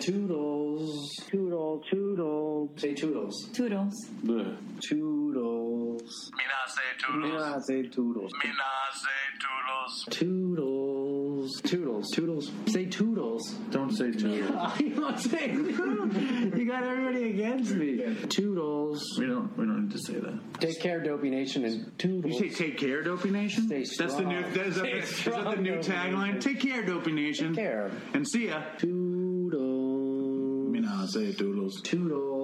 [0.00, 2.70] toodles, toodle, toodle.
[2.76, 3.48] Say toodles.
[3.52, 3.94] Toodles.
[4.80, 6.30] Toodles.
[6.34, 8.32] Me not say Me not say toodles.
[8.42, 10.04] Me not say toodles.
[10.18, 10.77] Toodles.
[11.64, 12.10] Toodles.
[12.10, 12.50] Toodles.
[12.66, 13.52] Say toodles.
[13.70, 14.80] Don't say toodles.
[14.80, 18.16] you don't say You got everybody against me.
[18.28, 19.02] Toodles.
[19.18, 19.56] We don't.
[19.56, 20.38] We don't need to say that.
[20.60, 22.40] Take care, Dopey Nation, and toodles.
[22.40, 24.40] You say "Take care, Dopey Nation." Stay That's the new.
[24.40, 24.52] strong.
[24.54, 26.34] That, is, that, Stay is that the new Dopey tagline?
[26.34, 26.40] Nation.
[26.40, 27.54] Take care, Dopey Nation.
[27.54, 27.90] Take care.
[28.14, 28.62] And see ya.
[28.78, 30.72] Toodles.
[30.72, 31.80] Me not say toodles.
[31.82, 32.37] Toodles.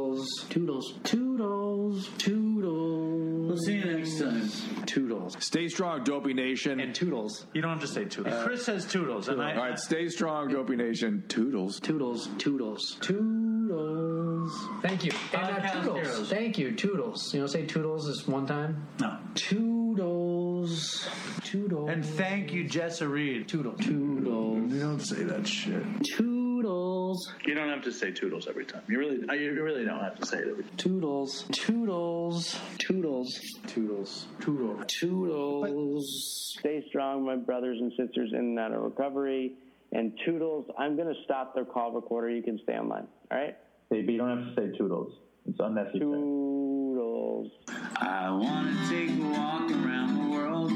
[0.51, 0.94] Toodles.
[1.05, 2.10] Toodles.
[2.18, 3.49] Toodles.
[3.49, 4.51] We'll see you next time.
[4.86, 5.36] Toodles.
[5.41, 6.81] Stay strong, Dopey Nation.
[6.81, 7.47] And toodles.
[7.52, 8.44] You don't have to say toodles.
[8.44, 9.55] Chris says toodles, and I.
[9.55, 11.25] All right, stay strong, Dopey Nation.
[11.28, 11.81] Toodles.
[11.81, 12.28] Toodles.
[12.39, 12.97] Toodles.
[13.01, 14.68] Toodles.
[14.83, 15.12] Thank you.
[15.33, 16.01] And uh, toodles.
[16.01, 16.31] heroes.
[16.31, 16.73] Thank you.
[16.73, 17.33] Toodles.
[17.34, 18.86] You know, say toodles this one time.
[19.01, 19.18] No.
[19.34, 21.09] Toodles.
[21.44, 21.91] Toodles.
[21.91, 23.49] And thank you, Jessa Reed.
[23.49, 23.81] Toodles.
[23.81, 24.73] Toodles.
[24.73, 25.83] You don't say that shit.
[26.05, 26.43] Toodles.
[26.65, 28.83] You don't have to say toodles every time.
[28.89, 30.76] You really, you really don't have to say it every time.
[30.76, 31.44] Toodles.
[31.52, 32.59] Toodles.
[32.78, 33.39] Toodles.
[33.67, 34.26] Toodles.
[34.41, 34.84] Toodles.
[34.89, 36.57] Toodles.
[36.59, 39.52] Stay strong, my brothers and sisters in and out of recovery.
[39.93, 42.31] And Toodles, I'm going to stop the call recorder.
[42.31, 43.09] You can stay online.
[43.31, 43.57] All right?
[43.91, 45.12] Hey, but you don't have to say toodles.
[45.47, 46.01] It's unnecessary.
[46.01, 47.52] Toodles.
[47.97, 50.73] I want to take a walk around the world.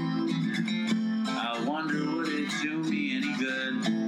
[1.28, 4.08] I wonder would it do me any good?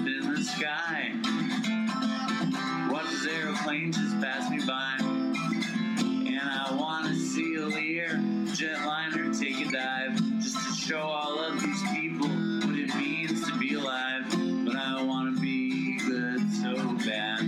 [8.61, 10.15] jetliner take a dive.
[10.39, 14.23] Just to show all of these people what it means to be alive.
[14.63, 17.41] But I want to be good so bad.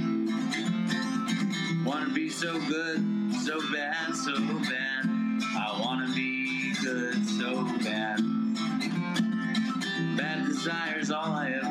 [1.85, 3.05] Want to be so good,
[3.45, 5.05] so bad, so bad.
[5.55, 8.19] I want to be good so bad.
[10.17, 11.62] Bad desire's all I ever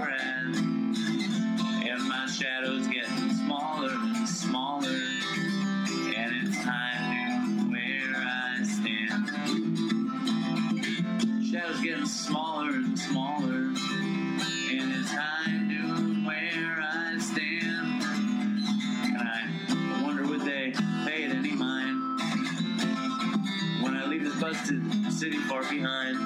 [25.23, 26.19] city far behind.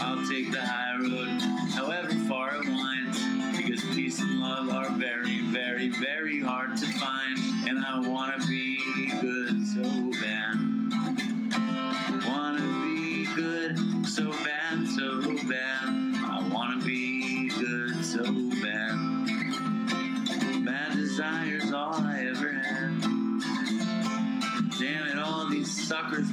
[0.00, 5.42] I'll take the high road, however far it winds, because peace and love are very,
[5.42, 7.38] very, very hard to find.
[7.68, 8.80] And I wanna be
[9.20, 9.84] good so
[10.20, 10.58] bad.
[12.26, 13.78] Wanna be good
[14.08, 15.84] so bad, so bad.
[15.86, 18.24] I wanna be good so
[18.60, 18.96] bad.
[20.64, 23.00] Bad desire's all I ever had.
[24.80, 26.32] Damn it, all these suckers